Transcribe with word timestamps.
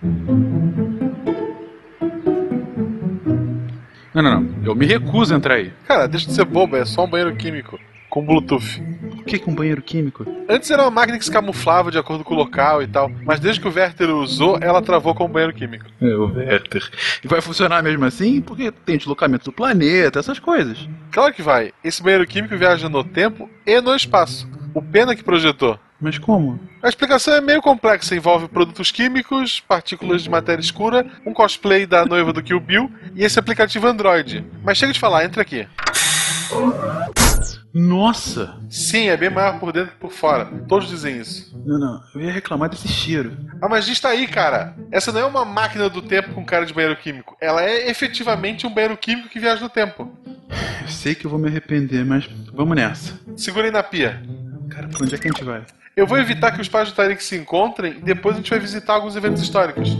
Não, 0.00 0.12
não, 4.22 4.40
não. 4.40 4.54
Eu 4.64 4.74
me 4.74 4.86
recuso 4.86 5.34
a 5.34 5.36
entrar 5.36 5.54
aí. 5.54 5.72
Cara, 5.86 6.06
deixa 6.06 6.26
de 6.26 6.34
ser 6.34 6.44
bobo, 6.44 6.76
é 6.76 6.84
só 6.84 7.04
um 7.04 7.10
banheiro 7.10 7.34
químico. 7.34 7.78
Com 8.08 8.24
Bluetooth. 8.24 8.82
O 9.18 9.24
que 9.24 9.36
é 9.36 9.50
um 9.50 9.54
banheiro 9.54 9.82
químico? 9.82 10.24
Antes 10.48 10.70
era 10.70 10.82
uma 10.82 10.90
máquina 10.90 11.18
que 11.18 11.24
se 11.24 11.30
camuflava 11.30 11.90
de 11.90 11.98
acordo 11.98 12.24
com 12.24 12.32
o 12.32 12.36
local 12.36 12.82
e 12.82 12.86
tal, 12.86 13.10
mas 13.24 13.38
desde 13.38 13.60
que 13.60 13.68
o 13.68 13.74
Werther 13.74 14.08
usou, 14.10 14.56
ela 14.62 14.80
travou 14.80 15.14
como 15.14 15.34
banheiro 15.34 15.52
químico. 15.52 15.84
É, 16.00 16.14
o 16.14 16.32
Werther. 16.32 16.88
E 17.22 17.28
vai 17.28 17.42
funcionar 17.42 17.82
mesmo 17.82 18.04
assim? 18.04 18.40
Porque 18.40 18.70
tem 18.70 18.96
deslocamento 18.96 19.46
do 19.46 19.52
planeta, 19.52 20.20
essas 20.20 20.38
coisas. 20.38 20.88
Claro 21.10 21.34
que 21.34 21.42
vai. 21.42 21.72
Esse 21.82 22.02
banheiro 22.02 22.26
químico 22.26 22.56
viaja 22.56 22.88
no 22.88 23.04
tempo 23.04 23.50
e 23.66 23.80
no 23.80 23.94
espaço. 23.94 24.48
O 24.72 24.80
Pena 24.80 25.14
que 25.14 25.24
projetou. 25.24 25.78
Mas 26.00 26.16
como? 26.16 26.60
A 26.82 26.88
explicação 26.88 27.34
é 27.34 27.40
meio 27.40 27.60
complexa, 27.60 28.14
envolve 28.14 28.46
produtos 28.48 28.92
químicos, 28.92 29.60
partículas 29.60 30.22
de 30.22 30.30
matéria 30.30 30.62
escura, 30.62 31.04
um 31.26 31.32
cosplay 31.32 31.86
da 31.86 32.04
noiva 32.04 32.32
do 32.32 32.42
Kill 32.42 32.60
Bill 32.60 32.90
e 33.14 33.24
esse 33.24 33.38
aplicativo 33.38 33.86
Android. 33.86 34.44
Mas 34.62 34.78
chega 34.78 34.92
de 34.92 35.00
falar, 35.00 35.24
entra 35.24 35.42
aqui. 35.42 35.66
Nossa! 37.74 38.58
Sim, 38.70 39.08
é 39.08 39.16
bem 39.16 39.28
maior 39.28 39.58
por 39.58 39.72
dentro 39.72 39.92
que 39.92 39.98
por 39.98 40.10
fora. 40.10 40.46
Todos 40.68 40.88
dizem 40.88 41.18
isso. 41.18 41.56
Não, 41.66 41.78
não, 41.78 42.00
eu 42.14 42.22
ia 42.22 42.32
reclamar 42.32 42.68
desse 42.68 42.88
cheiro. 42.88 43.36
Ah, 43.60 43.68
mas 43.68 43.84
diz 43.84 44.00
tá 44.00 44.08
aí, 44.08 44.26
cara. 44.26 44.74
Essa 44.90 45.12
não 45.12 45.20
é 45.20 45.24
uma 45.24 45.44
máquina 45.44 45.88
do 45.88 46.00
tempo 46.00 46.32
com 46.32 46.44
cara 46.44 46.64
de 46.64 46.72
banheiro 46.72 46.96
químico. 46.96 47.36
Ela 47.40 47.62
é 47.62 47.90
efetivamente 47.90 48.66
um 48.66 48.72
banheiro 48.72 48.96
químico 48.96 49.28
que 49.28 49.38
viaja 49.38 49.60
no 49.60 49.68
tempo. 49.68 50.10
Eu 50.82 50.88
sei 50.88 51.14
que 51.14 51.26
eu 51.26 51.30
vou 51.30 51.38
me 51.38 51.48
arrepender, 51.48 52.04
mas 52.04 52.28
vamos 52.52 52.74
nessa. 52.74 53.18
Segura 53.36 53.66
aí 53.66 53.70
na 53.70 53.82
pia. 53.82 54.22
Cara, 54.70 54.88
pra 54.88 55.04
onde 55.04 55.14
é 55.14 55.18
que 55.18 55.28
a 55.28 55.30
gente 55.30 55.44
vai? 55.44 55.62
Eu 55.98 56.06
vou 56.06 56.16
evitar 56.16 56.52
que 56.52 56.60
os 56.60 56.68
pais 56.68 56.88
do 56.88 56.94
Tarek 56.94 57.20
se 57.24 57.34
encontrem 57.34 57.94
e 57.94 58.00
depois 58.00 58.36
a 58.36 58.38
gente 58.38 58.48
vai 58.48 58.60
visitar 58.60 58.92
alguns 58.92 59.16
eventos 59.16 59.42
históricos. 59.42 59.98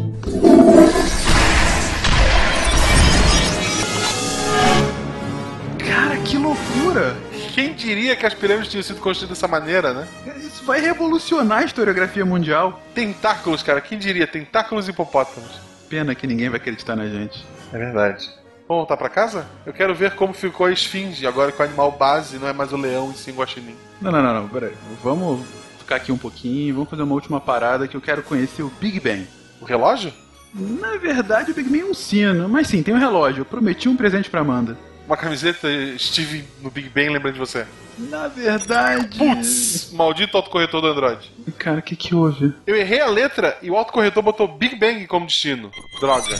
Cara, 5.77 6.17
que 6.19 6.39
loucura! 6.39 7.17
Quem 7.53 7.75
diria 7.75 8.15
que 8.15 8.25
as 8.25 8.33
pirâmides 8.33 8.71
tinham 8.71 8.85
sido 8.85 9.01
construídas 9.01 9.37
dessa 9.37 9.49
maneira, 9.49 9.93
né? 9.93 10.07
Isso 10.37 10.65
vai 10.65 10.81
revolucionar 10.81 11.63
a 11.63 11.65
historiografia 11.65 12.25
mundial. 12.25 12.81
Tentáculos, 12.95 13.65
cara, 13.65 13.81
quem 13.81 13.99
diria? 13.99 14.29
Tentáculos 14.29 14.87
e 14.87 14.93
hipopótamos. 14.93 15.51
Pena 15.89 16.15
que 16.15 16.29
ninguém 16.29 16.49
vai 16.49 16.61
acreditar 16.61 16.95
na 16.95 17.09
gente. 17.09 17.45
É 17.73 17.77
verdade. 17.77 18.31
Vamos 18.69 18.83
voltar 18.83 18.97
pra 18.97 19.09
casa? 19.09 19.49
Eu 19.67 19.73
quero 19.73 19.97
ver 19.97 20.15
como 20.15 20.33
ficou 20.33 20.67
a 20.67 20.71
esfinge, 20.71 21.27
agora 21.27 21.51
que 21.51 21.61
o 21.61 21.65
animal 21.65 21.91
base 21.91 22.39
não 22.39 22.47
é 22.47 22.53
mais 22.53 22.73
o 22.73 22.77
leão 22.77 23.11
e 23.11 23.15
sim 23.15 23.33
o 23.33 23.35
guaxinim. 23.35 23.75
Não, 24.01 24.13
não, 24.13 24.23
não, 24.23 24.43
não, 24.43 24.49
peraí. 24.49 24.75
Vamos 25.03 25.58
ficar 25.89 25.97
aqui 25.97 26.13
um 26.13 26.19
pouquinho, 26.19 26.75
vamos 26.75 26.91
fazer 26.91 27.03
uma 27.03 27.15
última 27.15 27.41
parada 27.41 27.89
que 27.89 27.97
eu 27.97 28.01
quero 28.01 28.23
conhecer 28.23 28.63
o 28.63 28.71
Big 28.79 29.01
Bang. 29.01 29.27
O 29.59 29.65
relógio? 29.65 30.13
Na 30.55 30.97
verdade, 30.97 31.51
o 31.51 31.55
Big 31.55 31.67
Bang 31.67 31.81
é 31.81 31.87
um 31.87 31.95
sino, 31.95 32.47
mas 32.47 32.69
sim, 32.69 32.83
tem 32.83 32.93
um 32.93 32.99
relógio. 32.99 33.41
Eu 33.41 33.45
prometi 33.47 33.89
um 33.89 33.97
presente 33.97 34.29
pra 34.29 34.43
Amanda. 34.43 34.77
Uma 35.07 35.17
camiseta 35.17 35.67
Steve 35.99 36.45
no 36.61 36.71
Big 36.71 36.91
Bang 36.91 37.09
lembrando 37.09 37.35
de 37.35 37.41
você. 37.41 37.67
Na 37.99 38.29
verdade. 38.29 39.17
Putz! 39.17 39.91
Maldito 39.93 40.37
autocorretor 40.37 40.83
do 40.83 40.89
Android. 40.89 41.33
Cara, 41.59 41.79
o 41.79 41.83
que 41.83 41.97
que 41.97 42.15
houve? 42.15 42.53
Eu 42.67 42.77
errei 42.77 43.01
a 43.01 43.07
letra 43.07 43.57
e 43.63 43.71
o 43.71 43.77
autocorretor 43.77 44.23
botou 44.23 44.47
Big 44.47 44.77
Bang 44.77 45.07
como 45.07 45.25
destino. 45.25 45.71
Droga. 46.01 46.39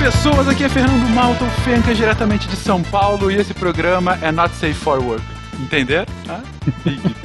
Pessoas, 0.00 0.48
aqui 0.48 0.64
é 0.64 0.68
Fernando 0.68 1.06
Malta, 1.10 1.44
o 1.44 1.94
diretamente 1.94 2.48
de 2.48 2.56
São 2.56 2.82
Paulo 2.82 3.30
e 3.30 3.36
esse 3.36 3.52
programa 3.52 4.18
é 4.22 4.32
Not 4.32 4.54
Safe 4.54 4.72
for 4.72 4.98
Work. 4.98 5.22
Entenderam? 5.60 6.06
Ah, 6.26 6.40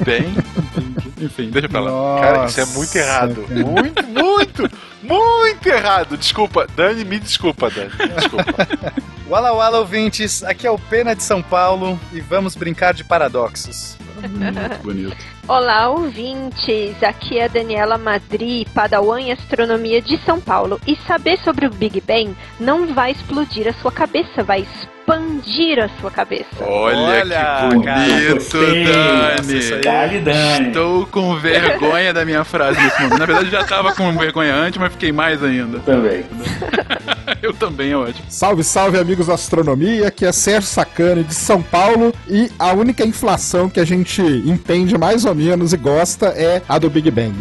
Bang. 0.04 1.02
Enfim, 1.18 1.50
deixa 1.50 1.68
pra 1.68 1.80
lá. 1.80 1.90
Nossa, 1.90 2.22
Cara, 2.22 2.46
isso 2.46 2.60
é 2.60 2.64
muito 2.66 2.96
errado. 2.96 3.44
cara. 3.48 3.64
Muito, 3.64 4.06
muito, 4.06 4.70
muito 5.02 5.66
errado. 5.66 6.16
Desculpa, 6.16 6.66
Dani, 6.76 7.04
me 7.04 7.18
desculpa, 7.18 7.70
Dani. 7.70 7.90
Desculpa. 8.16 8.52
Wala 9.28 9.52
Wala 9.52 9.78
ouvintes, 9.80 10.44
aqui 10.44 10.66
é 10.66 10.70
o 10.70 10.78
Pena 10.78 11.14
de 11.16 11.22
São 11.22 11.42
Paulo 11.42 11.98
e 12.12 12.20
vamos 12.20 12.54
brincar 12.54 12.94
de 12.94 13.02
paradoxos. 13.02 13.96
Muito 14.22 14.82
bonito. 14.82 15.16
Olá, 15.48 15.88
ouvintes! 15.90 17.00
Aqui 17.04 17.38
é 17.38 17.44
a 17.44 17.48
Daniela 17.48 17.96
Madri, 17.96 18.66
Padawan 18.74 19.20
em 19.20 19.32
Astronomia 19.32 20.02
de 20.02 20.18
São 20.24 20.40
Paulo. 20.40 20.80
E 20.86 20.96
saber 21.06 21.38
sobre 21.44 21.66
o 21.66 21.70
Big 21.70 22.00
Bang 22.00 22.36
não 22.58 22.92
vai 22.92 23.12
explodir 23.12 23.68
a 23.68 23.72
sua 23.74 23.92
cabeça, 23.92 24.42
vai 24.42 24.62
expandir 24.62 25.78
a 25.78 25.88
sua 26.00 26.10
cabeça. 26.10 26.46
Olha, 26.60 26.98
Olha, 26.98 27.68
que 27.78 27.84
cara, 27.84 28.04
bonito, 28.04 28.34
gostei. 28.34 28.84
Dani. 28.84 29.80
Dali, 29.82 30.20
Dani. 30.20 30.66
Estou 30.68 31.05
com 31.10 31.36
vergonha 31.36 32.12
da 32.12 32.24
minha 32.24 32.44
frase 32.44 32.80
nesse 32.80 33.00
momento. 33.00 33.18
Na 33.18 33.26
verdade, 33.26 33.46
eu 33.46 33.52
já 33.52 33.60
estava 33.60 33.94
com 33.94 34.12
vergonha 34.16 34.54
antes, 34.54 34.78
mas 34.78 34.92
fiquei 34.92 35.12
mais 35.12 35.42
ainda. 35.42 35.78
Também. 35.80 36.24
Eu 37.42 37.52
também, 37.52 37.92
é 37.92 37.96
ótimo. 37.96 38.24
Salve, 38.28 38.62
salve, 38.62 38.98
amigos 38.98 39.26
da 39.26 39.34
astronomia. 39.34 40.08
Aqui 40.08 40.24
é 40.24 40.32
Sérgio 40.32 40.68
Sacani 40.68 41.24
de 41.24 41.34
São 41.34 41.62
Paulo 41.62 42.12
e 42.28 42.50
a 42.58 42.72
única 42.72 43.04
inflação 43.04 43.68
que 43.68 43.80
a 43.80 43.84
gente 43.84 44.22
entende 44.22 44.96
mais 44.96 45.24
ou 45.24 45.34
menos 45.34 45.72
e 45.72 45.76
gosta 45.76 46.26
é 46.28 46.62
a 46.68 46.78
do 46.78 46.88
Big 46.88 47.10
Bang. 47.10 47.34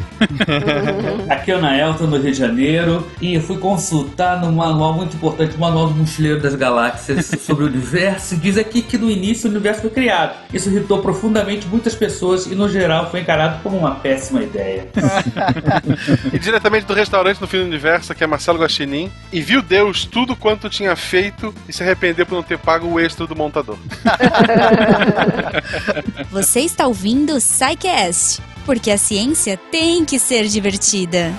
Aqui 1.29 1.51
é 1.51 1.55
o 1.55 1.61
Naelton, 1.61 2.07
do 2.07 2.17
Rio 2.17 2.31
de 2.31 2.37
Janeiro, 2.37 3.05
e 3.21 3.35
eu 3.35 3.41
fui 3.41 3.57
consultar 3.57 4.41
num 4.41 4.51
manual 4.51 4.93
muito 4.93 5.15
importante, 5.15 5.55
o 5.55 5.59
Manual 5.59 5.87
do 5.87 5.95
Mochileiro 5.95 6.41
das 6.41 6.55
Galáxias, 6.55 7.25
sobre 7.41 7.63
o 7.63 7.67
universo, 7.67 8.35
e 8.35 8.37
diz 8.37 8.57
aqui 8.57 8.81
que 8.81 8.97
no 8.97 9.09
início 9.09 9.47
o 9.47 9.51
universo 9.51 9.81
foi 9.81 9.89
criado. 9.89 10.35
Isso 10.53 10.69
irritou 10.69 10.99
profundamente 10.99 11.67
muitas 11.67 11.95
pessoas 11.95 12.45
e, 12.45 12.55
no 12.55 12.69
geral, 12.69 13.09
foi 13.09 13.21
encarado 13.21 13.54
como 13.61 13.77
uma 13.77 13.95
péssima 13.95 14.41
ideia. 14.41 14.88
E 16.33 16.39
diretamente 16.39 16.85
do 16.85 16.93
restaurante 16.93 17.39
no 17.39 17.47
fim 17.47 17.59
do 17.59 17.66
universo, 17.66 18.13
que 18.13 18.23
é 18.23 18.27
Marcelo 18.27 18.59
Guaxinim, 18.59 19.11
e 19.31 19.41
viu 19.41 19.61
Deus 19.61 20.05
tudo 20.05 20.35
quanto 20.35 20.69
tinha 20.69 20.95
feito 20.95 21.53
e 21.67 21.73
se 21.73 21.83
arrependeu 21.83 22.25
por 22.25 22.35
não 22.35 22.43
ter 22.43 22.57
pago 22.57 22.88
o 22.88 22.99
extra 22.99 23.25
do 23.25 23.35
montador. 23.35 23.77
Você 26.31 26.61
está 26.61 26.88
ouvindo 26.88 27.33
o 27.33 27.39
SciCast, 27.39 28.41
porque 28.66 28.91
a 28.91 28.97
ciência 28.97 29.57
tem 29.72 30.03
que 30.03 30.19
ser 30.19 30.47
divertida. 30.47 31.33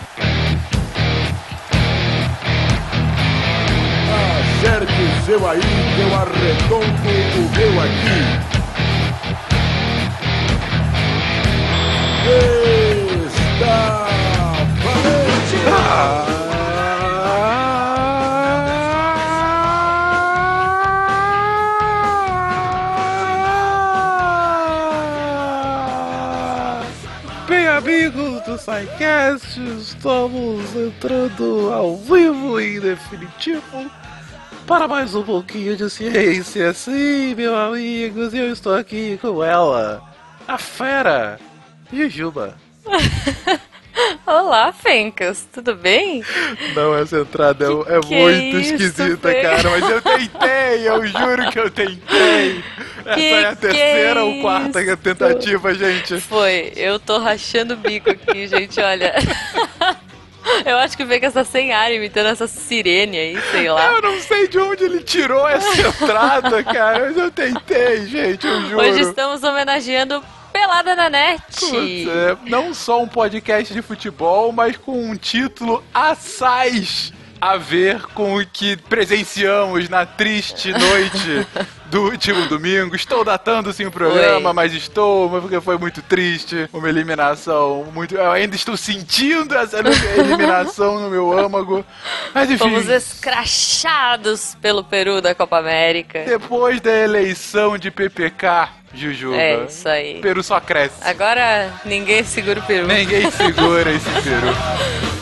Acerte 4.56 4.93
o 4.93 5.27
seu 5.27 5.48
aí, 5.48 5.60
eu 6.00 6.15
arredondo 6.15 6.87
o 6.87 7.56
meu 7.56 7.81
aqui. 7.81 8.56
Está 12.26 14.06
valente! 14.82 15.56
Bem, 27.48 27.69
amigos 27.69 28.42
do 28.44 28.59
SciCast, 28.59 29.60
estamos 29.78 30.75
entrando 30.75 31.72
ao 31.72 31.97
vivo 31.97 32.60
e 32.60 32.81
definitivo 32.81 33.88
para 34.66 34.88
mais 34.88 35.15
um 35.15 35.22
pouquinho 35.22 35.76
de 35.76 35.88
ciência. 35.88 36.72
Sim, 36.75 37.36
meus 37.36 37.56
amigos, 37.56 38.34
eu 38.34 38.50
estou 38.53 38.75
aqui 38.75 39.16
com 39.22 39.44
ela, 39.44 40.03
a 40.48 40.59
fera, 40.59 41.38
Jujuba. 41.92 42.56
Olá, 44.26 44.72
Fencas, 44.72 45.48
tudo 45.52 45.74
bem? 45.74 46.22
Não, 46.74 46.94
essa 46.97 47.19
entrada 47.20 47.64
é, 47.64 47.97
é 47.97 48.00
Que 48.00 48.14
muito 48.14 48.58
isso, 48.58 48.74
esquisita, 48.74 49.28
Fê? 49.30 49.41
cara, 49.42 49.70
mas 49.70 49.91
eu 49.91 50.02
tentei, 50.02 50.88
eu 50.88 51.06
juro 51.06 51.50
que 51.50 51.59
eu 51.59 51.71
tentei. 51.71 52.62
Essa 53.06 53.15
Que 53.15 53.27
é 53.33 53.47
a 53.47 53.54
que 53.54 53.60
terceira 53.62 54.21
é 54.21 54.22
ou 54.22 54.41
quarta 54.42 54.83
isso? 54.83 54.97
tentativa, 54.97 55.72
gente. 55.74 56.21
Foi, 56.21 56.72
eu 56.77 56.98
tô 56.98 57.18
rachando 57.18 57.74
o 57.74 57.77
bico 57.77 58.10
aqui, 58.10 58.48
gente, 58.48 58.80
olha. 58.80 59.15
Eu 60.65 60.77
acho 60.77 60.97
que 60.97 61.03
o 61.03 61.06
Fencas 61.09 61.34
tá 61.34 61.44
sem 61.44 61.72
ar 61.72 61.92
imitando 61.92 62.27
essa 62.27 62.47
sirene 62.47 63.18
aí, 63.18 63.41
sei 63.50 63.68
lá. 63.68 63.91
Eu 63.91 64.00
não 64.00 64.21
sei 64.21 64.47
de 64.47 64.56
onde 64.59 64.84
ele 64.84 65.03
tirou 65.03 65.47
essa 65.48 65.89
entrada, 65.89 66.62
cara, 66.62 67.06
mas 67.06 67.16
eu 67.16 67.30
tentei, 67.32 68.06
gente, 68.06 68.47
eu 68.47 68.62
juro. 68.62 68.78
Hoje 68.80 69.00
estamos 69.00 69.42
homenageando 69.42 70.22
Pelada 70.56 70.97
na 70.97 71.10
Net. 71.10 71.42
Putz, 71.60 72.08
é, 72.08 72.36
não 72.48 72.72
só 72.72 73.03
um 73.03 73.06
podcast 73.06 73.74
de 73.74 73.82
futebol, 73.82 74.50
mas 74.53 74.74
com 74.74 75.10
um 75.10 75.14
título 75.14 75.84
assaz. 75.92 77.12
a 77.38 77.58
ver 77.58 78.00
com 78.14 78.38
o 78.38 78.47
que 78.47 78.74
presenciamos 78.78 79.91
na 79.91 80.06
triste 80.06 80.72
noite 80.72 81.47
do 81.91 82.04
último 82.04 82.47
domingo. 82.47 82.97
Estou 82.97 83.22
datando 83.22 83.70
sim 83.74 83.84
o 83.84 83.91
programa, 83.91 84.48
Oi. 84.48 84.54
mas 84.54 84.72
estou, 84.72 85.28
porque 85.28 85.60
foi 85.60 85.76
muito 85.76 86.00
triste. 86.00 86.66
Uma 86.72 86.88
eliminação 86.88 87.86
muito. 87.92 88.14
Eu 88.14 88.32
ainda 88.32 88.56
estou 88.56 88.78
sentindo 88.78 89.54
essa 89.54 89.80
eliminação 90.16 90.98
no 90.98 91.10
meu 91.10 91.38
âmago. 91.38 91.84
Mas 92.32 92.50
enfim. 92.50 92.64
Fomos 92.64 92.88
escrachados 92.88 94.56
pelo 94.62 94.82
Peru 94.82 95.20
da 95.20 95.34
Copa 95.34 95.58
América. 95.58 96.24
Depois 96.24 96.80
da 96.80 96.97
eleição 96.97 97.76
de 97.76 97.91
PPK, 97.91 98.70
Jujuba. 98.97 99.37
É 99.37 99.65
isso 99.65 99.89
aí. 99.89 100.19
O 100.19 100.21
Peru 100.21 100.43
só 100.43 100.60
cresce. 100.60 100.97
Agora 101.03 101.72
ninguém 101.84 102.25
segura 102.25 102.60
o 102.60 102.63
Peru. 102.63 102.87
Ninguém 102.87 103.31
segura 103.31 103.93
esse 103.93 104.10
Peru. 104.22 104.48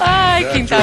Ai, 0.01 0.45
quinta 0.53 0.77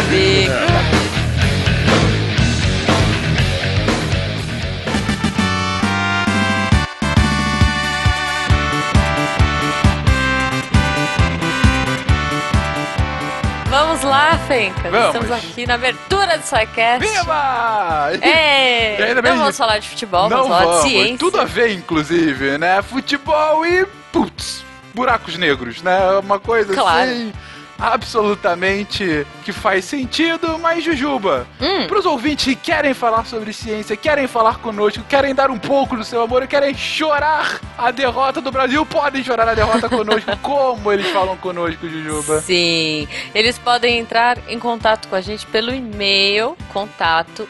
lá. 14.36 15.08
Estamos 15.08 15.32
aqui 15.32 15.66
na 15.66 15.74
abertura 15.76 16.38
do 16.38 16.44
SciCast. 16.44 17.00
Viva! 17.08 18.12
É, 18.22 19.00
E 19.00 19.04
ainda 19.04 19.22
bem 19.22 19.32
não 19.32 19.40
vamos 19.40 19.58
falar 19.58 19.78
de 19.80 19.90
futebol, 19.90 20.30
Não 20.30 20.38
vamos 20.44 20.48
falar 20.48 20.66
vamos. 20.66 20.84
de 20.84 20.90
ciência. 20.90 21.18
Tudo 21.18 21.40
a 21.40 21.46
ver, 21.46 21.72
inclusive, 21.74 22.58
né? 22.58 22.82
Futebol 22.82 23.66
e. 23.66 23.86
Putz, 24.12 24.64
buracos 24.94 25.38
negros, 25.38 25.82
né? 25.82 26.00
Uma 26.22 26.40
coisa 26.40 26.74
Claro. 26.74 27.10
assim. 27.10 27.34
Absolutamente 27.82 29.26
que 29.44 29.52
faz 29.52 29.86
sentido, 29.86 30.60
mas 30.60 30.84
Jujuba, 30.84 31.48
Hum. 31.60 31.88
para 31.88 31.98
os 32.00 32.06
ouvintes 32.06 32.46
que 32.46 32.56
querem 32.56 32.94
falar 32.94 33.26
sobre 33.26 33.52
ciência, 33.52 33.98
querem 33.98 34.28
falar 34.28 34.60
conosco, 34.60 35.04
querem 35.10 35.34
dar 35.34 35.50
um 35.50 35.58
pouco 35.58 35.96
do 35.98 36.04
seu 36.04 36.22
amor, 36.22 36.46
querem 36.48 36.76
chorar 36.76 37.60
a 37.78 37.90
derrota 37.90 38.40
do 38.40 38.52
Brasil, 38.52 38.86
podem 38.86 39.24
chorar 39.24 39.48
a 39.50 39.54
derrota 39.56 39.90
conosco. 39.90 40.32
Como 40.42 40.92
eles 40.92 41.08
falam 41.08 41.36
conosco, 41.38 41.90
Jujuba? 41.90 42.40
Sim, 42.42 43.08
eles 43.34 43.58
podem 43.58 44.00
entrar 44.00 44.38
em 44.48 44.60
contato 44.60 45.08
com 45.08 45.16
a 45.16 45.22
gente 45.22 45.46
pelo 45.48 45.74
e-mail 45.74 46.56
contato 46.72 47.48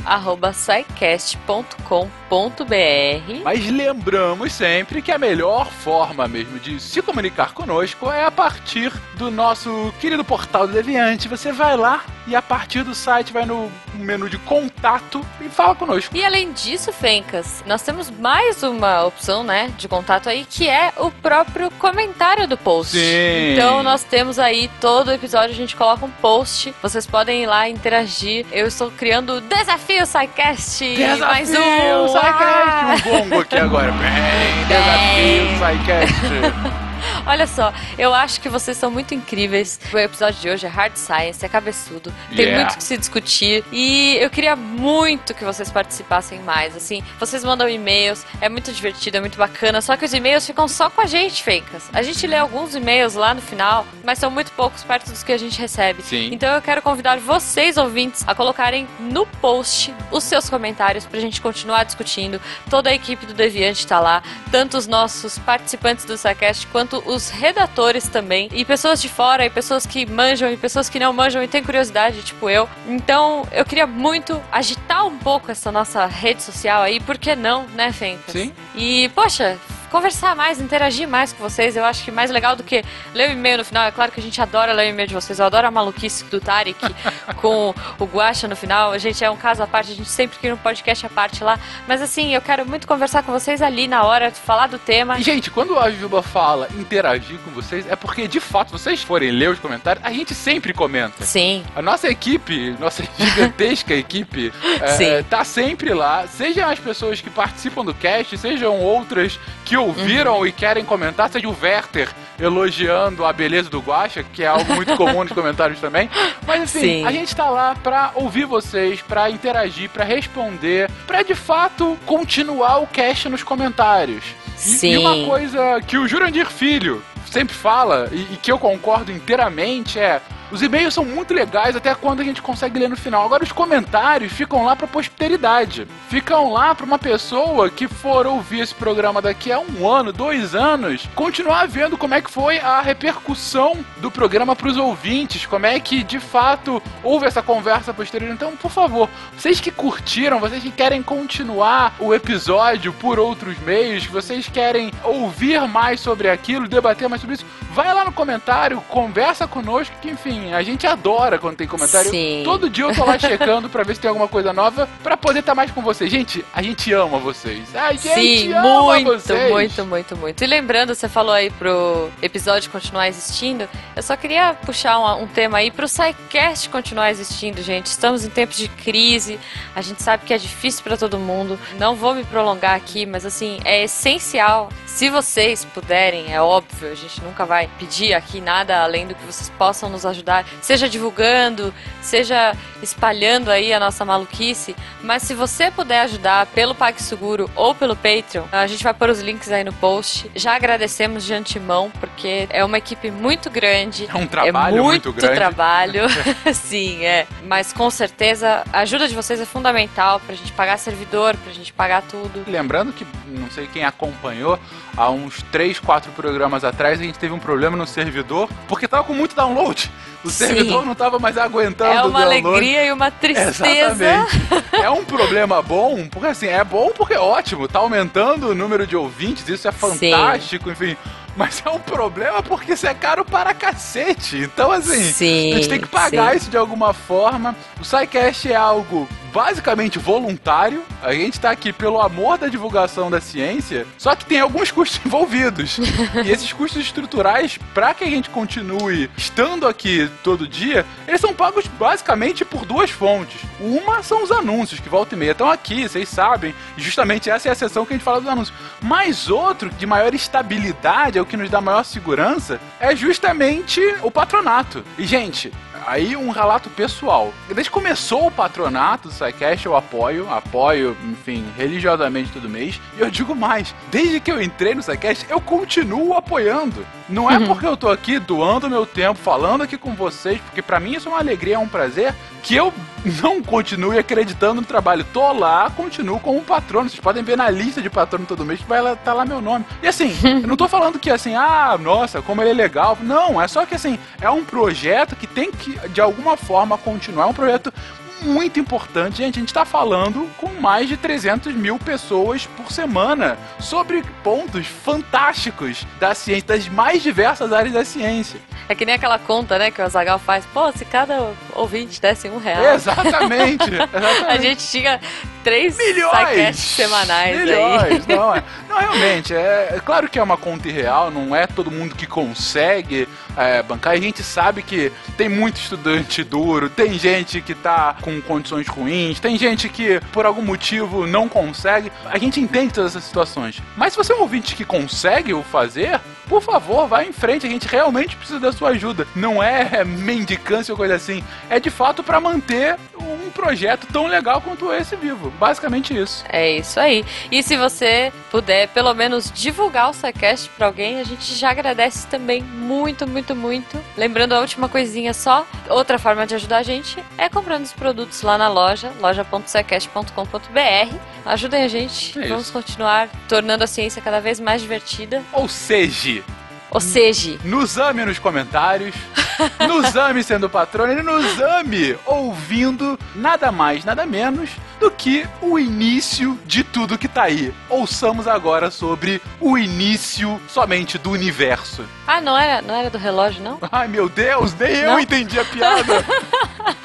scicast.com.br 2.32 3.44
Mas 3.44 3.70
lembramos 3.70 4.54
sempre 4.54 5.02
que 5.02 5.12
a 5.12 5.18
melhor 5.18 5.70
forma 5.70 6.28
mesmo 6.28 6.58
de 6.60 6.80
se 6.80 7.02
comunicar 7.02 7.54
conosco 7.54 8.10
é 8.10 8.24
a 8.24 8.32
partir 8.32 8.92
do 9.16 9.30
nosso 9.30 9.94
querido 10.00 10.24
portal 10.24 10.66
do 10.66 10.74
Deviante. 10.74 11.28
Você 11.28 11.52
vai 11.52 11.76
lá 11.76 12.04
e 12.28 12.36
a 12.36 12.42
partir 12.42 12.84
do 12.84 12.94
site 12.94 13.34
vai 13.34 13.46
no 13.46 13.72
menu 13.94 14.30
de 14.30 14.38
contato 14.40 15.26
e 15.40 15.50
fala 15.50 15.76
conosco. 15.76 16.16
E 16.16 16.24
além 16.24 16.52
disso, 16.52 16.92
Fencas, 16.92 17.64
nós 17.66 17.82
temos 17.82 18.10
mais 18.10 18.64
uma 18.64 19.06
opção, 19.06 19.44
né, 19.44 19.72
de 19.78 19.88
contato 19.88 20.30
aí, 20.30 20.46
que 20.50 20.70
é 20.70 20.94
o 20.98 21.12
próprio 21.12 21.70
comentário 21.72 22.48
do 22.48 22.58
post. 22.58 22.98
Sim. 22.98 23.54
Então 23.54 23.84
nós 23.84 24.04
temos 24.04 24.40
aí 24.40 24.70
todo 24.80 25.12
episódio 25.12 25.52
a 25.52 25.58
gente 25.58 25.76
coloca 25.76 26.06
um 26.06 26.12
post. 26.12 26.74
Vocês 26.82 27.06
podem 27.06 27.44
ir 27.44 27.48
lá 27.48 27.68
interagir. 27.68 28.46
Eu 28.52 28.68
estou 28.68 28.92
criando 28.92 29.36
o 29.36 29.42
desafio 29.42 30.06
SciCast. 30.06 30.84
mais 31.20 31.50
um. 31.50 32.18
Ah! 32.18 32.96
SciCast! 32.98 33.10
Um 33.10 33.30
gongo 33.30 33.42
aqui 33.42 33.56
agora. 33.58 33.92
Bem, 33.92 34.66
desafio 34.68 35.48
SciCast. 35.58 36.82
Olha 37.26 37.48
só, 37.48 37.74
eu 37.98 38.14
acho 38.14 38.40
que 38.42 38.50
vocês 38.50 38.78
são 38.78 38.90
muito 38.92 39.14
incríveis. 39.14 39.80
O 39.94 39.98
episódio 39.98 40.40
de 40.40 40.50
hoje 40.50 40.66
é 40.66 40.70
Hard 40.70 40.96
Science, 40.96 41.46
é 41.46 41.50
cabeçudo. 41.50 42.14
Tem 42.36 42.46
Yeah. 42.46 42.64
muito 42.66 42.78
que 42.78 42.84
se 42.84 42.98
discutir. 42.98 43.64
E 43.72 44.18
eu 44.20 44.30
queria 44.30 44.56
muito 44.56 45.34
que 45.34 45.44
vocês 45.44 45.70
participassem 45.72 46.40
mais. 46.40 46.76
Assim, 46.76 47.04
vocês 47.20 47.44
mandam 47.44 47.70
e-mails, 47.70 48.26
é 48.42 48.50
muito 48.50 48.72
divertido, 48.72 49.18
é 49.18 49.20
muito 49.20 49.38
bacana. 49.38 49.80
Só 49.82 49.96
que 49.96 50.04
os 50.06 50.14
e-mails 50.14 50.46
ficam 50.46 50.68
só 50.68 50.90
com 50.90 51.02
a 51.02 51.06
gente, 51.06 51.44
Fencas. 51.44 51.84
A 51.94 52.02
gente 52.02 52.26
lê 52.28 52.36
alguns 52.38 52.76
e-mails 52.76 53.14
lá 53.16 53.34
no 53.34 53.42
final, 53.42 53.86
mas 54.04 54.18
são 54.20 54.32
muito 54.32 54.52
poucos 54.54 54.84
perto 54.84 55.10
dos 55.10 55.24
que 55.24 55.32
a 55.32 55.38
gente 55.38 55.60
recebe. 55.60 56.02
Sim. 56.02 56.30
Então 56.34 56.54
eu 56.54 56.62
quero 56.62 56.82
convidar 56.82 57.18
vocês, 57.20 57.78
ouvintes, 57.78 58.24
a 58.28 58.34
colocarem 58.36 58.88
no 59.00 59.26
post 59.26 59.94
os 60.12 60.24
seus 60.24 60.50
comentários 60.50 61.06
pra 61.06 61.20
gente 61.20 61.40
continuar 61.42 61.84
discutindo. 61.84 62.42
Toda 62.70 62.90
a 62.90 62.94
equipe 62.94 63.26
do 63.26 63.34
Deviante 63.34 63.86
tá 63.86 64.00
lá, 64.00 64.22
tanto 64.52 64.78
os 64.78 64.88
nossos 64.88 65.38
participantes 65.40 66.06
do 66.06 66.18
SciCast 66.18 66.68
quanto 66.68 66.91
os 67.00 67.30
redatores 67.30 68.08
também, 68.08 68.50
e 68.52 68.66
pessoas 68.66 69.02
de 69.02 69.10
fora, 69.10 69.46
e 69.46 69.50
pessoas 69.50 69.86
que 69.86 70.06
manjam, 70.06 70.52
e 70.52 70.58
pessoas 70.58 70.90
que 70.90 71.00
não 71.00 71.14
manjam 71.14 71.44
e 71.44 71.48
têm 71.48 71.64
curiosidade, 71.64 72.24
tipo 72.24 72.50
eu. 72.50 72.68
Então 72.88 73.48
eu 73.52 73.66
queria 73.66 73.88
muito 73.88 74.42
agitar 74.52 75.06
um 75.06 75.18
pouco 75.18 75.52
essa 75.52 75.72
nossa 75.72 76.06
rede 76.06 76.42
social 76.42 76.82
aí, 76.82 77.00
por 77.00 77.18
que 77.18 77.36
não, 77.36 77.66
né, 77.68 77.92
Fencas? 77.92 78.32
Sim. 78.32 78.52
E, 78.76 79.10
poxa, 79.16 79.58
conversar 79.92 80.36
mais, 80.36 80.62
interagir 80.62 81.08
mais 81.08 81.34
com 81.34 81.44
vocês, 81.44 81.76
eu 81.76 81.84
acho 81.84 82.04
que 82.04 82.12
mais 82.12 82.32
legal 82.32 82.56
do 82.56 82.64
que 82.64 82.84
ler 83.14 83.30
o 83.30 83.34
e-mail 83.34 83.58
no 83.58 83.66
final. 83.66 83.84
É 83.84 83.92
claro 83.92 84.12
que 84.12 84.20
a 84.20 84.24
gente 84.24 84.42
adora 84.42 84.72
ler 84.72 84.88
o 84.88 84.90
e-mail 84.90 85.08
de 85.08 85.14
vocês, 85.14 85.38
eu 85.38 85.46
adoro 85.46 85.68
a 85.68 85.72
maluquice 85.72 86.24
do 86.26 86.40
Tarek 86.40 86.80
com 87.38 87.76
o 88.00 88.06
Guacha 88.06 88.48
no 88.48 88.56
final. 88.56 88.92
A 88.92 88.98
gente 88.98 89.24
é 89.24 89.30
um 89.30 89.36
caso 89.36 89.62
à 89.62 89.68
parte, 89.68 89.92
a 89.92 89.96
gente 89.96 90.10
sempre 90.10 90.40
cria 90.40 90.54
um 90.54 90.58
podcast 90.58 91.06
à 91.06 91.10
parte 91.10 91.44
lá. 91.44 91.60
Mas 91.88 92.02
assim, 92.02 92.34
eu 92.34 92.42
quero 92.42 92.66
muito 92.66 92.88
conversar 92.88 93.24
com 93.24 93.32
vocês 93.32 93.62
ali 93.62 93.88
na 93.88 94.04
hora, 94.04 94.32
falar 94.32 94.68
do 94.68 94.80
tema. 94.80 95.20
E, 95.20 95.24
gente, 95.24 95.52
quando 95.52 95.78
a 95.78 95.92
Juba 95.92 96.24
fala 96.24 96.70
interagir 96.80 97.38
com 97.40 97.52
vocês, 97.52 97.86
é 97.90 97.96
porque, 97.96 98.28
de 98.28 98.40
fato, 98.40 98.72
vocês 98.72 99.04
forem 99.04 99.32
ler 99.32 99.50
os 99.50 99.60
comentários, 99.60 100.06
a 100.06 100.12
gente 100.12 100.34
sempre 100.34 100.74
comenta. 100.74 101.26
Sim. 101.26 101.64
A 101.76 101.82
nossa 101.82 102.08
equipe, 102.10 102.76
nossa 102.80 103.04
gigantesca 103.20 103.94
equipe, 103.94 104.54
é, 104.82 105.22
tá 105.24 105.44
sempre 105.44 105.94
lá. 105.94 106.26
Sejam 106.28 106.70
as 106.70 106.80
pessoas 106.80 107.20
que 107.20 107.30
participam 107.30 107.84
do 107.84 107.94
cast, 107.94 108.38
sejam 108.38 108.80
outras 108.80 109.40
que 109.66 109.81
ouviram 109.82 110.46
e 110.46 110.52
querem 110.52 110.84
comentar, 110.86 111.30
seja 111.30 111.48
o 111.48 111.56
Werther 111.62 112.10
elogiando 112.40 113.26
a 113.26 113.32
beleza 113.32 113.70
do 113.70 113.80
Guacha, 113.80 114.24
que 114.24 114.44
é 114.44 114.48
algo 114.48 114.74
muito 114.74 114.96
comum 114.98 115.24
nos 115.24 115.32
comentários 115.32 115.80
também. 115.80 116.10
Mas 116.46 116.64
assim, 116.64 116.80
Sim. 116.80 117.06
a 117.06 117.12
gente 117.12 117.36
tá 117.36 117.50
lá 117.50 117.76
pra 117.82 118.12
ouvir 118.16 118.46
vocês, 118.46 119.02
pra 119.02 119.30
interagir, 119.30 119.90
pra 119.90 120.04
responder, 120.04 120.90
pra 121.08 121.24
de 121.24 121.36
fato 121.36 121.98
continuar 122.06 122.78
o 122.80 122.88
cast 122.88 123.30
nos 123.30 123.44
comentários. 123.44 124.24
E- 124.26 124.52
E, 124.54 124.60
Sim. 124.78 124.98
uma 124.98 125.26
coisa 125.28 125.82
que 125.88 125.98
o 125.98 126.08
Jurandir 126.08 126.46
Filho 126.48 127.02
sempre 127.32 127.56
fala 127.56 128.10
e, 128.12 128.34
e 128.34 128.38
que 128.42 128.52
eu 128.52 128.60
concordo 128.60 129.12
inteiramente 129.12 129.98
é 129.98 130.22
os 130.52 130.62
e-mails 130.62 130.94
são 130.94 131.06
muito 131.06 131.34
legais 131.34 131.76
até 131.76 131.96
quando 131.96 132.20
a 132.20 132.24
gente 132.24 132.42
consegue 132.42 132.78
ler 132.78 132.90
no 132.90 132.98
final. 132.98 133.26
Agora 133.26 133.44
os 133.44 133.52
comentários 133.52 134.34
ficam 134.34 134.64
lá 134.66 134.76
pra 134.76 134.88
posteridade. 134.88 135.88
Ficam 136.10 136.52
lá 136.52 136.76
pra 136.76 136.86
uma 136.86 137.00
pessoa 137.00 137.70
que 137.70 137.88
for 137.88 138.28
ouvir 138.28 138.60
esse 138.60 138.76
programa 138.76 139.22
daqui 139.22 139.52
a 139.52 139.60
um 139.60 139.90
ano, 139.90 140.12
dois 140.12 140.54
anos, 140.54 141.08
continuar 141.16 141.68
vendo 141.68 141.98
como 141.98 142.14
é 142.14 142.22
que 142.22 142.30
foi 142.30 142.60
a 142.60 142.82
repercussão 142.82 143.84
do 143.98 144.12
programa 144.12 144.56
pros 144.56 144.78
ouvintes, 144.78 145.46
como 145.46 145.66
é 145.66 145.80
que 145.80 146.04
de 146.04 146.20
fato 146.20 146.82
houve 147.04 147.26
essa 147.26 147.42
conversa 147.42 147.94
posterior. 147.94 148.32
Então, 148.32 148.56
por 148.58 148.72
favor, 148.72 149.10
vocês 149.38 149.60
que 149.62 149.72
curtiram, 149.72 150.40
vocês 150.40 150.62
que 150.62 150.72
querem 150.72 151.02
continuar 151.02 151.96
o 152.00 152.14
episódio 152.14 152.92
por 152.94 153.20
outros 153.20 153.58
meios, 153.60 154.06
vocês 154.06 154.48
querem 154.48 154.92
ouvir 155.04 155.62
mais 155.68 156.00
sobre 156.00 156.30
aquilo, 156.30 156.68
debater 156.68 157.08
mais 157.08 157.22
sobre 157.22 157.36
isso, 157.36 157.46
vai 157.74 157.94
lá 157.94 158.06
no 158.06 158.12
comentário, 158.12 158.82
conversa 158.90 159.48
conosco, 159.48 159.96
que 160.02 160.10
enfim, 160.10 160.54
a 160.54 160.62
gente 160.62 160.86
adora 160.86 161.38
quando 161.38 161.58
tem 161.58 161.68
comentário. 161.68 162.10
Sim. 162.10 162.42
Todo 162.44 162.70
dia 162.70 162.86
eu 162.86 162.96
tô 162.96 163.06
lá 163.06 163.18
checando 163.18 163.70
pra 163.70 163.84
ver 163.84 163.96
se 163.96 164.02
tem 164.02 164.10
alguma 164.10 164.28
coisa 164.28 164.54
nova, 164.54 164.88
pra 165.02 165.16
poder 165.16 165.40
estar 165.40 165.56
mais 165.56 165.72
com 165.72 165.82
vocês. 165.82 166.12
Gente, 166.12 166.44
a 166.54 166.62
gente 166.62 166.92
ama 166.94 167.18
vocês. 167.18 167.76
A 167.76 167.94
gente 167.94 168.14
Sim, 168.14 168.54
ama 168.54 168.84
muito, 168.84 169.08
vocês. 169.08 169.52
muito, 169.52 169.86
muito, 169.86 170.18
muito. 170.18 170.44
E 170.44 170.48
lembrando, 170.48 170.94
você 170.94 171.08
falou 171.08 171.34
aí 171.34 171.50
pro 171.50 172.10
episódio 172.22 172.70
continuar 172.70 173.08
existindo, 173.08 173.68
eu 173.96 174.04
só 174.04 174.16
queria 174.16 174.54
puxar 174.66 175.00
um, 175.00 175.24
um 175.24 175.28
tema 175.28 175.60
aí 175.60 175.72
pro 175.72 175.88
SciCast 175.88 176.70
continuar 176.70 177.10
existindo, 177.10 177.62
gente. 177.62 177.88
Estamos 177.88 178.26
em 178.26 178.30
tempos 178.30 178.58
de 178.58 178.68
crise, 178.68 179.40
a 179.76 179.82
gente 179.82 180.02
sabe 180.04 180.26
que 180.26 180.34
é 180.34 180.38
difícil 180.38 180.84
pra 180.84 180.98
todo 180.98 181.18
mundo. 181.18 181.58
Não 181.78 181.96
vou 181.96 182.14
me 182.14 182.24
prolongar 182.24 182.76
aqui, 182.76 183.06
mas 183.06 183.26
assim, 183.26 183.60
é 183.64 183.84
essencial. 183.84 184.70
Se 184.86 185.10
vocês 185.10 185.64
puderem, 185.66 186.34
é 186.34 186.42
óbvio, 186.42 186.92
a 186.92 186.96
gente 186.96 187.22
nunca 187.24 187.46
vai 187.46 187.61
pedir 187.68 188.14
aqui 188.14 188.40
nada 188.40 188.82
além 188.82 189.08
do 189.08 189.16
que 189.16 189.26
vocês 189.26 189.50
possam 189.58 189.90
nos 189.90 190.06
ajudar, 190.06 190.46
seja 190.62 190.88
divulgando, 190.88 191.74
seja 192.02 192.56
espalhando 192.82 193.52
aí 193.52 193.74
a 193.74 193.80
nossa 193.80 194.04
maluquice, 194.04 194.76
mas 195.04 195.24
se 195.24 195.34
você 195.34 195.70
puder 195.70 196.02
ajudar 196.02 196.46
pelo 196.48 196.74
PagSeguro 196.74 197.50
ou 197.56 197.76
pelo 197.76 197.96
Patreon, 197.96 198.44
a 198.52 198.68
gente 198.68 198.84
vai 198.84 198.94
pôr 198.94 199.10
os 199.10 199.20
links 199.20 199.52
aí 199.52 199.64
no 199.64 199.74
post. 199.74 200.32
Já 200.36 200.56
agradecemos 200.56 201.24
de 201.24 201.34
antemão, 201.34 201.92
porque 202.00 202.48
é 202.50 202.64
uma 202.64 202.78
equipe 202.78 203.12
muito 203.12 203.50
grande. 203.50 204.08
É 204.10 204.16
um 204.16 204.28
trabalho 204.28 204.78
é 204.78 204.82
muito 204.82 205.10
muito 205.10 205.14
grande. 205.14 205.36
trabalho. 205.36 206.04
Sim, 206.54 207.04
é. 207.04 207.28
Mas 207.46 207.74
com 207.74 207.90
certeza 207.90 208.64
a 208.72 208.80
ajuda 208.80 209.08
de 209.08 209.16
vocês 209.16 209.40
é 209.40 209.46
fundamental 209.46 210.20
pra 210.20 210.36
gente 210.36 210.52
pagar 210.54 210.78
servidor, 210.78 211.36
pra 211.38 211.54
gente 211.54 211.72
pagar 211.74 212.02
tudo. 212.04 212.44
Lembrando 212.48 212.94
que, 212.94 213.06
não 213.28 213.50
sei 213.50 213.68
quem 213.68 213.84
acompanhou, 213.84 214.60
há 214.96 215.10
uns 215.10 215.42
3, 215.52 215.80
4 215.80 216.12
programas 216.12 216.64
atrás 216.64 217.00
a 217.00 217.04
gente 217.04 217.18
teve 217.20 217.34
um 217.34 217.40
problema 217.52 217.76
no 217.76 217.86
servidor, 217.86 218.50
porque 218.66 218.88
tava 218.88 219.04
com 219.04 219.14
muito 219.14 219.36
download. 219.36 219.92
O 220.24 220.30
Sim. 220.30 220.46
servidor 220.46 220.86
não 220.86 220.96
tava 220.96 221.20
mais 221.20 221.38
aguentando 221.38 221.92
É 221.92 222.02
uma 222.02 222.22
alegria 222.22 222.86
e 222.86 222.92
uma 222.94 223.12
tristeza. 223.12 223.66
Exatamente. 223.66 224.76
é 224.82 224.90
um 224.90 225.04
problema 225.04 225.62
bom, 225.62 226.08
porque 226.08 226.28
assim, 226.28 226.48
é 226.48 226.64
bom 226.64 226.92
porque 226.96 227.14
é 227.14 227.20
ótimo, 227.20 227.68
tá 227.68 227.80
aumentando 227.80 228.52
o 228.52 228.56
número 228.56 228.88
de 228.88 228.96
ouvintes, 228.96 229.48
isso 229.50 229.68
é 229.68 229.72
fantástico, 229.72 230.72
enfim. 230.72 230.96
Mas 231.36 231.62
é 231.66 231.70
um 231.70 231.80
problema 231.80 232.42
porque 232.42 232.74
isso 232.74 232.88
é 232.88 232.94
caro 232.94 233.26
para 233.26 233.54
cacete. 233.54 234.38
Então, 234.38 234.72
assim, 234.72 235.12
Sim, 235.12 235.52
a 235.54 235.56
gente 235.56 235.70
tem 235.70 235.80
que 235.80 235.88
pagar 235.88 236.32
sim. 236.32 236.38
isso 236.38 236.50
de 236.50 236.58
alguma 236.58 236.94
forma. 236.94 237.56
O 237.80 237.84
SciCast 237.84 238.52
é 238.52 238.56
algo 238.56 239.08
basicamente 239.34 240.00
voluntário. 240.00 240.84
A 241.02 241.14
gente 241.14 241.40
tá 241.40 241.52
aqui 241.52 241.74
pelo 241.74 242.02
amor 242.02 242.38
da 242.38 242.48
divulgação 242.48 243.10
da 243.10 243.20
ciência, 243.20 243.86
só 243.98 244.16
que 244.16 244.26
tem 244.26 244.40
alguns 244.40 244.70
custos 244.72 245.00
envolvidos. 245.06 245.80
e 246.24 246.30
esses 246.30 246.52
custos 246.54 246.82
estruturais, 246.82 247.58
para 247.74 247.94
que 247.94 248.04
a 248.04 248.10
gente 248.10 248.30
continue 248.30 249.10
estando 249.18 249.68
aqui 249.68 250.10
todo 250.24 250.48
dia, 250.48 250.86
eles 251.08 251.22
são 251.22 251.34
pagos 251.34 251.66
basicamente 251.68 252.46
por 252.46 252.66
duas 252.66 252.90
fontes. 252.90 253.42
Uma 253.60 254.04
são 254.04 254.24
os 254.24 254.32
anúncios, 254.32 254.80
que 254.80 254.90
volta 254.90 255.16
e 255.16 255.18
meia 255.18 255.32
estão 255.32 255.50
aqui, 255.50 255.88
vocês 255.88 256.08
sabem. 256.10 256.54
Justamente 256.78 257.30
essa 257.30 257.50
é 257.50 257.52
a 257.52 257.56
sessão 257.56 257.86
que 257.86 257.94
a 257.94 257.98
gente 257.98 258.04
fala 258.04 258.22
dos 258.22 258.30
anúncios. 258.30 258.58
Mas 258.82 259.30
outro, 259.30 259.70
de 259.70 259.86
maior 259.86 260.14
estabilidade, 260.14 261.18
é 261.18 261.22
o 261.22 261.26
que 261.26 261.38
nos 261.38 261.50
dá 261.50 261.62
maior 261.62 261.84
segurança, 261.84 262.60
é 262.80 262.96
justamente 262.96 263.82
o 264.02 264.12
patronato. 264.12 264.84
E, 264.98 265.06
gente, 265.06 265.52
aí 265.86 266.16
um 266.16 266.30
relato 266.30 266.70
pessoal. 266.70 267.34
Desde 267.48 267.64
que 267.66 267.70
começou 267.70 268.28
o 268.28 268.32
patronato 268.32 269.08
do 269.08 269.14
SciCast, 269.14 269.66
eu 269.66 269.76
apoio, 269.76 270.30
apoio, 270.30 270.96
enfim, 271.10 271.46
religiosamente 271.58 272.32
todo 272.32 272.50
mês. 272.50 272.80
E 272.98 273.02
eu 273.02 273.10
digo 273.10 273.36
mais, 273.36 273.74
desde 273.92 274.20
que 274.20 274.32
eu 274.32 274.42
entrei 274.42 274.76
no 274.76 274.84
SciCast, 274.84 275.26
eu 275.30 275.42
continuo 275.42 276.14
apoiando. 276.14 276.86
Não 277.10 277.30
é 277.30 277.40
porque 277.46 277.66
eu 277.66 277.76
tô 277.76 277.90
aqui 277.90 278.20
doando 278.20 278.70
meu 278.70 278.86
tempo, 278.86 279.20
falando 279.20 279.64
aqui 279.64 279.78
com 279.78 279.94
vocês, 279.94 280.40
porque 280.42 280.62
pra 280.62 280.80
mim 280.80 280.94
isso 280.94 281.10
é 281.10 281.12
uma 281.12 281.20
alegria, 281.20 281.56
é 281.56 281.60
um 281.60 281.68
prazer, 281.68 282.16
que 282.42 282.56
eu 282.56 282.74
não 283.22 283.42
continue 283.42 283.98
acreditando 283.98 284.62
no 284.62 284.68
trabalho. 284.68 285.06
Tô 285.14 285.32
lá, 285.34 285.70
continuo 285.70 286.20
como 286.20 286.42
patrono. 286.42 286.90
Vocês 286.90 287.00
podem 287.00 287.24
ver 287.24 287.38
na 287.38 287.50
lista 287.50 287.82
de 287.82 287.90
patrono 287.90 288.26
todo 288.26 288.46
mês 288.46 288.60
que 288.60 288.68
vai 288.68 288.82
lá, 288.82 288.96
tá 288.96 289.14
lá 289.14 289.26
meu 289.26 289.42
nome. 289.42 289.66
E 289.82 289.88
assim, 289.88 290.16
eu 290.42 290.48
não 290.48 290.58
tô 290.58 290.68
falando 290.68 291.00
que 291.00 291.10
assim, 291.10 291.36
ah, 291.36 291.78
nossa, 291.80 292.22
como 292.22 292.42
ele 292.42 292.52
é 292.52 292.54
legal. 292.54 292.98
Não, 293.02 293.42
é 293.42 293.48
só 293.48 293.66
que 293.66 293.76
assim, 293.76 293.98
é 294.20 294.30
um 294.30 294.44
projeto 294.44 295.16
que 295.16 295.28
tem 295.28 295.52
que, 295.52 295.78
de 295.90 296.02
alguma 296.02 296.38
forma, 296.38 296.78
continuar. 296.78 297.26
É 297.26 297.28
um 297.28 297.34
projeto 297.34 297.74
muito 298.22 298.60
importante, 298.60 299.18
gente. 299.18 299.38
A 299.38 299.40
gente 299.40 299.54
tá 299.54 299.66
falando 299.66 300.30
com 300.38 300.48
mais 300.60 300.88
de 300.88 300.98
300 300.98 301.54
mil 301.54 301.78
pessoas 301.78 302.46
por 302.46 302.72
semana 302.72 303.38
sobre 303.60 304.04
pontos 304.24 304.66
fantásticos 304.68 305.86
da 306.00 306.14
ciência, 306.14 306.48
das 306.48 306.68
mais 306.68 307.02
diversas 307.02 307.52
áreas 307.52 307.74
da 307.74 307.86
ciência. 307.86 308.40
É 308.70 308.76
que 308.76 308.86
nem 308.86 308.96
aquela 308.96 309.20
conta, 309.20 309.58
né, 309.58 309.70
que 309.70 309.82
o 309.82 309.84
Azagal 309.84 310.18
faz. 310.18 310.46
Pô, 310.46 310.72
se 310.72 310.86
cada 310.86 311.34
ouvinte 311.54 312.00
desse 312.00 312.30
um 312.30 312.38
real. 312.38 312.74
Exatamente. 312.74 313.66
exatamente. 313.68 314.26
A 314.28 314.38
gente 314.38 314.66
tinha 314.66 315.02
três 315.44 315.78
Milhões! 315.78 316.56
semanais 316.56 317.38
aí. 317.38 317.46
Milhões, 317.46 318.08
não 318.08 318.36
é. 318.36 318.44
Não, 318.72 318.80
realmente, 318.80 319.34
é, 319.34 319.74
é 319.76 319.80
claro 319.84 320.08
que 320.08 320.18
é 320.18 320.24
uma 320.24 320.38
conta 320.38 320.70
irreal, 320.70 321.12
não 321.12 321.36
é 321.36 321.46
todo 321.46 321.70
mundo 321.70 321.94
que 321.94 322.08
consegue 322.08 323.06
é, 323.36 323.62
bancar. 323.62 323.92
A 323.94 324.00
gente 324.00 324.24
sabe 324.24 324.64
que 324.64 324.94
tem 325.18 325.28
muito 325.28 325.58
estudante 325.58 326.24
duro, 326.24 326.70
tem 326.70 326.98
gente 326.98 327.42
que 327.42 327.54
tá 327.54 327.98
com 328.02 328.22
condições 328.22 328.70
ruins, 328.70 329.20
tem 329.20 329.38
gente 329.38 329.68
que 329.68 330.00
por 330.14 330.26
algum 330.26 330.42
motivo 330.42 331.06
não 331.06 331.28
consegue. 331.28 331.92
A 332.06 332.18
gente 332.18 332.40
entende 332.40 332.74
todas 332.74 332.92
essas 332.92 333.04
situações. 333.04 333.62
Mas 333.76 333.92
se 333.92 333.98
você 333.98 334.14
é 334.14 334.16
um 334.16 334.22
ouvinte 334.22 334.56
que 334.56 334.64
consegue 334.64 335.34
o 335.34 335.44
fazer, 335.44 336.00
por 336.32 336.42
favor, 336.42 336.88
vá 336.88 337.04
em 337.04 337.12
frente. 337.12 337.46
A 337.46 337.50
gente 337.50 337.68
realmente 337.68 338.16
precisa 338.16 338.40
da 338.40 338.54
sua 338.54 338.70
ajuda. 338.70 339.06
Não 339.14 339.44
é 339.44 339.84
mendicância 339.84 340.72
ou 340.72 340.78
coisa 340.78 340.96
assim. 340.96 341.22
É 341.50 341.60
de 341.60 341.70
fato 341.70 342.02
para 342.02 342.22
manter 342.22 342.78
um 342.98 343.30
projeto 343.32 343.86
tão 343.92 344.08
legal 344.08 344.40
quanto 344.40 344.72
esse 344.72 344.96
vivo. 344.96 345.30
Basicamente 345.32 345.94
isso. 345.94 346.24
É 346.30 346.50
isso 346.58 346.80
aí. 346.80 347.04
E 347.30 347.44
se 347.44 347.58
você 347.58 348.14
puder, 348.32 348.61
pelo 348.68 348.94
menos, 348.94 349.32
divulgar 349.32 349.90
o 349.90 349.94
SciCast 349.94 350.50
pra 350.58 350.68
alguém, 350.68 351.00
a 351.00 351.04
gente 351.04 351.34
já 351.36 351.52
agradece 351.52 352.08
também 352.08 352.42
muito, 352.42 353.08
muito, 353.08 353.36
muito. 353.36 353.78
Lembrando 353.98 354.34
a 354.34 354.40
última 354.40 354.68
coisinha 354.70 355.14
só, 355.14 355.46
outra 355.70 355.98
forma 356.00 356.26
de 356.26 356.36
ajudar 356.36 356.58
a 356.58 356.64
gente 356.64 357.04
é 357.18 357.30
comprando 357.30 357.64
os 357.64 357.74
produtos 357.74 358.22
lá 358.22 358.38
na 358.38 358.48
loja, 358.48 358.92
loja.scicast.com.br. 359.00 360.96
Ajudem 361.26 361.64
a 361.64 361.68
gente, 361.68 362.20
É 362.20 362.28
vamos 362.28 362.50
continuar 362.50 363.10
tornando 363.28 363.64
a 363.64 363.68
ciência 363.68 364.02
cada 364.02 364.20
vez 364.20 364.40
mais 364.40 364.62
divertida. 364.62 365.24
Ou 365.34 365.48
seja, 365.48 366.24
Ou 366.72 366.80
seja, 366.80 367.38
nos 367.44 367.78
ame 367.78 368.06
nos 368.06 368.18
comentários, 368.18 368.96
nos 369.68 369.94
ame 369.96 370.24
sendo 370.24 370.50
patrono 370.50 370.94
e 370.94 371.04
nos 371.04 371.40
ame 371.42 371.98
ouvindo 372.06 372.98
nada 373.14 373.52
mais, 373.52 373.84
nada 373.84 374.06
menos 374.06 374.50
do 374.80 374.90
que 374.90 375.28
o 375.42 375.60
início 375.60 376.40
de 376.46 376.64
tudo 376.64 376.98
que 376.98 377.08
tá 377.10 377.24
aí. 377.24 377.54
Ouçamos 377.70 378.26
agora 378.28 378.72
sobre 378.72 379.22
o 379.40 379.58
início 379.58 380.40
somente 380.48 380.98
do 380.98 381.12
universo. 381.12 381.84
ah, 382.08 382.22
não 382.22 382.38
era, 382.38 382.62
não 382.62 382.74
era 382.74 382.90
do 382.90 382.98
relógio, 382.98 383.44
não? 383.44 383.60
Ai 383.72 383.88
meu 383.90 384.08
Deus, 384.08 384.54
nem 384.54 384.72
eu 384.78 384.92
Não? 384.92 385.00
entendi 385.00 385.40
a 385.40 385.46
piada. 385.46 386.06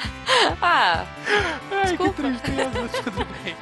Ah, 0.61 1.05
Ai, 1.71 1.81
que 1.83 1.87
Desculpa. 2.03 2.21
tristeza, 2.23 3.03
tudo 3.03 3.25
bem. 3.43 3.55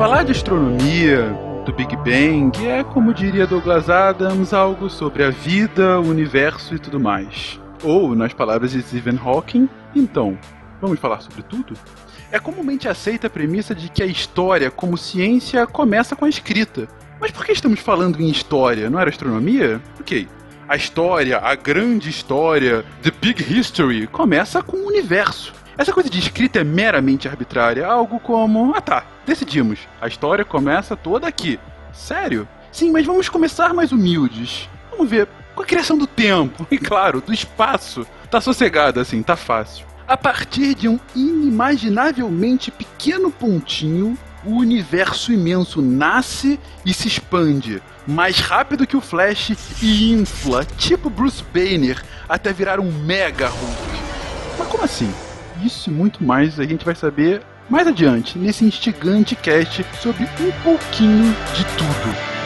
Falar 0.00 0.24
de 0.24 0.32
astronomia, 0.32 1.30
do 1.66 1.74
Big 1.74 1.94
Bang, 1.96 2.66
é, 2.66 2.82
como 2.82 3.12
diria 3.12 3.46
Douglas 3.46 3.90
Adams, 3.90 4.54
algo 4.54 4.88
sobre 4.88 5.22
a 5.22 5.28
vida, 5.28 6.00
o 6.00 6.08
universo 6.08 6.74
e 6.74 6.78
tudo 6.78 6.98
mais. 6.98 7.60
Ou, 7.82 8.16
nas 8.16 8.32
palavras 8.32 8.72
de 8.72 8.80
Stephen 8.80 9.20
Hawking, 9.22 9.68
então, 9.94 10.38
vamos 10.80 10.98
falar 10.98 11.20
sobre 11.20 11.42
tudo? 11.42 11.74
É 12.32 12.38
comumente 12.38 12.88
aceita 12.88 13.26
a 13.26 13.30
premissa 13.30 13.74
de 13.74 13.90
que 13.90 14.02
a 14.02 14.06
história, 14.06 14.70
como 14.70 14.96
ciência, 14.96 15.66
começa 15.66 16.16
com 16.16 16.24
a 16.24 16.30
escrita. 16.30 16.88
Mas 17.20 17.30
por 17.30 17.44
que 17.44 17.52
estamos 17.52 17.80
falando 17.80 18.22
em 18.22 18.30
história? 18.30 18.88
Não 18.88 18.98
era 18.98 19.10
astronomia? 19.10 19.82
Ok. 20.00 20.26
A 20.66 20.76
história, 20.76 21.36
a 21.36 21.54
grande 21.54 22.08
história, 22.08 22.86
The 23.02 23.10
Big 23.20 23.42
History, 23.42 24.06
começa 24.06 24.62
com 24.62 24.78
o 24.78 24.86
universo. 24.86 25.59
Essa 25.80 25.94
coisa 25.94 26.10
de 26.10 26.18
escrita 26.18 26.60
é 26.60 26.62
meramente 26.62 27.26
arbitrária, 27.26 27.86
algo 27.86 28.20
como, 28.20 28.74
ah 28.76 28.82
tá, 28.82 29.02
decidimos. 29.24 29.78
A 29.98 30.06
história 30.06 30.44
começa 30.44 30.94
toda 30.94 31.26
aqui. 31.26 31.58
Sério? 31.90 32.46
Sim, 32.70 32.90
mas 32.92 33.06
vamos 33.06 33.30
começar 33.30 33.72
mais 33.72 33.90
humildes. 33.90 34.68
Vamos 34.90 35.08
ver, 35.08 35.26
com 35.54 35.62
a 35.62 35.64
criação 35.64 35.96
do 35.96 36.06
tempo, 36.06 36.66
e 36.70 36.76
claro, 36.76 37.22
do 37.22 37.32
espaço. 37.32 38.06
Tá 38.30 38.42
sossegado 38.42 39.00
assim, 39.00 39.22
tá 39.22 39.36
fácil. 39.36 39.86
A 40.06 40.18
partir 40.18 40.74
de 40.74 40.86
um 40.86 41.00
inimaginavelmente 41.16 42.70
pequeno 42.70 43.30
pontinho, 43.30 44.18
o 44.44 44.56
universo 44.56 45.32
imenso 45.32 45.80
nasce 45.80 46.60
e 46.84 46.92
se 46.92 47.08
expande, 47.08 47.82
mais 48.06 48.38
rápido 48.38 48.86
que 48.86 48.98
o 48.98 49.00
Flash 49.00 49.56
e 49.80 50.12
infla, 50.12 50.62
tipo 50.62 51.08
Bruce 51.08 51.42
Banner, 51.42 52.04
até 52.28 52.52
virar 52.52 52.80
um 52.80 52.92
mega 52.92 53.48
Hulk. 53.48 54.00
Mas 54.58 54.68
como 54.68 54.84
assim? 54.84 55.10
Isso 55.64 55.90
e 55.90 55.92
muito 55.92 56.24
mais 56.24 56.58
a 56.58 56.64
gente 56.64 56.84
vai 56.84 56.94
saber 56.94 57.42
mais 57.68 57.86
adiante, 57.86 58.38
nesse 58.38 58.64
instigante 58.64 59.36
cast 59.36 59.84
sobre 60.00 60.24
um 60.24 60.50
pouquinho 60.62 61.34
de 61.54 61.64
tudo. 61.76 62.40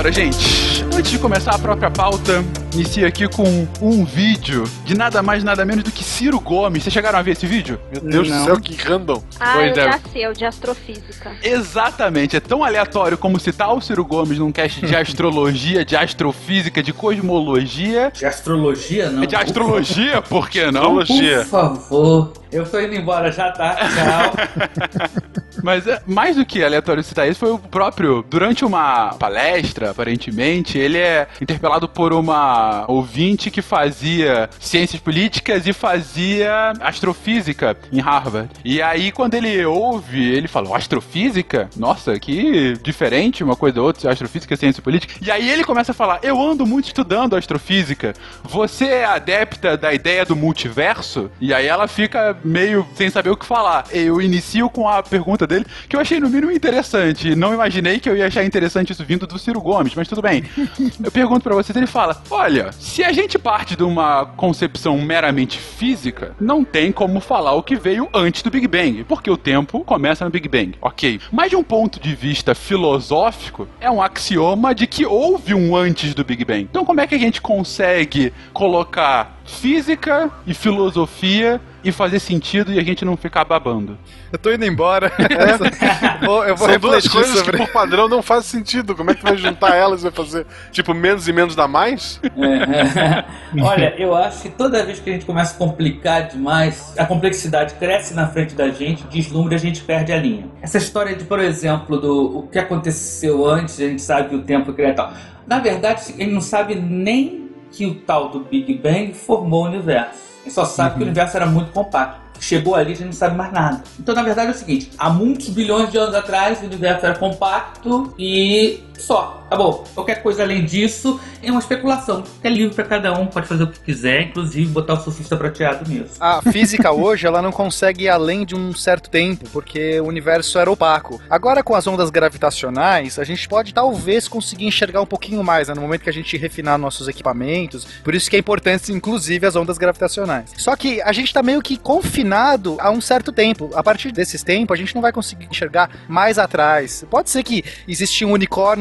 Vambora, 0.00 0.12
gente. 0.12 0.59
Antes 1.00 1.12
de 1.12 1.18
começar 1.18 1.54
a 1.54 1.58
própria 1.58 1.90
pauta, 1.90 2.44
inicia 2.74 3.08
aqui 3.08 3.26
com 3.26 3.66
um 3.80 4.04
vídeo 4.04 4.64
de 4.84 4.94
nada 4.94 5.22
mais 5.22 5.42
nada 5.42 5.64
menos 5.64 5.82
do 5.82 5.90
que 5.90 6.04
Ciro 6.04 6.38
Gomes. 6.38 6.82
Vocês 6.82 6.92
chegaram 6.92 7.18
a 7.18 7.22
ver 7.22 7.30
esse 7.30 7.46
vídeo? 7.46 7.80
Meu 7.90 8.02
Deus 8.02 8.28
Não. 8.28 8.38
do 8.40 8.44
céu, 8.44 8.60
que 8.60 8.74
random. 8.76 9.22
Ah, 9.40 9.52
Pois 9.54 9.74
eu 9.78 9.82
é. 9.82 9.92
já 9.92 9.98
sei, 10.12 10.22
é 10.24 10.28
o 10.28 10.34
de 10.34 10.44
astrofísica. 10.44 11.32
Exatamente, 11.42 12.36
é 12.36 12.40
tão 12.40 12.62
aleatório 12.62 13.16
como 13.16 13.40
citar 13.40 13.74
o 13.74 13.80
Ciro 13.80 14.04
Gomes 14.04 14.38
num 14.38 14.52
cast 14.52 14.84
de 14.84 14.92
astrologia, 14.94 15.86
de 15.86 15.96
astrofísica, 15.96 16.82
de 16.82 16.92
cosmologia, 16.92 18.12
De 18.14 18.26
astrologia, 18.26 19.08
não. 19.08 19.24
de 19.24 19.34
astrologia, 19.34 20.20
por 20.20 20.50
que 20.50 20.70
não? 20.70 20.98
Astrologia. 20.98 21.38
Por 21.38 21.46
favor. 21.46 22.32
Eu 22.52 22.66
tô 22.68 22.78
indo 22.80 22.94
embora 22.96 23.30
já, 23.30 23.50
tá? 23.52 23.76
Tchau. 23.76 25.10
Mas 25.62 25.86
é, 25.86 26.00
mais 26.06 26.36
do 26.36 26.44
que 26.44 26.64
aleatório 26.64 27.02
citar 27.02 27.28
isso, 27.28 27.38
foi 27.38 27.50
o 27.52 27.58
próprio. 27.58 28.24
Durante 28.28 28.64
uma 28.64 29.10
palestra, 29.18 29.90
aparentemente, 29.90 30.76
ele 30.78 30.89
é 30.98 31.28
interpelado 31.40 31.88
por 31.88 32.12
uma 32.12 32.84
ouvinte 32.88 33.50
que 33.50 33.62
fazia 33.62 34.48
ciências 34.58 35.00
políticas 35.00 35.66
e 35.66 35.72
fazia 35.72 36.72
astrofísica 36.80 37.76
em 37.92 38.00
Harvard. 38.00 38.50
E 38.64 38.80
aí, 38.82 39.12
quando 39.12 39.34
ele 39.34 39.64
ouve, 39.64 40.22
ele 40.22 40.48
fala: 40.48 40.76
astrofísica? 40.76 41.68
Nossa, 41.76 42.18
que 42.18 42.74
diferente 42.82 43.42
uma 43.44 43.56
coisa 43.56 43.76
da 43.76 43.82
outra, 43.82 44.10
astrofísica 44.10 44.54
e 44.54 44.56
ciência 44.56 44.82
política. 44.82 45.14
E 45.20 45.30
aí 45.30 45.48
ele 45.50 45.64
começa 45.64 45.92
a 45.92 45.94
falar: 45.94 46.20
Eu 46.22 46.40
ando 46.40 46.66
muito 46.66 46.86
estudando 46.86 47.36
astrofísica. 47.36 48.14
Você 48.44 48.86
é 48.86 49.04
adepta 49.04 49.76
da 49.76 49.92
ideia 49.92 50.24
do 50.24 50.36
multiverso? 50.36 51.30
E 51.40 51.52
aí 51.52 51.66
ela 51.66 51.86
fica 51.86 52.36
meio 52.44 52.86
sem 52.94 53.10
saber 53.10 53.30
o 53.30 53.36
que 53.36 53.46
falar. 53.46 53.86
Eu 53.90 54.20
inicio 54.20 54.68
com 54.70 54.88
a 54.88 55.02
pergunta 55.02 55.46
dele, 55.46 55.64
que 55.88 55.96
eu 55.96 56.00
achei 56.00 56.20
no 56.20 56.28
mínimo 56.28 56.52
interessante. 56.52 57.34
Não 57.34 57.52
imaginei 57.54 57.98
que 57.98 58.08
eu 58.08 58.16
ia 58.16 58.26
achar 58.26 58.44
interessante 58.44 58.92
isso 58.92 59.04
vindo 59.04 59.26
do 59.26 59.38
Ciro 59.38 59.60
Gomes, 59.60 59.94
mas 59.94 60.08
tudo 60.08 60.22
bem. 60.22 60.44
Eu 61.02 61.10
pergunto 61.10 61.42
pra 61.42 61.54
vocês, 61.54 61.76
ele 61.76 61.86
fala: 61.86 62.20
Olha, 62.30 62.72
se 62.72 63.02
a 63.02 63.12
gente 63.12 63.38
parte 63.38 63.76
de 63.76 63.82
uma 63.82 64.26
concepção 64.26 64.98
meramente 64.98 65.58
física, 65.58 66.34
não 66.40 66.64
tem 66.64 66.92
como 66.92 67.20
falar 67.20 67.52
o 67.52 67.62
que 67.62 67.76
veio 67.76 68.08
antes 68.14 68.42
do 68.42 68.50
Big 68.50 68.66
Bang, 68.66 69.04
porque 69.04 69.30
o 69.30 69.36
tempo 69.36 69.84
começa 69.84 70.24
no 70.24 70.30
Big 70.30 70.48
Bang, 70.48 70.74
ok. 70.80 71.20
Mas 71.32 71.50
de 71.50 71.56
um 71.56 71.62
ponto 71.62 72.00
de 72.00 72.14
vista 72.14 72.54
filosófico, 72.54 73.68
é 73.80 73.90
um 73.90 74.02
axioma 74.02 74.74
de 74.74 74.86
que 74.86 75.04
houve 75.06 75.54
um 75.54 75.76
antes 75.76 76.14
do 76.14 76.24
Big 76.24 76.44
Bang. 76.44 76.62
Então, 76.62 76.84
como 76.84 77.00
é 77.00 77.06
que 77.06 77.14
a 77.14 77.18
gente 77.18 77.40
consegue 77.40 78.32
colocar 78.52 79.40
física 79.44 80.30
e 80.46 80.54
filosofia 80.54 81.60
e 81.82 81.90
fazer 81.92 82.18
sentido 82.18 82.72
e 82.72 82.78
a 82.78 82.82
gente 82.82 83.04
não 83.04 83.16
ficar 83.16 83.44
babando. 83.44 83.98
Eu 84.32 84.38
tô 84.38 84.52
indo 84.52 84.64
embora. 84.64 85.10
É. 85.30 86.26
vou, 86.26 86.44
eu 86.44 86.56
vou 86.56 86.68
São 86.68 86.78
duas 86.78 87.08
coisas 87.08 87.38
sobre... 87.38 87.52
que 87.52 87.64
por 87.64 87.72
padrão 87.72 88.08
não 88.08 88.20
fazem 88.20 88.60
sentido. 88.60 88.94
Como 88.94 89.10
é 89.10 89.14
que 89.14 89.20
tu 89.20 89.24
vai 89.24 89.36
juntar 89.36 89.74
elas 89.74 90.00
e 90.00 90.02
vai 90.04 90.12
fazer, 90.12 90.46
tipo, 90.70 90.92
menos 90.92 91.28
e 91.28 91.32
menos 91.32 91.54
dá 91.54 91.66
mais? 91.66 92.20
É. 92.24 93.24
Olha, 93.62 93.94
eu 93.96 94.14
acho 94.14 94.42
que 94.42 94.48
toda 94.50 94.84
vez 94.84 94.98
que 94.98 95.08
a 95.08 95.12
gente 95.12 95.24
começa 95.24 95.54
a 95.54 95.58
complicar 95.58 96.28
demais, 96.28 96.94
a 96.98 97.06
complexidade 97.06 97.74
cresce 97.74 98.12
na 98.12 98.26
frente 98.26 98.54
da 98.54 98.68
gente, 98.70 99.04
deslumbra 99.04 99.54
e 99.54 99.56
a 99.56 99.60
gente 99.60 99.82
perde 99.82 100.12
a 100.12 100.16
linha. 100.16 100.46
Essa 100.60 100.78
história 100.78 101.14
de, 101.16 101.24
por 101.24 101.38
exemplo, 101.38 101.98
do 101.98 102.38
o 102.40 102.48
que 102.48 102.58
aconteceu 102.58 103.48
antes, 103.48 103.80
a 103.80 103.84
gente 103.84 104.02
sabe 104.02 104.30
que 104.30 104.34
o 104.34 104.42
tempo 104.42 104.72
cria 104.72 104.90
e 104.90 104.94
tal. 104.94 105.12
Na 105.46 105.58
verdade, 105.58 106.06
gente 106.06 106.26
não 106.26 106.40
sabe 106.40 106.74
nem 106.74 107.50
que 107.72 107.86
o 107.86 107.94
tal 107.94 108.28
do 108.28 108.40
Big 108.40 108.74
Bang 108.74 109.14
formou 109.14 109.64
o 109.64 109.68
universo. 109.68 110.29
Só 110.50 110.64
sabe 110.64 110.96
que 110.96 111.00
o 111.00 111.04
universo 111.04 111.36
era 111.36 111.46
muito 111.46 111.72
compacto. 111.72 112.20
Chegou 112.40 112.74
ali, 112.74 112.92
a 112.92 112.94
gente 112.94 113.06
não 113.06 113.12
sabe 113.12 113.36
mais 113.36 113.52
nada. 113.52 113.82
Então, 113.98 114.14
na 114.14 114.22
verdade, 114.22 114.48
é 114.48 114.50
o 114.50 114.56
seguinte: 114.56 114.90
há 114.98 115.10
muitos 115.10 115.50
bilhões 115.50 115.90
de 115.90 115.98
anos 115.98 116.14
atrás, 116.14 116.60
o 116.62 116.64
universo 116.64 117.04
era 117.04 117.18
compacto 117.18 118.14
e 118.18 118.82
só. 119.00 119.44
Acabou. 119.46 119.84
Qualquer 119.94 120.22
coisa 120.22 120.42
além 120.42 120.64
disso 120.64 121.20
é 121.42 121.50
uma 121.50 121.60
especulação. 121.60 122.22
É 122.42 122.48
livre 122.48 122.74
para 122.74 122.84
cada 122.84 123.18
um, 123.18 123.26
pode 123.26 123.48
fazer 123.48 123.64
o 123.64 123.66
que 123.66 123.80
quiser, 123.80 124.22
inclusive 124.28 124.70
botar 124.70 124.94
o 124.94 125.00
surfista 125.00 125.36
prateado 125.36 125.88
nisso. 125.90 126.14
A 126.20 126.40
física 126.40 126.92
hoje, 126.92 127.26
ela 127.26 127.42
não 127.42 127.50
consegue 127.50 128.04
ir 128.04 128.08
além 128.08 128.44
de 128.44 128.54
um 128.54 128.72
certo 128.72 129.10
tempo, 129.10 129.48
porque 129.52 130.00
o 130.00 130.06
universo 130.06 130.58
era 130.58 130.70
opaco. 130.70 131.20
Agora, 131.28 131.62
com 131.62 131.74
as 131.74 131.86
ondas 131.86 132.10
gravitacionais, 132.10 133.18
a 133.18 133.24
gente 133.24 133.48
pode 133.48 133.74
talvez 133.74 134.28
conseguir 134.28 134.66
enxergar 134.66 135.00
um 135.00 135.06
pouquinho 135.06 135.42
mais, 135.42 135.68
né, 135.68 135.74
no 135.74 135.80
momento 135.80 136.02
que 136.02 136.10
a 136.10 136.12
gente 136.12 136.36
refinar 136.36 136.78
nossos 136.78 137.08
equipamentos. 137.08 137.84
Por 138.04 138.14
isso 138.14 138.30
que 138.30 138.36
é 138.36 138.38
importante, 138.38 138.92
inclusive, 138.92 139.46
as 139.46 139.56
ondas 139.56 139.78
gravitacionais. 139.78 140.52
Só 140.56 140.76
que 140.76 141.02
a 141.02 141.12
gente 141.12 141.32
tá 141.32 141.42
meio 141.42 141.60
que 141.60 141.76
confinado 141.76 142.76
a 142.78 142.90
um 142.90 143.00
certo 143.00 143.32
tempo. 143.32 143.70
A 143.74 143.82
partir 143.82 144.12
desses 144.12 144.42
tempos, 144.42 144.74
a 144.74 144.78
gente 144.78 144.94
não 144.94 145.02
vai 145.02 145.12
conseguir 145.12 145.46
enxergar 145.50 145.90
mais 146.08 146.38
atrás. 146.38 147.04
Pode 147.10 147.30
ser 147.30 147.42
que 147.42 147.64
existiam 147.88 148.32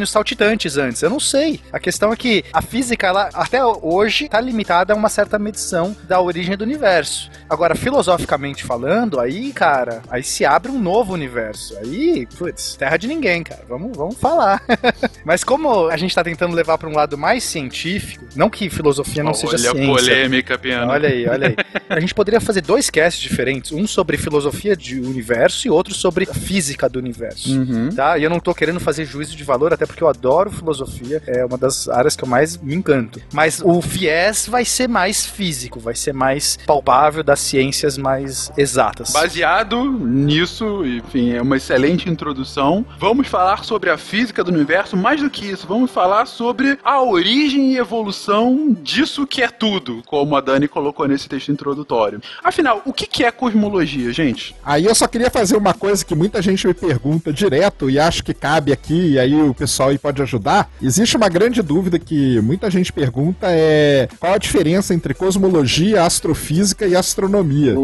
unicórnios 0.09 0.11
saltitantes 0.11 0.77
antes, 0.77 1.01
eu 1.01 1.09
não 1.09 1.19
sei. 1.19 1.59
A 1.71 1.79
questão 1.79 2.11
é 2.11 2.15
que 2.15 2.43
a 2.51 2.61
física, 2.61 3.07
ela 3.07 3.29
até 3.33 3.63
hoje 3.63 4.25
está 4.25 4.41
limitada 4.41 4.93
a 4.93 4.95
uma 4.95 5.09
certa 5.09 5.37
medição 5.39 5.95
da 6.07 6.19
origem 6.19 6.57
do 6.57 6.63
universo. 6.63 7.29
Agora, 7.49 7.75
filosoficamente 7.75 8.63
falando, 8.63 9.19
aí, 9.19 9.51
cara, 9.53 10.01
aí 10.09 10.23
se 10.23 10.45
abre 10.45 10.71
um 10.71 10.79
novo 10.79 11.13
universo. 11.13 11.77
Aí, 11.77 12.27
putz, 12.37 12.75
terra 12.75 12.97
de 12.97 13.07
ninguém, 13.07 13.43
cara. 13.43 13.61
Vamos, 13.67 13.95
vamos 13.95 14.17
falar. 14.17 14.61
Mas 15.23 15.43
como 15.43 15.87
a 15.87 15.97
gente 15.97 16.11
está 16.11 16.23
tentando 16.23 16.55
levar 16.55 16.77
para 16.77 16.89
um 16.89 16.95
lado 16.95 17.17
mais 17.17 17.43
científico, 17.43 18.25
não 18.35 18.49
que 18.49 18.69
filosofia 18.69 19.23
não 19.23 19.33
seja 19.33 19.55
Olha 19.55 19.71
a 19.71 19.73
ciência. 19.73 19.93
polêmica, 19.93 20.57
Piano. 20.57 20.91
Olha 20.91 21.09
aí, 21.09 21.27
olha 21.27 21.47
aí. 21.49 21.55
A 21.89 21.99
gente 21.99 22.13
poderia 22.13 22.39
fazer 22.39 22.61
dois 22.61 22.87
casts 22.89 23.19
diferentes, 23.19 23.71
um 23.71 23.87
sobre 23.87 24.15
filosofia 24.15 24.75
de 24.75 24.99
universo 24.99 25.67
e 25.67 25.71
outro 25.71 25.93
sobre 25.93 26.25
física 26.27 26.87
do 26.87 26.99
universo. 26.99 27.51
Uhum. 27.51 27.89
Tá? 27.89 28.15
E 28.17 28.23
eu 28.23 28.29
não 28.29 28.39
tô 28.39 28.53
querendo 28.53 28.79
fazer 28.79 29.05
juízo 29.05 29.35
de 29.35 29.43
valor, 29.43 29.73
até 29.73 29.87
porque 29.87 29.98
eu 30.03 30.07
adoro 30.07 30.51
filosofia, 30.51 31.21
é 31.27 31.45
uma 31.45 31.57
das 31.57 31.87
áreas 31.87 32.15
que 32.15 32.23
eu 32.23 32.27
mais 32.27 32.57
me 32.57 32.75
encanto. 32.75 33.21
Mas 33.33 33.61
o 33.63 33.79
viés 33.79 34.47
vai 34.47 34.65
ser 34.65 34.87
mais 34.87 35.25
físico, 35.25 35.79
vai 35.79 35.95
ser 35.95 36.13
mais 36.13 36.57
palpável 36.65 37.23
das 37.23 37.39
ciências 37.39 37.97
mais 37.97 38.51
exatas. 38.57 39.11
Baseado 39.11 39.83
nisso, 39.85 40.85
enfim, 40.85 41.33
é 41.33 41.41
uma 41.41 41.57
excelente 41.57 42.09
introdução. 42.09 42.85
Vamos 42.99 43.27
falar 43.27 43.63
sobre 43.63 43.89
a 43.89 43.97
física 43.97 44.43
do 44.43 44.51
universo, 44.51 44.97
mais 44.97 45.21
do 45.21 45.29
que 45.29 45.45
isso, 45.45 45.67
vamos 45.67 45.91
falar 45.91 46.25
sobre 46.25 46.77
a 46.83 47.01
origem 47.01 47.73
e 47.73 47.77
evolução 47.77 48.75
disso 48.81 49.25
que 49.25 49.41
é 49.41 49.47
tudo, 49.47 50.01
como 50.05 50.35
a 50.35 50.41
Dani 50.41 50.67
colocou 50.67 51.07
nesse 51.07 51.27
texto 51.27 51.51
introdutório. 51.51 52.21
Afinal, 52.43 52.81
o 52.85 52.93
que 52.93 53.05
que 53.05 53.23
é 53.23 53.31
cosmologia, 53.31 54.11
gente? 54.11 54.55
Aí 54.63 54.85
eu 54.85 54.95
só 54.95 55.07
queria 55.07 55.29
fazer 55.29 55.55
uma 55.55 55.73
coisa 55.73 56.03
que 56.03 56.15
muita 56.15 56.41
gente 56.41 56.67
me 56.67 56.73
pergunta 56.73 57.31
direto 57.31 57.89
e 57.89 57.99
acho 57.99 58.23
que 58.23 58.33
cabe 58.33 58.71
aqui, 58.71 59.13
e 59.13 59.19
aí 59.19 59.33
o 59.33 59.53
pessoal 59.53 59.78
aí 59.87 59.97
pode 59.97 60.21
ajudar. 60.21 60.69
Existe 60.81 61.15
uma 61.15 61.29
grande 61.29 61.61
dúvida 61.61 61.97
que 61.97 62.41
muita 62.41 62.69
gente 62.69 62.91
pergunta 62.91 63.47
é 63.49 64.07
qual 64.19 64.33
a 64.33 64.37
diferença 64.37 64.93
entre 64.93 65.13
cosmologia, 65.13 66.03
astrofísica 66.03 66.85
e 66.85 66.95
astronomia. 66.95 67.75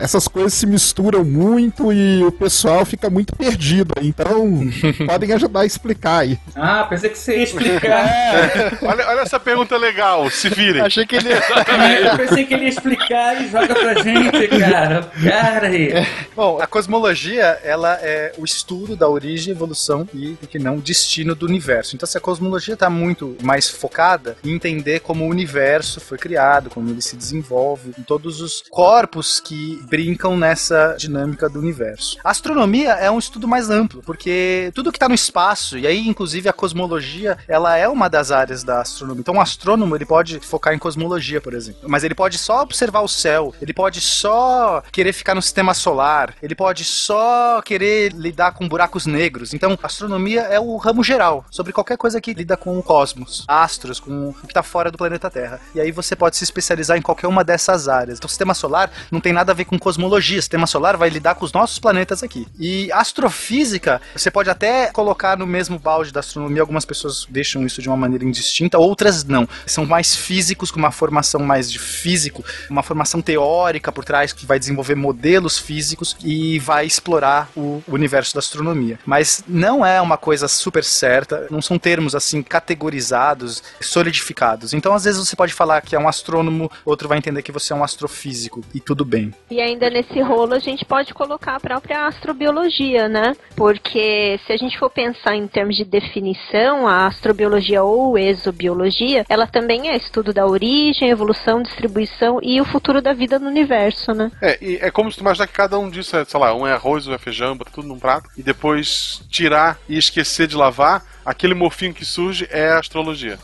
Essas 0.00 0.26
coisas 0.26 0.54
se 0.54 0.66
misturam 0.66 1.24
muito 1.24 1.92
e 1.92 2.24
o 2.24 2.32
pessoal 2.32 2.84
fica 2.84 3.10
muito 3.10 3.36
perdido. 3.36 3.92
Então, 4.00 4.60
podem 5.06 5.32
ajudar 5.32 5.60
a 5.60 5.66
explicar 5.66 6.18
aí. 6.20 6.38
Ah, 6.54 6.86
pensei 6.88 7.10
que 7.10 7.18
você 7.18 7.36
ia 7.36 7.44
explicar. 7.44 8.78
Olha, 8.82 9.06
olha 9.08 9.20
essa 9.20 9.38
pergunta 9.38 9.76
legal, 9.76 10.28
se 10.30 10.48
virem. 10.48 10.82
Achei 10.82 11.06
que 11.06 11.16
ele 11.16 11.28
Eu 11.32 12.16
pensei 12.16 12.44
que 12.44 12.54
ele 12.54 12.64
ia 12.64 12.68
explicar 12.68 13.40
e 13.40 13.48
joga 13.48 13.74
pra 13.74 14.02
gente, 14.02 14.48
cara. 14.48 15.10
Cara 15.22 15.66
aí. 15.68 15.92
Bom, 16.34 16.58
a 16.60 16.66
cosmologia, 16.66 17.58
ela 17.62 17.98
é 18.02 18.32
o 18.38 18.44
estudo 18.44 18.96
da 18.96 19.08
origem, 19.08 19.52
evolução 19.52 20.06
e, 20.14 20.32
por 20.32 20.48
que 20.48 20.58
não, 20.58 20.78
destino 20.78 21.34
do 21.42 21.46
universo. 21.46 21.94
Então, 21.94 22.06
se 22.06 22.16
a 22.16 22.20
cosmologia 22.20 22.74
está 22.74 22.88
muito 22.88 23.36
mais 23.42 23.68
focada 23.68 24.36
em 24.44 24.52
entender 24.52 25.00
como 25.00 25.24
o 25.24 25.28
universo 25.28 26.00
foi 26.00 26.16
criado, 26.16 26.70
como 26.70 26.88
ele 26.88 27.02
se 27.02 27.16
desenvolve, 27.16 27.92
em 27.98 28.02
todos 28.02 28.40
os 28.40 28.62
corpos 28.70 29.40
que 29.40 29.80
brincam 29.88 30.36
nessa 30.36 30.94
dinâmica 30.98 31.48
do 31.48 31.58
universo. 31.58 32.16
A 32.22 32.30
astronomia 32.30 32.92
é 32.92 33.10
um 33.10 33.18
estudo 33.18 33.48
mais 33.48 33.70
amplo, 33.70 34.02
porque 34.04 34.70
tudo 34.74 34.92
que 34.92 34.96
está 34.96 35.08
no 35.08 35.14
espaço, 35.14 35.76
e 35.78 35.86
aí, 35.86 36.06
inclusive, 36.06 36.48
a 36.48 36.52
cosmologia, 36.52 37.36
ela 37.48 37.76
é 37.76 37.88
uma 37.88 38.08
das 38.08 38.30
áreas 38.30 38.62
da 38.62 38.80
astronomia. 38.80 39.20
Então, 39.20 39.34
um 39.34 39.40
astrônomo, 39.40 39.96
ele 39.96 40.06
pode 40.06 40.38
focar 40.40 40.74
em 40.74 40.78
cosmologia, 40.78 41.40
por 41.40 41.54
exemplo. 41.54 41.88
Mas 41.88 42.04
ele 42.04 42.14
pode 42.14 42.38
só 42.38 42.62
observar 42.62 43.00
o 43.00 43.08
céu, 43.08 43.54
ele 43.60 43.72
pode 43.72 44.00
só 44.00 44.82
querer 44.92 45.12
ficar 45.12 45.34
no 45.34 45.42
sistema 45.42 45.74
solar, 45.74 46.34
ele 46.42 46.54
pode 46.54 46.84
só 46.84 47.60
querer 47.62 48.12
lidar 48.12 48.52
com 48.52 48.68
buracos 48.68 49.06
negros. 49.06 49.52
Então, 49.54 49.76
astronomia 49.82 50.42
é 50.42 50.60
o 50.60 50.76
ramo 50.76 51.02
geral, 51.02 51.31
sobre 51.50 51.72
qualquer 51.72 51.96
coisa 51.96 52.20
que 52.20 52.34
lida 52.34 52.56
com 52.56 52.78
o 52.78 52.82
cosmos, 52.82 53.44
astros, 53.46 54.00
com 54.00 54.30
o 54.30 54.34
que 54.34 54.46
está 54.46 54.62
fora 54.62 54.90
do 54.90 54.98
planeta 54.98 55.30
Terra. 55.30 55.60
E 55.74 55.80
aí 55.80 55.90
você 55.90 56.14
pode 56.16 56.36
se 56.36 56.44
especializar 56.44 56.96
em 56.96 57.02
qualquer 57.02 57.26
uma 57.26 57.44
dessas 57.44 57.88
áreas. 57.88 58.18
Então, 58.18 58.28
sistema 58.28 58.54
solar 58.54 58.90
não 59.10 59.20
tem 59.20 59.32
nada 59.32 59.52
a 59.52 59.54
ver 59.54 59.64
com 59.64 59.78
cosmologia. 59.78 60.40
Sistema 60.40 60.66
solar 60.66 60.96
vai 60.96 61.08
lidar 61.08 61.34
com 61.34 61.44
os 61.44 61.52
nossos 61.52 61.78
planetas 61.78 62.22
aqui. 62.22 62.46
E 62.58 62.90
astrofísica, 62.92 64.00
você 64.14 64.30
pode 64.30 64.50
até 64.50 64.90
colocar 64.92 65.36
no 65.36 65.46
mesmo 65.46 65.78
balde 65.78 66.12
da 66.12 66.20
astronomia. 66.20 66.62
Algumas 66.62 66.84
pessoas 66.84 67.26
deixam 67.28 67.64
isso 67.64 67.80
de 67.80 67.88
uma 67.88 67.96
maneira 67.96 68.24
indistinta, 68.24 68.78
outras 68.78 69.24
não. 69.24 69.48
São 69.66 69.86
mais 69.86 70.14
físicos, 70.14 70.70
com 70.70 70.78
uma 70.78 70.90
formação 70.90 71.40
mais 71.40 71.70
de 71.70 71.78
físico, 71.78 72.44
uma 72.68 72.82
formação 72.82 73.22
teórica 73.22 73.92
por 73.92 74.04
trás 74.04 74.32
que 74.32 74.46
vai 74.46 74.58
desenvolver 74.58 74.94
modelos 74.94 75.58
físicos 75.58 76.16
e 76.24 76.58
vai 76.58 76.86
explorar 76.86 77.48
o 77.56 77.82
universo 77.88 78.34
da 78.34 78.40
astronomia. 78.40 78.98
Mas 79.04 79.44
não 79.46 79.84
é 79.84 80.00
uma 80.00 80.16
coisa 80.16 80.48
super 80.48 80.84
certa 80.84 81.21
certa, 81.22 81.46
não 81.50 81.62
são 81.62 81.78
termos 81.78 82.14
assim 82.14 82.42
categorizados, 82.42 83.62
solidificados. 83.80 84.74
Então, 84.74 84.94
às 84.94 85.04
vezes 85.04 85.26
você 85.26 85.36
pode 85.36 85.54
falar 85.54 85.80
que 85.80 85.94
é 85.94 85.98
um 85.98 86.08
astrônomo, 86.08 86.70
outro 86.84 87.08
vai 87.08 87.18
entender 87.18 87.42
que 87.42 87.52
você 87.52 87.72
é 87.72 87.76
um 87.76 87.84
astrofísico 87.84 88.62
e 88.74 88.80
tudo 88.80 89.04
bem. 89.04 89.32
E 89.50 89.60
ainda 89.60 89.88
nesse 89.88 90.20
rolo 90.20 90.54
a 90.54 90.58
gente 90.58 90.84
pode 90.84 91.14
colocar 91.14 91.56
a 91.56 91.60
própria 91.60 92.06
astrobiologia, 92.06 93.08
né? 93.08 93.34
Porque 93.56 94.38
se 94.46 94.52
a 94.52 94.56
gente 94.56 94.78
for 94.78 94.90
pensar 94.90 95.36
em 95.36 95.46
termos 95.46 95.76
de 95.76 95.84
definição, 95.84 96.86
a 96.86 97.06
astrobiologia 97.06 97.82
ou 97.82 98.18
exobiologia, 98.18 99.24
ela 99.28 99.46
também 99.46 99.88
é 99.88 99.96
estudo 99.96 100.32
da 100.32 100.46
origem, 100.46 101.10
evolução, 101.10 101.62
distribuição 101.62 102.38
e 102.42 102.60
o 102.60 102.64
futuro 102.64 103.00
da 103.00 103.12
vida 103.12 103.38
no 103.38 103.48
universo, 103.48 104.12
né? 104.12 104.30
É, 104.40 104.58
e 104.60 104.76
é 104.76 104.90
como 104.90 105.10
se 105.10 105.18
tu 105.18 105.20
imaginar 105.20 105.46
que 105.46 105.52
cada 105.52 105.78
um 105.78 105.88
disso 105.90 106.16
é, 106.16 106.24
sei 106.24 106.40
lá, 106.40 106.54
um 106.54 106.66
é 106.66 106.72
arroz, 106.72 107.06
um 107.06 107.14
é 107.14 107.18
feijão, 107.18 107.56
bota 107.56 107.70
tudo 107.72 107.88
num 107.88 107.98
prato, 107.98 108.28
e 108.36 108.42
depois 108.42 109.22
tirar 109.28 109.78
e 109.88 109.96
esquecer 109.96 110.46
de 110.46 110.56
lavar, 110.56 111.04
aquele 111.24 111.54
mofinho 111.54 111.94
que 111.94 112.04
surge 112.04 112.48
é 112.50 112.68
a 112.68 112.78
astrologia. 112.78 113.38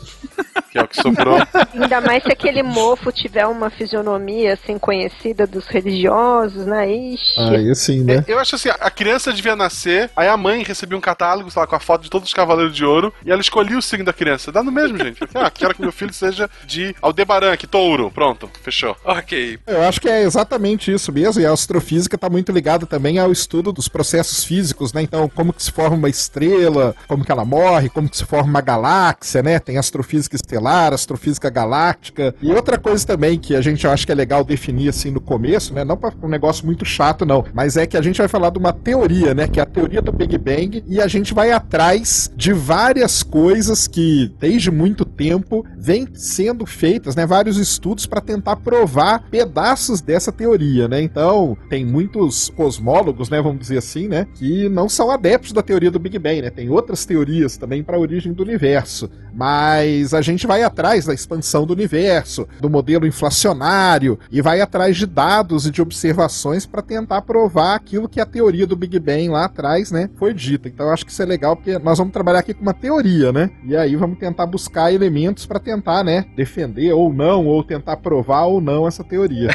que 0.71 0.77
é 0.77 0.81
o 0.81 0.87
que 0.87 1.01
sobrou. 1.01 1.37
Ainda 1.73 2.01
mais 2.01 2.23
se 2.23 2.31
aquele 2.31 2.61
mofo 2.61 3.11
tiver 3.11 3.45
uma 3.47 3.69
fisionomia 3.69 4.53
assim 4.53 4.77
conhecida 4.77 5.47
dos 5.47 5.67
religiosos, 5.67 6.65
né? 6.65 6.91
Ixi. 6.91 7.39
Aí 7.39 7.75
sim, 7.75 8.03
né? 8.03 8.23
Eu 8.27 8.39
acho 8.39 8.55
assim, 8.55 8.69
a 8.69 8.91
criança 8.91 9.33
devia 9.33 9.55
nascer, 9.55 10.09
aí 10.15 10.27
a 10.27 10.37
mãe 10.37 10.63
recebia 10.63 10.97
um 10.97 11.01
catálogo, 11.01 11.49
sei 11.49 11.59
lá, 11.59 11.67
com 11.67 11.75
a 11.75 11.79
foto 11.79 12.03
de 12.03 12.09
todos 12.09 12.27
os 12.27 12.33
cavaleiros 12.33 12.75
de 12.75 12.85
ouro, 12.85 13.13
e 13.25 13.31
ela 13.31 13.41
escolhia 13.41 13.77
o 13.77 13.81
signo 13.81 14.05
da 14.05 14.13
criança. 14.13 14.51
Dá 14.51 14.63
no 14.63 14.71
mesmo, 14.71 14.97
gente. 14.97 15.19
Ah, 15.33 15.49
quero 15.49 15.73
que 15.73 15.81
meu 15.81 15.91
filho 15.91 16.13
seja 16.13 16.49
de 16.65 16.95
Aldebaran, 17.01 17.55
que 17.55 17.67
touro. 17.67 18.11
Pronto, 18.11 18.49
fechou. 18.61 18.95
Ok. 19.03 19.59
Eu 19.65 19.83
acho 19.83 20.01
que 20.01 20.09
é 20.09 20.23
exatamente 20.23 20.91
isso 20.91 21.11
mesmo, 21.11 21.41
e 21.41 21.45
a 21.45 21.51
astrofísica 21.51 22.15
está 22.15 22.29
muito 22.29 22.51
ligada 22.51 22.85
também 22.85 23.19
ao 23.19 23.31
estudo 23.31 23.71
dos 23.71 23.87
processos 23.87 24.43
físicos, 24.43 24.93
né? 24.93 25.01
Então, 25.01 25.29
como 25.29 25.53
que 25.53 25.63
se 25.63 25.71
forma 25.71 25.95
uma 25.95 26.09
estrela, 26.09 26.95
como 27.07 27.23
que 27.23 27.31
ela 27.31 27.45
morre, 27.45 27.68
como 27.93 28.09
que 28.09 28.17
se 28.17 28.25
forma 28.25 28.49
uma 28.49 28.61
galáxia, 28.61 29.43
né? 29.43 29.59
Tem 29.59 29.77
astrofísica 29.77 30.35
estelar, 30.35 30.93
astrofísica 30.93 31.49
galáctica. 31.49 32.33
E 32.41 32.51
outra 32.51 32.77
coisa 32.77 33.05
também 33.05 33.37
que 33.37 33.55
a 33.55 33.61
gente 33.61 33.85
acha 33.87 34.05
que 34.05 34.11
é 34.11 34.15
legal 34.15 34.43
definir 34.43 34.89
assim 34.89 35.11
no 35.11 35.21
começo, 35.21 35.73
né? 35.73 35.83
Não 35.83 35.97
para 35.97 36.13
um 36.21 36.29
negócio 36.29 36.65
muito 36.65 36.85
chato, 36.85 37.25
não, 37.25 37.45
mas 37.53 37.77
é 37.77 37.85
que 37.85 37.97
a 37.97 38.01
gente 38.01 38.17
vai 38.17 38.27
falar 38.27 38.49
de 38.49 38.57
uma 38.57 38.73
teoria, 38.73 39.33
né? 39.33 39.47
Que 39.47 39.59
é 39.59 39.63
a 39.63 39.65
teoria 39.65 40.01
do 40.01 40.11
Big 40.11 40.37
Bang, 40.37 40.83
e 40.87 41.01
a 41.01 41.07
gente 41.07 41.33
vai 41.33 41.51
atrás 41.51 42.31
de 42.35 42.53
várias 42.53 43.23
coisas 43.23 43.87
que, 43.87 44.33
desde 44.39 44.71
muito 44.71 45.05
tempo, 45.05 45.65
vêm 45.77 46.07
sendo 46.13 46.65
feitas, 46.65 47.15
né? 47.15 47.25
Vários 47.25 47.57
estudos 47.57 48.05
para 48.05 48.21
tentar 48.21 48.55
provar 48.57 49.23
pedaços 49.29 50.01
dessa 50.01 50.31
teoria, 50.31 50.87
né? 50.87 51.01
Então, 51.01 51.57
tem 51.69 51.85
muitos 51.85 52.49
cosmólogos, 52.49 53.29
né? 53.29 53.41
Vamos 53.41 53.59
dizer 53.59 53.77
assim, 53.77 54.07
né? 54.07 54.27
Que 54.35 54.69
não 54.69 54.89
são 54.89 55.11
adeptos 55.11 55.51
da 55.51 55.61
teoria 55.61 55.91
do 55.91 55.99
Big 55.99 56.17
Bang, 56.17 56.41
né? 56.41 56.49
Tem 56.49 56.69
outras 56.69 57.05
teorias 57.05 57.58
também 57.59 57.83
para 57.83 57.97
a 57.97 57.99
origem 57.99 58.33
do 58.33 58.43
universo. 58.43 59.09
Mas 59.33 60.13
a 60.13 60.21
gente 60.21 60.47
vai 60.47 60.63
atrás 60.63 61.05
da 61.05 61.13
expansão 61.13 61.65
do 61.65 61.73
universo, 61.73 62.47
do 62.59 62.69
modelo 62.69 63.05
inflacionário, 63.05 64.17
e 64.31 64.41
vai 64.41 64.61
atrás 64.61 64.97
de 64.97 65.05
dados 65.05 65.65
e 65.65 65.71
de 65.71 65.81
observações 65.81 66.65
para 66.65 66.81
tentar 66.81 67.21
provar 67.21 67.75
aquilo 67.75 68.09
que 68.09 68.19
a 68.19 68.25
teoria 68.25 68.65
do 68.65 68.75
Big 68.75 68.97
Bang 68.99 69.29
lá 69.29 69.45
atrás, 69.45 69.91
né? 69.91 70.09
Foi 70.15 70.33
dita. 70.33 70.67
Então, 70.67 70.87
eu 70.87 70.93
acho 70.93 71.05
que 71.05 71.11
isso 71.11 71.21
é 71.21 71.25
legal 71.25 71.55
porque 71.55 71.77
nós 71.79 71.97
vamos 71.97 72.13
trabalhar 72.13 72.39
aqui 72.39 72.53
com 72.53 72.61
uma 72.61 72.73
teoria, 72.73 73.31
né? 73.31 73.49
E 73.63 73.75
aí 73.75 73.95
vamos 73.95 74.17
tentar 74.17 74.45
buscar 74.45 74.91
elementos 74.91 75.45
para 75.45 75.59
tentar, 75.59 76.03
né? 76.03 76.25
Defender 76.35 76.93
ou 76.93 77.13
não, 77.13 77.45
ou 77.45 77.63
tentar 77.63 77.97
provar 77.97 78.45
ou 78.45 78.61
não 78.61 78.87
essa 78.87 79.03
teoria. 79.03 79.49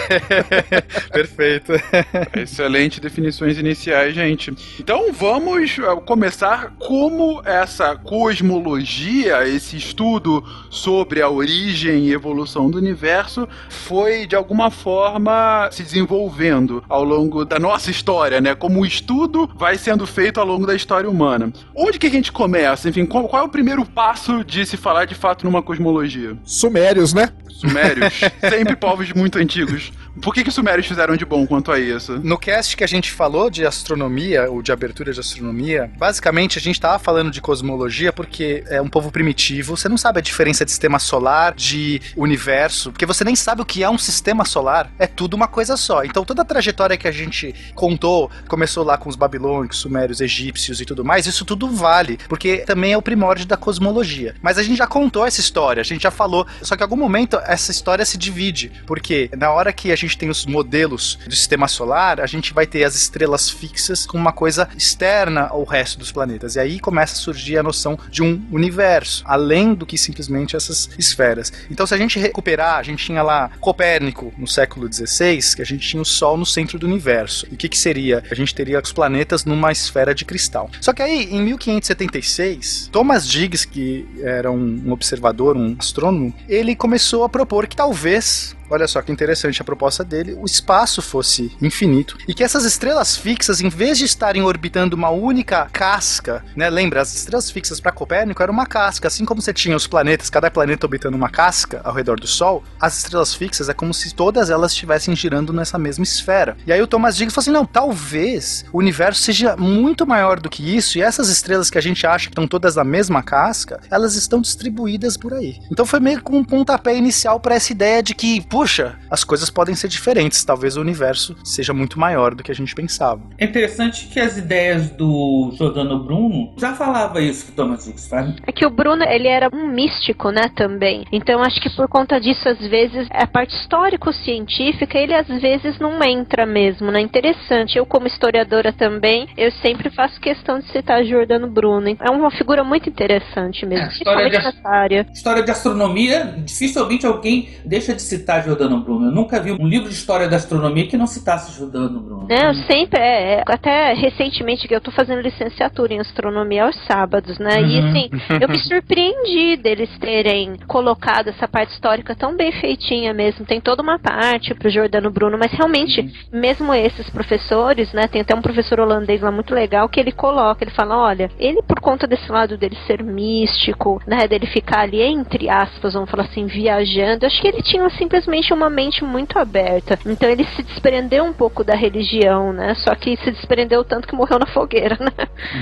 Perfeito. 1.13 1.73
Excelente 2.37 3.01
definições 3.01 3.59
iniciais, 3.59 4.15
gente. 4.15 4.55
Então 4.79 5.13
vamos 5.13 5.79
uh, 5.79 6.01
começar 6.03 6.75
como 6.79 7.43
essa 7.45 7.94
cosmologia, 7.95 9.47
esse 9.47 9.77
estudo 9.77 10.45
sobre 10.71 11.23
a 11.23 11.29
origem 11.29 12.07
e 12.07 12.13
evolução 12.13 12.71
do 12.71 12.79
universo 12.79 13.49
foi 13.69 14.27
de 14.27 14.37
alguma 14.37 14.71
forma 14.71 15.69
se 15.71 15.83
desenvolvendo 15.83 16.83
ao 16.89 17.05
longo 17.05 17.45
da 17.45 17.59
nossa 17.59 17.91
história, 17.91 18.41
né? 18.41 18.55
Como 18.55 18.81
o 18.81 18.87
estudo 18.87 19.49
vai 19.55 19.77
sendo 19.79 20.07
feito 20.07 20.41
ao 20.41 20.47
longo 20.47 20.67
da 20.67 20.75
história 20.75 21.09
humana. 21.09 21.53
Onde 21.75 21.99
que 21.99 22.07
a 22.07 22.11
gente 22.11 22.33
começa? 22.33 22.89
Enfim, 22.89 23.07
qual, 23.07 23.29
qual 23.29 23.43
é 23.43 23.45
o 23.45 23.49
primeiro 23.49 23.85
passo 23.85 24.45
de 24.45 24.65
se 24.67 24.77
falar 24.77 25.05
de 25.05 25.15
fato 25.15 25.45
numa 25.45 25.63
cosmologia? 25.63 26.37
Sumérios, 26.45 27.15
né? 27.15 27.31
Sumérios, 27.49 28.21
sempre 28.49 28.77
povos 28.77 29.13
muito 29.13 29.39
antigos. 29.39 29.93
Por 30.21 30.33
que, 30.33 30.43
que 30.43 30.49
os 30.49 30.55
sumérios 30.55 30.87
fizeram 30.87 31.17
de 31.17 31.25
bom 31.25 31.47
quanto 31.47 31.73
a 31.73 31.79
isso? 31.79 32.21
No 32.23 32.39
cast 32.39 32.77
que 32.77 32.85
a 32.85 32.87
gente 32.87 33.11
falou 33.11 33.51
de 33.51 33.67
astronomia, 33.67 34.51
ou 34.51 34.63
de 34.63 34.71
abertura 34.71 35.13
de 35.13 35.19
astronomia, 35.19 35.91
basicamente 35.97 36.59
a 36.59 36.63
gente 36.63 36.81
tava 36.81 36.99
falando 36.99 37.31
de 37.31 37.41
cosmologia 37.41 38.13
porque 38.13 38.65
é 38.69 38.81
um 38.81 38.89
povo 38.89 39.11
primitivo, 39.11 39.77
você 39.77 39.89
não 39.89 39.99
sabe 39.99 40.21
a 40.21 40.23
diferença 40.23 40.65
de 40.65 40.71
sistema 40.71 40.99
solar, 40.99 41.55
de 41.55 42.01
universo, 42.17 42.93
porque 42.93 43.05
você 43.05 43.25
nem 43.25 43.35
sabe 43.35 43.63
o 43.63 43.65
que 43.65 43.83
é 43.83 43.91
um 43.91 43.99
sistema 43.99 44.45
solar, 44.45 44.91
é 44.99 45.07
tudo 45.07 45.35
uma 45.35 45.49
coisa 45.49 45.77
só. 45.77 46.05
Então 46.05 46.25
toda 46.25 46.43
a 46.43 46.45
trajetória 46.45 46.97
que 46.97 47.09
a 47.09 47.13
gente 47.13 47.55
contou, 47.75 48.31
começou 48.47 48.85
lá 48.85 48.97
com 48.97 49.09
os 49.09 49.17
babilônicos, 49.17 49.79
sumérios, 49.79 50.21
egípcios 50.21 50.81
e 50.81 50.85
tudo 50.85 51.05
mais, 51.05 51.27
isso 51.27 51.45
tudo 51.45 51.69
vale, 51.69 52.19
porque 52.29 52.59
também 52.59 52.93
é 52.93 52.97
o 52.97 53.03
primórdio 53.03 53.47
da 53.47 53.57
cosmologia. 53.57 54.37
Mas 54.41 54.59
a 54.59 54.63
gente 54.63 54.79
já 54.79 54.87
contou 54.87 55.27
essa 55.27 55.41
história, 55.41 55.81
a 55.81 55.85
gente 55.85 56.03
já 56.03 56.11
falou, 56.11 56.47
só 56.63 56.77
que 56.77 56.83
em 56.83 56.85
algum 56.85 56.97
momento 56.97 57.39
essa 57.45 57.73
história 57.73 58.05
se 58.05 58.17
divide, 58.17 58.71
porque 58.87 59.29
na 59.37 59.51
hora 59.51 59.73
que 59.73 59.91
a 59.91 59.97
gente 59.97 60.04
tem 60.13 60.29
os 60.29 60.45
modelos 60.45 61.19
do 61.27 61.35
sistema 61.35 61.69
solar, 61.69 62.21
a 62.21 62.27
gente 62.27 62.53
vai 62.53 62.67
ter 62.67 62.85
as 62.85 62.95
estrelas 62.95 63.49
fixas 63.49 64.05
com 64.05 64.19
uma 64.19 64.33
coisa 64.33 64.69
externa 64.77 65.49
ao 65.49 65.65
resto 65.65 65.99
dos 65.99 66.13
planetas. 66.13 66.57
E 66.57 66.61
aí 66.61 66.79
começa 66.79 67.15
a 67.15 67.19
surgir 67.19 67.59
a 67.59 67.63
noção 67.63 67.99
de 68.11 68.23
um 68.23 68.43
universo, 68.51 69.23
além 69.27 69.75
do 69.75 69.87
que 69.87 69.97
simplesmente 69.97 70.57
essas 70.57 70.91
esferas. 70.99 71.53
Então, 71.71 71.87
se 71.87 71.95
a 71.95 71.99
gente 71.99 72.19
recuperar, 72.19 72.79
a 72.79 72.83
gente 72.83 73.05
tinha 73.05 73.23
lá 73.23 73.51
Copérnico 73.61 74.33
no 74.37 74.47
século 74.47 74.93
XVI, 74.93 75.41
que 75.57 75.63
a 75.63 75.67
gente 75.67 75.89
tinha 75.89 76.03
o 76.03 76.05
Sol 76.05 76.37
no 76.37 76.47
centro 76.47 76.79
do 76.79 76.87
universo. 76.87 77.47
E 77.51 77.55
o 77.55 77.57
que, 77.57 77.69
que 77.69 77.79
seria? 77.79 78.23
A 78.31 78.35
gente 78.35 78.55
teria 78.55 78.81
os 78.81 78.93
planetas 78.93 79.45
numa 79.45 79.73
esfera 79.73 80.15
de 80.15 80.25
cristal. 80.25 80.71
Só 80.81 80.93
que 80.93 81.03
aí, 81.03 81.29
em 81.31 81.43
1576, 81.43 82.89
Thomas 82.93 83.29
Diggs, 83.29 83.67
que 83.67 84.07
era 84.23 84.51
um 84.51 84.93
observador, 84.93 85.57
um 85.57 85.77
astrônomo, 85.79 86.35
ele 86.49 86.75
começou 86.75 87.25
a 87.25 87.29
propor 87.29 87.67
que 87.67 87.77
talvez 87.77 88.57
Olha 88.71 88.89
só 88.89 89.03
que 89.03 89.13
interessante 89.13 89.61
a 89.61 89.65
proposta 89.65 90.05
dele, 90.05 90.37
o 90.41 90.45
espaço 90.45 91.03
fosse 91.03 91.57
infinito 91.61 92.17
e 92.27 92.35
que 92.35 92.43
essas 92.43 92.65
estrelas 92.65 93.17
fixas, 93.17 93.61
em 93.61 93.69
vez 93.69 93.99
de 93.99 94.05
estarem 94.05 94.43
orbitando 94.43 94.97
uma 94.97 95.11
única 95.11 95.69
casca, 95.73 96.45
né? 96.57 96.71
Lembra, 96.71 97.01
as 97.01 97.15
estrelas 97.15 97.51
fixas 97.51 97.81
para 97.81 97.93
Copérnico 97.93 98.43
era 98.43 98.51
uma 98.51 98.67
casca, 98.67 99.09
assim 99.09 99.25
como 99.25 99.41
você 99.41 99.53
tinha 99.53 99.77
os 99.77 99.87
planetas, 99.87 100.31
cada 100.31 100.51
planeta 100.51 100.87
orbitando 100.87 101.17
uma 101.17 101.29
casca 101.29 101.81
ao 101.85 101.93
redor 101.93 102.19
do 102.19 102.27
Sol, 102.27 102.65
as 102.81 102.99
estrelas 102.99 103.35
fixas 103.35 103.69
é 103.69 103.75
como 103.75 103.93
se 103.93 104.15
todas 104.15 104.51
elas 104.51 104.73
estivessem 104.73 105.15
girando 105.15 105.53
nessa 105.53 105.79
mesma 105.79 106.05
esfera. 106.05 106.57
E 106.67 106.73
aí 106.73 106.81
o 106.81 106.87
Thomas 106.87 107.17
Diggs 107.17 107.35
falou 107.35 107.43
assim: 107.43 107.51
não, 107.51 107.67
talvez 107.67 108.65
o 108.73 108.79
universo 108.79 109.23
seja 109.23 109.57
muito 109.57 110.07
maior 110.07 110.41
do 110.41 110.51
que 110.51 110.77
isso 110.77 110.99
e 110.99 111.03
essas 111.03 111.29
estrelas 111.29 111.71
que 111.71 111.79
a 111.79 111.81
gente 111.81 112.07
acha 112.07 112.27
que 112.27 112.33
estão 112.33 112.47
todas 112.47 112.77
na 112.77 112.85
mesma 112.85 113.23
casca, 113.23 113.81
elas 113.91 114.15
estão 114.15 114.41
distribuídas 114.41 115.17
por 115.17 115.35
aí. 115.35 115.59
Então 115.71 115.87
foi 115.87 116.01
meio 116.01 116.23
com 116.23 116.39
um 116.39 116.45
pontapé 116.45 116.97
inicial 116.97 117.39
para 117.41 117.55
essa 117.55 117.73
ideia 117.73 118.03
de 118.03 118.15
que, 118.15 118.41
puxa, 118.55 118.97
as 119.11 119.25
coisas 119.25 119.51
podem 119.51 119.75
ser 119.75 119.89
diferentes. 119.89 120.45
Talvez 120.45 120.77
o 120.77 120.81
universo 120.81 121.35
seja 121.43 121.73
muito 121.75 121.99
maior 121.99 122.37
do 122.37 122.43
que 122.45 122.53
a 122.53 122.55
gente 122.55 122.73
pensava. 122.73 123.21
É 123.37 123.45
interessante 123.47 124.07
que 124.07 124.21
as 124.21 124.37
ideias 124.39 124.91
do 124.91 125.53
Giordano 125.59 126.05
Bruno 126.05 126.55
já 126.57 126.73
falava 126.73 127.21
isso 127.21 127.47
que 127.47 127.51
o 127.51 127.55
Thomas 127.57 127.85
Higgs 127.85 128.09
faz. 128.09 128.33
É 128.47 128.53
que 128.53 128.65
o 128.65 128.71
Bruno, 128.71 129.03
ele 129.03 129.27
era 129.27 129.49
um 129.53 129.67
místico, 129.73 130.31
né, 130.31 130.49
também. 130.55 131.05
Então 131.11 131.43
acho 131.43 131.61
que 131.61 131.69
por 131.71 131.89
conta 131.89 132.21
disso, 132.21 132.49
às 132.49 132.61
vezes, 132.61 133.09
a 133.11 133.27
parte 133.27 133.57
histórico-científica, 133.57 134.99
ele 134.99 135.15
às 135.15 135.27
vezes 135.27 135.79
não 135.81 136.01
entra 136.05 136.47
mesmo, 136.47 136.93
né? 136.93 137.01
Interessante. 137.01 137.77
Eu, 137.77 137.85
como 137.85 138.07
historiadora 138.07 138.73
também, 138.73 139.27
eu 139.37 139.51
sempre 139.63 139.91
faço 139.91 140.21
questão 140.21 140.61
de 140.61 140.71
citar 140.71 141.03
Giordano 141.05 141.49
Bruno. 141.49 141.97
É 142.01 142.11
uma 142.11 142.31
figura 142.31 142.63
muito 142.63 142.89
interessante 142.89 143.67
mesmo, 143.67 143.87
É, 143.87 143.89
história 143.89 144.31
de- 144.31 144.39
nessa 144.39 144.69
área. 144.69 145.07
História 145.13 145.43
de 145.43 145.51
astronomia, 145.51 146.35
dificilmente 146.45 147.05
alguém 147.05 147.49
deixa 147.65 147.93
de 147.95 148.03
citar 148.03 148.44
Giordano 148.45 148.81
Bruno. 148.81 149.07
Eu 149.07 149.13
nunca 149.13 149.41
vi 149.41 149.53
um 149.53 149.67
livro 149.67 149.89
de 149.89 149.95
história 149.95 150.29
da 150.29 150.37
astronomia 150.37 150.87
que 150.87 150.97
não 150.97 151.07
citasse 151.07 151.57
Giordano 151.57 152.01
Bruno. 152.01 152.27
Né, 152.29 152.49
eu 152.49 152.55
sempre, 152.55 153.01
é, 153.01 153.35
é, 153.35 153.45
até 153.47 153.93
recentemente 153.95 154.67
que 154.69 154.75
eu 154.75 154.81
tô 154.81 154.91
fazendo 154.91 155.21
licenciatura 155.21 155.95
em 155.95 156.01
astronomia 156.01 156.65
aos 156.65 156.77
sábados, 156.87 157.39
né? 157.39 157.61
E 157.61 157.81
Uhum. 157.81 157.89
assim, 157.89 158.11
eu 158.41 158.49
me 158.49 158.59
surpreendi 158.65 159.57
deles 159.57 159.91
terem 159.99 160.57
colocado 160.67 161.29
essa 161.29 161.49
parte 161.49 161.73
histórica 161.73 162.15
tão 162.15 162.37
bem 162.37 162.53
feitinha 162.53 163.13
mesmo. 163.15 163.45
Tem 163.45 163.61
toda 163.61 163.83
uma 163.83 163.99
parte 163.99 164.55
pro 164.55 164.71
Jordano 164.71 165.11
Bruno, 165.11 165.39
mas 165.39 165.53
realmente, 165.53 166.13
mesmo 166.33 166.73
esses 166.75 167.09
professores, 167.11 167.93
né? 167.93 168.07
Tem 168.07 168.21
até 168.21 168.35
um 168.35 168.43
professor 168.43 168.81
holandês 168.81 169.21
lá 169.21 169.31
muito 169.31 169.55
legal 169.55 169.89
que 169.89 170.01
ele 170.01 170.13
coloca, 170.13 170.65
ele 170.65 170.71
fala, 170.71 170.97
olha, 170.97 171.31
ele 171.39 171.63
por 171.63 171.81
conta 171.81 172.07
desse 172.07 172.31
lado 172.31 172.57
dele 172.57 172.77
ser 172.87 173.03
místico, 173.03 174.01
né? 174.07 174.27
Dele 174.29 174.47
ficar 174.47 174.81
ali 174.81 175.03
entre 175.03 175.49
aspas, 175.49 175.95
vamos 175.95 176.11
falar 176.11 176.25
assim, 176.25 176.47
viajando, 176.47 177.27
acho 177.27 177.41
que 177.41 177.49
ele 177.49 177.63
tinha 177.63 177.89
simplesmente 177.91 178.34
realmente 178.35 178.53
uma 178.53 178.69
mente 178.71 179.05
muito 179.05 179.39
aberta. 179.39 179.99
Então 180.07 180.29
ele 180.29 180.45
se 180.57 180.63
desprendeu 180.63 181.25
um 181.25 181.33
pouco 181.33 181.63
da 181.63 181.75
religião, 181.75 182.53
né? 182.53 182.75
Só 182.83 182.95
que 182.95 183.17
se 183.19 183.31
desprendeu 183.31 183.85
tanto 183.85 184.09
que 184.09 184.15
morreu 184.15 184.39
na 184.39 184.47
fogueira, 184.47 184.97
né? 185.01 185.13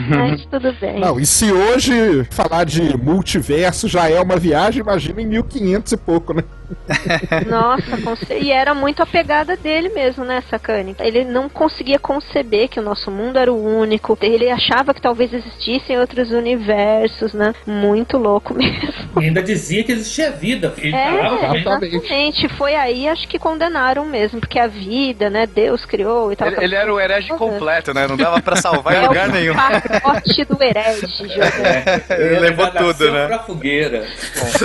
Mas 0.08 0.44
tudo 0.46 0.72
bem. 0.80 1.00
Não, 1.00 1.18
e 1.20 1.26
se 1.26 1.52
hoje 1.52 2.24
falar 2.30 2.64
de 2.64 2.96
multiverso 2.96 3.88
já 3.88 4.08
é 4.08 4.20
uma 4.20 4.37
viagem, 4.37 4.80
imagina 4.80 5.20
em 5.20 5.26
1500 5.26 5.92
e 5.92 5.96
pouco, 5.96 6.32
né? 6.32 6.42
Nossa, 7.48 7.98
conce- 8.00 8.38
e 8.38 8.50
era 8.50 8.74
muito 8.74 9.02
a 9.02 9.06
pegada 9.06 9.56
dele 9.56 9.90
mesmo, 9.90 10.24
né, 10.24 10.42
Sakane? 10.48 10.96
Ele 11.00 11.22
não 11.24 11.48
conseguia 11.48 11.98
conceber 11.98 12.68
que 12.68 12.80
o 12.80 12.82
nosso 12.82 13.11
mundo 13.11 13.38
era 13.38 13.52
o 13.52 13.78
único. 13.80 14.16
Ele 14.22 14.48
achava 14.50 14.94
que 14.94 15.00
talvez 15.02 15.32
existissem 15.35 15.98
outros 16.00 16.30
universos, 16.30 17.35
né? 17.35 17.54
Muito 17.66 18.16
louco 18.16 18.54
mesmo. 18.56 19.20
E 19.20 19.24
ainda 19.26 19.42
dizia 19.42 19.85
que 19.85 19.92
existia 19.92 20.30
vida. 20.30 20.72
Ele 20.78 20.94
É, 20.96 21.04
falava 21.11 21.38
também. 21.38 21.61
exatamente. 21.61 22.48
Foi 22.62 22.77
aí, 22.77 23.09
acho 23.09 23.27
que 23.27 23.40
condenaram 23.40 24.05
mesmo, 24.05 24.38
porque 24.38 24.57
a 24.57 24.68
vida, 24.68 25.29
né, 25.29 25.48
Deus 25.48 25.85
criou 25.85 26.31
e 26.33 26.37
tal. 26.37 26.46
Ele, 26.46 26.62
ele 26.62 26.75
era 26.77 26.94
o 26.94 27.01
herege 27.01 27.31
completo, 27.31 27.92
né? 27.92 28.07
Não 28.07 28.16
dava 28.16 28.40
pra 28.40 28.55
salvar 28.55 28.94
em 28.94 28.98
É 28.98 29.09
lugar 29.09 29.29
o 29.29 29.33
nenhum. 29.33 29.53
pacote 29.53 30.44
do 30.44 30.62
herege, 30.62 31.01
José. 31.27 32.05
Ele 32.11 32.38
levou 32.38 32.66
já 32.66 32.72
nasceu 32.75 32.94
tudo, 32.94 33.11
né? 33.11 33.27
pra 33.27 33.38
fogueira. 33.40 34.07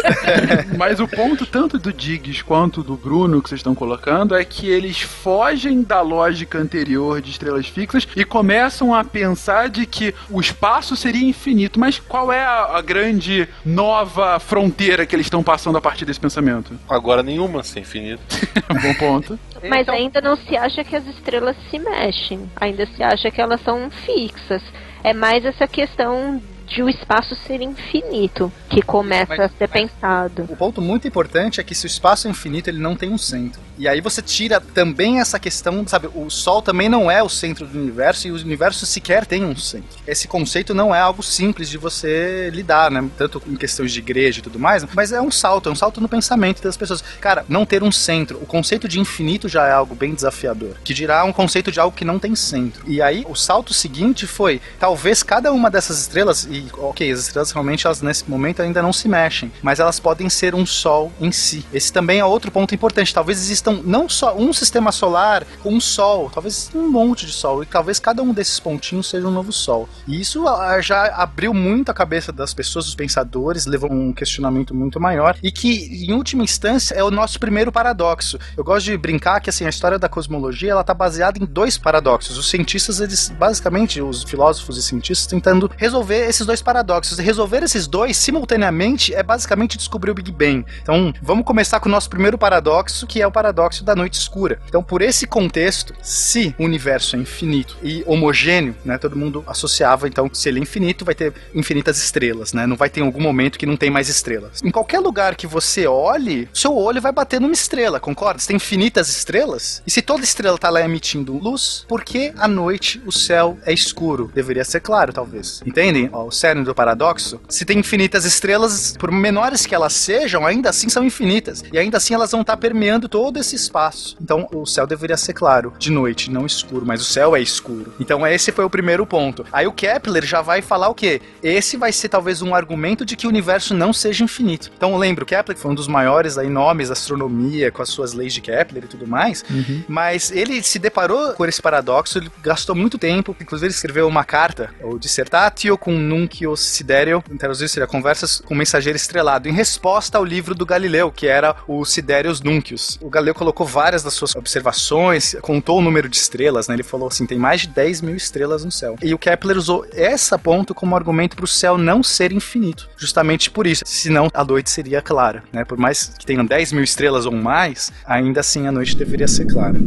Mas 0.78 1.00
o 1.00 1.08
ponto 1.08 1.44
tanto 1.48 1.80
do 1.80 1.92
Diggs 1.92 2.44
quanto 2.44 2.84
do 2.84 2.96
Bruno 2.96 3.42
que 3.42 3.50
vocês 3.50 3.58
estão 3.60 3.74
colocando 3.74 4.36
é 4.36 4.46
que 4.46 4.70
eles 4.70 5.02
fogem 5.02 5.82
da 5.82 6.00
lógica 6.00 6.60
anterior 6.60 7.20
de 7.20 7.32
estrelas 7.32 7.66
fixas 7.68 8.08
e 8.16 8.24
começam 8.24 8.94
a 8.94 9.04
pensar 9.04 9.70
de 9.70 9.88
que 9.88 10.14
o 10.30 10.40
espaço 10.40 10.96
seria 10.96 11.28
infinito. 11.28 11.80
Mas 11.80 11.98
qual 11.98 12.32
é 12.32 12.44
a, 12.44 12.78
a 12.78 12.82
grande 12.84 13.50
nova 13.66 14.40
fronteira 14.40 15.04
que 15.04 15.16
eles 15.16 15.26
estão 15.26 15.42
passando 15.42 15.80
a 15.80 15.82
partir 15.82 16.06
desse 16.06 16.20
pensamento? 16.20 16.74
Agora 16.88 17.24
nenhuma, 17.24 17.64
sem 17.64 17.84
infinito. 17.88 18.21
Bom 18.82 18.93
ponto. 18.95 19.39
Mas 19.63 19.82
Então- 19.82 19.95
ainda 19.95 20.21
não 20.21 20.36
se 20.36 20.56
acha 20.56 20.84
que 20.84 20.95
as 20.95 21.06
estrelas 21.08 21.56
se 21.69 21.80
mexem. 21.80 22.50
Ainda 22.56 22.86
se 22.86 23.02
acha 23.02 23.32
que 23.32 23.41
elas 23.41 23.62
são 23.62 23.89
fixas. 23.89 24.62
É 25.04 25.13
mais 25.13 25.45
essa 25.45 25.67
questão 25.67 26.41
de 26.68 26.84
o 26.84 26.90
espaço 26.90 27.36
ser 27.48 27.62
infinito 27.62 28.52
que 28.70 28.82
começa 28.82 29.36
Mas- 29.38 29.40
a 29.40 29.50
ser 29.50 29.70
mas- 29.70 29.72
pensado. 29.72 30.46
O 30.50 30.56
ponto 30.56 30.82
muito 30.82 31.08
importante 31.08 31.60
é 31.60 31.64
que 31.64 31.74
se 31.74 31.86
o 31.86 31.88
espaço 31.88 32.28
é 32.28 32.32
infinito, 32.32 32.70
ele 32.70 32.80
não 32.80 32.96
tem 32.96 33.10
um 33.10 33.18
centro. 33.18 33.62
E 33.80 33.88
aí 33.88 34.02
você 34.02 34.22
tira 34.22 34.60
também 34.60 35.20
essa 35.20 35.40
questão, 35.40 35.88
sabe, 35.88 36.10
o 36.14 36.30
Sol 36.30 36.62
também 36.62 36.90
não 36.90 37.10
é 37.12 37.22
o 37.22 37.30
centro 37.30 37.66
do 37.66 37.78
universo 37.80 38.28
e 38.28 38.32
o 38.32 38.36
universo 38.36 38.86
sequer 38.86 39.26
tem 39.26 39.46
um 39.46 39.56
centro. 39.56 40.00
Esse 40.06 40.28
conceito 40.28 40.74
não 40.74 40.94
é 40.94 41.00
algo 41.00 41.22
simples 41.22 41.70
de 41.70 41.78
você 41.78 42.50
lidar, 42.52 42.90
né? 42.92 43.08
Tanto 43.18 43.42
em 43.48 43.56
questões 43.56 43.92
de 43.94 44.00
igreja 44.00 44.40
e 44.40 44.42
tudo 44.42 44.60
mais, 44.60 44.84
mas 44.96 45.12
é 45.12 45.22
um 45.22 45.30
salto, 45.32 45.70
é 45.70 45.72
um 45.72 45.76
salto 45.76 46.02
no 46.02 46.10
pensamento 46.10 46.62
das 46.62 46.76
pessoas. 46.76 47.04
Cara, 47.22 47.46
não 47.48 47.66
ter 47.66 47.84
um 47.84 47.92
centro, 47.92 48.38
o 48.42 48.46
conceito 48.48 48.88
de 48.88 49.00
infinito 49.00 49.48
já 49.48 49.68
é 49.68 49.72
algo 49.72 49.94
bem 49.96 50.14
desafiador, 50.14 50.76
que 50.84 50.94
dirá 50.94 51.24
um 51.24 51.32
conceito 51.32 51.72
de 51.72 51.80
algo 51.80 51.96
que 51.96 52.04
não 52.06 52.18
tem 52.20 52.36
centro. 52.36 52.84
E 52.88 53.00
aí 53.02 53.24
o 53.30 53.36
salto 53.36 53.74
seguinte 53.76 54.26
foi, 54.26 54.60
talvez 54.80 55.22
cada 55.22 55.52
uma 55.54 55.70
dessas 55.70 56.00
estrelas, 56.02 56.48
e 56.58 56.67
ok, 56.78 57.12
as 57.12 57.20
estrelas 57.20 57.52
realmente 57.52 57.86
elas 57.86 58.02
nesse 58.02 58.30
momento 58.30 58.62
ainda 58.62 58.82
não 58.82 58.91
se 58.91 59.08
mexem, 59.08 59.52
mas 59.62 59.80
elas 59.80 60.00
podem 60.00 60.30
ser 60.30 60.56
um 60.56 60.65
sol 60.65 61.12
em 61.20 61.32
si. 61.32 61.65
Esse 61.74 61.91
também 61.91 62.20
é 62.20 62.26
outro 62.26 62.52
ponto 62.52 62.74
importante. 62.74 63.13
Talvez 63.13 63.38
existam 63.39 63.82
não 63.84 64.10
só 64.10 64.36
um 64.36 64.52
sistema 64.52 64.91
solar 64.91 65.46
com 65.62 65.74
um 65.74 65.80
sol, 65.80 66.30
talvez 66.34 66.70
um 66.74 66.89
monte 66.89 67.26
de 67.26 67.32
sol, 67.32 67.63
e 67.63 67.65
talvez 67.65 68.00
cada 68.00 68.22
um 68.22 68.34
desses 68.34 68.60
pontinhos 68.60 69.10
seja 69.10 69.28
um 69.28 69.32
novo 69.32 69.52
sol. 69.52 69.88
E 70.08 70.20
isso 70.20 70.48
ah, 70.48 70.82
já 70.82 71.06
abriu 71.15 71.54
muito 71.54 71.89
a 71.89 71.93
cabeça 71.93 72.32
das 72.32 72.54
pessoas, 72.54 72.86
dos 72.86 72.96
pensadores, 72.96 73.65
levou 73.65 73.91
um 73.91 74.13
questionamento 74.13 74.74
muito 74.74 75.00
maior, 75.00 75.38
e 75.43 75.52
que, 75.52 76.06
em 76.06 76.13
última 76.13 76.43
instância, 76.43 76.96
é 76.96 77.04
o 77.04 77.12
nosso 77.12 77.39
primeiro 77.39 77.72
paradoxo. 77.72 78.39
Eu 78.56 78.63
gosto 78.63 78.86
de 78.86 78.98
brincar 78.98 79.39
que 79.39 79.50
assim, 79.50 79.65
a 79.65 79.70
história 79.70 80.00
da 80.00 80.10
cosmologia 80.10 80.72
ela 80.72 80.82
está 80.82 80.93
baseada 80.93 81.39
em 81.39 81.46
dois 81.46 81.78
paradoxos. 81.78 82.38
Os 82.38 82.50
cientistas, 82.50 83.00
eles, 83.00 83.30
basicamente, 83.30 84.02
os 84.02 84.24
filósofos 84.24 84.78
e 84.78 84.82
cientistas, 84.82 85.28
tentando 85.28 85.70
resolver 85.78 86.28
esses 86.28 86.47
dois 86.48 86.62
paradoxos. 86.62 87.20
Resolver 87.20 87.62
esses 87.62 87.86
dois 87.86 88.18
simultaneamente 88.18 89.14
é 89.14 89.22
basicamente 89.22 89.78
descobrir 89.78 90.12
o 90.12 90.16
Big 90.16 90.32
Bang. 90.32 90.66
Então, 90.82 91.14
vamos 91.22 91.46
começar 91.46 91.80
com 91.80 91.88
o 91.88 91.92
nosso 91.92 92.10
primeiro 92.10 92.38
paradoxo, 92.38 93.06
que 93.06 93.22
é 93.22 93.28
o 93.28 93.32
paradoxo 93.32 93.84
da 93.84 93.96
noite 93.96 94.16
escura. 94.16 94.60
Então, 94.68 94.82
por 94.82 95.02
esse 95.02 95.28
contexto, 95.28 95.94
se 96.02 96.56
o 96.58 96.64
universo 96.64 97.16
é 97.16 97.20
infinito 97.20 97.78
e 97.84 98.04
homogêneo, 98.08 98.76
né, 98.84 98.98
todo 98.98 99.16
mundo 99.16 99.44
associava, 99.46 100.08
então, 100.08 100.30
se 100.34 100.50
ele 100.50 100.60
é 100.60 100.64
infinito, 100.64 101.06
vai 101.06 101.14
ter 101.14 101.34
infinitas 101.54 101.98
estrelas, 101.98 102.54
né? 102.54 102.66
Não 102.66 102.76
vai 102.76 102.90
ter 102.90 103.02
algum 103.02 103.22
momento 103.22 103.60
que 103.60 103.66
não 103.66 103.78
tem 103.78 103.90
mais 103.90 104.10
estrelas. 104.10 104.64
Em 104.64 104.72
qualquer 104.72 105.00
lugar 105.00 105.36
que 105.36 105.46
você 105.46 105.86
olhe, 105.86 106.50
seu 106.54 106.76
olho 106.76 107.02
vai 107.02 107.12
bater 107.12 107.42
numa 107.42 107.54
estrela, 107.54 108.00
concorda? 108.00 108.40
Se 108.40 108.48
tem 108.48 108.56
infinitas 108.56 109.10
estrelas, 109.10 109.84
e 109.86 109.92
se 109.92 110.02
toda 110.02 110.24
estrela 110.24 110.58
tá 110.58 110.70
lá 110.70 110.82
emitindo 110.82 111.38
luz, 111.38 111.86
por 111.88 112.04
que 112.04 112.34
à 112.38 112.48
noite 112.48 113.02
o 113.06 113.12
céu 113.12 113.58
é 113.66 113.74
escuro? 113.74 114.32
Deveria 114.34 114.64
ser 114.64 114.80
claro, 114.80 115.12
talvez. 115.12 115.62
Entendem? 115.66 116.10
Ó, 116.12 116.30
cerne 116.38 116.63
do 116.63 116.76
paradoxo. 116.76 117.39
Se 117.50 117.65
tem 117.65 117.80
infinitas 117.80 118.26
estrelas, 118.26 118.95
por 118.97 119.12
menores 119.12 119.65
que 119.65 119.76
elas 119.76 119.93
sejam, 119.93 120.45
ainda 120.45 120.69
assim 120.69 120.89
são 120.89 121.04
infinitas. 121.04 121.63
E 121.71 121.78
ainda 121.78 121.97
assim 121.97 122.13
elas 122.13 122.32
vão 122.32 122.41
estar 122.41 122.58
permeando 122.58 123.10
todo 123.10 123.38
esse 123.38 123.56
espaço. 123.56 124.15
Então 124.21 124.47
o 124.54 124.65
céu 124.65 124.86
deveria 124.86 125.17
ser 125.17 125.34
claro, 125.34 125.73
de 125.78 125.91
noite, 125.91 126.32
não 126.32 126.45
escuro, 126.45 126.86
mas 126.86 127.02
o 127.02 127.06
céu 127.06 127.36
é 127.36 127.41
escuro. 127.41 127.93
Então 128.00 128.26
esse 128.26 128.52
foi 128.52 128.65
o 128.65 128.69
primeiro 128.69 129.06
ponto. 129.06 129.45
Aí 129.52 129.67
o 129.67 129.71
Kepler 129.71 130.26
já 130.26 130.41
vai 130.41 130.62
falar 130.62 130.89
o 130.89 130.95
quê? 130.95 131.21
Esse 131.41 131.78
vai 131.78 131.91
ser 131.91 132.10
talvez 132.10 132.41
um 132.41 132.54
argumento 132.54 133.06
de 133.06 133.15
que 133.15 133.26
o 133.26 133.30
universo 133.30 133.73
não 133.73 133.91
seja 133.91 134.23
infinito. 134.23 134.71
Então 134.76 134.95
lembra, 134.97 135.23
o 135.23 135.28
Kepler 135.28 135.58
foi 135.58 135.71
um 135.71 135.76
dos 135.76 135.88
maiores 135.88 136.38
aí 136.38 136.50
nomes 136.50 136.89
da 136.89 136.93
astronomia, 136.93 137.71
com 137.71 137.82
as 137.82 137.89
suas 137.89 138.13
leis 138.13 138.34
de 138.34 138.41
Kepler 138.41 138.84
e 138.84 138.88
tudo 138.88 139.08
mais, 139.08 139.43
mas 139.88 140.32
ele 140.32 140.62
se 140.62 140.80
deparou 140.80 141.34
com 141.34 141.45
esse 141.45 141.62
paradoxo, 141.62 142.17
ele 142.17 142.32
gastou 142.41 142.76
muito 142.76 142.97
tempo, 142.97 143.36
inclusive 143.39 143.67
ele 143.67 143.73
escreveu 143.73 144.08
uma 144.08 144.23
carta, 144.23 144.69
o 144.82 144.97
Dissertatio 145.00 145.78
cum 145.78 145.93
nuncio 146.28 146.56
sidereal, 146.58 147.24
traduzido 147.38 147.70
seria 147.70 147.88
Conversas 147.88 148.42
com 148.42 148.54
o 148.54 148.58
Mensageiro 148.58 148.96
Estrelado, 148.96 149.48
em 149.48 149.54
resposta 149.54 150.18
ao 150.18 150.26
livro 150.26 150.54
do 150.54 150.66
Galileu, 150.66 151.12
que 151.12 151.28
era 151.28 151.56
o 151.68 151.86
Siderius 151.86 152.42
Nuncius. 152.42 153.00
O 153.02 153.10
Galileu 153.10 153.34
colocou 153.34 153.66
várias 153.66 154.04
das 154.04 154.13
suas 154.13 154.36
observações, 154.36 155.36
contou 155.42 155.80
o 155.80 155.82
número 155.82 156.10
de 156.10 156.18
estrelas, 156.18 156.68
né? 156.68 156.76
Ele 156.76 156.84
falou 156.84 157.08
assim, 157.08 157.26
tem 157.26 157.38
mais 157.38 157.62
de 157.62 157.68
10 157.68 158.02
mil 158.02 158.16
estrelas 158.16 158.66
no 158.66 158.72
céu. 158.72 158.96
E 159.02 159.13
o 159.13 159.18
Kepler 159.18 159.58
usou 159.58 159.86
essa 159.94 160.38
ponto 160.38 160.74
como 160.74 160.96
argumento 160.96 161.36
para 161.36 161.46
o 161.46 161.48
céu 161.48 161.78
não 161.78 162.04
ser 162.04 162.32
infinito, 162.32 162.90
justamente 162.98 163.50
por 163.50 163.66
isso. 163.66 163.84
Senão 163.86 164.30
a 164.34 164.44
noite 164.44 164.70
seria 164.70 165.02
clara, 165.02 165.44
né? 165.52 165.63
Por 165.63 165.78
mais 165.78 166.13
que 166.18 166.26
tenham 166.26 166.46
10 166.46 166.74
mil 166.74 166.84
estrelas 166.84 167.26
ou 167.26 167.32
mais, 167.32 167.92
ainda 168.06 168.42
assim 168.42 168.68
a 168.68 168.72
noite 168.72 168.96
deveria 168.96 169.28
ser 169.28 169.46
clara. 169.46 169.80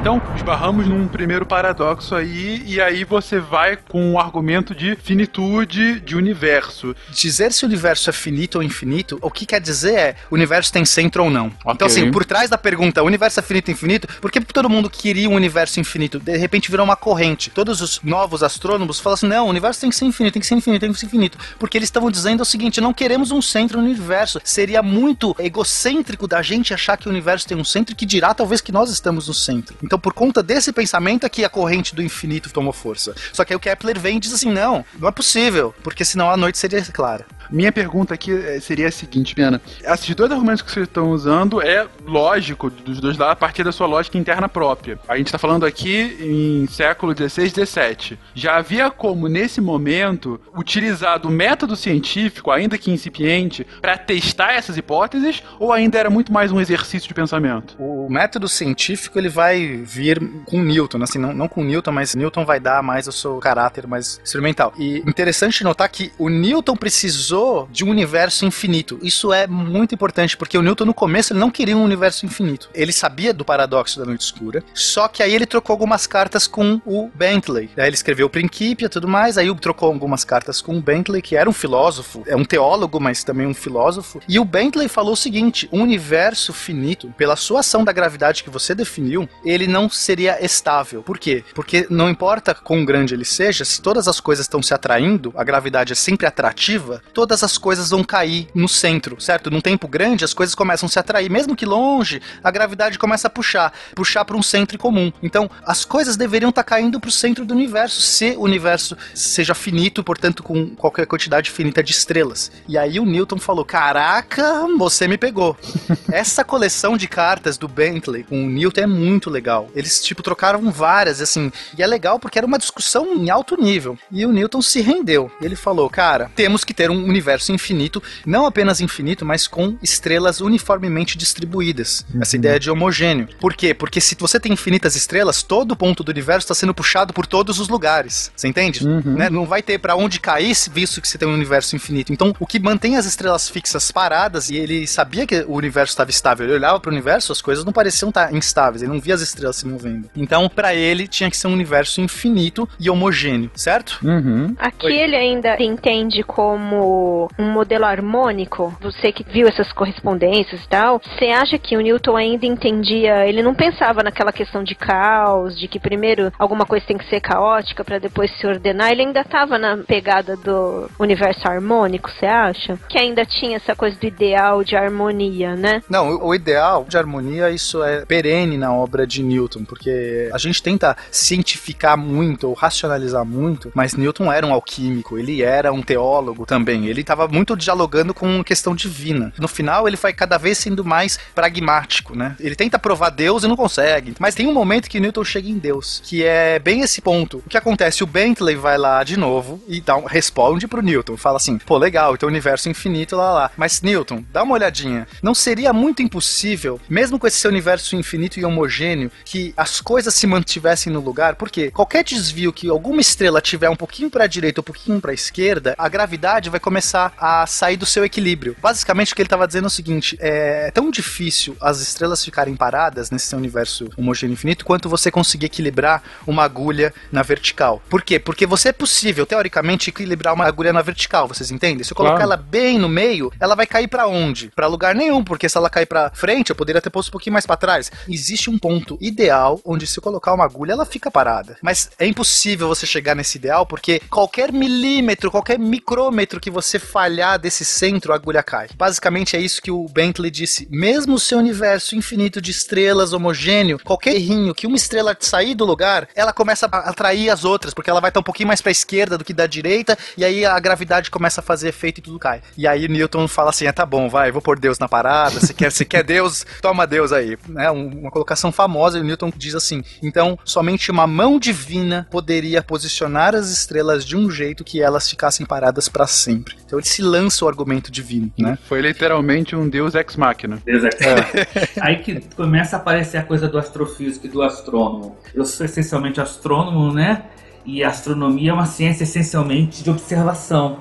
Então, 0.00 0.20
esbarramos 0.34 0.88
num 0.88 1.06
primeiro 1.06 1.44
paradoxo 1.44 2.14
aí, 2.14 2.62
e 2.64 2.80
aí 2.80 3.04
você 3.04 3.38
vai 3.38 3.76
com 3.76 4.14
o 4.14 4.18
argumento 4.18 4.74
de 4.74 4.96
finitude 4.96 6.00
de 6.00 6.16
universo. 6.16 6.96
Dizer 7.10 7.52
se 7.52 7.66
o 7.66 7.68
universo 7.68 8.08
é 8.08 8.12
finito 8.12 8.54
ou 8.54 8.62
infinito, 8.62 9.18
o 9.20 9.30
que 9.30 9.44
quer 9.44 9.60
dizer 9.60 9.94
é 9.94 10.16
o 10.30 10.36
universo 10.36 10.72
tem 10.72 10.86
centro 10.86 11.24
ou 11.24 11.28
não. 11.28 11.52
Então, 11.66 11.86
assim, 11.86 12.10
por 12.10 12.24
trás 12.24 12.48
da 12.48 12.56
pergunta, 12.56 13.02
o 13.02 13.06
universo 13.06 13.40
é 13.40 13.42
finito 13.42 13.68
ou 13.68 13.74
infinito, 13.74 14.08
por 14.22 14.32
que 14.32 14.40
todo 14.40 14.70
mundo 14.70 14.88
queria 14.88 15.28
um 15.28 15.34
universo 15.34 15.78
infinito? 15.78 16.18
De 16.18 16.34
repente 16.34 16.70
virou 16.70 16.84
uma 16.84 16.96
corrente. 16.96 17.50
Todos 17.50 17.82
os 17.82 18.00
novos 18.02 18.42
astrônomos 18.42 18.98
falam 18.98 19.14
assim: 19.14 19.28
não, 19.28 19.48
o 19.48 19.50
universo 19.50 19.82
tem 19.82 19.90
que 19.90 19.96
ser 19.96 20.06
infinito, 20.06 20.32
tem 20.32 20.40
que 20.40 20.48
ser 20.48 20.54
infinito, 20.54 20.80
tem 20.80 20.92
que 20.94 20.98
ser 20.98 21.06
infinito. 21.06 21.36
Porque 21.58 21.76
eles 21.76 21.88
estavam 21.88 22.10
dizendo 22.10 22.40
o 22.40 22.46
seguinte: 22.46 22.80
não 22.80 22.94
queremos 22.94 23.30
um 23.32 23.42
centro 23.42 23.78
no 23.78 23.84
universo. 23.84 24.40
Seria 24.42 24.82
muito 24.82 25.36
egocêntrico 25.38 26.26
da 26.26 26.40
gente 26.40 26.72
achar 26.72 26.96
que 26.96 27.06
o 27.06 27.10
universo 27.10 27.46
tem 27.46 27.58
um 27.58 27.64
centro 27.64 27.94
que 27.94 28.06
dirá 28.06 28.32
talvez 28.32 28.62
que 28.62 28.72
nós 28.72 28.90
estamos 28.90 29.28
no 29.28 29.34
centro. 29.34 29.76
Então, 29.90 29.98
por 29.98 30.12
conta 30.12 30.40
desse 30.40 30.72
pensamento 30.72 31.26
é 31.26 31.28
que 31.28 31.44
a 31.44 31.48
corrente 31.48 31.96
do 31.96 32.00
infinito 32.00 32.52
tomou 32.52 32.72
força. 32.72 33.12
Só 33.32 33.44
que 33.44 33.52
aí 33.52 33.56
o 33.56 33.60
Kepler 33.60 33.98
vem 33.98 34.18
e 34.18 34.20
diz 34.20 34.32
assim: 34.32 34.48
não, 34.48 34.84
não 34.96 35.08
é 35.08 35.10
possível, 35.10 35.74
porque 35.82 36.04
senão 36.04 36.30
a 36.30 36.36
noite 36.36 36.58
seria 36.58 36.80
clara. 36.92 37.26
Minha 37.50 37.72
pergunta 37.72 38.14
aqui 38.14 38.32
eh, 38.32 38.60
seria 38.60 38.86
a 38.86 38.92
seguinte, 38.92 39.34
Pena. 39.34 39.60
Esses 39.82 40.14
dois 40.14 40.30
argumentos 40.30 40.62
que 40.62 40.70
vocês 40.70 40.86
estão 40.86 41.10
usando 41.10 41.60
é 41.60 41.86
lógico 42.06 42.70
dos 42.70 43.00
dois 43.00 43.18
lados 43.18 43.32
a 43.32 43.36
partir 43.36 43.64
da 43.64 43.72
sua 43.72 43.86
lógica 43.86 44.16
interna 44.16 44.48
própria. 44.48 44.98
A 45.08 45.16
gente 45.16 45.26
está 45.26 45.38
falando 45.38 45.66
aqui 45.66 46.16
em 46.20 46.66
século 46.68 47.12
XVI, 47.12 47.50
XVII. 47.50 48.18
Já 48.34 48.56
havia 48.56 48.88
como, 48.90 49.28
nesse 49.28 49.60
momento, 49.60 50.40
utilizado 50.56 51.28
o 51.28 51.30
método 51.30 51.74
científico, 51.74 52.52
ainda 52.52 52.78
que 52.78 52.90
incipiente, 52.90 53.66
para 53.80 53.98
testar 53.98 54.52
essas 54.52 54.76
hipóteses, 54.76 55.42
ou 55.58 55.72
ainda 55.72 55.98
era 55.98 56.08
muito 56.08 56.32
mais 56.32 56.52
um 56.52 56.60
exercício 56.60 57.08
de 57.08 57.14
pensamento? 57.14 57.74
O 57.78 58.08
método 58.08 58.48
científico 58.48 59.18
ele 59.18 59.28
vai 59.28 59.82
vir 59.84 60.20
com 60.44 60.62
Newton, 60.62 61.02
assim, 61.02 61.18
não, 61.18 61.32
não 61.32 61.48
com 61.48 61.64
Newton, 61.64 61.90
mas 61.92 62.14
Newton 62.14 62.44
vai 62.44 62.60
dar 62.60 62.80
mais 62.82 63.08
o 63.08 63.12
seu 63.12 63.38
caráter 63.38 63.86
mais 63.88 64.20
experimental. 64.22 64.72
E 64.78 64.98
interessante 64.98 65.64
notar 65.64 65.88
que 65.88 66.12
o 66.16 66.28
Newton 66.28 66.76
precisou 66.76 67.39
precisou 67.40 67.68
de 67.70 67.84
um 67.84 67.90
universo 67.90 68.44
infinito. 68.44 68.98
Isso 69.02 69.32
é 69.32 69.46
muito 69.46 69.94
importante, 69.94 70.36
porque 70.36 70.58
o 70.58 70.62
Newton 70.62 70.84
no 70.84 70.94
começo 70.94 71.32
ele 71.32 71.40
não 71.40 71.50
queria 71.50 71.76
um 71.76 71.84
universo 71.84 72.26
infinito. 72.26 72.68
Ele 72.74 72.92
sabia 72.92 73.32
do 73.32 73.44
paradoxo 73.44 73.98
da 73.98 74.04
noite 74.04 74.22
escura, 74.22 74.62
só 74.74 75.08
que 75.08 75.22
aí 75.22 75.34
ele 75.34 75.46
trocou 75.46 75.72
algumas 75.72 76.06
cartas 76.06 76.46
com 76.46 76.80
o 76.84 77.10
Bentley. 77.14 77.70
Aí 77.76 77.86
ele 77.86 77.94
escreveu 77.94 78.26
o 78.26 78.30
Principia 78.30 78.86
e 78.86 78.88
tudo 78.88 79.08
mais, 79.08 79.38
aí 79.38 79.54
trocou 79.56 79.88
algumas 79.88 80.24
cartas 80.24 80.60
com 80.60 80.76
o 80.76 80.80
Bentley, 80.80 81.22
que 81.22 81.36
era 81.36 81.48
um 81.48 81.52
filósofo, 81.52 82.22
é 82.26 82.36
um 82.36 82.44
teólogo, 82.44 83.00
mas 83.00 83.24
também 83.24 83.46
um 83.46 83.54
filósofo. 83.54 84.20
E 84.28 84.38
o 84.38 84.44
Bentley 84.44 84.88
falou 84.88 85.12
o 85.12 85.16
seguinte: 85.16 85.68
um 85.72 85.82
universo 85.82 86.52
finito, 86.52 87.12
pela 87.16 87.36
sua 87.36 87.60
ação 87.60 87.84
da 87.84 87.92
gravidade 87.92 88.44
que 88.44 88.50
você 88.50 88.74
definiu, 88.74 89.28
ele 89.44 89.66
não 89.66 89.88
seria 89.88 90.44
estável. 90.44 91.02
Por 91.02 91.18
quê? 91.18 91.44
Porque 91.54 91.86
não 91.90 92.10
importa 92.10 92.54
quão 92.54 92.84
grande 92.84 93.14
ele 93.14 93.24
seja, 93.24 93.64
se 93.64 93.80
todas 93.80 94.08
as 94.08 94.20
coisas 94.20 94.44
estão 94.44 94.62
se 94.62 94.74
atraindo, 94.74 95.32
a 95.36 95.44
gravidade 95.44 95.92
é 95.92 95.96
sempre 95.96 96.26
atrativa, 96.26 97.02
todas 97.12 97.29
as 97.30 97.56
coisas 97.56 97.90
vão 97.90 98.02
cair 98.02 98.48
no 98.54 98.68
centro, 98.68 99.20
certo? 99.20 99.50
Num 99.50 99.60
tempo 99.60 99.86
grande, 99.86 100.24
as 100.24 100.34
coisas 100.34 100.54
começam 100.54 100.86
a 100.86 100.90
se 100.90 100.98
atrair, 100.98 101.30
mesmo 101.30 101.56
que 101.56 101.64
longe, 101.64 102.20
a 102.42 102.50
gravidade 102.50 102.98
começa 102.98 103.28
a 103.28 103.30
puxar, 103.30 103.72
puxar 103.94 104.24
para 104.24 104.36
um 104.36 104.42
centro 104.42 104.78
comum. 104.78 105.12
Então, 105.22 105.50
as 105.64 105.84
coisas 105.84 106.16
deveriam 106.16 106.50
estar 106.50 106.62
tá 106.62 106.68
caindo 106.68 106.98
para 106.98 107.08
o 107.08 107.12
centro 107.12 107.44
do 107.44 107.54
universo, 107.54 108.00
se 108.00 108.34
o 108.36 108.42
universo 108.42 108.96
seja 109.14 109.54
finito, 109.54 110.02
portanto, 110.02 110.42
com 110.42 110.70
qualquer 110.74 111.06
quantidade 111.06 111.50
finita 111.50 111.82
de 111.82 111.92
estrelas. 111.92 112.50
E 112.68 112.76
aí 112.76 112.98
o 112.98 113.04
Newton 113.04 113.38
falou: 113.38 113.64
Caraca, 113.64 114.66
você 114.78 115.06
me 115.06 115.16
pegou. 115.16 115.56
Essa 116.10 116.44
coleção 116.44 116.96
de 116.96 117.06
cartas 117.06 117.56
do 117.56 117.68
Bentley 117.68 118.24
com 118.24 118.44
o 118.44 118.48
Newton 118.48 118.80
é 118.82 118.86
muito 118.86 119.30
legal. 119.30 119.68
Eles, 119.74 120.02
tipo, 120.02 120.22
trocaram 120.22 120.70
várias, 120.70 121.20
assim, 121.20 121.52
e 121.76 121.82
é 121.82 121.86
legal 121.86 122.18
porque 122.18 122.38
era 122.38 122.46
uma 122.46 122.58
discussão 122.58 123.14
em 123.14 123.30
alto 123.30 123.60
nível. 123.60 123.98
E 124.10 124.24
o 124.26 124.32
Newton 124.32 124.62
se 124.62 124.80
rendeu. 124.80 125.30
Ele 125.40 125.56
falou: 125.56 125.88
Cara, 125.88 126.30
temos 126.34 126.64
que 126.64 126.74
ter 126.74 126.90
um 126.90 127.06
universo 127.20 127.52
infinito, 127.52 128.02
não 128.24 128.46
apenas 128.46 128.80
infinito, 128.80 129.24
mas 129.24 129.46
com 129.46 129.76
estrelas 129.82 130.40
uniformemente 130.40 131.18
distribuídas. 131.18 132.06
Uhum. 132.12 132.22
Essa 132.22 132.36
ideia 132.36 132.58
de 132.58 132.70
homogêneo. 132.70 133.28
Por 133.38 133.54
quê? 133.54 133.74
Porque 133.74 134.00
se 134.00 134.16
você 134.18 134.40
tem 134.40 134.52
infinitas 134.52 134.96
estrelas, 134.96 135.42
todo 135.42 135.76
ponto 135.76 136.02
do 136.02 136.10
universo 136.10 136.46
está 136.46 136.54
sendo 136.54 136.74
puxado 136.74 137.12
por 137.12 137.26
todos 137.26 137.58
os 137.58 137.68
lugares. 137.68 138.32
Você 138.34 138.48
entende? 138.48 138.86
Uhum. 138.86 139.14
Né? 139.16 139.28
Não 139.28 139.44
vai 139.44 139.62
ter 139.62 139.78
para 139.78 139.94
onde 139.94 140.18
cair, 140.18 140.54
visto 140.72 141.00
que 141.00 141.08
você 141.08 141.18
tem 141.18 141.28
um 141.28 141.34
universo 141.34 141.76
infinito. 141.76 142.12
Então, 142.12 142.34
o 142.40 142.46
que 142.46 142.58
mantém 142.58 142.96
as 142.96 143.04
estrelas 143.04 143.48
fixas 143.48 143.90
paradas, 143.90 144.50
e 144.50 144.56
ele 144.56 144.86
sabia 144.86 145.26
que 145.26 145.44
o 145.46 145.54
universo 145.54 145.92
estava 145.92 146.10
estável, 146.10 146.46
ele 146.46 146.54
olhava 146.54 146.80
para 146.80 146.88
o 146.88 146.92
universo, 146.92 147.32
as 147.32 147.42
coisas 147.42 147.64
não 147.64 147.72
pareciam 147.72 148.08
estar 148.08 148.34
instáveis, 148.34 148.82
ele 148.82 148.92
não 148.92 149.00
via 149.00 149.14
as 149.14 149.20
estrelas 149.20 149.56
se 149.56 149.66
movendo. 149.66 150.08
Então, 150.16 150.48
para 150.48 150.74
ele, 150.74 151.06
tinha 151.06 151.30
que 151.30 151.36
ser 151.36 151.48
um 151.48 151.52
universo 151.52 152.00
infinito 152.00 152.68
e 152.78 152.88
homogêneo, 152.88 153.50
certo? 153.54 153.98
Uhum. 154.02 154.54
Aqui 154.58 154.86
Oi. 154.86 154.96
ele 154.96 155.16
ainda 155.16 155.56
se 155.56 155.62
entende 155.62 156.22
como 156.22 156.99
um 157.38 157.50
modelo 157.50 157.84
harmônico. 157.84 158.74
Você 158.80 159.12
que 159.12 159.24
viu 159.24 159.48
essas 159.48 159.72
correspondências 159.72 160.62
e 160.62 160.68
tal, 160.68 161.00
você 161.00 161.26
acha 161.26 161.58
que 161.58 161.76
o 161.76 161.80
Newton 161.80 162.16
ainda 162.16 162.46
entendia, 162.46 163.26
ele 163.26 163.42
não 163.42 163.54
pensava 163.54 164.02
naquela 164.02 164.32
questão 164.32 164.62
de 164.62 164.74
caos, 164.74 165.58
de 165.58 165.68
que 165.68 165.78
primeiro 165.78 166.32
alguma 166.38 166.64
coisa 166.64 166.86
tem 166.86 166.98
que 166.98 167.08
ser 167.08 167.20
caótica 167.20 167.84
para 167.84 167.98
depois 167.98 168.30
se 168.38 168.46
ordenar, 168.46 168.90
ele 168.90 169.02
ainda 169.02 169.20
estava 169.20 169.58
na 169.58 169.76
pegada 169.78 170.36
do 170.36 170.88
universo 170.98 171.46
harmônico, 171.48 172.10
você 172.10 172.26
acha? 172.26 172.78
Que 172.88 172.98
ainda 172.98 173.24
tinha 173.24 173.56
essa 173.56 173.74
coisa 173.74 173.98
do 173.98 174.06
ideal 174.06 174.62
de 174.64 174.76
harmonia, 174.76 175.54
né? 175.56 175.82
Não, 175.88 176.24
o 176.24 176.34
ideal 176.34 176.84
de 176.88 176.96
harmonia, 176.96 177.50
isso 177.50 177.82
é 177.82 178.04
perene 178.04 178.56
na 178.56 178.72
obra 178.72 179.06
de 179.06 179.22
Newton, 179.22 179.64
porque 179.64 180.30
a 180.32 180.38
gente 180.38 180.62
tenta 180.62 180.96
cientificar 181.10 181.96
muito 181.96 182.48
ou 182.48 182.54
racionalizar 182.54 183.24
muito, 183.24 183.70
mas 183.74 183.94
Newton 183.94 184.32
era 184.32 184.46
um 184.46 184.52
alquímico, 184.52 185.18
ele 185.18 185.42
era 185.42 185.72
um 185.72 185.82
teólogo 185.82 186.46
também, 186.46 186.86
ele 186.90 187.02
estava 187.02 187.28
muito 187.28 187.56
dialogando 187.56 188.12
com 188.12 188.42
questão 188.42 188.74
divina. 188.74 189.32
No 189.38 189.48
final, 189.48 189.86
ele 189.86 189.96
vai 189.96 190.12
cada 190.12 190.38
vez 190.38 190.58
sendo 190.58 190.84
mais 190.84 191.18
pragmático, 191.34 192.16
né? 192.16 192.36
Ele 192.40 192.56
tenta 192.56 192.78
provar 192.78 193.10
Deus 193.10 193.44
e 193.44 193.48
não 193.48 193.56
consegue, 193.56 194.14
mas 194.18 194.34
tem 194.34 194.46
um 194.46 194.54
momento 194.54 194.88
que 194.88 195.00
Newton 195.00 195.24
chega 195.24 195.48
em 195.48 195.58
Deus, 195.58 196.02
que 196.04 196.24
é 196.24 196.58
bem 196.58 196.80
esse 196.80 197.00
ponto. 197.00 197.38
O 197.38 197.48
que 197.48 197.56
acontece? 197.56 198.02
O 198.02 198.06
Bentley 198.06 198.56
vai 198.56 198.78
lá 198.78 199.04
de 199.04 199.16
novo 199.16 199.62
e 199.68 199.80
dá 199.80 199.96
um, 199.96 200.04
responde 200.04 200.66
pro 200.66 200.82
Newton, 200.82 201.16
fala 201.16 201.36
assim, 201.36 201.58
pô, 201.58 201.76
legal, 201.76 202.14
então 202.14 202.28
universo 202.28 202.68
infinito 202.68 203.16
lá 203.16 203.32
lá. 203.32 203.50
Mas 203.56 203.82
Newton, 203.82 204.24
dá 204.32 204.42
uma 204.42 204.54
olhadinha. 204.54 205.06
Não 205.22 205.34
seria 205.34 205.72
muito 205.72 206.02
impossível, 206.02 206.80
mesmo 206.88 207.18
com 207.18 207.26
esse 207.26 207.46
universo 207.46 207.96
infinito 207.96 208.38
e 208.38 208.44
homogêneo, 208.44 209.10
que 209.24 209.52
as 209.56 209.80
coisas 209.80 210.14
se 210.14 210.26
mantivessem 210.26 210.92
no 210.92 211.00
lugar? 211.00 211.34
Porque 211.34 211.70
qualquer 211.70 212.04
desvio 212.04 212.52
que 212.52 212.68
alguma 212.68 213.00
estrela 213.00 213.40
tiver 213.40 213.68
um 213.68 213.76
pouquinho 213.76 214.10
para 214.10 214.24
a 214.24 214.26
direita, 214.26 214.60
um 214.60 214.64
pouquinho 214.64 215.00
para 215.00 215.10
a 215.10 215.14
esquerda, 215.14 215.74
a 215.76 215.88
gravidade 215.88 216.50
vai 216.50 216.60
começar 216.60 216.79
a 217.18 217.46
sair 217.46 217.76
do 217.76 217.86
seu 217.86 218.04
equilíbrio. 218.04 218.56
Basicamente 218.60 219.12
o 219.12 219.16
que 219.16 219.22
ele 219.22 219.26
estava 219.26 219.46
dizendo 219.46 219.64
é 219.64 219.66
o 219.66 219.70
seguinte: 219.70 220.16
é 220.20 220.70
tão 220.70 220.90
difícil 220.90 221.56
as 221.60 221.80
estrelas 221.80 222.24
ficarem 222.24 222.56
paradas 222.56 223.10
nesse 223.10 223.34
universo 223.34 223.88
homogêneo 223.96 224.34
infinito 224.34 224.64
quanto 224.64 224.88
você 224.88 225.10
conseguir 225.10 225.46
equilibrar 225.46 226.02
uma 226.26 226.44
agulha 226.44 226.92
na 227.10 227.22
vertical. 227.22 227.82
Por 227.88 228.02
quê? 228.02 228.18
Porque 228.18 228.46
você 228.46 228.68
é 228.68 228.72
possível, 228.72 229.26
teoricamente, 229.26 229.90
equilibrar 229.90 230.34
uma 230.34 230.46
agulha 230.46 230.72
na 230.72 230.82
vertical, 230.82 231.28
vocês 231.28 231.50
entendem? 231.50 231.84
Se 231.84 231.92
eu 231.92 231.96
colocar 231.96 232.16
claro. 232.16 232.32
ela 232.32 232.36
bem 232.36 232.78
no 232.78 232.88
meio, 232.88 233.32
ela 233.40 233.54
vai 233.54 233.66
cair 233.66 233.88
para 233.88 234.06
onde? 234.06 234.50
Para 234.54 234.66
lugar 234.66 234.94
nenhum, 234.94 235.22
porque 235.22 235.48
se 235.48 235.56
ela 235.56 235.70
cair 235.70 235.86
para 235.86 236.10
frente, 236.10 236.50
eu 236.50 236.56
poderia 236.56 236.80
ter 236.80 236.90
posto 236.90 237.08
um 237.08 237.12
pouquinho 237.12 237.32
mais 237.32 237.46
para 237.46 237.56
trás. 237.56 237.90
Existe 238.08 238.50
um 238.50 238.58
ponto 238.58 238.98
ideal 239.00 239.60
onde 239.64 239.86
se 239.86 239.98
eu 239.98 240.02
colocar 240.02 240.32
uma 240.32 240.44
agulha, 240.44 240.72
ela 240.72 240.86
fica 240.86 241.10
parada. 241.10 241.56
Mas 241.62 241.90
é 241.98 242.06
impossível 242.06 242.68
você 242.68 242.86
chegar 242.86 243.14
nesse 243.14 243.38
ideal 243.38 243.66
porque 243.66 244.00
qualquer 244.10 244.52
milímetro, 244.52 245.30
qualquer 245.30 245.58
micrômetro 245.58 246.40
que 246.40 246.50
você 246.50 246.69
falhar 246.78 247.38
desse 247.38 247.64
centro, 247.64 248.12
a 248.12 248.16
agulha 248.16 248.42
cai. 248.42 248.68
Basicamente 248.76 249.36
é 249.36 249.40
isso 249.40 249.62
que 249.62 249.70
o 249.70 249.86
Bentley 249.88 250.30
disse. 250.30 250.68
Mesmo 250.70 251.18
seu 251.18 251.38
universo 251.38 251.94
infinito 251.94 252.40
de 252.40 252.50
estrelas 252.50 253.12
homogêneo, 253.12 253.78
qualquer 253.82 254.14
errinho 254.14 254.54
que 254.54 254.66
uma 254.66 254.76
estrela 254.76 255.16
sair 255.20 255.54
do 255.54 255.64
lugar, 255.64 256.08
ela 256.14 256.32
começa 256.32 256.66
a 256.70 256.90
atrair 256.90 257.30
as 257.30 257.44
outras, 257.44 257.74
porque 257.74 257.90
ela 257.90 258.00
vai 258.00 258.10
estar 258.10 258.20
um 258.20 258.24
pouquinho 258.24 258.48
mais 258.48 258.60
para 258.60 258.70
a 258.70 258.72
esquerda 258.72 259.18
do 259.18 259.24
que 259.24 259.32
da 259.32 259.46
direita, 259.46 259.96
e 260.16 260.24
aí 260.24 260.44
a 260.44 260.58
gravidade 260.58 261.10
começa 261.10 261.40
a 261.40 261.44
fazer 261.44 261.68
efeito 261.68 261.98
e 261.98 262.02
tudo 262.02 262.18
cai. 262.18 262.42
E 262.56 262.66
aí 262.66 262.88
Newton 262.88 263.26
fala 263.28 263.50
assim: 263.50 263.66
ah, 263.66 263.72
tá 263.72 263.84
bom, 263.84 264.08
vai, 264.08 264.30
vou 264.30 264.42
pôr 264.42 264.58
Deus 264.58 264.78
na 264.78 264.88
parada, 264.88 265.40
se 265.40 265.54
quer, 265.54 265.70
se 265.72 265.84
quer 265.84 266.02
Deus, 266.02 266.44
toma 266.60 266.86
Deus 266.86 267.12
aí. 267.12 267.36
É 267.56 267.70
uma 267.70 268.10
colocação 268.10 268.52
famosa, 268.52 268.98
e 268.98 269.02
Newton 269.02 269.32
diz 269.36 269.54
assim: 269.54 269.82
então, 270.02 270.38
somente 270.44 270.90
uma 270.90 271.06
mão 271.06 271.38
divina 271.38 272.06
poderia 272.10 272.62
posicionar 272.62 273.34
as 273.34 273.50
estrelas 273.50 274.04
de 274.04 274.16
um 274.16 274.30
jeito 274.30 274.64
que 274.64 274.82
elas 274.82 275.08
ficassem 275.08 275.46
paradas 275.46 275.88
para 275.88 276.06
sempre. 276.06 276.56
Então 276.70 276.78
ele 276.78 276.86
se 276.86 277.02
lança 277.02 277.44
o 277.44 277.48
argumento 277.48 277.90
divino, 277.90 278.30
né? 278.38 278.56
Foi 278.68 278.80
literalmente 278.80 279.56
um 279.56 279.68
Deus 279.68 279.96
ex 279.96 280.14
machina. 280.14 280.62
Deus 280.64 280.84
ex 280.84 281.00
é. 281.00 281.68
Aí 281.82 281.96
que 281.96 282.20
começa 282.36 282.76
a 282.76 282.78
aparecer 282.78 283.18
a 283.18 283.24
coisa 283.24 283.48
do 283.48 283.58
astrofísico 283.58 284.26
e 284.26 284.28
do 284.28 284.40
astrônomo. 284.40 285.16
Eu 285.34 285.44
sou 285.44 285.66
essencialmente 285.66 286.20
astrônomo, 286.20 286.92
né? 286.92 287.24
E 287.66 287.82
a 287.82 287.88
astronomia 287.88 288.52
é 288.52 288.54
uma 288.54 288.66
ciência 288.66 289.02
essencialmente 289.02 289.82
de 289.82 289.90
observação, 289.90 290.78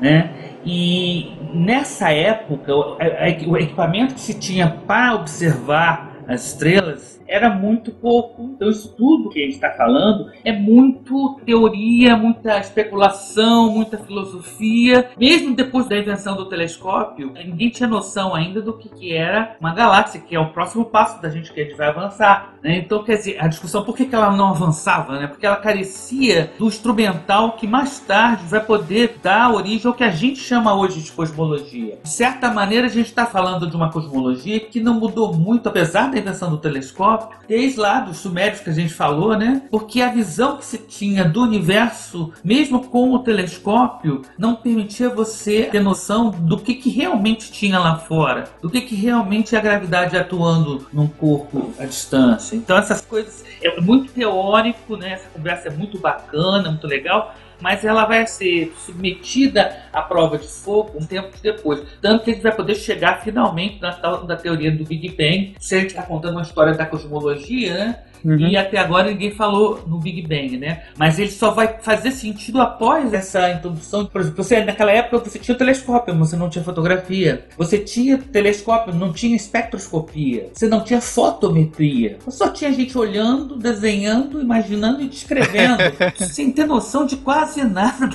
né? 0.00 0.54
E 0.64 1.30
nessa 1.52 2.10
época, 2.10 2.74
o 2.74 3.56
equipamento 3.58 4.14
que 4.14 4.20
se 4.22 4.32
tinha 4.32 4.66
para 4.86 5.14
observar 5.14 6.22
as 6.26 6.46
estrelas 6.46 7.17
era 7.28 7.50
muito 7.50 7.92
pouco. 7.92 8.42
Então, 8.54 8.68
isso 8.68 8.94
tudo 8.96 9.28
que 9.28 9.38
a 9.38 9.42
gente 9.42 9.54
está 9.54 9.70
falando 9.70 10.32
é 10.42 10.50
muito 10.50 11.38
teoria, 11.44 12.16
muita 12.16 12.58
especulação, 12.58 13.70
muita 13.70 13.98
filosofia. 13.98 15.10
Mesmo 15.18 15.54
depois 15.54 15.86
da 15.86 15.98
invenção 15.98 16.34
do 16.34 16.48
telescópio, 16.48 17.32
ninguém 17.44 17.68
tinha 17.68 17.88
noção 17.88 18.34
ainda 18.34 18.62
do 18.62 18.72
que, 18.72 18.88
que 18.88 19.14
era 19.14 19.56
uma 19.60 19.74
galáxia, 19.74 20.20
que 20.20 20.34
é 20.34 20.40
o 20.40 20.50
próximo 20.50 20.86
passo 20.86 21.20
da 21.20 21.28
gente 21.28 21.52
que 21.52 21.60
a 21.60 21.64
gente 21.64 21.76
vai 21.76 21.88
avançar. 21.88 22.54
Né? 22.62 22.78
Então, 22.78 23.04
quer 23.04 23.16
dizer, 23.16 23.36
a 23.38 23.46
discussão 23.46 23.84
por 23.84 23.94
que, 23.94 24.06
que 24.06 24.14
ela 24.14 24.34
não 24.34 24.48
avançava? 24.48 25.18
Né? 25.18 25.26
Porque 25.26 25.46
ela 25.46 25.56
carecia 25.56 26.50
do 26.58 26.66
instrumental 26.66 27.52
que 27.52 27.66
mais 27.66 28.00
tarde 28.00 28.44
vai 28.46 28.60
poder 28.60 29.18
dar 29.22 29.52
origem 29.52 29.86
ao 29.86 29.94
que 29.94 30.04
a 30.04 30.10
gente 30.10 30.40
chama 30.40 30.74
hoje 30.74 31.02
de 31.02 31.12
cosmologia. 31.12 31.98
De 32.02 32.08
certa 32.08 32.50
maneira, 32.50 32.86
a 32.86 32.90
gente 32.90 33.06
está 33.06 33.26
falando 33.26 33.68
de 33.68 33.76
uma 33.76 33.92
cosmologia 33.92 34.60
que 34.60 34.80
não 34.80 34.94
mudou 34.94 35.34
muito, 35.34 35.68
apesar 35.68 36.10
da 36.10 36.18
invenção 36.18 36.50
do 36.50 36.56
telescópio 36.56 37.17
desde 37.48 37.80
lá 37.80 38.00
dos 38.00 38.18
sumérios 38.18 38.60
que 38.60 38.70
a 38.70 38.72
gente 38.72 38.92
falou, 38.92 39.36
né? 39.36 39.62
Porque 39.70 40.00
a 40.00 40.08
visão 40.08 40.56
que 40.56 40.64
se 40.64 40.78
tinha 40.78 41.24
do 41.24 41.42
universo, 41.42 42.32
mesmo 42.44 42.86
com 42.88 43.12
o 43.12 43.18
telescópio, 43.20 44.22
não 44.38 44.54
permitia 44.54 45.08
você 45.08 45.64
ter 45.64 45.80
noção 45.80 46.30
do 46.30 46.58
que, 46.58 46.74
que 46.74 46.90
realmente 46.90 47.50
tinha 47.50 47.78
lá 47.78 47.96
fora, 47.96 48.44
do 48.60 48.70
que, 48.70 48.80
que 48.82 48.94
realmente 48.94 49.54
é 49.54 49.58
a 49.58 49.62
gravidade 49.62 50.16
atuando 50.16 50.86
num 50.92 51.06
corpo 51.06 51.72
à 51.78 51.84
distância. 51.84 52.56
Então 52.56 52.76
essas 52.76 53.00
coisas 53.00 53.44
é 53.62 53.80
muito 53.80 54.12
teórico, 54.12 54.96
né? 54.96 55.12
Essa 55.12 55.28
conversa 55.28 55.68
é 55.68 55.70
muito 55.70 55.98
bacana, 55.98 56.70
muito 56.70 56.86
legal 56.86 57.34
mas 57.60 57.84
ela 57.84 58.04
vai 58.04 58.26
ser 58.26 58.74
submetida 58.78 59.76
à 59.92 60.02
prova 60.02 60.38
de 60.38 60.46
fogo 60.46 60.92
um 60.98 61.04
tempo 61.04 61.30
depois. 61.42 61.82
Tanto 62.00 62.24
que 62.24 62.30
a 62.30 62.34
gente 62.34 62.42
vai 62.42 62.54
poder 62.54 62.74
chegar 62.74 63.22
finalmente 63.22 63.80
na 63.80 63.90
da 63.90 64.36
teoria 64.36 64.70
do 64.70 64.84
Big 64.84 65.08
Bang. 65.10 65.54
Se 65.58 65.74
a 65.74 65.78
gente 65.80 65.90
está 65.90 66.02
contando 66.02 66.32
uma 66.32 66.42
história 66.42 66.74
da 66.74 66.86
cosmologia, 66.86 67.74
né? 67.74 67.98
E 68.24 68.56
até 68.56 68.78
agora 68.78 69.10
ninguém 69.10 69.30
falou 69.30 69.82
no 69.86 69.98
Big 69.98 70.22
Bang, 70.22 70.56
né? 70.56 70.82
Mas 70.96 71.18
ele 71.18 71.30
só 71.30 71.50
vai 71.50 71.78
fazer 71.80 72.10
sentido 72.10 72.60
após 72.60 73.12
essa 73.12 73.50
introdução. 73.50 74.06
Por 74.06 74.20
exemplo, 74.20 74.42
você, 74.42 74.64
naquela 74.64 74.90
época 74.90 75.18
você 75.18 75.38
tinha 75.38 75.54
o 75.54 75.58
telescópio, 75.58 76.14
mas 76.14 76.30
você 76.30 76.36
não 76.36 76.48
tinha 76.48 76.64
fotografia. 76.64 77.46
Você 77.56 77.78
tinha 77.78 78.18
telescópio, 78.18 78.94
não 78.94 79.12
tinha 79.12 79.36
espectroscopia. 79.36 80.50
Você 80.52 80.68
não 80.68 80.82
tinha 80.82 81.00
fotometria. 81.00 82.18
Só 82.28 82.48
tinha 82.48 82.72
gente 82.72 82.96
olhando, 82.96 83.56
desenhando, 83.56 84.40
imaginando 84.40 85.02
e 85.02 85.08
descrevendo. 85.08 85.78
sem 86.30 86.50
ter 86.50 86.66
noção 86.66 87.06
de 87.06 87.16
quase 87.16 87.64
nada. 87.64 88.08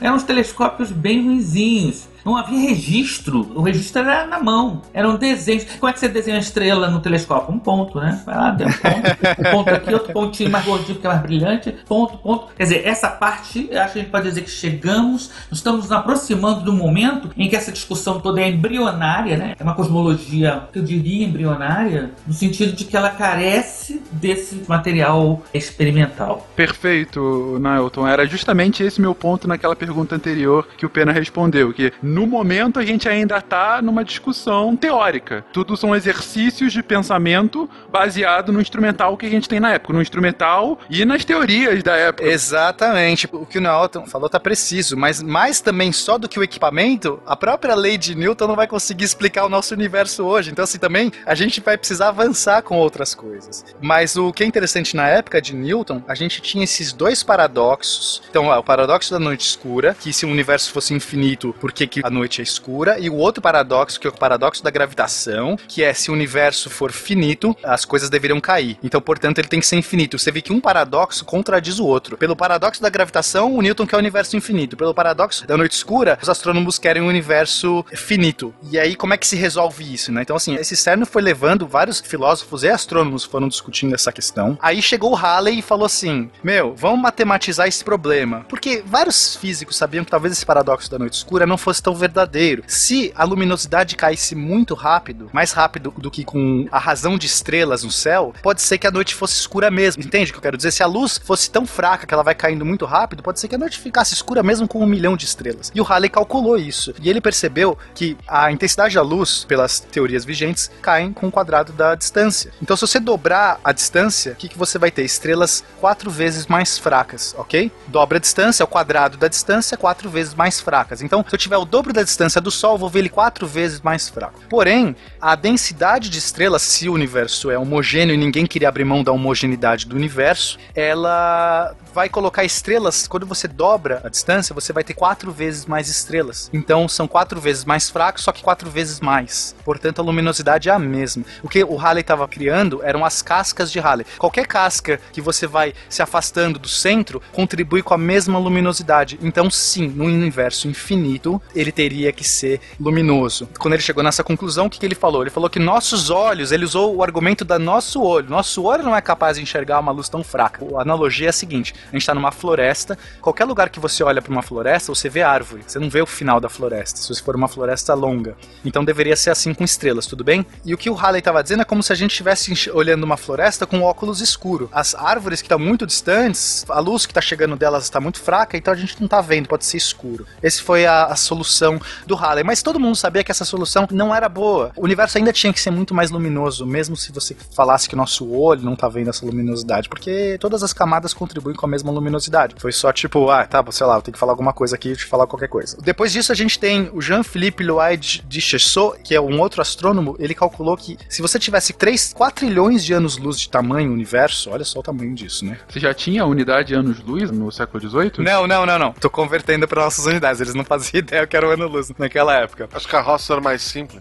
Eram 0.00 0.16
os 0.16 0.22
telescópios 0.22 0.90
bem 0.90 1.24
ruinzinhos. 1.24 2.08
Não 2.26 2.36
havia 2.36 2.58
registro. 2.58 3.52
O 3.54 3.62
registro 3.62 4.02
era 4.02 4.26
na 4.26 4.42
mão. 4.42 4.82
Eram 4.92 5.14
desenhos. 5.14 5.64
Como 5.78 5.88
é 5.88 5.92
que 5.92 6.00
você 6.00 6.08
desenha 6.08 6.38
a 6.38 6.40
estrela 6.40 6.90
no 6.90 6.98
telescópio? 6.98 7.54
Um 7.54 7.58
ponto, 7.60 8.00
né? 8.00 8.20
Vai 8.26 8.36
lá, 8.36 8.50
tem 8.52 8.66
um 8.66 8.72
ponto. 8.72 9.38
Um 9.38 9.50
ponto 9.52 9.70
aqui, 9.70 9.94
outro 9.94 10.12
pontinho 10.12 10.50
mais 10.50 10.64
gordinho 10.64 10.98
que 10.98 11.06
é 11.06 11.10
mais 11.10 11.22
brilhante. 11.22 11.76
Ponto, 11.86 12.18
ponto. 12.18 12.48
Quer 12.56 12.64
dizer, 12.64 12.82
essa 12.84 13.08
parte, 13.08 13.70
acho 13.72 13.92
que 13.92 13.98
a 14.00 14.02
gente 14.02 14.10
pode 14.10 14.28
dizer 14.28 14.40
que 14.40 14.50
chegamos, 14.50 15.30
estamos 15.52 15.82
nos 15.82 15.92
aproximando 15.92 16.64
do 16.64 16.72
momento 16.72 17.30
em 17.36 17.48
que 17.48 17.54
essa 17.54 17.70
discussão 17.70 18.18
toda 18.18 18.40
é 18.40 18.48
embrionária, 18.48 19.36
né? 19.36 19.54
É 19.56 19.62
uma 19.62 19.74
cosmologia, 19.74 20.64
eu 20.74 20.82
diria, 20.82 21.24
embrionária, 21.24 22.10
no 22.26 22.34
sentido 22.34 22.72
de 22.72 22.84
que 22.84 22.96
ela 22.96 23.10
carece 23.10 24.02
desse 24.10 24.64
material 24.66 25.44
experimental. 25.54 26.44
Perfeito, 26.56 27.56
Nailton. 27.60 28.04
Era 28.04 28.26
justamente 28.26 28.82
esse 28.82 29.00
meu 29.00 29.14
ponto 29.14 29.46
naquela 29.46 29.76
pergunta 29.76 30.16
anterior 30.16 30.66
que 30.76 30.84
o 30.84 30.90
Pena 30.90 31.12
respondeu, 31.12 31.72
que 31.72 31.92
no 32.16 32.26
momento 32.26 32.80
a 32.80 32.84
gente 32.84 33.06
ainda 33.06 33.36
está 33.36 33.82
numa 33.82 34.02
discussão 34.02 34.74
teórica. 34.74 35.44
Tudo 35.52 35.76
são 35.76 35.94
exercícios 35.94 36.72
de 36.72 36.82
pensamento 36.82 37.68
baseado 37.92 38.50
no 38.50 38.58
instrumental 38.58 39.18
que 39.18 39.26
a 39.26 39.28
gente 39.28 39.46
tem 39.46 39.60
na 39.60 39.74
época, 39.74 39.92
no 39.92 40.00
instrumental 40.00 40.78
e 40.88 41.04
nas 41.04 41.26
teorias 41.26 41.82
da 41.82 41.94
época. 41.94 42.26
Exatamente. 42.26 43.28
O 43.30 43.44
que 43.44 43.58
o 43.58 43.60
Newton 43.60 44.06
falou 44.06 44.30
tá 44.30 44.40
preciso, 44.40 44.96
mas 44.96 45.20
mais 45.20 45.60
também 45.60 45.92
só 45.92 46.16
do 46.16 46.26
que 46.26 46.38
o 46.40 46.42
equipamento, 46.42 47.20
a 47.26 47.36
própria 47.36 47.74
lei 47.74 47.98
de 47.98 48.14
Newton 48.14 48.46
não 48.46 48.56
vai 48.56 48.66
conseguir 48.66 49.04
explicar 49.04 49.44
o 49.44 49.50
nosso 49.50 49.74
universo 49.74 50.24
hoje. 50.24 50.50
Então, 50.50 50.62
assim, 50.64 50.78
também 50.78 51.12
a 51.26 51.34
gente 51.34 51.60
vai 51.60 51.76
precisar 51.76 52.08
avançar 52.08 52.62
com 52.62 52.78
outras 52.78 53.14
coisas. 53.14 53.62
Mas 53.78 54.16
o 54.16 54.32
que 54.32 54.42
é 54.42 54.46
interessante 54.46 54.96
na 54.96 55.06
época 55.06 55.42
de 55.42 55.54
Newton, 55.54 56.02
a 56.08 56.14
gente 56.14 56.40
tinha 56.40 56.64
esses 56.64 56.94
dois 56.94 57.22
paradoxos. 57.22 58.22
Então, 58.30 58.46
ó, 58.46 58.58
o 58.58 58.64
paradoxo 58.64 59.10
da 59.10 59.18
noite 59.18 59.46
escura, 59.46 59.94
que 60.00 60.14
se 60.14 60.24
o 60.24 60.30
universo 60.30 60.72
fosse 60.72 60.94
infinito, 60.94 61.54
por 61.60 61.72
que, 61.72 61.86
que 61.86 62.05
a 62.06 62.10
noite 62.10 62.40
é 62.40 62.44
escura? 62.44 62.98
E 62.98 63.10
o 63.10 63.16
outro 63.16 63.42
paradoxo, 63.42 63.98
que 63.98 64.06
é 64.06 64.10
o 64.10 64.12
paradoxo 64.12 64.62
da 64.62 64.70
gravitação, 64.70 65.56
que 65.68 65.82
é 65.82 65.92
se 65.92 66.10
o 66.10 66.14
universo 66.14 66.70
for 66.70 66.92
finito, 66.92 67.56
as 67.62 67.84
coisas 67.84 68.08
deveriam 68.08 68.40
cair. 68.40 68.78
Então, 68.82 69.00
portanto, 69.00 69.38
ele 69.38 69.48
tem 69.48 69.60
que 69.60 69.66
ser 69.66 69.76
infinito. 69.76 70.18
Você 70.18 70.30
vê 70.30 70.40
que 70.40 70.52
um 70.52 70.60
paradoxo 70.60 71.24
contradiz 71.24 71.78
o 71.78 71.84
outro. 71.84 72.16
Pelo 72.16 72.36
paradoxo 72.36 72.80
da 72.80 72.88
gravitação, 72.88 73.54
o 73.54 73.60
Newton 73.60 73.86
quer 73.86 73.96
o 73.96 73.98
universo 73.98 74.36
infinito. 74.36 74.76
Pelo 74.76 74.94
paradoxo 74.94 75.46
da 75.46 75.56
noite 75.56 75.72
escura, 75.72 76.18
os 76.22 76.28
astrônomos 76.28 76.78
querem 76.78 77.02
um 77.02 77.08
universo 77.08 77.84
finito. 77.94 78.54
E 78.70 78.78
aí, 78.78 78.94
como 78.94 79.14
é 79.14 79.16
que 79.16 79.26
se 79.26 79.36
resolve 79.36 79.92
isso, 79.92 80.12
né? 80.12 80.22
Então, 80.22 80.36
assim, 80.36 80.54
esse 80.54 80.76
CERN 80.76 81.04
foi 81.04 81.22
levando 81.22 81.66
vários 81.66 82.00
filósofos 82.00 82.62
e 82.62 82.68
astrônomos 82.68 83.24
foram 83.24 83.48
discutindo 83.48 83.94
essa 83.94 84.12
questão. 84.12 84.56
Aí 84.62 84.80
chegou 84.80 85.12
o 85.12 85.14
Halley 85.14 85.58
e 85.58 85.62
falou 85.62 85.86
assim: 85.86 86.30
Meu, 86.42 86.74
vamos 86.74 87.00
matematizar 87.00 87.66
esse 87.66 87.82
problema. 87.82 88.44
Porque 88.48 88.82
vários 88.86 89.36
físicos 89.36 89.76
sabiam 89.76 90.04
que 90.04 90.10
talvez 90.10 90.32
esse 90.32 90.46
paradoxo 90.46 90.90
da 90.90 90.98
noite 90.98 91.14
escura 91.14 91.46
não 91.46 91.58
fosse 91.58 91.82
tão 91.82 91.94
verdadeiro. 91.96 92.62
Se 92.66 93.12
a 93.14 93.24
luminosidade 93.24 93.96
caísse 93.96 94.34
muito 94.34 94.74
rápido, 94.74 95.30
mais 95.32 95.52
rápido 95.52 95.92
do 95.96 96.10
que 96.10 96.24
com 96.24 96.66
a 96.70 96.78
razão 96.78 97.18
de 97.18 97.26
estrelas 97.26 97.82
no 97.82 97.90
céu, 97.90 98.34
pode 98.42 98.62
ser 98.62 98.78
que 98.78 98.86
a 98.86 98.90
noite 98.90 99.14
fosse 99.14 99.34
escura 99.34 99.70
mesmo. 99.70 100.02
Entende 100.02 100.30
o 100.30 100.34
que 100.34 100.38
eu 100.38 100.42
quero 100.42 100.56
dizer? 100.56 100.70
Se 100.70 100.82
a 100.82 100.86
luz 100.86 101.18
fosse 101.18 101.50
tão 101.50 101.66
fraca 101.66 102.06
que 102.06 102.14
ela 102.14 102.22
vai 102.22 102.34
caindo 102.34 102.64
muito 102.64 102.84
rápido, 102.84 103.22
pode 103.22 103.40
ser 103.40 103.48
que 103.48 103.54
a 103.54 103.58
noite 103.58 103.78
ficasse 103.78 104.14
escura 104.14 104.42
mesmo 104.42 104.68
com 104.68 104.82
um 104.82 104.86
milhão 104.86 105.16
de 105.16 105.24
estrelas. 105.24 105.72
E 105.74 105.80
o 105.80 105.84
Halley 105.84 106.10
calculou 106.10 106.56
isso. 106.56 106.94
E 107.00 107.08
ele 107.08 107.20
percebeu 107.20 107.76
que 107.94 108.16
a 108.26 108.50
intensidade 108.50 108.94
da 108.94 109.02
luz, 109.02 109.44
pelas 109.44 109.80
teorias 109.80 110.24
vigentes, 110.24 110.70
caem 110.82 111.12
com 111.12 111.28
o 111.28 111.32
quadrado 111.32 111.72
da 111.72 111.94
distância. 111.94 112.52
Então, 112.62 112.76
se 112.76 112.86
você 112.86 113.00
dobrar 113.00 113.60
a 113.62 113.72
distância, 113.72 114.32
o 114.32 114.36
que, 114.36 114.48
que 114.48 114.58
você 114.58 114.78
vai 114.78 114.90
ter? 114.90 115.04
Estrelas 115.04 115.64
quatro 115.80 116.10
vezes 116.10 116.46
mais 116.46 116.78
fracas, 116.78 117.34
ok? 117.38 117.70
Dobra 117.88 118.18
a 118.18 118.20
distância, 118.20 118.64
o 118.64 118.68
quadrado 118.68 119.16
da 119.16 119.28
distância, 119.28 119.76
quatro 119.76 120.08
vezes 120.10 120.34
mais 120.34 120.60
fracas. 120.60 121.02
Então, 121.02 121.24
se 121.26 121.34
eu 121.34 121.38
tiver 121.38 121.56
o 121.56 121.64
dobro 121.76 121.92
da 121.92 122.02
distância 122.02 122.40
do 122.40 122.50
Sol, 122.50 122.78
vou 122.78 122.88
ver 122.88 123.00
ele 123.00 123.10
quatro 123.10 123.46
vezes 123.46 123.82
mais 123.82 124.08
fraco. 124.08 124.40
Porém, 124.48 124.96
a 125.20 125.34
densidade 125.34 126.08
de 126.08 126.18
estrelas, 126.18 126.62
se 126.62 126.88
o 126.88 126.94
universo 126.94 127.50
é 127.50 127.58
homogêneo 127.58 128.14
e 128.14 128.16
ninguém 128.16 128.46
queria 128.46 128.70
abrir 128.70 128.86
mão 128.86 129.04
da 129.04 129.12
homogeneidade 129.12 129.86
do 129.86 129.94
universo, 129.94 130.58
ela 130.74 131.76
vai 131.96 132.10
colocar 132.10 132.44
estrelas, 132.44 133.08
quando 133.08 133.24
você 133.24 133.48
dobra 133.48 134.02
a 134.04 134.10
distância, 134.10 134.54
você 134.54 134.70
vai 134.70 134.84
ter 134.84 134.92
quatro 134.92 135.32
vezes 135.32 135.64
mais 135.64 135.88
estrelas. 135.88 136.50
Então 136.52 136.86
são 136.86 137.08
quatro 137.08 137.40
vezes 137.40 137.64
mais 137.64 137.88
fracos, 137.88 138.22
só 138.22 138.32
que 138.32 138.42
quatro 138.42 138.68
vezes 138.68 139.00
mais. 139.00 139.56
Portanto, 139.64 140.02
a 140.02 140.04
luminosidade 140.04 140.68
é 140.68 140.72
a 140.72 140.78
mesma. 140.78 141.24
O 141.42 141.48
que 141.48 141.64
o 141.64 141.74
Halley 141.74 142.02
estava 142.02 142.28
criando 142.28 142.82
eram 142.84 143.02
as 143.02 143.22
cascas 143.22 143.72
de 143.72 143.80
Halley. 143.80 144.04
Qualquer 144.18 144.46
casca 144.46 145.00
que 145.10 145.22
você 145.22 145.46
vai 145.46 145.72
se 145.88 146.02
afastando 146.02 146.58
do 146.58 146.68
centro 146.68 147.22
contribui 147.32 147.82
com 147.82 147.94
a 147.94 147.98
mesma 147.98 148.38
luminosidade. 148.38 149.18
Então, 149.22 149.48
sim, 149.50 149.88
no 149.88 150.04
universo 150.04 150.68
infinito, 150.68 151.40
ele 151.54 151.72
teria 151.72 152.12
que 152.12 152.24
ser 152.24 152.60
luminoso. 152.78 153.48
Quando 153.58 153.72
ele 153.72 153.82
chegou 153.82 154.04
nessa 154.04 154.22
conclusão, 154.22 154.66
o 154.66 154.70
que, 154.70 154.78
que 154.78 154.84
ele 154.84 154.94
falou? 154.94 155.22
Ele 155.22 155.30
falou 155.30 155.48
que 155.48 155.58
nossos 155.58 156.10
olhos, 156.10 156.52
ele 156.52 156.66
usou 156.66 156.94
o 156.94 157.02
argumento 157.02 157.42
da 157.42 157.58
nosso 157.58 158.02
olho. 158.02 158.28
Nosso 158.28 158.64
olho 158.64 158.82
não 158.82 158.94
é 158.94 159.00
capaz 159.00 159.38
de 159.38 159.42
enxergar 159.42 159.80
uma 159.80 159.92
luz 159.92 160.10
tão 160.10 160.22
fraca. 160.22 160.62
A 160.76 160.82
analogia 160.82 161.28
é 161.28 161.30
a 161.30 161.32
seguinte: 161.32 161.72
a 161.88 161.92
gente 161.92 162.02
está 162.02 162.14
numa 162.14 162.32
floresta. 162.32 162.98
Qualquer 163.20 163.44
lugar 163.44 163.70
que 163.70 163.80
você 163.80 164.02
olha 164.02 164.20
para 164.20 164.32
uma 164.32 164.42
floresta, 164.42 164.94
você 164.94 165.08
vê 165.08 165.22
árvore. 165.22 165.62
Você 165.66 165.78
não 165.78 165.88
vê 165.88 166.00
o 166.00 166.06
final 166.06 166.40
da 166.40 166.48
floresta, 166.48 166.98
se 166.98 167.22
for 167.22 167.36
uma 167.36 167.48
floresta 167.48 167.94
longa. 167.94 168.36
Então 168.64 168.84
deveria 168.84 169.16
ser 169.16 169.30
assim 169.30 169.54
com 169.54 169.64
estrelas, 169.64 170.06
tudo 170.06 170.22
bem? 170.22 170.44
E 170.64 170.74
o 170.74 170.78
que 170.78 170.90
o 170.90 170.94
Halley 170.94 171.18
estava 171.18 171.42
dizendo 171.42 171.62
é 171.62 171.64
como 171.64 171.82
se 171.82 171.92
a 171.92 171.96
gente 171.96 172.10
estivesse 172.10 172.70
olhando 172.70 173.04
uma 173.04 173.16
floresta 173.16 173.66
com 173.66 173.82
óculos 173.82 174.20
escuro. 174.20 174.68
As 174.72 174.94
árvores 174.94 175.40
que 175.40 175.46
estão 175.46 175.58
muito 175.58 175.86
distantes, 175.86 176.64
a 176.68 176.80
luz 176.80 177.06
que 177.06 177.12
está 177.12 177.20
chegando 177.20 177.56
delas 177.56 177.84
está 177.84 178.00
muito 178.00 178.20
fraca, 178.20 178.56
então 178.56 178.72
a 178.72 178.76
gente 178.76 178.96
não 178.98 179.06
está 179.06 179.20
vendo, 179.20 179.48
pode 179.48 179.64
ser 179.64 179.76
escuro. 179.76 180.26
Esse 180.42 180.62
foi 180.62 180.86
a, 180.86 181.06
a 181.06 181.16
solução 181.16 181.80
do 182.06 182.14
Halley. 182.14 182.44
Mas 182.44 182.62
todo 182.62 182.80
mundo 182.80 182.96
sabia 182.96 183.24
que 183.24 183.30
essa 183.30 183.44
solução 183.44 183.86
não 183.90 184.14
era 184.14 184.28
boa. 184.28 184.72
O 184.76 184.84
universo 184.84 185.18
ainda 185.18 185.32
tinha 185.32 185.52
que 185.52 185.60
ser 185.60 185.70
muito 185.70 185.94
mais 185.94 186.10
luminoso, 186.10 186.66
mesmo 186.66 186.96
se 186.96 187.12
você 187.12 187.36
falasse 187.54 187.88
que 187.88 187.96
nosso 187.96 188.30
olho 188.30 188.62
não 188.62 188.74
está 188.74 188.88
vendo 188.88 189.10
essa 189.10 189.24
luminosidade, 189.24 189.88
porque 189.88 190.36
todas 190.40 190.62
as 190.62 190.72
camadas 190.72 191.14
contribuem 191.14 191.56
com 191.56 191.66
a 191.66 191.68
mesma 191.76 191.92
luminosidade. 191.92 192.54
Foi 192.58 192.72
só 192.72 192.92
tipo, 192.92 193.30
ah, 193.30 193.44
tá, 193.46 193.64
sei 193.70 193.86
lá, 193.86 193.96
eu 193.96 194.02
tenho 194.02 194.14
que 194.14 194.18
falar 194.18 194.32
alguma 194.32 194.52
coisa 194.52 194.74
aqui, 194.74 194.90
eu 194.90 194.96
te 194.96 195.04
falar 195.04 195.26
qualquer 195.26 195.48
coisa. 195.48 195.76
Depois 195.82 196.12
disso, 196.12 196.32
a 196.32 196.34
gente 196.34 196.58
tem 196.58 196.90
o 196.92 197.00
Jean-Philippe 197.00 197.62
Loyd 197.62 198.24
de 198.26 198.40
Chessot, 198.40 198.98
que 199.02 199.14
é 199.14 199.20
um 199.20 199.40
outro 199.40 199.60
astrônomo, 199.60 200.16
ele 200.18 200.34
calculou 200.34 200.76
que 200.76 200.96
se 201.08 201.22
você 201.22 201.38
tivesse 201.38 201.72
3, 201.72 202.14
4 202.14 202.46
trilhões 202.46 202.84
de 202.84 202.92
anos-luz 202.92 203.40
de 203.40 203.48
tamanho 203.48 203.92
universo, 203.92 204.50
olha 204.50 204.64
só 204.64 204.78
o 204.78 204.82
tamanho 204.82 205.14
disso, 205.14 205.44
né? 205.44 205.58
Você 205.68 205.80
já 205.80 205.92
tinha 205.92 206.22
a 206.22 206.26
unidade 206.26 206.74
anos-luz 206.74 207.30
no 207.30 207.50
século 207.50 207.88
XVIII? 207.88 208.12
Não, 208.18 208.46
não, 208.46 208.64
não, 208.64 208.78
não. 208.78 208.92
Tô 208.92 209.10
convertendo 209.10 209.66
para 209.66 209.82
nossas 209.82 210.06
unidades. 210.06 210.40
Eles 210.40 210.54
não 210.54 210.64
faziam 210.64 210.98
ideia 211.00 211.26
que 211.26 211.36
era 211.36 211.48
o 211.48 211.50
ano-luz 211.50 211.90
naquela 211.98 212.34
época. 212.34 212.68
As 212.72 212.86
carroças 212.86 213.28
eram 213.30 213.42
mais 213.42 213.62
simples. 213.62 214.00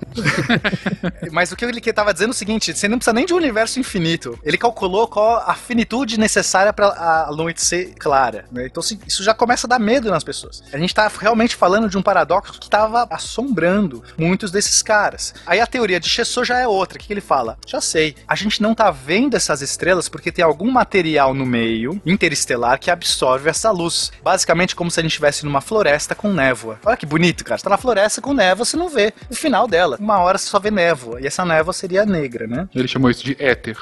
Mas 1.32 1.52
o 1.52 1.56
que 1.56 1.66
ele 1.66 1.80
estava 1.80 2.14
dizendo 2.14 2.30
é 2.30 2.32
o 2.32 2.36
seguinte: 2.36 2.74
você 2.74 2.88
não 2.88 2.98
precisa 2.98 3.14
nem 3.14 3.26
de 3.26 3.34
um 3.34 3.38
universo 3.38 3.80
infinito. 3.80 4.38
Ele 4.44 4.58
calculou 4.58 5.08
qual 5.08 5.38
a 5.38 5.56
finitude 5.56 6.20
necessária 6.20 6.72
para 6.72 6.88
a 6.88 7.30
noite 7.56 7.64
ser 7.64 7.94
clara. 7.98 8.46
Né? 8.52 8.68
Então 8.68 8.82
assim, 8.82 9.00
isso 9.08 9.24
já 9.24 9.34
começa 9.34 9.66
a 9.66 9.70
dar 9.70 9.80
medo 9.80 10.10
nas 10.12 10.24
pessoas. 10.24 10.62
A 10.72 10.78
gente 10.78 10.90
está 10.90 11.08
realmente 11.08 11.56
falando 11.56 11.90
de 11.90 11.98
um 11.98 12.02
paradoxo 12.02 12.60
que 12.60 12.66
estava 12.66 13.08
assombrando 13.10 14.04
muitos 14.18 14.52
desses 14.52 14.82
caras. 14.82 15.34
Aí 15.46 15.60
a 15.60 15.68
teoria 15.68 16.00
de 16.00 16.10
Chessot 16.10 16.46
já 16.46 16.60
é 16.60 16.68
outra. 16.68 16.98
O 16.98 17.02
que, 17.02 17.08
que 17.08 17.14
ele 17.14 17.22
fala? 17.22 17.58
Já 17.66 17.80
sei. 17.80 18.16
A 18.28 18.36
gente 18.36 18.62
não 18.62 18.74
está 18.74 18.92
vendo 18.92 19.36
essas 19.36 19.62
estrelas 19.62 20.10
porque 20.10 20.32
tem 20.32 20.44
algum 20.44 20.70
material 20.70 21.34
no 21.34 21.46
meio 21.46 22.02
interestelar 22.06 22.80
que 22.80 22.92
absorve 22.92 23.50
essa 23.50 23.72
luz. 23.72 24.12
Basicamente 24.22 24.76
como 24.76 24.92
se 24.92 25.00
a 25.00 25.04
gente 25.04 25.12
estivesse 25.12 25.46
numa 25.46 25.62
floresta 25.62 26.14
com 26.14 26.32
névoa. 26.32 26.80
Olha 26.86 26.98
que 26.98 27.06
bonito, 27.06 27.44
cara. 27.44 27.58
Você 27.58 27.64
tá 27.64 27.70
na 27.70 27.78
floresta 27.78 28.22
com 28.22 28.34
névoa, 28.34 28.66
você 28.66 28.76
não 28.76 28.90
vê 28.90 29.14
o 29.30 29.36
final 29.36 29.68
dela. 29.68 29.98
Uma 30.00 30.20
hora 30.20 30.38
você 30.38 30.48
só 30.48 30.60
vê 30.60 30.72
névoa. 30.72 31.22
E 31.22 31.28
essa 31.28 31.46
névoa 31.46 31.74
seria 31.74 32.06
negra, 32.06 32.48
né? 32.48 32.68
Ele 32.76 32.88
chamou 32.88 33.10
isso 33.10 33.24
de 33.24 33.36
éter. 33.40 33.78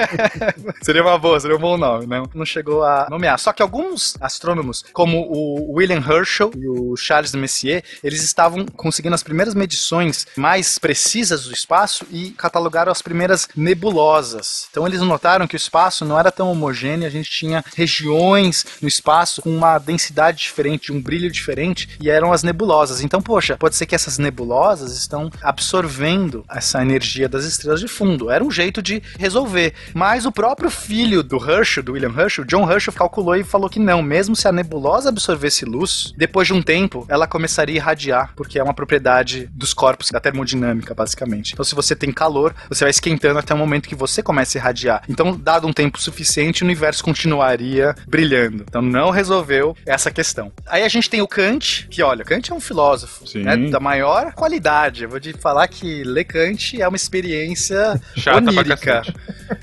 seria 0.82 1.02
uma 1.02 1.18
boa, 1.18 1.38
seria 1.38 1.56
um 1.56 1.60
bom 1.60 1.76
nome, 1.76 2.06
né? 2.06 2.22
Não 2.34 2.44
chegou 2.44 2.85
a 2.86 3.08
nomear. 3.10 3.38
Só 3.38 3.52
que 3.52 3.62
alguns 3.62 4.16
astrônomos, 4.20 4.84
como 4.92 5.18
o 5.30 5.72
William 5.72 6.02
Herschel 6.06 6.50
e 6.56 6.68
o 6.68 6.96
Charles 6.96 7.34
Messier, 7.34 7.82
eles 8.02 8.22
estavam 8.22 8.64
conseguindo 8.66 9.14
as 9.14 9.22
primeiras 9.22 9.54
medições 9.54 10.26
mais 10.36 10.78
precisas 10.78 11.44
do 11.44 11.52
espaço 11.52 12.06
e 12.10 12.30
catalogaram 12.30 12.92
as 12.92 13.02
primeiras 13.02 13.48
nebulosas. 13.56 14.68
Então 14.70 14.86
eles 14.86 15.00
notaram 15.00 15.46
que 15.46 15.54
o 15.54 15.56
espaço 15.56 16.04
não 16.04 16.18
era 16.18 16.30
tão 16.30 16.50
homogêneo, 16.50 17.06
a 17.06 17.10
gente 17.10 17.30
tinha 17.30 17.64
regiões 17.74 18.64
no 18.80 18.88
espaço 18.88 19.42
com 19.42 19.54
uma 19.54 19.78
densidade 19.78 20.38
diferente, 20.38 20.92
um 20.92 21.00
brilho 21.00 21.30
diferente, 21.30 21.88
e 22.00 22.10
eram 22.10 22.32
as 22.32 22.42
nebulosas. 22.42 23.00
Então, 23.00 23.20
poxa, 23.20 23.56
pode 23.56 23.76
ser 23.76 23.86
que 23.86 23.94
essas 23.94 24.18
nebulosas 24.18 24.96
estão 24.96 25.30
absorvendo 25.42 26.44
essa 26.48 26.82
energia 26.82 27.28
das 27.28 27.44
estrelas 27.44 27.80
de 27.80 27.88
fundo. 27.88 28.30
Era 28.30 28.44
um 28.44 28.50
jeito 28.50 28.82
de 28.82 29.02
resolver. 29.18 29.74
Mas 29.94 30.26
o 30.26 30.32
próprio 30.32 30.70
filho 30.70 31.22
do 31.22 31.36
Herschel, 31.36 31.82
do 31.82 31.92
William 31.92 32.14
Herschel, 32.16 32.44
John 32.44 32.70
Herschel, 32.70 32.75
calculou 32.92 33.36
e 33.36 33.44
falou 33.44 33.68
que 33.68 33.78
não, 33.78 34.02
mesmo 34.02 34.34
se 34.36 34.46
a 34.48 34.52
nebulosa 34.52 35.08
absorvesse 35.08 35.64
luz, 35.64 36.12
depois 36.16 36.46
de 36.46 36.52
um 36.54 36.62
tempo 36.62 37.06
ela 37.08 37.26
começaria 37.26 37.74
a 37.74 37.76
irradiar, 37.76 38.32
porque 38.36 38.58
é 38.58 38.62
uma 38.62 38.74
propriedade 38.74 39.48
dos 39.52 39.72
corpos 39.74 40.10
da 40.10 40.20
termodinâmica, 40.20 40.94
basicamente. 40.94 41.52
Então, 41.52 41.64
se 41.64 41.74
você 41.74 41.94
tem 41.96 42.12
calor, 42.12 42.54
você 42.68 42.84
vai 42.84 42.90
esquentando 42.90 43.38
até 43.38 43.54
o 43.54 43.58
momento 43.58 43.88
que 43.88 43.94
você 43.94 44.22
começa 44.22 44.56
a 44.56 44.60
irradiar. 44.60 45.02
Então, 45.08 45.36
dado 45.36 45.66
um 45.66 45.72
tempo 45.72 46.00
suficiente, 46.00 46.62
o 46.62 46.66
universo 46.66 47.02
continuaria 47.04 47.94
brilhando. 48.06 48.64
Então, 48.68 48.80
não 48.82 49.10
resolveu 49.10 49.76
essa 49.86 50.10
questão. 50.10 50.52
Aí 50.66 50.82
a 50.82 50.88
gente 50.88 51.08
tem 51.10 51.20
o 51.22 51.28
Kant, 51.28 51.86
que 51.90 52.02
olha, 52.02 52.24
Kant 52.24 52.50
é 52.50 52.54
um 52.54 52.60
filósofo 52.60 53.24
né, 53.44 53.56
da 53.70 53.80
maior 53.80 54.32
qualidade. 54.32 55.04
Eu 55.04 55.08
vou 55.10 55.20
te 55.20 55.32
falar 55.34 55.66
que 55.68 56.02
ler 56.04 56.24
Kant 56.24 56.80
é 56.80 56.86
uma 56.88 56.96
experiência 56.96 58.00
Chata 58.16 58.38
onírica. 58.38 59.02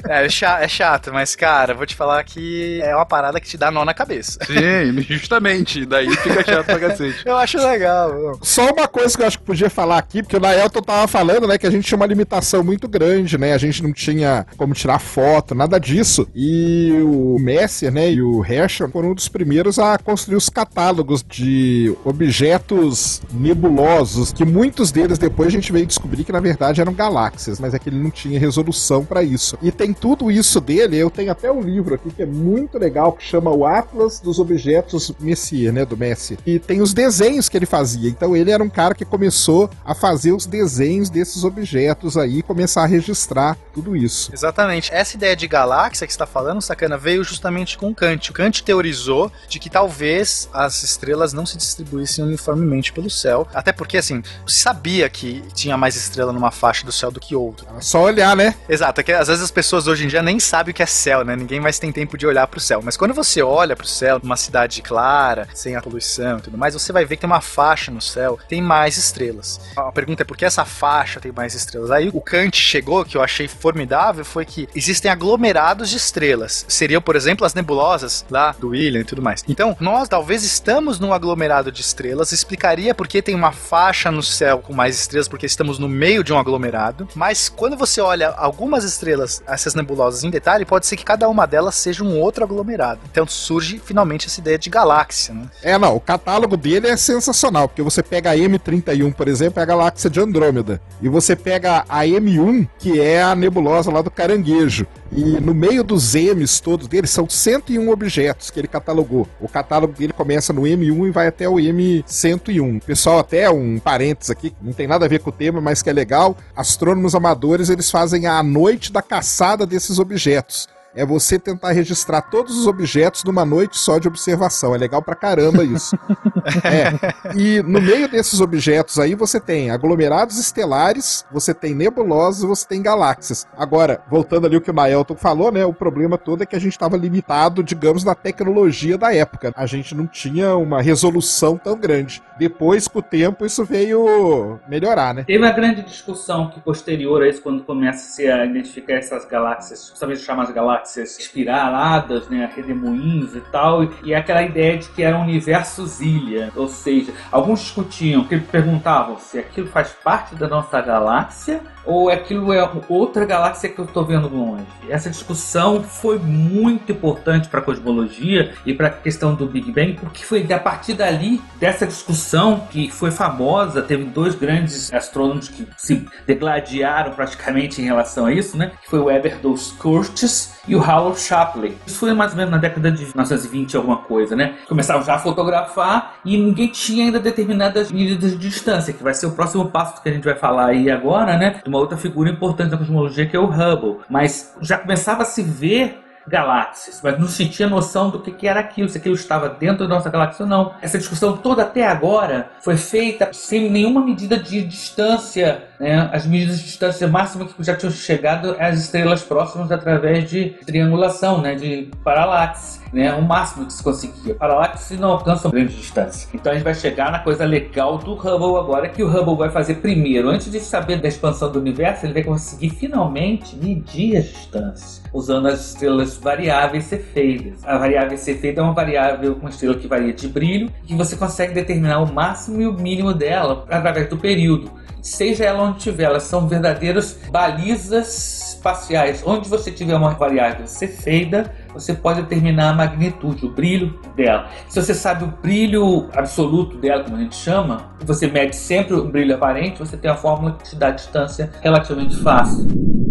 É, 0.07 0.29
cha- 0.29 0.61
é 0.61 0.67
chato, 0.67 1.11
mas, 1.13 1.35
cara, 1.35 1.73
vou 1.73 1.85
te 1.85 1.95
falar 1.95 2.23
que 2.23 2.79
é 2.83 2.95
uma 2.95 3.02
parada 3.05 3.39
que 3.39 3.47
te 3.47 3.57
dá 3.57 3.71
nó 3.71 3.83
na 3.85 3.93
cabeça. 3.93 4.39
Sim, 4.45 5.01
justamente. 5.01 5.85
Daí 5.85 6.09
fica 6.17 6.43
chato 6.43 6.65
pra 6.65 6.79
cacete. 6.79 7.21
Eu 7.25 7.35
acho 7.37 7.57
legal. 7.57 8.13
não. 8.13 8.39
Só 8.41 8.71
uma 8.71 8.87
coisa 8.87 9.15
que 9.15 9.23
eu 9.23 9.27
acho 9.27 9.39
que 9.39 9.45
podia 9.45 9.69
falar 9.69 9.97
aqui, 9.97 10.21
porque 10.21 10.37
o 10.37 10.39
Naelton 10.39 10.81
tava 10.81 11.07
falando, 11.07 11.47
né, 11.47 11.57
que 11.57 11.65
a 11.67 11.71
gente 11.71 11.85
tinha 11.87 11.95
uma 11.95 12.05
limitação 12.05 12.63
muito 12.63 12.87
grande, 12.87 13.37
né? 13.37 13.53
A 13.53 13.57
gente 13.57 13.81
não 13.81 13.93
tinha 13.93 14.45
como 14.57 14.73
tirar 14.73 14.99
foto, 14.99 15.55
nada 15.55 15.79
disso. 15.79 16.27
E 16.35 16.91
o 17.03 17.37
Messier, 17.39 17.91
né, 17.91 18.11
e 18.11 18.21
o 18.21 18.43
Herschel 18.45 18.89
foram 18.89 19.11
um 19.11 19.13
dos 19.13 19.27
primeiros 19.27 19.79
a 19.79 19.97
construir 19.97 20.35
os 20.35 20.49
catálogos 20.49 21.23
de 21.23 21.95
objetos 22.03 23.21
nebulosos, 23.31 24.31
que 24.33 24.45
muitos 24.45 24.91
deles 24.91 25.17
depois 25.17 25.47
a 25.47 25.51
gente 25.51 25.71
veio 25.71 25.85
descobrir 25.85 26.23
que 26.23 26.31
na 26.31 26.39
verdade 26.39 26.81
eram 26.81 26.93
galáxias, 26.93 27.59
mas 27.59 27.73
é 27.73 27.79
que 27.79 27.89
ele 27.89 27.99
não 27.99 28.11
tinha 28.11 28.39
resolução 28.39 29.05
para 29.05 29.23
isso. 29.23 29.57
E 29.61 29.71
tem 29.71 29.93
tudo 29.93 30.31
isso 30.31 30.59
dele, 30.59 30.97
eu 30.97 31.09
tenho 31.09 31.31
até 31.31 31.51
um 31.51 31.61
livro 31.61 31.95
aqui 31.95 32.11
que 32.11 32.21
é 32.21 32.25
muito 32.25 32.77
legal, 32.77 32.92
que 33.17 33.23
chama 33.23 33.51
o 33.51 33.65
Atlas 33.65 34.19
dos 34.19 34.39
Objetos 34.39 35.11
Messier, 35.19 35.73
né, 35.73 35.85
do 35.85 35.97
Messier. 35.97 36.39
E 36.45 36.59
tem 36.59 36.81
os 36.81 36.93
desenhos 36.93 37.49
que 37.49 37.57
ele 37.57 37.65
fazia. 37.65 38.09
Então 38.09 38.35
ele 38.35 38.51
era 38.51 38.63
um 38.63 38.69
cara 38.69 38.93
que 38.93 39.05
começou 39.05 39.69
a 39.85 39.93
fazer 39.93 40.31
os 40.31 40.45
desenhos 40.45 41.09
desses 41.09 41.43
objetos 41.43 42.17
aí, 42.17 42.41
começar 42.41 42.83
a 42.83 42.85
registrar 42.85 43.57
tudo 43.73 43.95
isso. 43.95 44.31
Exatamente. 44.33 44.93
Essa 44.93 45.15
ideia 45.15 45.35
de 45.35 45.47
galáxia 45.47 46.05
que 46.05 46.13
você 46.13 46.15
está 46.15 46.25
falando, 46.25 46.61
sacana, 46.61 46.97
veio 46.97 47.23
justamente 47.23 47.77
com 47.77 47.93
Kant. 47.93 48.29
O 48.29 48.33
Kant 48.33 48.63
teorizou 48.63 49.31
de 49.47 49.59
que 49.59 49.69
talvez 49.69 50.49
as 50.53 50.83
estrelas 50.83 51.33
não 51.33 51.45
se 51.45 51.57
distribuíssem 51.57 52.23
uniformemente 52.23 52.93
pelo 52.93 53.09
céu. 53.09 53.47
Até 53.53 53.71
porque, 53.71 53.97
assim, 53.97 54.21
sabia 54.47 55.09
que 55.09 55.43
tinha 55.53 55.75
mais 55.75 55.95
estrela 55.95 56.31
numa 56.31 56.51
faixa 56.51 56.85
do 56.85 56.91
céu 56.91 57.11
do 57.11 57.19
que 57.19 57.35
outra. 57.35 57.67
É 57.77 57.81
só 57.81 58.03
olhar, 58.03 58.35
né? 58.35 58.55
Exato, 58.69 59.01
é 59.01 59.03
que 59.03 59.11
às 59.11 59.27
vezes 59.27 59.43
as 59.43 59.51
pessoas 59.51 59.87
hoje 59.87 60.05
em 60.05 60.07
dia 60.07 60.21
nem 60.21 60.39
sabem 60.39 60.71
o 60.71 60.75
que 60.75 60.83
é 60.83 60.85
céu, 60.85 61.23
né? 61.25 61.35
Ninguém 61.35 61.59
mais 61.59 61.79
tem 61.79 61.91
tempo 61.91 62.17
de 62.17 62.27
olhar 62.27 62.47
pro 62.47 62.59
céu. 62.59 62.81
Mas 62.83 62.97
quando 62.97 63.13
você 63.13 63.41
olha 63.41 63.75
pro 63.75 63.87
céu, 63.87 64.19
numa 64.21 64.37
cidade 64.37 64.81
clara, 64.81 65.47
sem 65.53 65.75
a 65.75 65.81
poluição 65.81 66.37
e 66.37 66.41
tudo 66.41 66.57
mais, 66.57 66.73
você 66.73 66.91
vai 66.91 67.05
ver 67.05 67.15
que 67.15 67.21
tem 67.21 67.29
uma 67.29 67.41
faixa 67.41 67.91
no 67.91 68.01
céu, 68.01 68.37
tem 68.47 68.61
mais 68.61 68.97
estrelas. 68.97 69.59
A 69.75 69.91
pergunta 69.91 70.23
é 70.23 70.25
por 70.25 70.35
que 70.35 70.45
essa 70.45 70.65
faixa 70.65 71.19
tem 71.19 71.31
mais 71.31 71.53
estrelas? 71.53 71.91
Aí 71.91 72.09
o 72.13 72.21
Kant 72.21 72.57
chegou, 72.57 73.05
que 73.05 73.15
eu 73.15 73.21
achei 73.21 73.47
formidável, 73.47 74.25
foi 74.25 74.45
que 74.45 74.67
existem 74.75 75.09
aglomerados 75.09 75.89
de 75.89 75.97
estrelas. 75.97 76.65
Seriam, 76.67 77.01
por 77.01 77.15
exemplo, 77.15 77.45
as 77.45 77.53
nebulosas 77.53 78.25
lá 78.29 78.53
do 78.59 78.69
William 78.69 79.01
e 79.01 79.05
tudo 79.05 79.21
mais. 79.21 79.43
Então, 79.47 79.75
nós 79.79 80.09
talvez 80.09 80.43
estamos 80.43 80.99
num 80.99 81.13
aglomerado 81.13 81.71
de 81.71 81.81
estrelas, 81.81 82.31
explicaria 82.31 82.93
por 82.93 83.07
que 83.07 83.21
tem 83.21 83.35
uma 83.35 83.51
faixa 83.51 84.11
no 84.11 84.21
céu 84.21 84.59
com 84.59 84.73
mais 84.73 84.99
estrelas, 84.99 85.27
porque 85.27 85.45
estamos 85.45 85.79
no 85.79 85.87
meio 85.87 86.23
de 86.23 86.33
um 86.33 86.37
aglomerado. 86.37 87.07
Mas 87.15 87.47
quando 87.47 87.77
você 87.77 88.01
olha 88.01 88.29
algumas 88.29 88.83
estrelas, 88.83 89.41
essas 89.47 89.75
nebulosas 89.75 90.23
em 90.23 90.29
detalhe, 90.29 90.65
pode 90.65 90.85
ser 90.85 90.97
que 90.97 91.05
cada 91.05 91.29
uma 91.29 91.45
delas 91.45 91.75
seja 91.75 92.03
um 92.03 92.19
outro 92.19 92.43
aglomerado. 92.43 92.72
Então 93.11 93.27
surge 93.27 93.79
finalmente 93.83 94.27
essa 94.27 94.39
ideia 94.39 94.57
de 94.57 94.69
galáxia, 94.69 95.33
né? 95.33 95.45
É, 95.61 95.77
não, 95.77 95.95
o 95.95 95.99
catálogo 95.99 96.57
dele 96.57 96.87
é 96.87 96.97
sensacional, 96.97 97.67
porque 97.67 97.81
você 97.81 98.01
pega 98.01 98.31
a 98.31 98.35
M31, 98.35 99.13
por 99.13 99.27
exemplo, 99.27 99.59
é 99.59 99.63
a 99.63 99.65
galáxia 99.65 100.09
de 100.09 100.19
Andrômeda, 100.19 100.81
e 101.01 101.07
você 101.07 101.35
pega 101.35 101.85
a 101.87 102.01
M1, 102.05 102.67
que 102.79 102.99
é 102.99 103.21
a 103.21 103.35
nebulosa 103.35 103.91
lá 103.91 104.01
do 104.01 104.11
Caranguejo, 104.11 104.87
e 105.11 105.39
no 105.39 105.53
meio 105.53 105.83
dos 105.83 106.15
M's 106.15 106.59
todos 106.59 106.87
dele 106.87 107.05
são 107.05 107.29
101 107.29 107.89
objetos 107.89 108.49
que 108.49 108.59
ele 108.59 108.67
catalogou. 108.67 109.27
O 109.39 109.47
catálogo 109.47 109.93
dele 109.93 110.11
começa 110.11 110.51
no 110.51 110.63
M1 110.63 111.07
e 111.07 111.11
vai 111.11 111.27
até 111.27 111.47
o 111.47 111.55
M101. 111.55 112.81
Pessoal, 112.83 113.19
até 113.19 113.49
um 113.49 113.77
parênteses 113.77 114.31
aqui, 114.31 114.55
não 114.59 114.73
tem 114.73 114.87
nada 114.87 115.05
a 115.05 115.07
ver 115.07 115.19
com 115.19 115.29
o 115.29 115.33
tema, 115.33 115.61
mas 115.61 115.83
que 115.83 115.89
é 115.89 115.93
legal, 115.93 116.35
astrônomos 116.55 117.13
amadores, 117.13 117.69
eles 117.69 117.91
fazem 117.91 118.25
a 118.25 118.41
noite 118.41 118.91
da 118.91 119.01
caçada 119.01 119.67
desses 119.67 119.99
objetos. 119.99 120.67
É 120.95 121.05
você 121.05 121.39
tentar 121.39 121.71
registrar 121.71 122.21
todos 122.21 122.57
os 122.57 122.67
objetos 122.67 123.23
numa 123.23 123.43
noite 123.43 123.77
só 123.77 123.97
de 123.97 124.07
observação. 124.07 124.75
É 124.75 124.77
legal 124.77 125.01
pra 125.01 125.15
caramba 125.15 125.63
isso. 125.63 125.97
É. 126.65 127.37
E 127.37 127.61
no 127.63 127.81
meio 127.81 128.09
desses 128.09 128.41
objetos 128.41 128.99
aí 128.99 129.15
você 129.15 129.39
tem 129.39 129.71
aglomerados 129.71 130.37
estelares, 130.37 131.25
você 131.31 131.53
tem 131.53 131.73
nebulosas, 131.73 132.43
você 132.43 132.67
tem 132.67 132.81
galáxias. 132.81 133.47
Agora, 133.57 134.01
voltando 134.09 134.45
ali 134.45 134.57
o 134.57 134.61
que 134.61 134.69
o 134.69 134.73
Naelton 134.73 135.15
falou, 135.15 135.53
né? 135.53 135.65
O 135.65 135.73
problema 135.73 136.17
todo 136.17 136.43
é 136.43 136.45
que 136.45 136.55
a 136.55 136.59
gente 136.59 136.73
estava 136.73 136.97
limitado, 136.97 137.63
digamos, 137.63 138.03
na 138.03 138.13
tecnologia 138.13 138.97
da 138.97 139.15
época. 139.15 139.53
A 139.55 139.65
gente 139.65 139.95
não 139.95 140.05
tinha 140.05 140.55
uma 140.57 140.81
resolução 140.81 141.57
tão 141.57 141.77
grande. 141.77 142.21
Depois, 142.37 142.89
com 142.89 142.99
o 142.99 143.03
tempo, 143.03 143.45
isso 143.45 143.63
veio 143.63 144.59
melhorar, 144.67 145.13
né? 145.13 145.23
Teve 145.23 145.39
uma 145.39 145.51
grande 145.51 145.81
discussão 145.81 146.49
que 146.49 146.59
posterior 146.59 147.23
a 147.23 147.29
isso, 147.29 147.41
quando 147.41 147.63
começa-se 147.63 148.27
a 148.27 148.45
identificar 148.45 148.95
essas 148.95 149.25
galáxias, 149.25 149.87
justamente 149.87 150.19
chamadas 150.19 150.53
galáxias 150.53 150.82
espiraladas, 150.97 152.27
né, 152.27 152.51
redemoinhos 152.55 153.35
e 153.35 153.41
tal, 153.41 153.83
e 154.03 154.13
aquela 154.13 154.43
ideia 154.43 154.77
de 154.77 154.89
que 154.89 155.03
eram 155.03 155.21
universos 155.21 156.01
ilha, 156.01 156.51
ou 156.55 156.67
seja, 156.67 157.13
alguns 157.31 157.61
discutiam, 157.61 158.23
que 158.23 158.39
perguntavam 158.39 159.17
se 159.17 159.39
aquilo 159.39 159.67
faz 159.67 159.89
parte 160.03 160.35
da 160.35 160.47
nossa 160.47 160.79
galáxia 160.81 161.61
ou 161.85 162.09
aquilo 162.09 162.53
é 162.53 162.69
outra 162.89 163.25
galáxia 163.25 163.69
que 163.69 163.79
eu 163.79 163.85
estou 163.85 164.05
vendo 164.05 164.27
longe. 164.27 164.65
Essa 164.89 165.09
discussão 165.09 165.83
foi 165.83 166.17
muito 166.17 166.91
importante 166.91 167.49
para 167.49 167.59
a 167.59 167.63
cosmologia 167.63 168.53
e 168.65 168.73
para 168.73 168.87
a 168.87 168.91
questão 168.91 169.33
do 169.33 169.45
Big 169.45 169.71
Bang, 169.71 169.93
porque 169.93 170.23
foi 170.23 170.45
a 170.53 170.59
partir 170.59 170.93
dali, 170.93 171.41
dessa 171.59 171.85
discussão 171.85 172.67
que 172.69 172.89
foi 172.89 173.11
famosa, 173.11 173.81
teve 173.81 174.03
dois 174.03 174.35
grandes 174.35 174.93
astrônomos 174.93 175.47
que 175.47 175.67
se 175.77 176.05
degladiaram 176.25 177.11
praticamente 177.13 177.81
em 177.81 177.85
relação 177.85 178.25
a 178.25 178.33
isso, 178.33 178.57
né? 178.57 178.71
Que 178.81 178.89
foi 178.89 178.99
o 178.99 179.05
Weber 179.05 179.39
dos 179.39 179.71
Curtis 179.73 180.55
e 180.67 180.75
o 180.75 180.79
Howard 180.79 181.19
Shapley. 181.19 181.77
Isso 181.85 181.99
foi 181.99 182.13
mais 182.13 182.31
ou 182.31 182.37
menos 182.37 182.51
na 182.51 182.57
década 182.57 182.91
de 182.91 183.03
1920 183.03 183.77
alguma 183.77 183.97
coisa, 183.97 184.35
né? 184.35 184.55
Começaram 184.67 185.03
já 185.03 185.15
a 185.15 185.19
fotografar 185.19 186.15
e 186.23 186.37
ninguém 186.37 186.67
tinha 186.67 187.05
ainda 187.05 187.19
determinadas 187.19 187.91
medidas 187.91 188.31
de 188.31 188.37
distância, 188.37 188.93
que 188.93 189.03
vai 189.03 189.13
ser 189.13 189.25
o 189.25 189.31
próximo 189.31 189.69
passo 189.69 190.01
que 190.01 190.09
a 190.09 190.13
gente 190.13 190.23
vai 190.23 190.35
falar 190.35 190.67
aí 190.67 190.89
agora, 190.89 191.37
né? 191.37 191.61
Uma 191.73 191.79
outra 191.79 191.97
figura 191.97 192.29
importante 192.29 192.69
da 192.69 192.77
cosmologia 192.77 193.25
que 193.25 193.35
é 193.35 193.39
o 193.39 193.47
Hubble. 193.47 194.01
Mas 194.07 194.55
já 194.61 194.77
começava 194.77 195.23
a 195.23 195.25
se 195.25 195.41
ver 195.41 196.03
galáxias, 196.27 197.01
mas 197.03 197.19
não 197.19 197.27
se 197.27 197.47
tinha 197.49 197.67
noção 197.67 198.09
do 198.09 198.19
que, 198.19 198.31
que 198.31 198.47
era 198.47 198.59
aquilo, 198.59 198.87
se 198.87 198.97
aquilo 198.97 199.15
estava 199.15 199.49
dentro 199.49 199.87
da 199.87 199.95
nossa 199.95 200.09
galáxia 200.09 200.43
ou 200.43 200.49
não. 200.49 200.73
Essa 200.81 200.97
discussão 200.97 201.35
toda 201.35 201.63
até 201.63 201.85
agora 201.85 202.51
foi 202.61 202.77
feita 202.77 203.31
sem 203.33 203.69
nenhuma 203.69 204.05
medida 204.05 204.37
de 204.37 204.61
distância. 204.61 205.63
Né? 205.83 206.09
As 206.13 206.25
medidas 206.25 206.59
de 206.59 206.63
distância 206.63 207.05
máxima 207.09 207.45
que 207.45 207.61
já 207.61 207.75
tinham 207.75 207.91
chegado 207.91 208.55
às 208.57 208.79
estrelas 208.79 209.21
próximas 209.21 209.69
através 209.69 210.29
de 210.29 210.51
triangulação, 210.65 211.41
né? 211.41 211.55
de 211.55 211.89
paralaxe. 212.05 212.81
Né, 212.93 213.11
o 213.11 213.23
máximo 213.23 213.65
que 213.65 213.73
se 213.73 213.83
conseguia. 213.83 214.35
Paralaxe 214.35 214.95
não 214.97 215.09
alcança 215.13 215.49
grande 215.49 215.75
distância. 215.75 216.29
Então 216.31 216.51
a 216.51 216.55
gente 216.55 216.63
vai 216.63 216.75
chegar 216.75 217.11
na 217.11 217.17
coisa 217.17 217.43
legal 217.43 217.97
do 217.97 218.13
Hubble 218.13 218.59
agora, 218.59 218.87
que 218.87 219.01
o 219.01 219.07
Hubble 219.07 219.35
vai 219.35 219.49
fazer 219.49 219.75
primeiro. 219.75 220.29
Antes 220.29 220.51
de 220.51 220.59
saber 220.59 221.01
da 221.01 221.07
expansão 221.07 221.51
do 221.51 221.59
universo, 221.59 222.05
ele 222.05 222.13
vai 222.13 222.23
conseguir 222.23 222.69
finalmente 222.69 223.55
medir 223.55 224.17
as 224.17 224.25
distâncias, 224.25 225.01
usando 225.11 225.47
as 225.47 225.71
estrelas 225.71 226.17
variáveis 226.17 226.83
cefeidas. 226.83 227.65
A 227.65 227.79
variável 227.79 228.15
cefeida 228.15 228.61
é 228.61 228.63
uma 228.63 228.73
variável 228.73 229.35
com 229.37 229.49
estrela 229.49 229.73
que 229.73 229.87
varia 229.87 230.13
de 230.13 230.27
brilho, 230.27 230.71
que 230.85 230.93
você 230.93 231.15
consegue 231.15 231.51
determinar 231.51 231.99
o 231.99 232.13
máximo 232.13 232.61
e 232.61 232.67
o 232.67 232.73
mínimo 232.73 233.11
dela 233.11 233.65
através 233.71 234.07
do 234.07 234.17
período. 234.17 234.71
Seja 235.03 235.43
ela 235.43 235.63
onde 235.63 235.79
estiver, 235.79 236.05
elas 236.05 236.23
são 236.23 236.47
verdadeiras 236.47 237.19
balizas 237.29 238.53
espaciais, 238.55 239.21
onde 239.25 239.49
você 239.49 239.69
tiver 239.69 239.95
uma 239.95 240.11
variável 240.11 240.65
cefeida, 240.65 241.53
você 241.73 241.93
pode 241.93 242.21
determinar 242.21 242.69
a 242.69 242.73
magnitude, 242.73 243.45
o 243.45 243.49
brilho 243.49 243.99
dela. 244.15 244.47
Se 244.69 244.81
você 244.81 244.93
sabe 244.93 245.25
o 245.25 245.27
brilho 245.27 246.07
absoluto 246.15 246.77
dela, 246.77 247.03
como 247.03 247.17
a 247.17 247.19
gente 247.19 247.35
chama, 247.35 247.93
você 247.99 248.27
mede 248.27 248.55
sempre 248.55 248.95
o 248.95 249.03
brilho 249.03 249.35
aparente, 249.35 249.79
você 249.79 249.97
tem 249.97 250.09
a 250.09 250.15
fórmula 250.15 250.53
que 250.53 250.69
te 250.69 250.75
dá 250.77 250.87
a 250.87 250.91
distância 250.91 251.51
relativamente 251.61 252.15
fácil. 252.21 253.02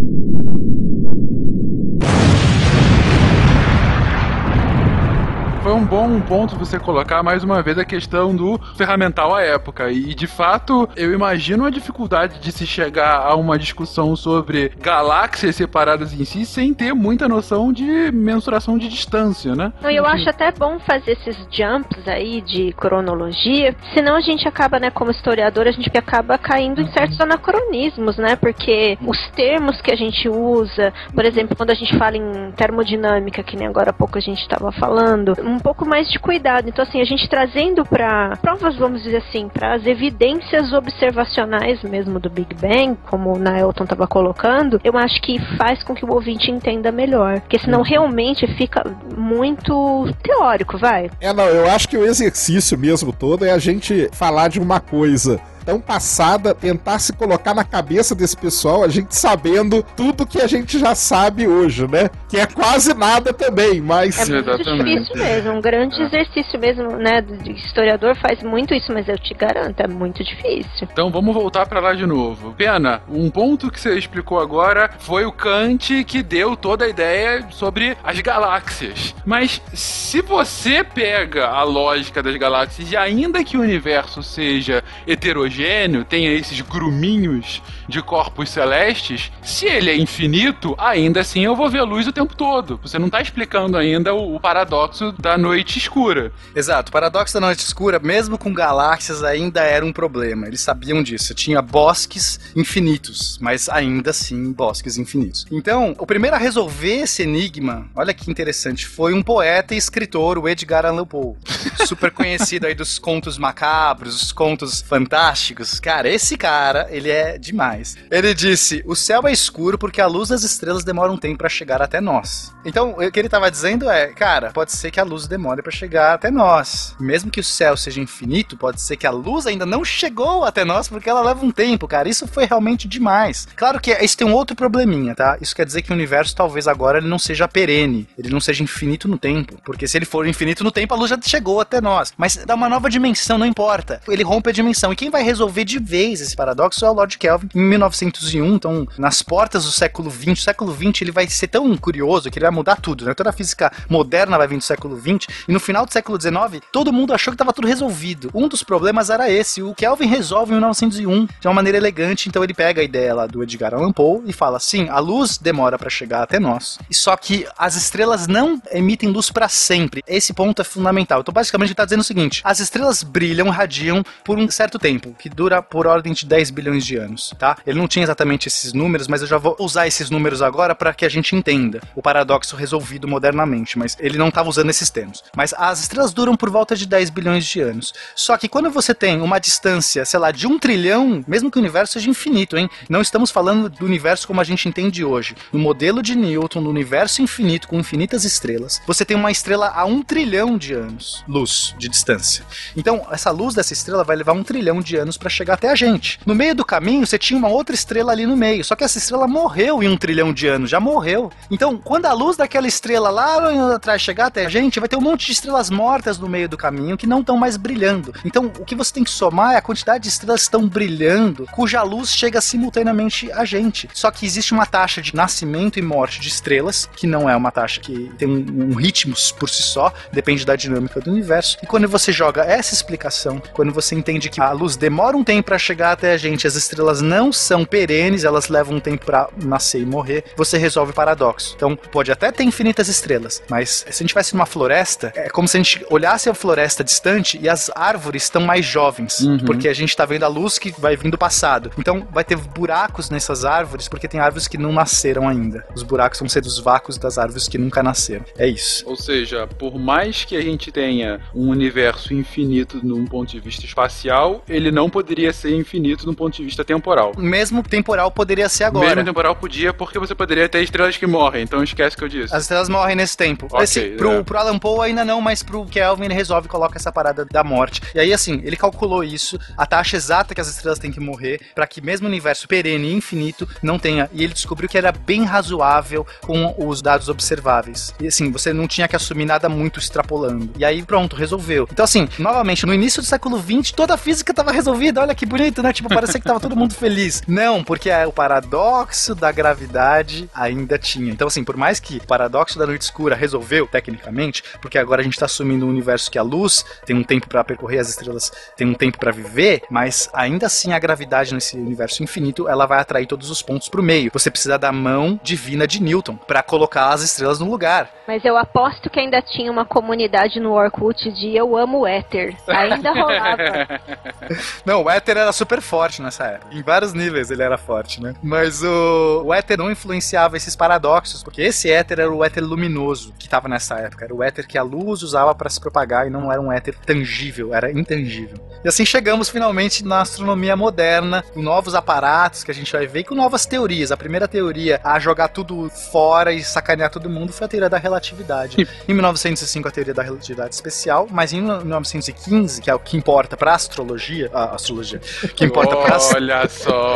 Foi 5.63 5.73
um 5.73 5.85
bom 5.85 6.21
ponto 6.21 6.57
você 6.57 6.77
colocar 6.77 7.23
mais 7.23 7.45
uma 7.45 7.63
vez 7.63 7.79
a 7.79 7.85
questão 7.85 8.35
do 8.35 8.59
ferramental 8.77 9.33
à 9.33 9.43
época. 9.43 9.93
E 9.93 10.13
de 10.13 10.27
fato, 10.27 10.89
eu 10.97 11.13
imagino 11.13 11.65
a 11.65 11.71
dificuldade 11.71 12.41
de 12.41 12.51
se 12.51 12.67
chegar 12.67 13.25
a 13.25 13.37
uma 13.37 13.57
discussão 13.57 14.17
sobre 14.17 14.73
galáxias 14.81 15.55
separadas 15.55 16.13
em 16.13 16.25
si 16.25 16.45
sem 16.45 16.75
ter 16.75 16.93
muita 16.93 17.29
noção 17.29 17.73
de 17.73 18.11
mensuração 18.11 18.77
de 18.77 18.89
distância, 18.89 19.55
né? 19.55 19.73
Não, 19.81 19.89
eu 19.89 20.05
acho 20.05 20.29
até 20.29 20.51
bom 20.51 20.81
fazer 20.81 21.13
esses 21.13 21.37
jumps 21.53 22.09
aí 22.09 22.41
de 22.41 22.73
cronologia, 22.73 23.77
senão 23.95 24.17
a 24.17 24.21
gente 24.21 24.49
acaba, 24.49 24.81
né, 24.81 24.91
como 24.91 25.13
historiador, 25.13 25.69
a 25.69 25.73
gente 25.73 25.97
acaba 25.97 26.37
caindo 26.39 26.81
em 26.81 26.91
certos 26.91 27.21
anacronismos, 27.21 28.17
né? 28.17 28.35
Porque 28.35 28.99
os 29.07 29.31
termos 29.31 29.81
que 29.81 29.93
a 29.93 29.97
gente 29.97 30.29
usa, 30.29 30.93
por 31.15 31.25
exemplo, 31.25 31.55
quando 31.55 31.71
a 31.71 31.75
gente 31.75 31.97
fala 31.97 32.17
em 32.17 32.51
termodinâmica, 32.57 33.45
que 33.45 33.57
nem 33.57 33.69
agora 33.69 33.91
há 33.91 33.93
pouco 33.95 34.19
a 34.19 34.21
gente 34.21 34.41
estava 34.41 34.73
falando, 34.73 35.35
um 35.53 35.59
pouco 35.59 35.87
mais 35.87 36.09
de 36.11 36.19
cuidado. 36.19 36.69
Então, 36.69 36.83
assim, 36.83 37.01
a 37.01 37.05
gente 37.05 37.29
trazendo 37.29 37.85
para 37.85 38.37
provas, 38.37 38.77
vamos 38.77 39.03
dizer 39.03 39.19
assim, 39.29 39.49
para 39.49 39.75
as 39.75 39.87
evidências 39.87 40.73
observacionais 40.73 41.83
mesmo 41.83 42.19
do 42.19 42.31
Big 42.31 42.55
Bang, 42.55 42.97
como 43.09 43.35
o 43.35 43.39
Naelton 43.39 43.85
estava 43.85 44.07
colocando, 44.07 44.81
eu 44.83 44.97
acho 44.97 45.21
que 45.21 45.39
faz 45.57 45.83
com 45.83 45.95
que 45.95 46.05
o 46.05 46.13
ouvinte 46.13 46.51
entenda 46.51 46.91
melhor. 46.91 47.41
Porque 47.41 47.59
senão 47.59 47.83
realmente 47.83 48.47
fica 48.57 48.83
muito 49.17 50.09
teórico, 50.23 50.79
vai. 50.79 51.11
É, 51.21 51.33
não, 51.33 51.45
eu 51.45 51.71
acho 51.71 51.89
que 51.89 51.97
o 51.97 52.05
exercício 52.05 52.79
mesmo 52.79 53.13
todo 53.13 53.45
é 53.45 53.51
a 53.51 53.59
gente 53.59 54.09
falar 54.13 54.49
de 54.49 54.61
uma 54.61 54.81
coisa 54.81 55.41
tão 55.65 55.81
passada, 55.81 56.55
tentar 56.55 56.99
se 56.99 57.13
colocar 57.13 57.55
na 57.55 57.65
cabeça 57.65 58.15
desse 58.15 58.37
pessoal, 58.37 58.83
a 58.83 58.89
gente 58.89 59.15
sabendo 59.15 59.83
tudo 59.97 60.27
que 60.27 60.41
a 60.41 60.47
gente 60.47 60.79
já 60.79 60.95
sabe 60.95 61.47
hoje, 61.47 61.87
né? 61.87 62.11
Que 62.29 62.39
é 62.39 62.47
quase 62.47 62.95
nada 62.95 63.33
também, 63.33 63.81
mas. 63.81 64.19
É 64.19 64.33
muito 64.33 64.57
difícil 64.57 65.17
mesmo, 65.17 65.53
um 65.53 65.61
grande 65.61 66.03
exercício 66.03 66.59
mesmo, 66.59 66.97
né? 66.97 67.21
De 67.21 67.53
historiador 67.53 68.17
faz 68.17 68.43
muito 68.43 68.75
isso, 68.75 68.93
mas 68.93 69.09
eu 69.09 69.19
te 69.19 69.35
garanto, 69.35 69.81
é 69.81 69.89
muito 69.89 70.23
difícil. 70.25 70.89
Então 70.91 71.11
vamos 71.11 71.35
voltar 71.35 71.67
para 71.67 71.81
lá 71.81 71.95
de 71.95 72.07
novo. 72.07 72.55
Pena, 72.55 73.03
um 73.09 73.31
ponto 73.31 73.71
que 73.71 73.81
você 73.81 73.97
explicou 73.97 74.41
agora 74.41 74.91
foi 74.99 75.25
o 75.25 75.33
Kant 75.33 76.05
que 76.05 76.23
deu 76.23 76.57
toda 76.57 76.85
a 76.85 76.89
ideia 76.89 77.47
sobre 77.51 77.97
as 78.03 78.21
galáxias. 78.21 79.15
Mas 79.25 79.61
se 79.73 80.21
você 80.21 80.83
pega 80.83 81.49
a 81.49 81.63
lógica 81.63 82.23
das 82.23 82.37
galáxias 82.37 82.91
e 82.91 82.97
ainda 82.97 83.45
que 83.45 83.57
o 83.57 83.61
universo 83.61 84.23
seja 84.23 84.83
heterogêneo, 85.07 85.52
heterogêneo, 85.53 86.05
tenha 86.05 86.33
esses 86.33 86.61
gruminhos 86.63 87.63
de 87.89 88.03
corpos 88.03 88.51
celestes, 88.51 89.31
se 89.43 89.67
ele 89.67 89.91
é 89.91 89.97
infinito, 89.97 90.75
ainda 90.79 91.21
assim 91.21 91.45
eu 91.45 91.57
vou 91.57 91.69
ver 91.71 91.83
luz 91.83 92.07
o 92.07 92.13
tempo 92.13 92.35
todo. 92.35 92.79
Você 92.83 92.99
não 92.99 93.07
está 93.07 93.21
explicando 93.21 93.77
ainda 93.77 94.15
o, 94.15 94.37
o, 94.37 94.41
paradoxo 94.41 95.13
da 95.13 95.37
noite 95.39 95.79
escura. 95.79 96.33
Exato, 96.55 96.91
o 96.91 96.93
paradoxo 96.93 97.35
da 97.35 97.41
noite 97.41 97.61
escura, 97.61 97.99
mesmo 97.99 98.39
com 98.39 98.53
galáxias, 98.53 99.23
ainda 99.23 99.63
era 99.63 99.85
um 99.85 99.93
problema. 99.93 100.47
Eles 100.47 100.61
sabiam 100.61 101.03
disso. 101.03 101.35
Tinha 101.35 101.63
bosques 101.63 102.41
infinitos, 102.57 103.39
mas 103.41 103.69
ainda 103.69 104.11
assim 104.11 104.53
bosques 104.53 104.99
infinitos. 104.99 105.47
Então, 105.51 105.95
o 105.99 106.07
primeiro 106.07 106.37
a 106.37 106.39
resolver 106.39 107.03
esse 107.03 107.23
enigma, 107.23 107.87
olha 107.95 108.15
que 108.15 108.31
interessante, 108.31 108.87
foi 108.87 109.13
um 109.13 109.23
poeta 109.23 109.75
e 109.75 109.79
escritor, 109.79 110.39
o 110.39 110.49
Edgar 110.49 110.87
Allan 110.87 111.07
Poe. 111.07 111.37
Super 111.87 112.11
conhecido 112.11 112.67
aí 112.67 112.75
dos 112.75 112.99
contos 112.99 113.39
macabros, 113.39 114.23
os 114.23 114.33
contos 114.33 114.83
fantásticos 114.83 115.13
fantásticos. 115.13 115.81
Cara, 115.81 116.09
esse 116.09 116.37
cara, 116.37 116.89
ele 116.91 117.11
é 117.11 117.39
demais. 117.39 117.82
Ele 118.11 118.35
disse: 118.35 118.83
o 118.87 118.95
céu 118.95 119.23
é 119.27 119.33
escuro 119.33 119.79
porque 119.79 120.01
a 120.01 120.07
luz 120.07 120.29
das 120.29 120.43
estrelas 120.43 120.85
demora 120.85 121.13
um 121.13 121.17
tempo 121.17 121.39
para 121.39 121.49
chegar 121.49 121.83
até 121.83 122.01
nós. 122.01 122.53
Então, 122.65 122.93
o 122.93 123.11
que 123.11 123.19
ele 123.19 123.29
estava 123.29 123.51
dizendo 123.51 123.91
é, 123.91 124.09
cara, 124.09 124.51
pode 124.53 124.73
ser 124.73 124.91
que 124.91 125.01
a 125.01 125.05
luz 125.05 125.27
demore 125.27 125.63
para 125.63 125.73
chegar 125.73 126.15
até 126.15 126.31
nós. 126.31 126.95
Mesmo 127.01 127.31
que 127.31 127.41
o 127.41 127.45
céu 127.45 127.77
seja 127.77 128.01
infinito, 128.01 128.57
pode 128.57 128.81
ser 128.81 128.97
que 128.97 129.07
a 129.07 129.11
luz 129.11 129.47
ainda 129.47 129.67
não 129.67 129.85
chegou 129.85 130.45
até 130.45 130.65
nós 130.65 130.89
porque 130.89 131.11
ela 131.11 131.23
leva 131.23 131.45
um 131.45 131.51
tempo, 131.51 131.89
cara. 131.89 132.09
Isso 132.09 132.27
foi 132.27 132.45
realmente 132.45 132.87
demais. 132.87 133.49
Claro 133.57 133.81
que 133.81 133.93
isso 134.03 134.17
tem 134.17 134.27
um 134.27 134.35
outro 134.35 134.55
probleminha, 134.55 135.15
tá? 135.15 135.37
Isso 135.41 135.55
quer 135.55 135.67
dizer 135.67 135.83
que 135.83 135.91
o 135.91 135.95
universo 135.95 136.37
talvez 136.37 136.69
agora 136.69 136.99
ele 136.99 137.09
não 137.09 137.19
seja 137.19 137.49
perene, 137.49 138.09
ele 138.17 138.31
não 138.31 138.41
seja 138.41 138.63
infinito 138.63 139.09
no 139.09 139.19
tempo, 139.19 139.57
porque 139.65 139.87
se 139.87 139.99
ele 139.99 140.05
for 140.05 140.27
infinito 140.27 140.65
no 140.65 140.71
tempo, 140.71 140.95
a 140.95 140.97
luz 140.97 141.11
já 141.11 141.19
chegou 141.23 141.61
até 141.61 141.81
nós. 141.81 142.13
Mas 142.17 142.37
dá 142.37 142.55
uma 142.55 142.69
nova 142.69 142.89
dimensão, 142.89 143.39
não 143.39 143.47
importa. 143.47 144.01
Ele 144.09 144.23
rompe 144.23 144.51
a 144.51 144.53
dimensão. 144.53 144.93
E 144.93 144.97
quem 144.97 145.11
vai 145.11 145.23
resolver 145.23 145.65
de 145.65 145.79
vez 145.79 146.21
esse 146.21 146.37
paradoxo 146.37 146.85
é 146.85 146.91
o 146.91 146.93
Lord 146.93 147.19
Kelvin 147.19 147.49
em 147.55 147.62
1901, 147.63 148.55
então 148.55 148.87
nas 148.99 149.23
portas 149.23 149.65
do 149.65 149.71
século 149.71 150.11
20. 150.11 150.39
O 150.39 150.43
século 150.43 150.73
20 150.73 151.03
ele 151.03 151.13
vai 151.13 151.29
ser 151.29 151.49
tão 151.49 151.77
curioso 151.77 152.31
que 152.31 152.39
ele 152.39 152.47
vai 152.47 152.55
mudar 152.55 152.77
tudo, 152.77 153.05
né? 153.05 153.15
Toda 153.15 153.31
a 153.31 153.33
física 153.33 153.73
moderna 153.89 154.39
vai 154.39 154.47
vir 154.47 154.59
do 154.59 154.65
século 154.65 154.97
20 154.97 155.29
e 155.49 155.53
no 155.53 155.61
final 155.61 155.87
do 155.87 155.93
século 155.93 156.19
19 156.19 156.61
todo 156.73 156.93
mundo 156.93 157.13
achou 157.13 157.33
que 157.33 157.35
estava 157.35 157.53
tudo 157.53 157.67
resolvido. 157.67 158.31
Um 158.35 158.49
dos 158.49 158.63
problemas 158.63 159.11
era 159.11 159.31
esse, 159.31 159.63
o 159.63 159.75
Kelvin 159.75 160.07
resolve 160.07 160.53
em 160.53 160.55
1901 160.55 161.27
de 161.41 161.49
uma 161.49 161.55
maneira 161.55 161.79
elegante, 161.79 162.29
então 162.29 162.43
ele 162.43 162.55
pega 162.55 162.81
a 162.81 162.85
ideia 162.85 163.15
lá 163.15 163.27
do 163.27 163.43
Edgar 163.43 163.75
Allan 163.75 163.93
Poe 163.93 164.23
e 164.27 164.33
fala 164.33 164.57
assim: 164.57 164.89
a 164.89 164.99
luz 164.99 165.39
demora 165.39 165.79
para 165.79 165.91
chegar 165.91 166.23
até 166.23 166.39
nós. 166.39 166.79
Só 166.91 167.17
que 167.17 167.47
as 167.59 167.75
estrelas 167.75 168.27
não 168.27 168.61
emitem 168.71 169.09
luz 169.09 169.31
para 169.31 169.49
sempre. 169.49 170.03
Esse 170.07 170.33
ponto 170.33 170.63
é 170.63 170.65
fundamental. 170.65 171.21
Então 171.21 171.33
basicamente 171.33 171.69
ele 171.69 171.73
está 171.73 171.85
dizendo 171.85 172.01
o 172.01 172.05
seguinte: 172.05 172.41
as 172.45 172.61
estrelas 172.61 173.03
brilham, 173.03 173.49
radiam 173.51 174.05
por 174.25 174.39
um 174.39 174.49
certo 174.51 174.79
tempo, 174.79 175.15
que 175.19 175.29
dura 175.29 175.63
por 175.63 175.87
ordem 175.87 176.13
de 176.13 176.27
10 176.27 176.51
bilhões 176.51 176.85
de 176.85 176.97
anos, 176.97 177.35
tá? 177.39 177.52
Ele 177.67 177.79
não 177.79 177.89
tinha 177.89 178.03
exatamente 178.03 178.49
esses 178.49 178.73
números, 178.73 179.09
mas 179.09 179.21
eu 179.21 179.27
já 179.27 179.39
vou 179.39 179.57
usar 179.59 179.87
esses 179.87 180.11
números 180.11 180.43
agora 180.43 180.75
para 180.75 180.93
que 180.95 181.05
a 181.05 181.09
gente 181.09 181.35
entenda 181.35 181.81
o 181.95 182.03
paradoxo 182.03 182.57
resolvido 182.57 183.09
modernamente, 183.09 183.79
mas 183.79 183.97
ele 184.01 184.19
não 184.19 184.29
estava 184.29 184.49
usando 184.49 184.71
esses 184.71 184.91
termos. 184.91 185.23
Mas 185.37 185.55
as 185.55 185.81
estrelas 185.81 186.13
duram 186.13 186.37
por 186.37 186.51
volta 186.51 186.77
de 186.77 186.87
10 186.87 187.11
bilhões 187.11 187.45
de 187.45 187.61
anos. 187.61 187.93
Só 188.15 188.37
que 188.37 188.49
quando 188.49 188.71
você 188.71 188.95
tem 188.95 189.21
uma 189.21 189.39
distância, 189.39 190.05
sei 190.05 190.21
lá, 190.21 190.31
de 190.31 190.47
um 190.47 190.59
trilhão, 190.59 191.25
mesmo 191.27 191.51
que 191.51 191.59
o 191.59 191.61
universo 191.61 191.95
seja 191.95 192.11
infinito, 192.11 192.57
hein? 192.57 192.69
Não 192.89 193.01
estamos 193.01 193.31
falando 193.31 193.69
do 193.69 193.85
universo 193.85 194.27
como 194.27 194.41
a 194.41 194.45
gente 194.45 194.69
entende 194.69 195.05
hoje. 195.05 195.35
No 195.53 195.59
modelo 195.59 196.03
de 196.03 196.15
Newton, 196.15 196.63
do 196.63 196.71
universo 196.71 197.23
infinito 197.23 197.69
com 197.69 197.79
infinitas 197.79 198.25
estrelas, 198.25 198.81
você 198.87 199.05
tem 199.05 199.17
uma 199.17 199.31
estrela 199.31 199.73
a 199.75 199.85
um 199.85 200.03
trilhão 200.03 200.57
de 200.57 200.73
anos, 200.73 201.25
luz 201.27 201.75
de 201.79 201.89
distância. 201.89 202.45
Então, 202.77 203.07
essa 203.11 203.31
luz 203.31 203.55
dessa 203.55 203.73
estrela 203.73 204.05
vai 204.05 204.17
levar 204.17 204.33
um 204.33 204.43
trilhão 204.43 204.81
de 204.81 204.97
anos 204.97 205.17
para 205.17 205.31
chegar 205.31 205.55
até 205.55 205.71
a 205.71 205.75
gente. 205.75 206.21
No 206.25 206.35
meio 206.35 206.55
do 206.55 206.65
caminho, 206.65 207.07
você 207.07 207.19
tinha 207.19 207.39
uma 207.43 207.49
outra 207.49 207.75
estrela 207.75 208.13
ali 208.13 208.25
no 208.25 208.37
meio, 208.37 208.65
só 208.65 208.77
que 208.77 208.85
essa 208.85 208.99
estrela 208.99 209.27
morreu 209.27 209.83
em 209.83 209.89
um 209.89 209.97
trilhão 209.97 210.33
de 210.33 210.47
anos, 210.47 210.71
já 210.71 210.79
morreu. 210.79 211.31
Então, 211.51 211.77
quando 211.77 212.07
a 212.07 212.13
luz 212.13 212.37
daquela 212.37 212.69
estrela 212.69 213.11
lá 213.11 213.75
atrás 213.75 214.01
chegar 214.01 214.27
até 214.27 214.47
a 214.47 214.49
gente, 214.49 214.79
vai 214.79 214.89
ter 214.89 214.97
um 214.97 215.01
monte 215.01 215.27
de 215.27 215.33
estrelas 215.33 215.69
mortas 215.69 216.19
no 216.19 216.29
meio 216.29 216.49
do 216.49 216.57
caminho 216.57 216.97
que 216.97 217.07
não 217.07 217.21
estão 217.21 217.37
mais 217.37 217.57
brilhando. 217.57 218.15
Então, 218.25 218.47
o 218.61 218.65
que 218.65 218.77
você 218.77 218.93
tem 218.95 219.03
que 219.03 219.11
somar 219.11 219.55
é 219.55 219.57
a 219.57 219.63
quantidade 219.63 220.05
de 220.05 220.09
estrelas 220.09 220.43
que 220.43 220.47
estão 220.47 220.69
brilhando, 220.69 221.47
cuja 221.51 221.83
luz 221.83 222.15
chega 222.15 222.41
simultaneamente 222.41 223.31
a 223.33 223.45
gente. 223.45 223.89
Só 223.93 224.11
que 224.11 224.25
existe 224.25 224.53
uma 224.53 224.67
taxa 224.67 225.03
de 225.03 225.15
nascimento 225.17 225.79
e 225.79 225.83
morte 225.83 226.21
de 226.21 226.29
estrelas, 226.29 226.89
que 226.95 227.07
não 227.07 227.29
é 227.29 227.35
uma 227.35 227.51
taxa 227.51 227.81
que 227.81 228.13
tem 228.17 228.29
um, 228.29 228.71
um 228.71 228.75
ritmo 228.75 229.15
por 229.39 229.49
si 229.49 229.63
só, 229.63 229.93
depende 230.13 230.45
da 230.45 230.55
dinâmica 230.55 231.01
do 231.01 231.11
universo. 231.11 231.59
E 231.63 231.67
quando 231.67 231.89
você 231.89 232.13
joga 232.13 232.43
essa 232.43 232.73
explicação, 232.73 233.43
quando 233.53 233.73
você 233.73 233.97
entende 233.97 234.29
que 234.29 234.41
a 234.41 234.53
luz 234.53 234.77
demora 234.77 235.17
um 235.17 235.25
tempo 235.25 235.47
para 235.47 235.59
chegar 235.59 235.93
até 235.93 236.13
a 236.13 236.17
gente, 236.17 236.47
as 236.47 236.55
estrelas 236.55 237.01
não 237.01 237.32
são 237.33 237.65
perenes, 237.65 238.25
elas 238.25 238.49
levam 238.49 238.77
um 238.77 238.81
tempo 238.81 239.05
para 239.07 239.29
nascer 239.43 239.81
e 239.81 239.87
morrer, 239.87 240.25
você 240.37 240.59
resolve 240.59 240.93
o 240.93 240.95
paradoxo. 240.95 241.55
Então, 241.57 241.75
pode 241.77 242.11
até 242.13 242.31
ter 242.31 242.45
infinitas 242.45 242.89
estrelas, 242.89 243.43
mas 243.49 243.71
se 243.71 243.89
a 243.89 243.93
gente 243.93 244.09
tivesse 244.09 244.35
numa 244.35 244.47
floresta, 244.47 245.13
é 245.15 245.29
como 245.29 245.49
se 245.49 245.57
a 245.57 245.61
gente 245.61 245.85
olhasse 245.91 246.29
a 246.29 246.35
floresta 246.35 246.83
distante 246.85 247.39
e 247.41 247.49
as 247.49 247.71
árvores 247.75 248.25
estão 248.25 248.43
mais 248.43 248.65
jovens, 248.65 249.21
Uhum. 249.21 249.39
porque 249.39 249.69
a 249.69 249.75
gente 249.75 249.97
tá 249.97 250.05
vendo 250.05 250.25
a 250.25 250.29
luz 250.29 250.59
que 250.59 250.71
vai 250.79 250.97
vir 250.97 251.11
do 251.11 251.19
passado. 251.19 251.71
Então, 251.79 252.07
vai 252.11 252.25
ter 252.25 252.37
buracos 252.37 253.11
nessas 253.11 253.45
árvores, 253.45 253.89
porque 253.89 254.09
tem 254.09 254.21
árvores 254.21 254.47
que 254.49 254.59
não 254.59 254.73
nasceram 254.73 255.29
ainda. 255.29 255.65
Os 255.75 255.83
buracos 255.83 256.19
vão 256.21 256.29
ser 256.29 256.41
dos 256.41 256.59
vácuos 256.59 256.99
das 256.99 257.19
árvores 257.19 257.49
que 257.49 257.59
nunca 257.59 257.83
nasceram. 257.83 258.25
É 258.39 258.47
isso. 258.47 258.85
Ou 258.89 258.97
seja, 258.97 259.47
por 259.47 259.79
mais 259.79 260.25
que 260.25 260.37
a 260.37 260.41
gente 260.41 260.71
tenha 260.73 261.21
um 261.35 261.49
universo 261.51 262.13
infinito 262.15 262.81
num 262.83 263.05
ponto 263.07 263.31
de 263.31 263.41
vista 263.41 263.65
espacial, 263.65 264.43
ele 264.49 264.71
não 264.71 264.89
poderia 264.91 265.33
ser 265.33 265.55
infinito 265.55 266.05
do 266.05 266.15
ponto 266.15 266.37
de 266.37 266.45
vista 266.45 266.65
temporal. 266.65 267.13
Mesmo 267.23 267.63
temporal 267.63 268.11
poderia 268.11 268.49
ser 268.49 268.65
agora. 268.65 268.87
Mesmo 268.87 269.05
temporal 269.05 269.37
podia, 269.37 269.73
porque 269.73 269.99
você 269.99 270.15
poderia 270.15 270.49
ter 270.49 270.63
estrelas 270.63 270.97
que 270.97 271.07
morrem, 271.07 271.43
então 271.43 271.63
esquece 271.63 271.97
que 271.97 272.03
eu 272.03 272.09
disse. 272.09 272.35
As 272.35 272.43
estrelas 272.43 272.69
morrem 272.69 272.97
nesse 272.97 273.17
tempo. 273.17 273.47
Ok, 273.47 273.63
Esse, 273.63 273.81
pro, 273.91 274.13
é. 274.13 274.23
pro 274.23 274.39
Alan 274.39 274.59
Poe 274.59 274.87
ainda 274.87 275.05
não, 275.05 275.21
mas 275.21 275.43
pro 275.43 275.65
Kelvin 275.67 276.05
ele 276.07 276.15
resolve 276.15 276.47
e 276.47 276.51
coloca 276.51 276.77
essa 276.77 276.91
parada 276.91 277.25
da 277.25 277.45
morte. 277.45 277.81
E 277.95 278.01
aí, 278.01 278.13
assim, 278.13 278.41
ele 278.45 278.57
calculou 278.57 279.05
isso, 279.05 279.39
a 279.57 279.67
taxa 279.67 279.97
exata 279.97 280.35
que 280.35 280.41
as 280.41 280.49
estrelas 280.49 280.79
têm 280.79 280.91
que 280.91 281.01
morrer, 281.01 281.41
pra 281.55 281.67
que 281.67 281.81
mesmo 281.81 282.07
o 282.07 282.11
universo 282.11 282.49
perene 282.49 282.89
e 282.89 282.95
infinito 282.95 283.49
não 283.63 283.79
tenha. 283.79 284.09
E 284.13 284.25
ele 284.25 284.33
descobriu 284.33 284.69
que 284.69 284.79
era 284.79 284.93
bem 284.93 285.25
razoável 285.25 286.07
com 286.21 286.55
os 286.59 286.83
dados 286.83 287.09
observáveis. 287.09 287.95
E 288.01 288.07
assim, 288.07 288.31
você 288.31 288.53
não 288.53 288.67
tinha 288.67 288.89
que 288.89 288.97
assumir 288.97 289.25
nada 289.25 289.49
muito 289.49 289.79
extrapolando. 289.79 290.51
E 290.59 290.65
aí, 290.65 290.83
pronto, 290.83 291.17
resolveu. 291.17 291.69
Então, 291.71 291.85
assim, 291.85 292.09
novamente, 292.19 292.67
no 292.67 292.75
início 292.75 293.03
do 293.03 293.07
século 293.07 293.39
XX, 293.39 293.73
toda 293.73 293.95
a 293.95 293.97
física 293.97 294.33
estava 294.33 294.51
resolvida. 294.53 295.01
Olha 295.01 295.15
que 295.15 295.27
bonito, 295.27 295.63
né? 295.63 295.73
Tipo, 295.73 295.89
parecia 295.89 296.21
que 296.21 296.27
tava 296.27 296.41
todo 296.41 296.57
mundo 296.57 296.75
feliz. 296.75 297.12
Não, 297.27 297.63
porque 297.63 297.91
o 298.07 298.13
paradoxo 298.13 299.15
da 299.15 299.31
gravidade 299.31 300.29
ainda 300.35 300.79
tinha. 300.79 301.13
Então, 301.13 301.27
assim, 301.29 301.45
por 301.45 301.57
mais 301.57 301.79
que 301.81 301.99
o 301.99 302.07
paradoxo 302.07 302.59
da 302.59 302.67
noite 302.67 302.83
escura 302.83 303.15
resolveu, 303.15 303.67
tecnicamente, 303.67 304.43
porque 304.61 304.79
agora 304.79 305.01
a 305.01 305.05
gente 305.05 305.19
tá 305.19 305.27
assumindo 305.27 305.67
um 305.67 305.69
universo 305.69 306.11
que 306.11 306.19
a 306.19 306.23
luz 306.23 306.65
tem 306.87 306.97
um 306.97 307.03
tempo 307.03 307.29
para 307.29 307.45
percorrer, 307.45 307.81
as 307.81 307.89
estrelas 307.89 308.33
têm 308.57 308.67
um 308.67 308.75
tempo 308.75 308.99
para 308.99 309.13
viver, 309.13 309.63
mas 309.71 310.09
ainda 310.13 310.47
assim 310.47 310.73
a 310.73 310.79
gravidade 310.79 311.35
nesse 311.35 311.57
universo 311.57 312.03
infinito, 312.03 312.49
ela 312.49 312.67
vai 312.67 312.81
atrair 312.81 313.07
todos 313.07 313.31
os 313.31 313.43
pontos 313.43 313.69
pro 313.69 313.83
meio. 313.83 314.11
Você 314.13 314.31
precisa 314.31 314.59
da 314.59 314.73
mão 314.73 315.21
divina 315.23 315.67
de 315.67 315.83
Newton 315.83 316.17
para 316.17 316.43
colocar 316.43 316.91
as 316.91 317.03
estrelas 317.03 317.39
no 317.39 317.51
lugar. 317.51 317.91
Mas 318.07 318.25
eu 318.25 318.37
aposto 318.37 318.91
que 318.91 318.99
ainda 318.99 319.23
tinha 319.23 319.51
uma 319.51 319.65
comunidade 319.65 320.41
no 320.41 320.53
Orkut 320.53 321.11
de 321.13 321.37
Eu 321.37 321.57
Amo 321.57 321.81
o 321.81 321.87
Éter. 321.87 322.37
Ainda 322.47 322.93
rolava. 322.93 323.81
Não, 324.65 324.83
o 324.83 324.91
éter 324.91 325.17
era 325.17 325.33
super 325.33 325.61
forte 325.61 326.03
nessa 326.03 326.25
época. 326.25 326.55
Em 326.55 326.63
vários 326.63 326.93
níveis 327.03 327.31
ele 327.31 327.43
era 327.43 327.59
forte, 327.59 328.01
né? 328.01 328.15
Mas 328.23 328.63
o, 328.63 329.23
o 329.25 329.35
éter 329.35 329.59
não 329.59 329.71
influenciava 329.71 330.37
esses 330.37 330.55
paradoxos, 330.55 331.23
porque 331.23 331.43
esse 331.43 331.71
éter 331.71 332.01
era 332.01 332.11
o 332.11 332.25
éter 332.25 332.45
luminoso 332.45 333.13
que 333.19 333.27
estava 333.27 333.49
nessa 333.49 333.79
época. 333.79 334.05
Era 334.05 334.15
o 334.15 334.23
éter 334.23 334.47
que 334.47 334.57
a 334.57 334.63
luz 334.63 335.03
usava 335.03 335.35
para 335.35 335.51
se 335.51 335.61
propagar 335.61 336.07
e 336.07 336.11
não 336.11 336.31
era 336.31 336.41
um 336.41 336.53
éter 336.53 336.75
tangível, 336.87 337.55
era 337.55 337.71
intangível. 337.71 338.37
E 338.65 338.69
assim 338.69 338.85
chegamos 338.85 339.29
finalmente 339.29 339.85
na 339.85 340.01
astronomia 340.01 340.57
moderna, 340.57 341.25
com 341.35 341.43
novos 341.43 341.75
aparatos 341.75 342.45
que 342.45 342.51
a 342.51 342.55
gente 342.55 342.73
vai 342.73 342.87
ver, 342.87 343.01
e 343.01 343.05
com 343.05 343.15
novas 343.15 343.45
teorias. 343.47 343.91
A 343.91 343.97
primeira 343.97 344.29
teoria 344.29 344.81
a 344.85 344.99
jogar 344.99 345.29
tudo 345.29 345.69
fora 345.71 346.33
e 346.33 346.43
sacanear 346.43 346.91
todo 346.91 347.11
mundo 347.11 347.33
foi 347.33 347.45
a 347.47 347.49
teoria 347.49 347.69
da 347.69 347.79
relatividade. 347.79 348.69
em 348.89 348.95
1905 348.95 349.69
a 349.69 349.71
teoria 349.71 349.95
da 349.95 350.03
relatividade 350.03 350.55
especial, 350.55 351.07
mas 351.11 351.33
em 351.33 351.41
1915, 351.41 352.61
que 352.61 352.71
é 352.71 352.75
o 352.75 352.79
que 352.79 352.97
importa 352.97 353.37
para 353.37 353.55
astrologia, 353.55 354.31
a 354.33 354.55
astrologia, 354.55 355.01
que 355.35 355.45
importa 355.45 355.77
para 355.77 355.99
Olha 356.15 356.49
só. 356.49 356.92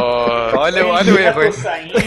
Olha, 0.57 0.87
olha 0.87 1.15
o 1.15 1.19
erro, 1.19 1.43
hein? 1.43 1.53
Saindo, 1.53 2.01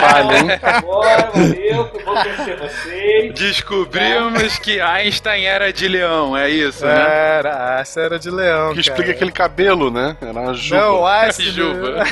falha, 0.00 0.38
hein? 0.38 0.60
Agora, 0.62 1.30
valeu, 1.32 1.84
conhecer 1.88 2.56
vocês. 2.56 3.34
Descobrimos 3.34 4.58
que 4.58 4.80
Einstein 4.80 5.44
era 5.44 5.72
de 5.72 5.88
leão, 5.88 6.36
é 6.36 6.50
isso, 6.50 6.84
né? 6.84 6.92
Era, 7.38 7.80
essa 7.80 8.00
era 8.00 8.18
de 8.18 8.30
leão. 8.30 8.74
Que 8.74 8.74
cara. 8.74 8.80
explica 8.80 9.10
aquele 9.12 9.32
cabelo, 9.32 9.90
né? 9.90 10.16
Era 10.20 10.32
uma 10.32 10.54
juba. 10.54 10.80
Não, 10.80 11.08
essa. 11.08 11.42
Juba. 11.42 12.04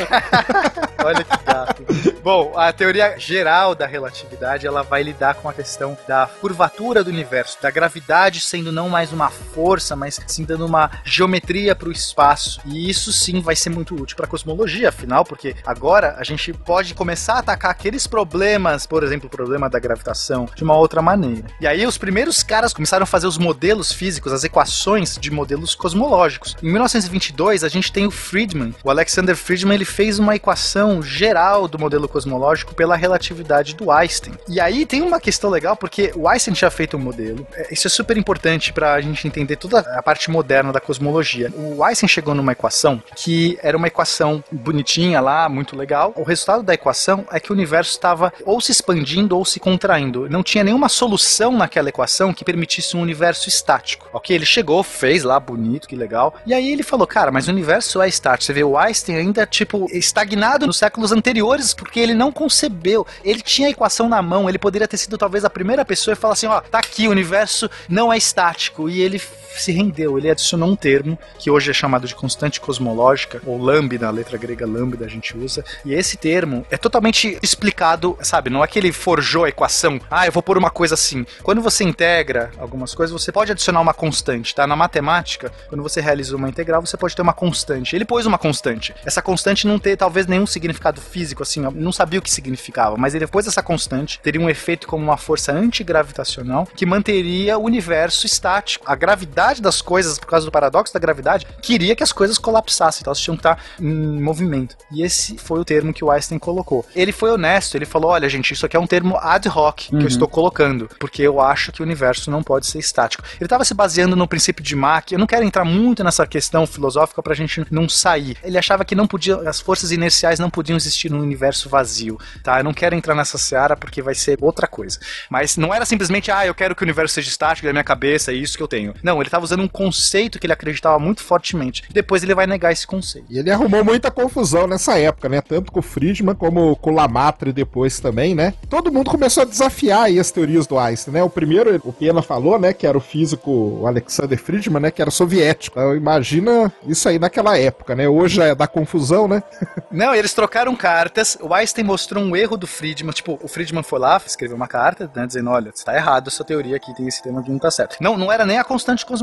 Olha 1.04 1.24
que 1.24 1.44
gato. 1.44 1.84
Bom, 2.22 2.52
a 2.56 2.72
teoria 2.72 3.18
geral 3.18 3.74
da 3.74 3.86
relatividade 3.86 4.66
ela 4.66 4.82
vai 4.82 5.02
lidar 5.02 5.34
com 5.34 5.48
a 5.48 5.52
questão 5.52 5.98
da 6.06 6.28
curvatura 6.40 7.02
do 7.02 7.10
universo, 7.10 7.58
da 7.60 7.70
gravidade 7.70 8.40
sendo 8.40 8.70
não 8.70 8.88
mais 8.88 9.12
uma 9.12 9.28
força, 9.28 9.96
mas 9.96 10.20
sim 10.26 10.44
dando 10.44 10.64
uma 10.64 10.90
geometria 11.04 11.74
para 11.74 11.88
o 11.88 11.92
espaço. 11.92 12.60
E 12.64 12.88
isso 12.88 13.12
sim 13.12 13.40
vai 13.40 13.56
ser 13.56 13.70
muito 13.70 14.00
útil 14.00 14.16
para 14.16 14.26
a 14.26 14.28
cosmologia, 14.28 14.92
afinal, 15.02 15.24
porque 15.24 15.54
agora 15.66 16.14
a 16.18 16.24
gente 16.24 16.52
pode 16.52 16.94
começar 16.94 17.34
a 17.34 17.38
atacar 17.38 17.70
aqueles 17.70 18.06
problemas, 18.06 18.86
por 18.86 19.02
exemplo, 19.02 19.26
o 19.26 19.30
problema 19.30 19.68
da 19.68 19.78
gravitação, 19.78 20.48
de 20.54 20.62
uma 20.62 20.76
outra 20.76 21.02
maneira. 21.02 21.44
E 21.60 21.66
aí 21.66 21.84
os 21.84 21.98
primeiros 21.98 22.42
caras 22.42 22.72
começaram 22.72 23.02
a 23.02 23.06
fazer 23.06 23.26
os 23.26 23.36
modelos 23.36 23.92
físicos, 23.92 24.32
as 24.32 24.44
equações 24.44 25.18
de 25.18 25.30
modelos 25.30 25.74
cosmológicos. 25.74 26.56
Em 26.62 26.70
1922 26.70 27.64
a 27.64 27.68
gente 27.68 27.90
tem 27.90 28.06
o 28.06 28.10
Friedman, 28.10 28.74
o 28.84 28.90
Alexander 28.90 29.36
Friedman, 29.36 29.74
ele 29.74 29.84
fez 29.84 30.18
uma 30.18 30.36
equação 30.36 31.02
geral 31.02 31.66
do 31.66 31.78
modelo 31.78 32.08
cosmológico 32.08 32.74
pela 32.74 32.96
relatividade 32.96 33.74
do 33.74 33.90
Einstein. 33.90 34.34
E 34.48 34.60
aí 34.60 34.86
tem 34.86 35.02
uma 35.02 35.20
questão 35.20 35.50
legal 35.50 35.76
porque 35.76 36.12
o 36.14 36.28
Einstein 36.28 36.54
tinha 36.54 36.70
feito 36.70 36.96
um 36.96 37.00
modelo. 37.00 37.46
É, 37.54 37.72
Isso 37.72 37.86
é 37.86 37.90
super 37.90 38.16
importante 38.16 38.72
para 38.72 38.94
a 38.94 39.00
gente 39.00 39.26
entender 39.26 39.56
toda 39.56 39.80
a 39.80 40.02
parte 40.02 40.30
moderna 40.30 40.72
da 40.72 40.80
cosmologia. 40.80 41.52
O 41.56 41.82
Einstein 41.82 42.08
chegou 42.08 42.34
numa 42.34 42.52
equação 42.52 43.02
que 43.16 43.58
era 43.62 43.76
uma 43.76 43.86
equação 43.86 44.42
bonitinha 44.52 44.91
lá, 45.20 45.48
muito 45.48 45.76
legal. 45.76 46.12
O 46.16 46.22
resultado 46.22 46.62
da 46.62 46.74
equação 46.74 47.24
é 47.30 47.40
que 47.40 47.50
o 47.50 47.54
universo 47.54 47.90
estava 47.90 48.32
ou 48.44 48.60
se 48.60 48.72
expandindo 48.72 49.36
ou 49.36 49.44
se 49.44 49.58
contraindo. 49.58 50.28
Não 50.28 50.42
tinha 50.42 50.64
nenhuma 50.64 50.88
solução 50.88 51.52
naquela 51.52 51.88
equação 51.88 52.32
que 52.32 52.44
permitisse 52.44 52.96
um 52.96 53.00
universo 53.00 53.48
estático. 53.48 54.08
Ok? 54.12 54.34
Ele 54.34 54.46
chegou, 54.46 54.82
fez 54.82 55.24
lá, 55.24 55.38
bonito, 55.38 55.88
que 55.88 55.96
legal. 55.96 56.34
E 56.46 56.52
aí 56.52 56.70
ele 56.70 56.82
falou, 56.82 57.06
cara, 57.06 57.30
mas 57.30 57.48
o 57.48 57.50
universo 57.50 58.00
é 58.00 58.08
estático. 58.08 58.44
Você 58.44 58.52
vê 58.52 58.64
o 58.64 58.76
Einstein 58.76 59.16
ainda, 59.16 59.46
tipo, 59.46 59.86
estagnado 59.90 60.66
nos 60.66 60.78
séculos 60.78 61.12
anteriores, 61.12 61.74
porque 61.74 62.00
ele 62.00 62.14
não 62.14 62.30
concebeu. 62.30 63.06
Ele 63.24 63.40
tinha 63.40 63.68
a 63.68 63.70
equação 63.70 64.08
na 64.08 64.20
mão, 64.20 64.48
ele 64.48 64.58
poderia 64.58 64.88
ter 64.88 64.96
sido 64.96 65.16
talvez 65.16 65.44
a 65.44 65.50
primeira 65.50 65.84
pessoa 65.84 66.12
e 66.12 66.16
falar 66.16 66.34
assim, 66.34 66.46
ó, 66.46 66.60
tá 66.60 66.78
aqui, 66.78 67.08
o 67.08 67.10
universo 67.10 67.70
não 67.88 68.12
é 68.12 68.16
estático. 68.16 68.88
E 68.88 69.00
ele 69.00 69.20
se 69.60 69.72
rendeu, 69.72 70.18
ele 70.18 70.30
adicionou 70.30 70.68
um 70.68 70.76
termo 70.76 71.18
que 71.38 71.50
hoje 71.50 71.70
é 71.70 71.74
chamado 71.74 72.06
de 72.06 72.14
constante 72.14 72.60
cosmológica, 72.60 73.40
ou 73.44 73.58
lambda, 73.58 74.08
a 74.08 74.10
letra 74.10 74.38
grega 74.38 74.66
lambda 74.66 75.04
a 75.04 75.08
gente 75.08 75.36
usa, 75.36 75.64
e 75.84 75.94
esse 75.94 76.16
termo 76.16 76.66
é 76.70 76.76
totalmente 76.76 77.38
explicado, 77.42 78.16
sabe, 78.22 78.50
não 78.50 78.62
é 78.62 78.66
que 78.66 78.78
ele 78.78 78.92
forjou 78.92 79.44
a 79.44 79.48
equação, 79.48 80.00
ah, 80.10 80.26
eu 80.26 80.32
vou 80.32 80.42
pôr 80.42 80.58
uma 80.58 80.70
coisa 80.70 80.94
assim. 80.94 81.26
Quando 81.42 81.60
você 81.60 81.84
integra 81.84 82.50
algumas 82.58 82.94
coisas, 82.94 83.12
você 83.12 83.32
pode 83.32 83.52
adicionar 83.52 83.80
uma 83.80 83.94
constante, 83.94 84.54
tá? 84.54 84.66
Na 84.66 84.76
matemática, 84.76 85.52
quando 85.68 85.82
você 85.82 86.00
realiza 86.00 86.36
uma 86.36 86.48
integral, 86.48 86.84
você 86.84 86.96
pode 86.96 87.14
ter 87.14 87.22
uma 87.22 87.32
constante. 87.32 87.94
Ele 87.94 88.04
pôs 88.04 88.26
uma 88.26 88.38
constante. 88.38 88.94
Essa 89.04 89.22
constante 89.22 89.66
não 89.66 89.78
tem 89.78 89.96
talvez 89.96 90.26
nenhum 90.26 90.46
significado 90.46 91.00
físico, 91.00 91.42
assim, 91.42 91.60
não 91.74 91.92
sabia 91.92 92.18
o 92.18 92.22
que 92.22 92.30
significava, 92.30 92.96
mas 92.96 93.14
ele 93.14 93.26
pôs 93.26 93.46
essa 93.46 93.62
constante, 93.62 94.20
teria 94.22 94.40
um 94.40 94.50
efeito 94.50 94.86
como 94.86 95.04
uma 95.04 95.16
força 95.16 95.52
antigravitacional 95.52 96.66
que 96.74 96.86
manteria 96.86 97.58
o 97.58 97.64
universo 97.64 98.26
estático. 98.26 98.84
A 98.88 98.94
gravidade 98.94 99.41
das 99.60 99.82
coisas, 99.82 100.18
por 100.18 100.26
causa 100.26 100.46
do 100.46 100.52
paradoxo 100.52 100.92
da 100.92 101.00
gravidade, 101.00 101.46
queria 101.60 101.96
que 101.96 102.02
as 102.02 102.12
coisas 102.12 102.38
colapsassem, 102.38 103.00
então 103.00 103.10
elas 103.10 103.20
tinham 103.20 103.36
que 103.36 103.40
estar 103.40 103.58
em 103.80 104.20
movimento. 104.20 104.76
E 104.90 105.02
esse 105.02 105.36
foi 105.38 105.60
o 105.60 105.64
termo 105.64 105.92
que 105.92 106.04
o 106.04 106.10
Einstein 106.10 106.38
colocou. 106.38 106.86
Ele 106.94 107.12
foi 107.12 107.30
honesto, 107.30 107.76
ele 107.76 107.86
falou: 107.86 108.10
olha, 108.10 108.28
gente, 108.28 108.52
isso 108.52 108.66
aqui 108.66 108.76
é 108.76 108.80
um 108.80 108.86
termo 108.86 109.16
ad 109.18 109.48
hoc 109.48 109.88
que 109.88 109.94
eu 109.94 110.06
estou 110.06 110.28
colocando, 110.28 110.88
porque 110.98 111.22
eu 111.22 111.40
acho 111.40 111.72
que 111.72 111.80
o 111.80 111.84
universo 111.84 112.30
não 112.30 112.42
pode 112.42 112.66
ser 112.66 112.78
estático. 112.78 113.24
Ele 113.36 113.46
estava 113.46 113.64
se 113.64 113.74
baseando 113.74 114.16
no 114.16 114.28
princípio 114.28 114.64
de 114.64 114.76
Mach. 114.76 115.10
Eu 115.10 115.18
não 115.18 115.26
quero 115.26 115.44
entrar 115.44 115.64
muito 115.64 116.04
nessa 116.04 116.26
questão 116.26 116.66
filosófica 116.66 117.22
pra 117.22 117.34
gente 117.34 117.64
não 117.70 117.88
sair. 117.88 118.36
Ele 118.42 118.58
achava 118.58 118.84
que 118.84 118.94
não 118.94 119.06
podia, 119.06 119.36
as 119.48 119.60
forças 119.60 119.92
inerciais 119.92 120.38
não 120.38 120.50
podiam 120.50 120.76
existir 120.76 121.10
num 121.10 121.20
universo 121.20 121.68
vazio, 121.68 122.18
tá? 122.42 122.60
Eu 122.60 122.64
não 122.64 122.74
quero 122.74 122.94
entrar 122.94 123.14
nessa 123.14 123.38
seara 123.38 123.76
porque 123.76 124.02
vai 124.02 124.14
ser 124.14 124.38
outra 124.40 124.66
coisa. 124.66 124.98
Mas 125.28 125.56
não 125.56 125.72
era 125.72 125.84
simplesmente, 125.84 126.30
ah, 126.30 126.46
eu 126.46 126.54
quero 126.54 126.74
que 126.74 126.82
o 126.82 126.86
universo 126.86 127.14
seja 127.14 127.28
estático 127.28 127.66
da 127.66 127.72
minha 127.72 127.84
cabeça, 127.84 128.32
é 128.32 128.34
isso 128.34 128.56
que 128.56 128.62
eu 128.62 128.68
tenho. 128.68 128.94
Não, 129.02 129.20
ele 129.20 129.30
estava 129.32 129.44
usando 129.44 129.62
um 129.62 129.68
conceito 129.68 130.38
que 130.38 130.46
ele 130.46 130.52
acreditava 130.52 130.98
muito 130.98 131.22
fortemente. 131.22 131.84
Depois 131.90 132.22
ele 132.22 132.34
vai 132.34 132.46
negar 132.46 132.70
esse 132.70 132.86
conceito. 132.86 133.26
E 133.30 133.38
ele 133.38 133.50
arrumou 133.50 133.82
muita 133.82 134.10
confusão 134.10 134.66
nessa 134.66 134.98
época, 134.98 135.28
né? 135.28 135.40
Tanto 135.40 135.72
com 135.72 135.80
o 135.80 135.82
Friedman 135.82 136.34
como 136.34 136.76
com 136.76 136.90
o 136.90 136.94
Lamatre 136.94 137.52
depois 137.52 137.98
também, 137.98 138.34
né? 138.34 138.52
Todo 138.68 138.92
mundo 138.92 139.10
começou 139.10 139.42
a 139.42 139.46
desafiar 139.46 140.04
aí 140.04 140.18
as 140.18 140.30
teorias 140.30 140.66
do 140.66 140.78
Einstein, 140.78 141.14
né? 141.14 141.22
O 141.22 141.30
primeiro, 141.30 141.80
o 141.84 141.92
Pena 141.92 142.20
falou, 142.20 142.58
né? 142.58 142.72
Que 142.72 142.86
era 142.86 142.96
o 142.96 143.00
físico 143.00 143.86
Alexander 143.86 144.38
Friedman, 144.38 144.82
né? 144.82 144.90
Que 144.90 145.00
era 145.00 145.10
soviético. 145.10 145.78
Então, 145.78 145.96
imagina 145.96 146.70
isso 146.86 147.08
aí 147.08 147.18
naquela 147.18 147.56
época, 147.56 147.94
né? 147.94 148.08
Hoje 148.08 148.40
é 148.40 148.54
da 148.54 148.66
confusão, 148.66 149.26
né? 149.26 149.42
Não, 149.90 150.14
eles 150.14 150.34
trocaram 150.34 150.74
cartas. 150.76 151.38
O 151.40 151.54
Einstein 151.54 151.84
mostrou 151.84 152.22
um 152.22 152.36
erro 152.36 152.56
do 152.56 152.66
Friedman. 152.66 153.12
Tipo, 153.12 153.38
o 153.42 153.48
Friedman 153.48 153.82
foi 153.82 153.98
lá, 153.98 154.20
escreveu 154.24 154.56
uma 154.56 154.68
carta, 154.68 155.10
né, 155.14 155.26
dizendo: 155.26 155.50
olha, 155.50 155.70
está 155.70 155.94
errado 155.94 156.28
essa 156.28 156.44
teoria 156.44 156.76
aqui, 156.76 156.94
tem 156.94 157.06
esse 157.08 157.22
tema 157.22 157.40
aqui, 157.40 157.50
não 157.50 157.58
tá 157.58 157.70
certo. 157.70 157.96
Não, 158.00 158.16
não 158.16 158.30
era 158.30 158.44
nem 158.44 158.58
a 158.58 158.64
constante 158.64 159.06
cosmológica, 159.06 159.21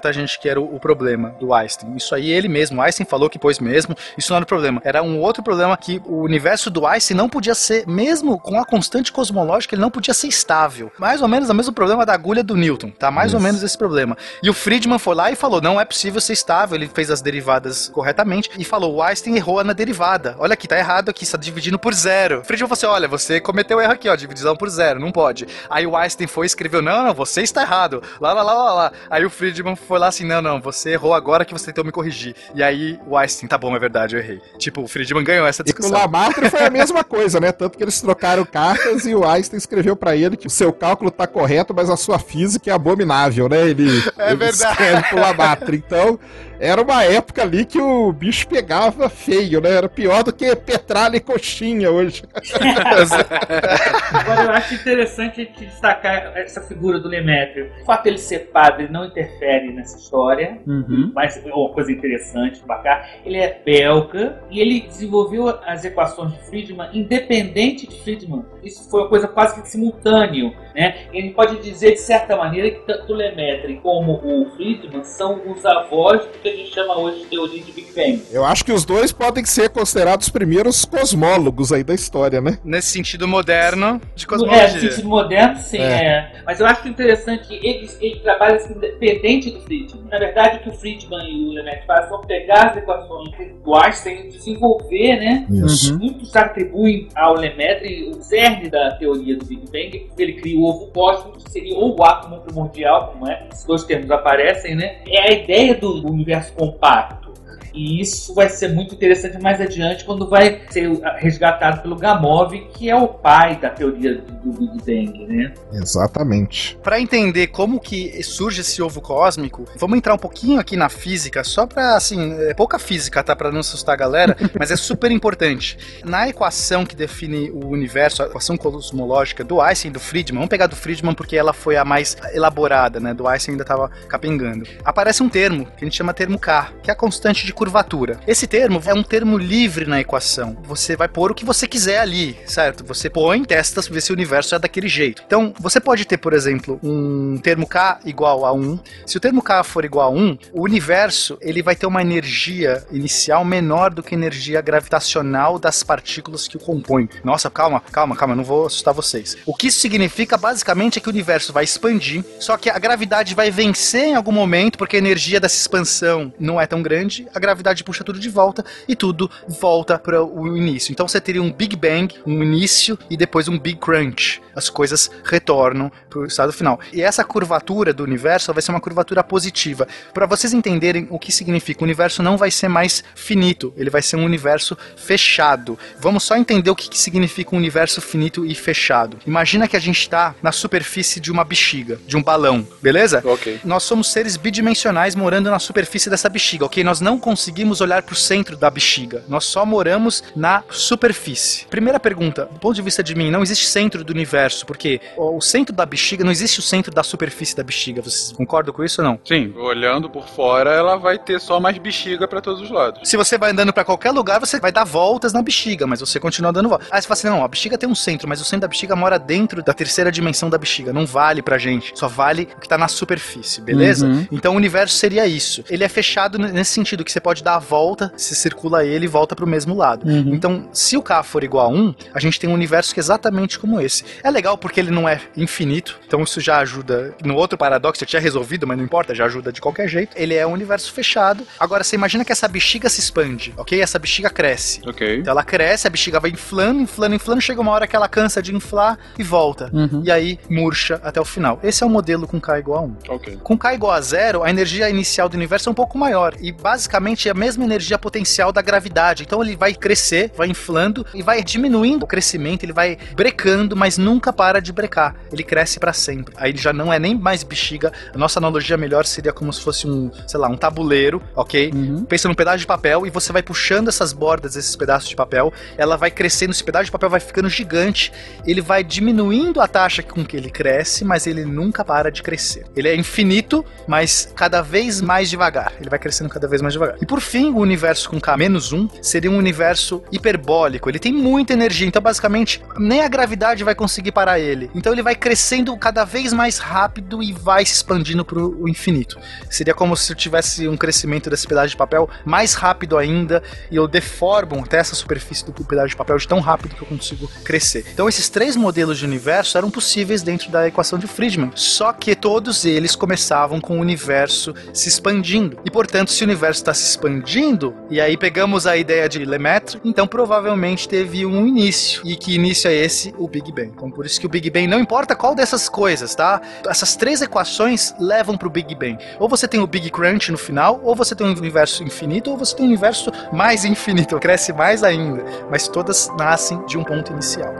tá, 0.00 0.12
gente, 0.12 0.38
que 0.38 0.48
era 0.48 0.60
o, 0.60 0.76
o 0.76 0.80
problema 0.80 1.34
do 1.40 1.52
Einstein. 1.52 1.96
Isso 1.96 2.14
aí 2.14 2.30
ele 2.30 2.48
mesmo, 2.48 2.78
o 2.78 2.82
Einstein 2.82 3.06
falou 3.06 3.28
que 3.28 3.38
pôs 3.38 3.58
mesmo, 3.58 3.96
isso 4.16 4.30
não 4.30 4.36
era 4.36 4.44
o 4.44 4.46
problema. 4.46 4.80
Era 4.84 5.02
um 5.02 5.20
outro 5.20 5.42
problema 5.42 5.76
que 5.76 6.00
o 6.06 6.22
universo 6.22 6.70
do 6.70 6.86
Einstein 6.86 7.16
não 7.16 7.28
podia 7.28 7.54
ser, 7.54 7.86
mesmo 7.86 8.38
com 8.38 8.60
a 8.60 8.64
constante 8.64 9.12
cosmológica, 9.12 9.74
ele 9.74 9.82
não 9.82 9.90
podia 9.90 10.14
ser 10.14 10.28
estável. 10.28 10.92
Mais 10.98 11.22
ou 11.22 11.28
menos 11.28 11.48
o 11.48 11.54
mesmo 11.54 11.72
problema 11.72 12.04
da 12.06 12.12
agulha 12.12 12.42
do 12.42 12.56
Newton, 12.56 12.90
tá? 12.90 13.10
Mais 13.10 13.34
ou 13.34 13.40
menos 13.40 13.62
esse 13.62 13.76
problema. 13.76 14.16
E 14.42 14.50
o 14.50 14.54
Friedman 14.54 14.98
foi 14.98 15.14
lá 15.14 15.30
e 15.30 15.36
falou: 15.36 15.60
não 15.60 15.80
é 15.80 15.84
possível 15.84 16.20
ser 16.20 16.32
estável, 16.32 16.76
ele 16.76 16.88
fez 16.88 17.10
as 17.10 17.20
derivadas 17.20 17.88
corretamente 17.88 18.50
e 18.58 18.64
falou: 18.64 18.94
o 18.94 19.02
Einstein 19.02 19.36
errou 19.36 19.62
na 19.64 19.72
derivada. 19.72 20.36
Olha 20.38 20.54
aqui, 20.54 20.68
tá 20.68 20.78
errado 20.78 21.08
aqui, 21.08 21.24
essa 21.24 21.38
dividindo 21.38 21.78
por 21.78 21.94
zero. 21.94 22.42
Friedman 22.44 22.68
falou 22.68 22.78
assim: 22.78 22.86
olha, 22.86 23.08
você 23.08 23.40
cometeu 23.40 23.80
erro 23.80 23.92
aqui, 23.92 24.08
ó, 24.08 24.14
divisão 24.14 24.56
por 24.56 24.68
zero, 24.68 25.00
não 25.00 25.10
pode. 25.10 25.46
Aí 25.68 25.86
o 25.86 25.96
Einstein 25.96 26.26
foi 26.26 26.46
e 26.46 26.48
escreveu: 26.48 26.82
não, 26.82 27.04
não, 27.04 27.14
você 27.14 27.42
está 27.42 27.62
errado. 27.62 28.02
Lá, 28.20 28.32
lá, 28.32 28.42
lá, 28.42 28.54
lá, 28.54 28.72
lá. 28.74 28.92
Aí 29.08 29.24
o 29.24 29.30
Friedman 29.40 29.74
foi 29.74 29.98
lá 29.98 30.08
assim: 30.08 30.24
não, 30.24 30.42
não, 30.42 30.60
você 30.60 30.90
errou 30.90 31.14
agora 31.14 31.44
que 31.44 31.52
você 31.52 31.66
tentou 31.66 31.82
me 31.84 31.90
corrigir. 31.90 32.34
E 32.54 32.62
aí 32.62 32.98
o 33.06 33.16
Einstein, 33.16 33.48
tá 33.48 33.56
bom, 33.56 33.74
é 33.74 33.78
verdade, 33.78 34.14
eu 34.14 34.20
errei. 34.20 34.40
Tipo, 34.58 34.82
o 34.82 34.88
Friedman 34.88 35.24
ganhou 35.24 35.46
essa 35.46 35.62
E 35.62 35.64
com 35.64 35.70
o 35.70 35.74
discussão. 35.82 35.98
Lamarck 35.98 36.50
foi 36.50 36.60
a 36.66 36.68
mesma 36.70 37.02
coisa, 37.02 37.40
né? 37.40 37.50
Tanto 37.50 37.78
que 37.78 37.82
eles 37.84 37.98
trocaram 38.00 38.44
cartas 38.44 39.06
e 39.06 39.14
o 39.14 39.24
Einstein 39.26 39.56
escreveu 39.58 39.96
pra 39.96 40.14
ele 40.14 40.36
que 40.36 40.46
o 40.46 40.50
seu 40.50 40.72
cálculo 40.72 41.10
tá 41.10 41.26
correto, 41.26 41.72
mas 41.74 41.88
a 41.88 41.96
sua 41.96 42.18
física 42.18 42.70
é 42.70 42.74
abominável, 42.74 43.48
né? 43.48 43.68
Ele, 43.68 43.88
É 44.18 44.28
ele 44.28 44.36
verdade. 44.36 44.72
escreve 44.72 45.02
pro 45.08 45.18
Lamarck. 45.20 45.68
Então, 45.72 46.18
era 46.60 46.82
uma 46.82 47.02
época 47.04 47.42
ali 47.42 47.64
que 47.64 47.80
o 47.80 48.12
bicho 48.12 48.46
pegava 48.46 49.08
feio, 49.08 49.60
né? 49.60 49.70
Era 49.72 49.88
pior 49.88 50.22
do 50.22 50.32
que 50.32 50.54
petralha 50.54 51.16
e 51.16 51.20
coxinha 51.20 51.90
hoje. 51.90 52.22
Agora 54.12 54.42
eu 54.44 54.50
acho 54.50 54.74
interessante 54.74 55.50
destacar 55.58 56.36
essa 56.36 56.60
figura 56.62 56.98
do 57.00 57.08
Lemaitre. 57.08 57.70
O 57.82 57.84
fato 57.84 58.04
dele 58.04 58.18
ser 58.18 58.50
padre 58.52 58.88
não 58.90 59.04
interfere 59.06 59.72
nessa 59.72 59.96
história, 59.98 60.58
Uhum. 60.66 61.10
mas 61.14 61.36
é 61.44 61.52
uma 61.52 61.70
coisa 61.70 61.90
interessante 61.90 62.60
pra 62.60 62.76
cá. 62.78 63.06
Ele 63.24 63.38
é 63.38 63.60
belga 63.64 64.42
e 64.50 64.60
ele 64.60 64.80
desenvolveu 64.82 65.48
as 65.66 65.84
equações 65.84 66.32
de 66.32 66.38
Friedman 66.48 66.88
independente 66.92 67.86
de 67.86 68.00
Friedman. 68.02 68.44
Isso 68.62 68.88
foi 68.90 69.00
uma 69.00 69.08
coisa 69.08 69.26
quase 69.28 69.60
que 69.60 69.68
simultâneo. 69.68 70.52
Né? 70.74 71.06
Ele 71.12 71.30
pode 71.30 71.60
dizer, 71.62 71.92
de 71.92 72.00
certa 72.00 72.36
maneira, 72.36 72.70
que 72.70 72.80
tanto 72.86 73.12
o 73.12 73.16
Lemaitre 73.16 73.80
como 73.82 74.20
o 74.22 74.50
Friedman 74.56 75.02
são 75.04 75.40
os 75.50 75.64
avós 75.64 76.24
do 76.26 76.38
a 76.50 76.56
gente 76.56 76.72
chama 76.74 76.98
hoje 76.98 77.20
de 77.20 77.24
teoria 77.26 77.62
de 77.62 77.72
Big 77.72 77.92
Bang. 77.94 78.22
Eu 78.32 78.44
acho 78.44 78.64
que 78.64 78.72
os 78.72 78.84
dois 78.84 79.12
podem 79.12 79.44
ser 79.44 79.70
considerados 79.70 80.26
os 80.26 80.32
primeiros 80.32 80.84
cosmólogos 80.84 81.72
aí 81.72 81.82
da 81.84 81.94
história, 81.94 82.40
né? 82.40 82.58
Nesse 82.64 82.88
sentido 82.88 83.26
moderno 83.26 84.00
de 84.14 84.24
É, 84.24 84.26
cosmologia. 84.28 84.66
no 84.74 84.80
sentido 84.80 85.08
moderno, 85.08 85.56
sim, 85.58 85.78
É. 85.78 85.82
é. 86.06 86.32
Mas 86.46 86.60
eu 86.60 86.66
acho 86.66 86.88
interessante 86.88 87.46
que 87.48 87.54
ele, 87.66 87.88
ele 88.00 88.20
trabalha 88.20 88.56
assim, 88.56 88.74
independente 88.74 89.50
do 89.50 89.60
Friedman. 89.60 90.04
Na 90.10 90.18
verdade, 90.18 90.56
o 90.56 90.60
que 90.60 90.68
o 90.70 90.72
Friedman 90.72 91.28
e 91.30 91.48
o 91.48 91.52
Lemaitre 91.52 91.86
fazem 91.86 92.08
são 92.08 92.20
pegar 92.22 92.70
as 92.70 92.76
equações 92.76 93.30
do 93.64 93.74
Einstein 93.76 94.26
e 94.26 94.28
desenvolver, 94.28 95.16
né? 95.16 95.46
Isso. 95.50 95.98
Muitos 95.98 96.34
atribuem 96.34 97.08
ao 97.14 97.34
Lemaitre 97.34 98.10
o 98.10 98.20
cerne 98.22 98.68
da 98.68 98.92
teoria 98.92 99.36
do 99.36 99.44
Big 99.44 99.62
Bang, 99.70 99.98
porque 100.08 100.22
ele 100.22 100.32
cria 100.34 100.58
o 100.58 100.64
ovo 100.64 100.86
cósmico, 100.88 101.38
que 101.38 101.50
seria 101.50 101.74
ou 101.76 101.96
o 101.98 102.04
átomo 102.04 102.40
primordial, 102.40 103.12
como 103.12 103.28
é, 103.30 103.46
esses 103.52 103.64
dois 103.64 103.84
termos 103.84 104.10
aparecem, 104.10 104.74
né? 104.74 104.96
É 105.08 105.28
a 105.28 105.32
ideia 105.32 105.74
do 105.74 106.06
universo 106.10 106.39
compacto. 106.54 107.32
E 107.72 108.00
isso 108.00 108.34
vai 108.34 108.48
ser 108.48 108.68
muito 108.68 108.94
interessante 108.94 109.40
mais 109.40 109.60
adiante, 109.60 110.04
quando 110.04 110.28
vai 110.28 110.62
ser 110.70 110.90
resgatado 111.18 111.82
pelo 111.82 111.96
Gamov, 111.96 112.52
que 112.74 112.90
é 112.90 112.96
o 112.96 113.08
pai 113.08 113.58
da 113.58 113.70
teoria 113.70 114.16
do 114.42 114.52
Big 114.52 114.78
Bang, 114.84 115.26
né? 115.26 115.52
Exatamente. 115.72 116.78
Pra 116.82 117.00
entender 117.00 117.48
como 117.48 117.80
que 117.80 118.22
surge 118.22 118.60
esse 118.60 118.82
ovo 118.82 119.00
cósmico, 119.00 119.64
vamos 119.76 119.98
entrar 119.98 120.14
um 120.14 120.18
pouquinho 120.18 120.60
aqui 120.60 120.76
na 120.76 120.88
física, 120.88 121.44
só 121.44 121.66
pra, 121.66 121.96
assim, 121.96 122.34
é 122.48 122.54
pouca 122.54 122.78
física, 122.78 123.22
tá? 123.22 123.34
Pra 123.34 123.50
não 123.50 123.60
assustar 123.60 123.94
a 123.94 123.98
galera, 123.98 124.36
mas 124.58 124.70
é 124.70 124.76
super 124.76 125.10
importante. 125.10 125.78
Na 126.04 126.28
equação 126.28 126.84
que 126.84 126.96
define 126.96 127.50
o 127.50 127.68
universo, 127.68 128.22
a 128.22 128.26
equação 128.26 128.56
cosmológica 128.56 129.44
do 129.44 129.60
Einstein 129.60 129.90
e 129.90 129.94
do 129.94 130.00
Friedman, 130.00 130.38
vamos 130.38 130.50
pegar 130.50 130.66
do 130.66 130.76
Friedman 130.76 131.14
porque 131.14 131.36
ela 131.36 131.52
foi 131.52 131.76
a 131.76 131.84
mais 131.84 132.16
elaborada, 132.32 133.00
né? 133.00 133.14
Do 133.14 133.26
Einstein 133.26 133.54
ainda 133.54 133.64
tava 133.64 133.90
capengando. 134.08 134.66
Aparece 134.84 135.22
um 135.22 135.28
termo, 135.28 135.66
que 135.66 135.84
a 135.84 135.86
gente 135.86 135.96
chama 135.96 136.14
termo 136.14 136.38
K, 136.38 136.72
que 136.82 136.90
é 136.90 136.92
a 136.92 136.96
constante 136.96 137.46
de 137.46 137.52
curvatura. 137.60 138.18
Esse 138.26 138.46
termo 138.46 138.80
é 138.86 138.94
um 138.94 139.02
termo 139.02 139.36
livre 139.36 139.84
na 139.84 140.00
equação. 140.00 140.56
Você 140.62 140.96
vai 140.96 141.08
pôr 141.08 141.30
o 141.30 141.34
que 141.34 141.44
você 141.44 141.68
quiser 141.68 141.98
ali, 141.98 142.34
certo? 142.46 142.82
Você 142.86 143.10
põe, 143.10 143.44
testa, 143.44 143.82
vê 143.82 144.00
se 144.00 144.10
o 144.10 144.14
universo 144.14 144.54
é 144.54 144.58
daquele 144.58 144.88
jeito. 144.88 145.22
Então, 145.26 145.52
você 145.60 145.78
pode 145.78 146.06
ter, 146.06 146.16
por 146.16 146.32
exemplo, 146.32 146.80
um 146.82 147.36
termo 147.36 147.66
K 147.66 148.00
igual 148.06 148.46
a 148.46 148.52
1. 148.54 148.78
Se 149.04 149.18
o 149.18 149.20
termo 149.20 149.42
K 149.42 149.62
for 149.62 149.84
igual 149.84 150.06
a 150.06 150.10
1, 150.10 150.38
o 150.54 150.62
universo 150.62 151.36
ele 151.42 151.62
vai 151.62 151.76
ter 151.76 151.84
uma 151.84 152.00
energia 152.00 152.82
inicial 152.90 153.44
menor 153.44 153.92
do 153.92 154.02
que 154.02 154.14
a 154.14 154.18
energia 154.18 154.62
gravitacional 154.62 155.58
das 155.58 155.82
partículas 155.82 156.48
que 156.48 156.56
o 156.56 156.60
compõem. 156.60 157.10
Nossa, 157.22 157.50
calma, 157.50 157.82
calma, 157.92 158.16
calma, 158.16 158.34
não 158.34 158.44
vou 158.44 158.64
assustar 158.64 158.94
vocês. 158.94 159.36
O 159.44 159.54
que 159.54 159.66
isso 159.66 159.80
significa 159.80 160.38
basicamente 160.38 160.96
é 160.96 161.02
que 161.02 161.08
o 161.08 161.12
universo 161.12 161.52
vai 161.52 161.64
expandir, 161.64 162.24
só 162.38 162.56
que 162.56 162.70
a 162.70 162.78
gravidade 162.78 163.34
vai 163.34 163.50
vencer 163.50 164.04
em 164.04 164.14
algum 164.14 164.32
momento, 164.32 164.78
porque 164.78 164.96
a 164.96 164.98
energia 164.98 165.38
dessa 165.38 165.56
expansão 165.56 166.32
não 166.40 166.58
é 166.58 166.66
tão 166.66 166.80
grande, 166.80 167.28
a 167.34 167.49
gravidade 167.50 167.84
puxa 167.84 168.04
tudo 168.04 168.18
de 168.18 168.28
volta 168.28 168.64
e 168.88 168.94
tudo 168.96 169.30
volta 169.48 169.98
para 169.98 170.22
o 170.22 170.56
início. 170.56 170.92
Então 170.92 171.06
você 171.06 171.20
teria 171.20 171.42
um 171.42 171.52
Big 171.52 171.76
Bang, 171.76 172.14
um 172.26 172.42
início 172.42 172.98
e 173.08 173.16
depois 173.16 173.48
um 173.48 173.58
Big 173.58 173.78
Crunch. 173.78 174.40
As 174.54 174.68
coisas 174.68 175.10
retornam 175.24 175.90
para 176.08 176.20
o 176.20 176.26
estado 176.26 176.52
final. 176.52 176.78
E 176.92 177.02
essa 177.02 177.24
curvatura 177.24 177.92
do 177.92 178.02
universo 178.02 178.52
vai 178.52 178.62
ser 178.62 178.70
uma 178.70 178.80
curvatura 178.80 179.22
positiva. 179.22 179.86
Para 180.12 180.26
vocês 180.26 180.52
entenderem 180.52 181.06
o 181.10 181.18
que 181.18 181.32
significa, 181.32 181.80
o 181.80 181.84
universo 181.84 182.22
não 182.22 182.36
vai 182.36 182.50
ser 182.50 182.68
mais 182.68 183.02
finito, 183.14 183.72
ele 183.76 183.90
vai 183.90 184.02
ser 184.02 184.16
um 184.16 184.24
universo 184.24 184.76
fechado. 184.96 185.78
Vamos 185.98 186.24
só 186.24 186.36
entender 186.36 186.70
o 186.70 186.76
que 186.76 186.88
que 186.88 186.98
significa 186.98 187.54
um 187.54 187.58
universo 187.58 188.00
finito 188.00 188.44
e 188.44 188.54
fechado. 188.54 189.18
Imagina 189.26 189.68
que 189.68 189.76
a 189.76 189.80
gente 189.80 190.00
está 190.00 190.34
na 190.42 190.52
superfície 190.52 191.20
de 191.20 191.30
uma 191.30 191.44
bexiga, 191.44 191.98
de 192.06 192.16
um 192.16 192.22
balão, 192.22 192.66
beleza? 192.82 193.22
Ok. 193.24 193.60
Nós 193.64 193.84
somos 193.84 194.10
seres 194.10 194.36
bidimensionais 194.36 195.14
morando 195.14 195.50
na 195.50 195.58
superfície 195.58 196.10
dessa 196.10 196.28
bexiga, 196.28 196.64
ok? 196.64 196.82
Nós 196.82 197.00
não 197.00 197.18
conseguimos 197.18 197.80
olhar 197.80 198.02
para 198.02 198.12
o 198.12 198.16
centro 198.16 198.56
da 198.56 198.68
bexiga. 198.70 199.24
Nós 199.28 199.44
só 199.44 199.64
moramos 199.64 200.22
na 200.34 200.64
superfície. 200.70 201.66
Primeira 201.66 202.00
pergunta, 202.00 202.46
do 202.46 202.58
ponto 202.58 202.74
de 202.74 202.82
vista 202.82 203.02
de 203.02 203.14
mim, 203.14 203.30
não 203.30 203.42
existe 203.42 203.66
centro 203.66 204.02
do 204.02 204.10
universo, 204.12 204.39
porque 204.66 205.00
o 205.16 205.40
centro 205.40 205.74
da 205.74 205.84
bexiga 205.84 206.24
não 206.24 206.30
existe 206.30 206.58
o 206.58 206.62
centro 206.62 206.92
da 206.92 207.02
superfície 207.02 207.56
da 207.56 207.62
bexiga. 207.62 208.02
Vocês 208.02 208.32
concordam 208.32 208.72
com 208.72 208.84
isso 208.84 209.02
ou 209.02 209.08
não? 209.08 209.18
Sim, 209.24 209.52
olhando 209.56 210.08
por 210.08 210.26
fora, 210.28 210.70
ela 210.70 210.96
vai 210.96 211.18
ter 211.18 211.40
só 211.40 211.60
mais 211.60 211.78
bexiga 211.78 212.26
pra 212.26 212.40
todos 212.40 212.62
os 212.62 212.70
lados. 212.70 213.08
Se 213.08 213.16
você 213.16 213.36
vai 213.36 213.50
andando 213.50 213.72
pra 213.72 213.84
qualquer 213.84 214.10
lugar, 214.10 214.40
você 214.40 214.60
vai 214.60 214.72
dar 214.72 214.84
voltas 214.84 215.32
na 215.32 215.42
bexiga, 215.42 215.86
mas 215.86 216.00
você 216.00 216.18
continua 216.20 216.52
dando 216.52 216.68
voltas. 216.68 216.88
Aí 216.90 217.00
você 217.00 217.08
fala 217.08 217.18
assim: 217.18 217.28
não, 217.28 217.44
a 217.44 217.48
bexiga 217.48 217.76
tem 217.76 217.88
um 217.88 217.94
centro, 217.94 218.28
mas 218.28 218.40
o 218.40 218.44
centro 218.44 218.62
da 218.62 218.68
bexiga 218.68 218.94
mora 218.96 219.18
dentro 219.18 219.62
da 219.62 219.72
terceira 219.72 220.10
dimensão 220.10 220.48
da 220.48 220.58
bexiga. 220.58 220.92
Não 220.92 221.06
vale 221.06 221.42
pra 221.42 221.58
gente. 221.58 221.92
Só 221.94 222.08
vale 222.08 222.48
o 222.56 222.60
que 222.60 222.68
tá 222.68 222.78
na 222.78 222.88
superfície, 222.88 223.60
beleza? 223.60 224.06
Uhum. 224.06 224.26
Então 224.30 224.54
o 224.54 224.56
universo 224.56 224.96
seria 224.96 225.26
isso. 225.26 225.64
Ele 225.68 225.84
é 225.84 225.88
fechado 225.88 226.38
nesse 226.38 226.72
sentido, 226.72 227.04
que 227.04 227.12
você 227.12 227.20
pode 227.20 227.42
dar 227.42 227.56
a 227.56 227.58
volta, 227.58 228.12
se 228.16 228.34
circula 228.34 228.84
ele 228.84 229.04
e 229.04 229.08
volta 229.08 229.34
pro 229.34 229.46
mesmo 229.46 229.74
lado. 229.74 230.06
Uhum. 230.06 230.34
Então, 230.34 230.68
se 230.72 230.96
o 230.96 231.02
K 231.02 231.22
for 231.22 231.44
igual 231.44 231.66
a 231.66 231.68
1, 231.68 231.94
a 232.14 232.20
gente 232.20 232.38
tem 232.38 232.48
um 232.48 232.54
universo 232.54 232.92
que 232.94 233.00
é 233.00 233.02
exatamente 233.02 233.58
como 233.58 233.80
esse. 233.80 234.04
É 234.22 234.29
legal 234.30 234.56
porque 234.56 234.80
ele 234.80 234.90
não 234.90 235.08
é 235.08 235.20
infinito, 235.36 235.98
então 236.06 236.22
isso 236.22 236.40
já 236.40 236.58
ajuda. 236.58 237.14
No 237.24 237.36
outro 237.36 237.58
paradoxo 237.58 238.02
eu 238.02 238.08
tinha 238.08 238.20
resolvido, 238.20 238.66
mas 238.66 238.76
não 238.76 238.84
importa, 238.84 239.14
já 239.14 239.24
ajuda 239.24 239.52
de 239.52 239.60
qualquer 239.60 239.88
jeito. 239.88 240.16
Ele 240.16 240.34
é 240.34 240.46
um 240.46 240.52
universo 240.52 240.92
fechado. 240.92 241.46
Agora, 241.58 241.84
você 241.84 241.96
imagina 241.96 242.24
que 242.24 242.32
essa 242.32 242.48
bexiga 242.48 242.88
se 242.88 243.00
expande, 243.00 243.52
ok? 243.56 243.80
Essa 243.80 243.98
bexiga 243.98 244.30
cresce. 244.30 244.80
Ok. 244.86 245.18
Então 245.18 245.30
ela 245.30 245.42
cresce, 245.42 245.86
a 245.86 245.90
bexiga 245.90 246.20
vai 246.20 246.30
inflando, 246.30 246.80
inflando, 246.80 247.14
inflando, 247.14 247.40
chega 247.40 247.60
uma 247.60 247.72
hora 247.72 247.86
que 247.86 247.96
ela 247.96 248.08
cansa 248.08 248.42
de 248.42 248.54
inflar 248.54 248.98
e 249.18 249.22
volta. 249.22 249.70
Uhum. 249.72 250.02
E 250.04 250.10
aí 250.10 250.38
murcha 250.48 251.00
até 251.02 251.20
o 251.20 251.24
final. 251.24 251.58
Esse 251.62 251.82
é 251.82 251.86
o 251.86 251.90
modelo 251.90 252.26
com 252.26 252.40
K 252.40 252.58
igual 252.58 252.78
a 252.78 252.82
1. 252.82 252.96
Ok. 253.08 253.38
Com 253.42 253.56
K 253.56 253.74
igual 253.74 253.92
a 253.92 254.00
zero, 254.00 254.42
a 254.42 254.50
energia 254.50 254.88
inicial 254.90 255.28
do 255.28 255.36
universo 255.36 255.68
é 255.68 255.72
um 255.72 255.74
pouco 255.74 255.96
maior. 255.96 256.34
E 256.40 256.52
basicamente 256.52 257.28
é 257.28 257.30
a 257.30 257.34
mesma 257.34 257.64
energia 257.64 257.98
potencial 257.98 258.52
da 258.52 258.62
gravidade. 258.62 259.22
Então 259.22 259.42
ele 259.42 259.56
vai 259.56 259.74
crescer, 259.74 260.32
vai 260.36 260.48
inflando 260.48 261.06
e 261.14 261.22
vai 261.22 261.42
diminuindo 261.42 262.04
o 262.04 262.06
crescimento, 262.06 262.64
ele 262.64 262.72
vai 262.72 262.98
brecando, 263.14 263.76
mas 263.76 263.96
nunca 263.96 264.19
para 264.20 264.60
de 264.60 264.72
brecar. 264.72 265.16
Ele 265.32 265.42
cresce 265.42 265.80
para 265.80 265.92
sempre. 265.92 266.34
Aí 266.36 266.50
ele 266.50 266.58
já 266.58 266.72
não 266.72 266.92
é 266.92 266.98
nem 266.98 267.16
mais 267.16 267.42
bexiga. 267.42 267.92
A 268.14 268.18
nossa 268.18 268.38
analogia 268.38 268.76
melhor 268.76 269.06
seria 269.06 269.32
como 269.32 269.52
se 269.52 269.62
fosse 269.62 269.86
um, 269.86 270.10
sei 270.26 270.38
lá, 270.38 270.48
um 270.48 270.56
tabuleiro, 270.56 271.22
ok? 271.34 271.70
Uhum. 271.72 272.04
Pensa 272.04 272.28
num 272.28 272.34
pedaço 272.34 272.58
de 272.58 272.66
papel 272.66 273.06
e 273.06 273.10
você 273.10 273.32
vai 273.32 273.42
puxando 273.42 273.88
essas 273.88 274.12
bordas, 274.12 274.56
esses 274.56 274.76
pedaços 274.76 275.08
de 275.08 275.16
papel, 275.16 275.52
ela 275.76 275.96
vai 275.96 276.10
crescendo, 276.10 276.50
esse 276.50 276.62
pedaço 276.62 276.86
de 276.86 276.90
papel 276.90 277.10
vai 277.10 277.20
ficando 277.20 277.48
gigante, 277.48 278.12
ele 278.46 278.60
vai 278.60 278.84
diminuindo 278.84 279.60
a 279.60 279.68
taxa 279.68 280.02
com 280.02 280.24
que 280.24 280.36
ele 280.36 280.50
cresce, 280.50 281.04
mas 281.04 281.26
ele 281.26 281.44
nunca 281.44 281.84
para 281.84 282.10
de 282.10 282.22
crescer. 282.22 282.66
Ele 282.76 282.88
é 282.88 282.94
infinito, 282.94 283.64
mas 283.86 284.32
cada 284.34 284.62
vez 284.62 285.00
mais 285.00 285.30
devagar. 285.30 285.72
Ele 285.80 285.90
vai 285.90 285.98
crescendo 285.98 286.28
cada 286.30 286.46
vez 286.46 286.62
mais 286.62 286.72
devagar. 286.72 286.96
E 287.00 287.06
por 287.06 287.20
fim, 287.20 287.50
o 287.50 287.58
universo 287.58 288.10
com 288.10 288.20
K-1 288.20 288.90
seria 289.02 289.30
um 289.30 289.36
universo 289.36 290.02
hiperbólico. 290.12 290.88
Ele 290.88 290.98
tem 290.98 291.12
muita 291.12 291.52
energia, 291.52 291.86
então 291.86 292.02
basicamente 292.02 292.62
nem 292.78 293.02
a 293.02 293.08
gravidade 293.08 293.64
vai 293.64 293.74
conseguir 293.74 294.09
consegue 294.10 294.12
parar 294.12 294.38
ele. 294.38 294.70
Então 294.74 294.92
ele 294.92 295.02
vai 295.02 295.14
crescendo 295.14 295.76
cada 295.76 296.04
vez 296.04 296.32
mais 296.32 296.58
rápido 296.58 297.22
e 297.22 297.32
vai 297.32 297.64
se 297.64 297.74
expandindo 297.74 298.24
pro 298.24 298.60
o 298.60 298.68
infinito. 298.68 299.18
Seria 299.48 299.72
como 299.72 299.96
se 299.96 300.12
eu 300.12 300.16
tivesse 300.16 300.68
um 300.68 300.76
crescimento 300.76 301.30
desse 301.30 301.46
pedaço 301.46 301.68
de 301.68 301.76
papel 301.76 302.10
mais 302.24 302.54
rápido 302.54 302.98
ainda 302.98 303.42
e 303.70 303.76
eu 303.76 303.86
deformo 303.86 304.62
até 304.62 304.78
essa 304.78 304.94
superfície 304.94 305.46
do 305.46 305.52
pedaço 305.52 305.88
de 305.88 305.96
papel 305.96 306.18
de 306.18 306.28
tão 306.28 306.40
rápido 306.40 306.74
que 306.74 306.82
eu 306.82 306.86
consigo 306.86 307.30
crescer. 307.44 307.86
Então 307.92 308.08
esses 308.08 308.28
três 308.28 308.56
modelos 308.56 308.98
de 308.98 309.04
universo 309.04 309.56
eram 309.56 309.70
possíveis 309.70 310.22
dentro 310.22 310.50
da 310.50 310.66
equação 310.66 310.98
de 310.98 311.06
Friedman, 311.06 311.52
só 311.54 311.92
que 311.92 312.14
todos 312.14 312.64
eles 312.64 312.96
começavam 312.96 313.60
com 313.60 313.78
o 313.78 313.80
universo 313.80 314.54
se 314.72 314.88
expandindo. 314.88 315.58
E 315.64 315.70
portanto, 315.70 316.10
se 316.10 316.22
o 316.22 316.26
universo 316.26 316.60
está 316.60 316.74
se 316.74 316.88
expandindo, 316.88 317.74
e 317.90 318.00
aí 318.00 318.16
pegamos 318.16 318.66
a 318.66 318.76
ideia 318.76 319.08
de 319.08 319.24
Lemaitre, 319.24 319.80
então 319.84 320.06
provavelmente 320.06 320.88
teve 320.88 321.24
um 321.24 321.46
início. 321.46 322.02
E 322.04 322.16
que 322.16 322.34
início 322.34 322.68
é 322.68 322.74
esse? 322.74 323.14
O 323.18 323.28
Big 323.28 323.52
Bang. 323.52 323.72
Então 323.74 323.90
por 324.00 324.06
isso 324.06 324.18
que 324.18 324.24
o 324.24 324.30
Big 324.30 324.48
Bang 324.48 324.66
não 324.66 324.80
importa 324.80 325.14
qual 325.14 325.34
dessas 325.34 325.68
coisas, 325.68 326.14
tá? 326.14 326.40
Essas 326.66 326.96
três 326.96 327.20
equações 327.20 327.94
levam 327.98 328.34
para 328.34 328.48
o 328.48 328.50
Big 328.50 328.74
Bang. 328.74 328.96
Ou 329.18 329.28
você 329.28 329.46
tem 329.46 329.60
o 329.60 329.66
Big 329.66 329.90
Crunch 329.90 330.32
no 330.32 330.38
final, 330.38 330.80
ou 330.82 330.96
você 330.96 331.14
tem 331.14 331.26
um 331.26 331.36
universo 331.36 331.84
infinito, 331.84 332.30
ou 332.30 332.38
você 332.38 332.56
tem 332.56 332.64
um 332.64 332.68
universo 332.68 333.12
mais 333.30 333.66
infinito, 333.66 334.16
cresce 334.18 334.54
mais 334.54 334.82
ainda. 334.82 335.22
Mas 335.50 335.68
todas 335.68 336.10
nascem 336.16 336.64
de 336.64 336.78
um 336.78 336.82
ponto 336.82 337.12
inicial. 337.12 337.52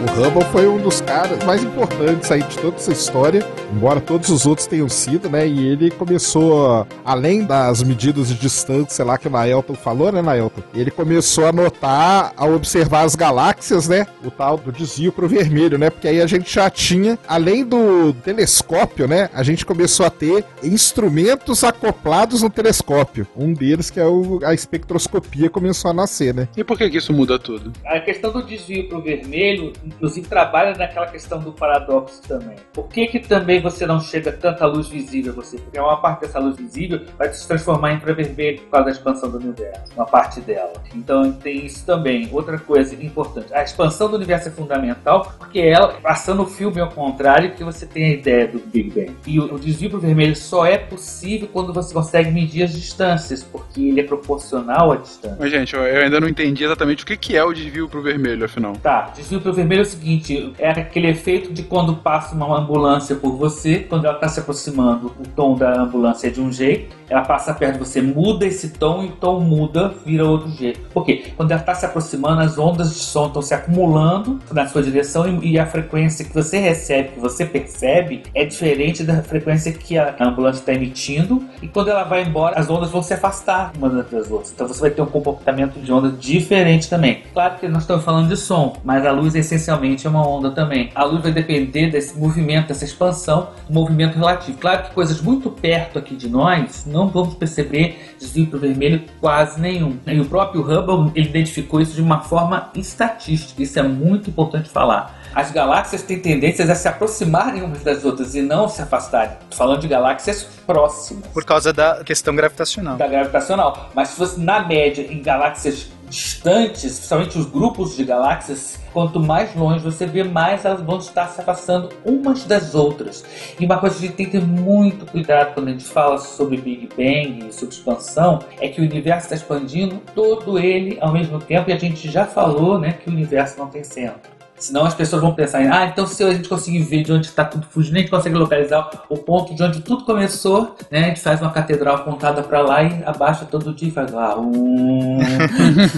O 0.00 0.22
Hubble 0.22 0.44
foi 0.50 0.66
um 0.66 0.78
dos 0.78 1.02
caras 1.02 1.44
mais 1.44 1.62
importantes 1.62 2.32
aí 2.32 2.42
de 2.42 2.56
toda 2.56 2.76
essa 2.76 2.92
história, 2.92 3.46
embora 3.72 4.00
todos 4.00 4.28
os 4.30 4.46
outros 4.46 4.66
tenham 4.66 4.88
sido, 4.88 5.28
né? 5.28 5.46
E 5.46 5.68
ele 5.68 5.90
começou, 5.90 6.86
além 7.04 7.44
das 7.44 7.82
medidas 7.82 8.28
de 8.28 8.34
distância 8.34 9.04
lá 9.04 9.18
que 9.18 9.28
o 9.28 9.30
Naelton 9.30 9.74
falou, 9.74 10.12
né, 10.12 10.22
Naelton? 10.22 10.62
Ele 10.74 10.90
começou 10.90 11.46
a 11.46 11.52
notar, 11.52 12.32
a 12.36 12.46
observar 12.46 13.02
as 13.02 13.14
galáxias, 13.14 13.88
né? 13.88 14.06
O 14.24 14.30
tal 14.30 14.56
do 14.56 14.72
desvio 14.72 15.12
pro 15.12 15.28
vermelho, 15.28 15.78
né? 15.78 15.90
Porque 15.90 16.08
aí 16.08 16.20
a 16.20 16.26
gente 16.26 16.52
já 16.52 16.68
tinha, 16.70 17.18
além 17.26 17.64
do 17.64 18.12
telescópio, 18.24 19.08
né? 19.08 19.28
A 19.32 19.42
gente 19.42 19.64
começou 19.64 20.06
a 20.06 20.10
ter 20.10 20.44
instrumentos 20.62 21.64
acoplados 21.64 22.42
no 22.42 22.50
telescópio. 22.50 23.26
Um 23.36 23.52
deles 23.52 23.90
que 23.90 24.00
é 24.00 24.06
o, 24.06 24.40
a 24.44 24.54
espectroscopia 24.54 25.50
começou 25.50 25.90
a 25.90 25.94
nascer, 25.94 26.34
né? 26.34 26.48
E 26.56 26.64
por 26.64 26.78
que, 26.78 26.88
que 26.88 26.98
isso 26.98 27.12
muda 27.12 27.38
tudo? 27.38 27.72
A 27.84 28.00
questão 28.00 28.32
do 28.32 28.42
desvio 28.42 28.88
para 28.88 28.98
o 28.98 29.02
vermelho, 29.02 29.72
inclusive, 29.84 30.26
trabalha 30.26 30.76
naquela 30.76 31.06
questão 31.06 31.38
do 31.38 31.52
paradoxo 31.52 32.22
também. 32.22 32.56
Por 32.72 32.88
que, 32.88 33.06
que 33.06 33.20
também 33.20 33.55
você 33.60 33.86
não 33.86 34.00
chega 34.00 34.32
tanta 34.32 34.66
luz 34.66 34.88
visível 34.88 35.32
a 35.32 35.36
você? 35.36 35.58
Porque 35.58 35.78
uma 35.78 35.96
parte 35.96 36.22
dessa 36.22 36.38
luz 36.38 36.56
visível 36.56 37.00
vai 37.18 37.32
se 37.32 37.46
transformar 37.46 37.92
em 37.92 37.96
infravermelho 37.96 38.60
por 38.62 38.70
causa 38.70 38.86
da 38.86 38.90
expansão 38.92 39.30
do 39.30 39.38
universo, 39.38 39.92
uma 39.94 40.06
parte 40.06 40.40
dela. 40.40 40.72
Então 40.94 41.32
tem 41.32 41.64
isso 41.64 41.84
também. 41.84 42.28
Outra 42.32 42.58
coisa 42.58 42.94
importante, 42.94 43.52
a 43.52 43.62
expansão 43.62 44.08
do 44.08 44.16
universo 44.16 44.48
é 44.48 44.52
fundamental 44.52 45.34
porque 45.38 45.60
ela, 45.60 45.94
passando 46.02 46.42
o 46.42 46.46
filme 46.46 46.80
ao 46.80 46.90
contrário, 46.90 47.54
que 47.54 47.64
você 47.64 47.86
tem 47.86 48.04
a 48.04 48.12
ideia 48.14 48.48
do 48.48 48.58
Big 48.58 48.90
Bang. 48.90 49.16
E 49.26 49.38
o, 49.38 49.54
o 49.54 49.58
desvio 49.58 49.90
para 49.90 49.98
o 49.98 50.00
vermelho 50.00 50.36
só 50.36 50.66
é 50.66 50.78
possível 50.78 51.48
quando 51.52 51.72
você 51.72 51.92
consegue 51.92 52.30
medir 52.30 52.64
as 52.64 52.72
distâncias, 52.72 53.42
porque 53.42 53.80
ele 53.80 54.00
é 54.00 54.04
proporcional 54.04 54.92
à 54.92 54.96
distância. 54.96 55.36
Mas, 55.38 55.50
gente, 55.50 55.74
eu, 55.74 55.82
eu 55.82 56.04
ainda 56.04 56.20
não 56.20 56.28
entendi 56.28 56.64
exatamente 56.64 57.04
o 57.04 57.06
que, 57.06 57.16
que 57.16 57.36
é 57.36 57.44
o 57.44 57.52
desvio 57.52 57.88
pro 57.88 58.02
vermelho, 58.02 58.44
afinal. 58.44 58.74
Tá, 58.82 59.12
desvio 59.14 59.40
para 59.40 59.50
o 59.50 59.54
vermelho 59.54 59.80
é 59.80 59.82
o 59.82 59.86
seguinte: 59.86 60.52
é 60.58 60.70
aquele 60.70 61.08
efeito 61.08 61.52
de 61.52 61.62
quando 61.62 61.96
passa 61.96 62.34
uma 62.34 62.58
ambulância 62.58 63.16
por 63.16 63.36
você, 63.36 63.45
quando 63.88 64.04
ela 64.04 64.14
está 64.14 64.28
se 64.28 64.40
aproximando, 64.40 65.12
o 65.18 65.28
tom 65.34 65.56
da 65.56 65.82
ambulância 65.82 66.28
é 66.28 66.30
de 66.30 66.40
um 66.40 66.52
jeito, 66.52 66.94
ela 67.08 67.22
passa 67.22 67.54
perto 67.54 67.74
de 67.74 67.78
você, 67.78 68.02
muda 68.02 68.46
esse 68.46 68.70
tom 68.70 69.04
e 69.04 69.06
o 69.06 69.12
tom 69.12 69.40
muda, 69.40 69.94
vira 70.04 70.24
outro 70.24 70.50
jeito. 70.50 70.80
Por 70.92 71.04
quê? 71.04 71.32
Quando 71.36 71.50
ela 71.50 71.60
está 71.60 71.74
se 71.74 71.86
aproximando, 71.86 72.40
as 72.40 72.58
ondas 72.58 72.94
de 72.94 73.00
som 73.00 73.26
estão 73.26 73.42
se 73.42 73.54
acumulando 73.54 74.40
na 74.50 74.66
sua 74.66 74.82
direção 74.82 75.40
e, 75.42 75.52
e 75.52 75.58
a 75.58 75.66
frequência 75.66 76.24
que 76.24 76.34
você 76.34 76.58
recebe, 76.58 77.10
que 77.10 77.20
você 77.20 77.44
percebe, 77.44 78.22
é 78.34 78.44
diferente 78.44 79.04
da 79.04 79.22
frequência 79.22 79.72
que 79.72 79.96
a 79.96 80.16
ambulância 80.20 80.60
está 80.60 80.72
emitindo. 80.72 81.44
E 81.62 81.68
quando 81.68 81.88
ela 81.88 82.04
vai 82.04 82.24
embora, 82.24 82.58
as 82.58 82.68
ondas 82.68 82.90
vão 82.90 83.02
se 83.02 83.14
afastar 83.14 83.72
umas 83.76 83.92
das 84.10 84.30
outras. 84.30 84.52
Então 84.52 84.66
você 84.66 84.80
vai 84.80 84.90
ter 84.90 85.02
um 85.02 85.06
comportamento 85.06 85.80
de 85.80 85.92
onda 85.92 86.10
diferente 86.10 86.88
também. 86.88 87.22
Claro 87.32 87.58
que 87.58 87.68
nós 87.68 87.82
estamos 87.82 88.04
falando 88.04 88.28
de 88.28 88.36
som, 88.36 88.76
mas 88.84 89.06
a 89.06 89.12
luz 89.12 89.34
essencialmente 89.34 90.06
é 90.06 90.10
uma 90.10 90.26
onda 90.26 90.50
também. 90.50 90.90
A 90.94 91.04
luz 91.04 91.22
vai 91.22 91.32
depender 91.32 91.90
desse 91.90 92.18
movimento, 92.18 92.68
dessa 92.68 92.84
expansão, 92.84 93.35
movimento 93.68 94.16
relativo. 94.16 94.58
Claro 94.58 94.84
que 94.84 94.94
coisas 94.94 95.20
muito 95.20 95.50
perto 95.50 95.98
aqui 95.98 96.14
de 96.14 96.28
nós 96.28 96.84
não 96.86 97.08
vamos 97.08 97.34
perceber 97.34 98.14
desvio 98.18 98.46
para 98.46 98.56
o 98.56 98.60
vermelho 98.60 99.02
quase 99.20 99.60
nenhum. 99.60 99.98
E 100.06 100.20
o 100.20 100.24
próprio 100.24 100.62
Hubble 100.62 101.12
ele 101.14 101.28
identificou 101.28 101.80
isso 101.80 101.94
de 101.94 102.02
uma 102.02 102.20
forma 102.20 102.70
estatística. 102.74 103.62
Isso 103.62 103.78
é 103.78 103.82
muito 103.82 104.30
importante 104.30 104.68
falar. 104.68 105.20
As 105.34 105.50
galáxias 105.50 106.02
têm 106.02 106.18
tendências 106.18 106.70
a 106.70 106.74
se 106.74 106.88
aproximarem 106.88 107.62
umas 107.62 107.82
das 107.82 108.04
outras 108.04 108.34
e 108.34 108.40
não 108.40 108.68
se 108.68 108.80
afastarem. 108.80 109.36
Tô 109.50 109.56
falando 109.56 109.80
de 109.80 109.88
galáxias 109.88 110.44
próximas. 110.66 111.26
Por 111.26 111.44
causa 111.44 111.72
da 111.72 112.02
questão 112.02 112.34
gravitacional. 112.34 112.96
Da 112.96 113.06
gravitacional. 113.06 113.90
Mas 113.94 114.08
se 114.08 114.16
fosse 114.16 114.40
na 114.40 114.60
média 114.66 115.02
em 115.02 115.20
galáxias 115.20 115.88
distantes, 116.08 116.84
especialmente 116.84 117.38
os 117.38 117.46
grupos 117.46 117.96
de 117.96 118.04
galáxias, 118.04 118.78
quanto 118.92 119.20
mais 119.20 119.54
longe 119.54 119.84
você 119.84 120.06
vê, 120.06 120.24
mais 120.24 120.64
elas 120.64 120.80
vão 120.80 120.98
estar 120.98 121.28
se 121.28 121.40
afastando 121.40 121.90
umas 122.04 122.44
das 122.44 122.74
outras. 122.74 123.24
E 123.58 123.64
uma 123.64 123.78
coisa 123.78 123.96
que 123.96 124.04
a 124.04 124.06
gente 124.08 124.16
tem 124.16 124.26
que 124.26 124.32
ter 124.32 124.44
muito 124.44 125.06
cuidado 125.06 125.54
quando 125.54 125.68
a 125.68 125.72
gente 125.72 125.84
fala 125.84 126.18
sobre 126.18 126.56
Big 126.58 126.88
Bang 126.96 127.48
e 127.48 127.52
sobre 127.52 127.74
expansão 127.74 128.40
é 128.60 128.68
que 128.68 128.80
o 128.80 128.84
universo 128.84 129.26
está 129.26 129.36
expandindo 129.36 130.00
todo 130.14 130.58
ele 130.58 130.98
ao 131.00 131.12
mesmo 131.12 131.38
tempo 131.38 131.70
e 131.70 131.72
a 131.72 131.78
gente 131.78 132.10
já 132.10 132.24
falou 132.24 132.78
né, 132.78 132.92
que 132.92 133.08
o 133.08 133.12
universo 133.12 133.58
não 133.58 133.68
tem 133.68 133.82
centro. 133.82 134.35
Senão 134.58 134.84
as 134.84 134.94
pessoas 134.94 135.22
vão 135.22 135.34
pensar 135.34 135.62
em, 135.62 135.68
ah, 135.68 135.86
então 135.86 136.06
se 136.06 136.22
a 136.22 136.32
gente 136.32 136.48
conseguir 136.48 136.82
ver 136.82 137.02
de 137.02 137.12
onde 137.12 137.26
está 137.26 137.44
tudo 137.44 137.66
fugindo, 137.66 137.96
a 137.96 138.00
gente 138.00 138.10
consegue 138.10 138.34
localizar 138.34 138.90
o 139.08 139.16
ponto 139.18 139.54
de 139.54 139.62
onde 139.62 139.80
tudo 139.80 140.04
começou, 140.04 140.74
né? 140.90 141.04
A 141.04 141.08
gente 141.08 141.20
faz 141.20 141.40
uma 141.40 141.52
catedral 141.52 141.96
apontada 141.96 142.42
para 142.42 142.60
lá 142.60 142.82
e 142.82 143.02
abaixa 143.04 143.44
todo 143.44 143.74
dia 143.74 143.88
e 143.88 143.90
faz 143.90 144.10
lá. 144.10 144.38
Um... 144.38 145.18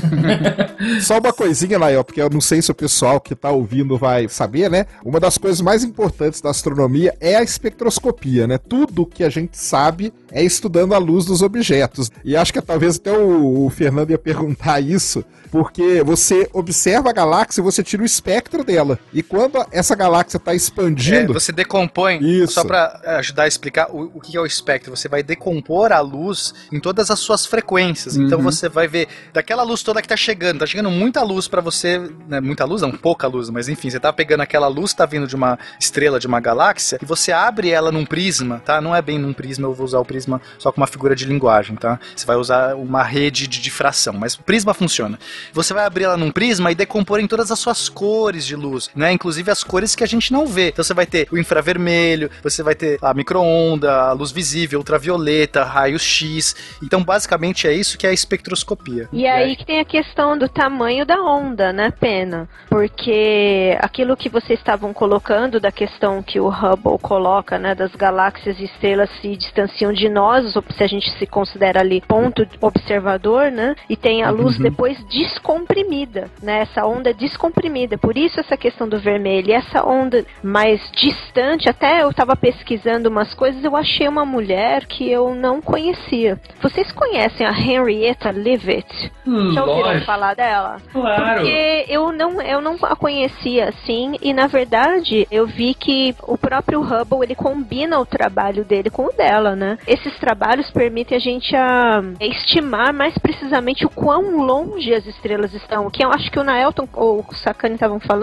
Só 1.01 1.19
uma 1.19 1.33
coisinha, 1.33 1.79
Lael, 1.79 2.05
porque 2.05 2.21
eu 2.21 2.31
não 2.31 2.41
sei 2.41 2.61
se 2.61 2.71
o 2.71 2.75
pessoal 2.75 3.21
que 3.21 3.35
tá 3.35 3.51
ouvindo 3.51 3.97
vai 3.97 4.29
saber, 4.29 4.71
né? 4.71 4.87
Uma 5.05 5.21
das 5.21 5.39
coisas 5.39 5.61
mais 5.61 5.85
importantes 5.85 6.41
da 6.41 6.51
astronomia 6.51 7.15
é 7.21 7.37
a 7.37 7.43
espectroscopia, 7.43 8.47
né? 8.47 8.59
Tudo 8.59 9.07
que 9.07 9.23
a 9.25 9.31
gente 9.31 9.57
sabe 9.57 10.13
é 10.31 10.43
estudando 10.43 10.95
a 10.95 10.99
luz 10.99 11.25
dos 11.25 11.43
objetos. 11.43 12.11
E 12.25 12.37
acho 12.37 12.53
que 12.53 12.61
talvez 12.61 12.97
até 12.97 13.13
o, 13.13 13.67
o 13.67 13.71
Fernando 13.71 14.11
ia 14.11 14.19
perguntar 14.19 14.81
isso, 14.81 15.25
porque 15.51 16.03
você 16.03 16.49
observa 16.53 17.11
a 17.11 17.13
galáxia 17.13 17.61
e 17.61 17.65
você 17.65 17.83
tira 17.83 18.03
o 18.03 18.07
espectro 18.07 18.58
dela. 18.65 18.99
E 19.13 19.23
quando 19.23 19.65
essa 19.73 19.95
galáxia 19.95 20.37
está 20.39 20.53
É, 20.53 20.57
expandindo. 20.57 21.33
você 21.33 21.53
decompõe, 21.53 22.19
Isso. 22.23 22.55
só 22.55 22.65
pra 22.65 23.01
ajudar 23.19 23.45
a 23.45 23.49
explicar 23.49 23.89
o, 23.91 24.11
o 24.15 24.21
que 24.21 24.37
é 24.37 24.41
o 24.41 24.47
espectro, 24.47 24.95
você 24.95 25.09
vai 25.09 25.23
decompor 25.23 25.93
a 25.93 26.01
luz 26.01 26.55
em 26.73 26.81
todas 26.81 27.11
as 27.11 27.19
suas 27.19 27.47
frequências. 27.47 28.17
Então 28.17 28.39
Uhum. 28.39 28.45
você 28.45 28.69
vai 28.69 28.87
ver 28.89 29.09
daquela 29.33 29.63
luz 29.63 29.83
toda 29.83 30.01
que 30.03 30.09
tá 30.09 30.17
chegando, 30.17 30.61
tá 30.61 30.67
chegando 30.67 30.91
muita 30.91 31.23
luz 31.23 31.49
pra 31.49 31.61
você, 31.61 31.99
né, 32.29 32.41
muita 32.41 32.65
luz 32.65 32.83
não, 32.83 32.91
pouca 32.93 33.27
luz, 33.27 33.51
mas 33.51 33.69
enfim, 33.69 33.91
você 33.91 34.01
tá 34.01 34.13
pegando 34.13 34.41
aquela 34.43 34.67
luz, 34.69 34.93
tá 34.93 35.05
vindo 35.07 35.27
de 35.27 35.35
uma 35.37 35.59
estrela, 35.81 36.19
de 36.19 36.27
uma 36.27 36.41
galáxia, 36.41 36.99
e 37.03 37.05
você 37.05 37.33
abre 37.33 37.71
ela 37.71 37.91
num 37.93 38.05
prisma, 38.05 38.61
tá? 38.65 38.81
Não 38.81 38.95
é 38.95 39.01
bem 39.03 39.19
num 39.19 39.33
prisma, 39.33 39.67
eu 39.67 39.75
vou 39.75 39.85
usar 39.85 39.99
o 39.99 40.05
prisma 40.05 40.41
só 40.59 40.71
com 40.73 40.81
uma 40.81 40.87
figura 40.87 41.15
de 41.15 41.25
linguagem, 41.25 41.77
tá? 41.77 41.99
Você 42.15 42.27
vai 42.27 42.37
usar 42.37 42.75
uma 42.75 43.03
rede 43.03 43.47
de 43.47 43.61
difração, 43.61 44.15
mas 44.15 44.35
o 44.35 44.43
prisma 44.43 44.73
funciona. 44.75 45.19
Você 45.53 45.73
vai 45.75 45.85
abrir 45.85 46.05
ela 46.05 46.17
num 46.17 46.31
prisma 46.31 46.71
e 46.71 46.75
decompor 46.75 47.21
em 47.21 47.27
todas 47.27 47.51
as 47.51 47.59
suas 47.59 47.89
cores 47.89 48.38
de 48.47 48.57
luz, 48.57 48.91
né? 48.95 49.13
Inclusive 49.13 49.51
as 49.51 49.63
cores 49.63 49.95
que 49.95 50.05
a 50.05 50.07
gente 50.07 50.33
não 50.33 50.47
vê. 50.47 50.69
Então 50.69 50.85
você 50.85 50.95
vai 50.95 51.07
ter 51.07 51.29
o 51.31 51.39
infravermelho, 51.39 52.31
você 52.43 52.63
vai 52.63 52.75
ter 52.75 52.99
a 53.03 53.15
micro-onda, 53.15 54.09
a 54.09 54.13
luz 54.13 54.31
visível, 54.31 54.79
ultravioleta, 54.79 55.65
raio-x. 55.65 56.55
Então 56.83 57.03
basicamente 57.03 57.67
é 57.67 57.73
isso 57.73 57.97
que 57.97 58.07
é 58.07 58.11
a 58.11 58.13
espectroscopia. 58.13 59.09
E 59.13 59.27
aí 59.27 59.57
que 59.57 59.65
tem 59.65 59.81
a 59.81 59.85
questão 59.85 60.37
do 60.37 60.49
tamanho 60.49 61.07
da 61.07 61.21
onda, 61.23 61.73
né, 61.73 61.91
Pena? 61.91 62.49
Porque 62.69 63.77
aquilo 63.81 64.17
que 64.17 64.29
vocês 64.29 64.59
estavam 64.59 64.93
colocando 64.93 65.61
da 65.61 65.73
questão 65.73 66.23
que 66.23 66.41
o 66.41 66.49
Hubble 66.49 66.99
coloca, 67.01 67.59
né, 67.59 67.75
das 67.75 67.95
galáxias 67.95 68.59
e 68.59 68.65
estrelas 68.65 69.09
se 69.21 69.37
distanciam 69.37 69.93
de 69.93 70.09
nós, 70.09 70.53
se 70.77 70.83
a 70.83 70.87
gente 70.87 71.11
se 71.19 71.27
considera 71.27 71.81
ali 71.81 72.01
ponto 72.01 72.47
observador, 72.61 73.51
né? 73.51 73.75
E 73.89 73.97
tem 73.97 74.23
a 74.23 74.31
luz 74.31 74.59
depois 74.59 74.99
descomprimida, 75.09 76.29
né? 76.43 76.61
Essa 76.61 76.85
onda 76.87 77.15
descomprimida. 77.15 77.97
Por 77.97 78.17
isso 78.17 78.28
isso 78.29 78.41
essa 78.41 78.57
questão 78.57 78.89
do 78.89 78.99
vermelho. 78.99 79.49
E 79.51 79.53
essa 79.53 79.85
onda 79.85 80.25
mais 80.43 80.81
distante, 80.93 81.69
até 81.69 82.03
eu 82.03 82.13
tava 82.13 82.37
pesquisando 82.37 83.09
umas 83.09 83.35
coisas, 83.35 83.63
eu 83.65 83.77
achei 83.77 84.07
uma 84.09 84.25
mulher 84.25 84.87
que 84.87 85.11
eu 85.11 85.35
não 85.35 85.61
conhecia. 85.61 86.39
Vocês 86.61 86.91
conhecem 86.93 87.47
a 87.47 87.51
Henrietta 87.51 88.31
Leavitt? 88.31 89.13
Hum, 89.27 89.53
Já 89.53 89.65
ouviram 89.65 89.89
lógico. 89.89 90.07
falar 90.07 90.35
dela? 90.35 90.77
Claro. 90.93 91.35
Porque 91.35 91.85
eu 91.89 92.13
não, 92.13 92.41
eu 92.41 92.61
não 92.61 92.77
a 92.83 92.95
conhecia 92.97 93.69
assim, 93.69 94.17
e 94.23 94.33
na 94.33 94.47
verdade 94.47 95.27
eu 95.31 95.47
vi 95.47 95.75
que 95.75 96.15
o 96.23 96.37
próprio 96.39 96.81
Hubble 96.81 97.23
ele 97.23 97.35
combina 97.35 97.99
o 97.99 98.07
trabalho 98.07 98.65
dele 98.65 98.91
com 98.91 99.07
o 99.07 99.13
dela, 99.13 99.57
né? 99.57 99.79
Esses 99.87 100.17
trabalhos 100.19 100.71
permitem 100.71 101.17
a 101.17 101.21
gente 101.21 101.55
a, 101.57 102.03
estimar 102.21 102.93
mais 102.93 103.17
precisamente 103.19 103.85
o 103.87 103.91
quão 103.91 104.39
longe 104.45 104.93
as 104.95 105.07
estrelas 105.07 105.53
estão. 105.55 105.91
Que 105.91 106.05
eu 106.05 106.11
acho 106.11 106.31
que 106.31 106.39
o 106.39 106.45
Naelton 106.45 106.89
ou 106.95 107.25
o 107.29 107.35
Sakane 107.35 107.75
estavam 107.75 107.99
falando 108.01 108.18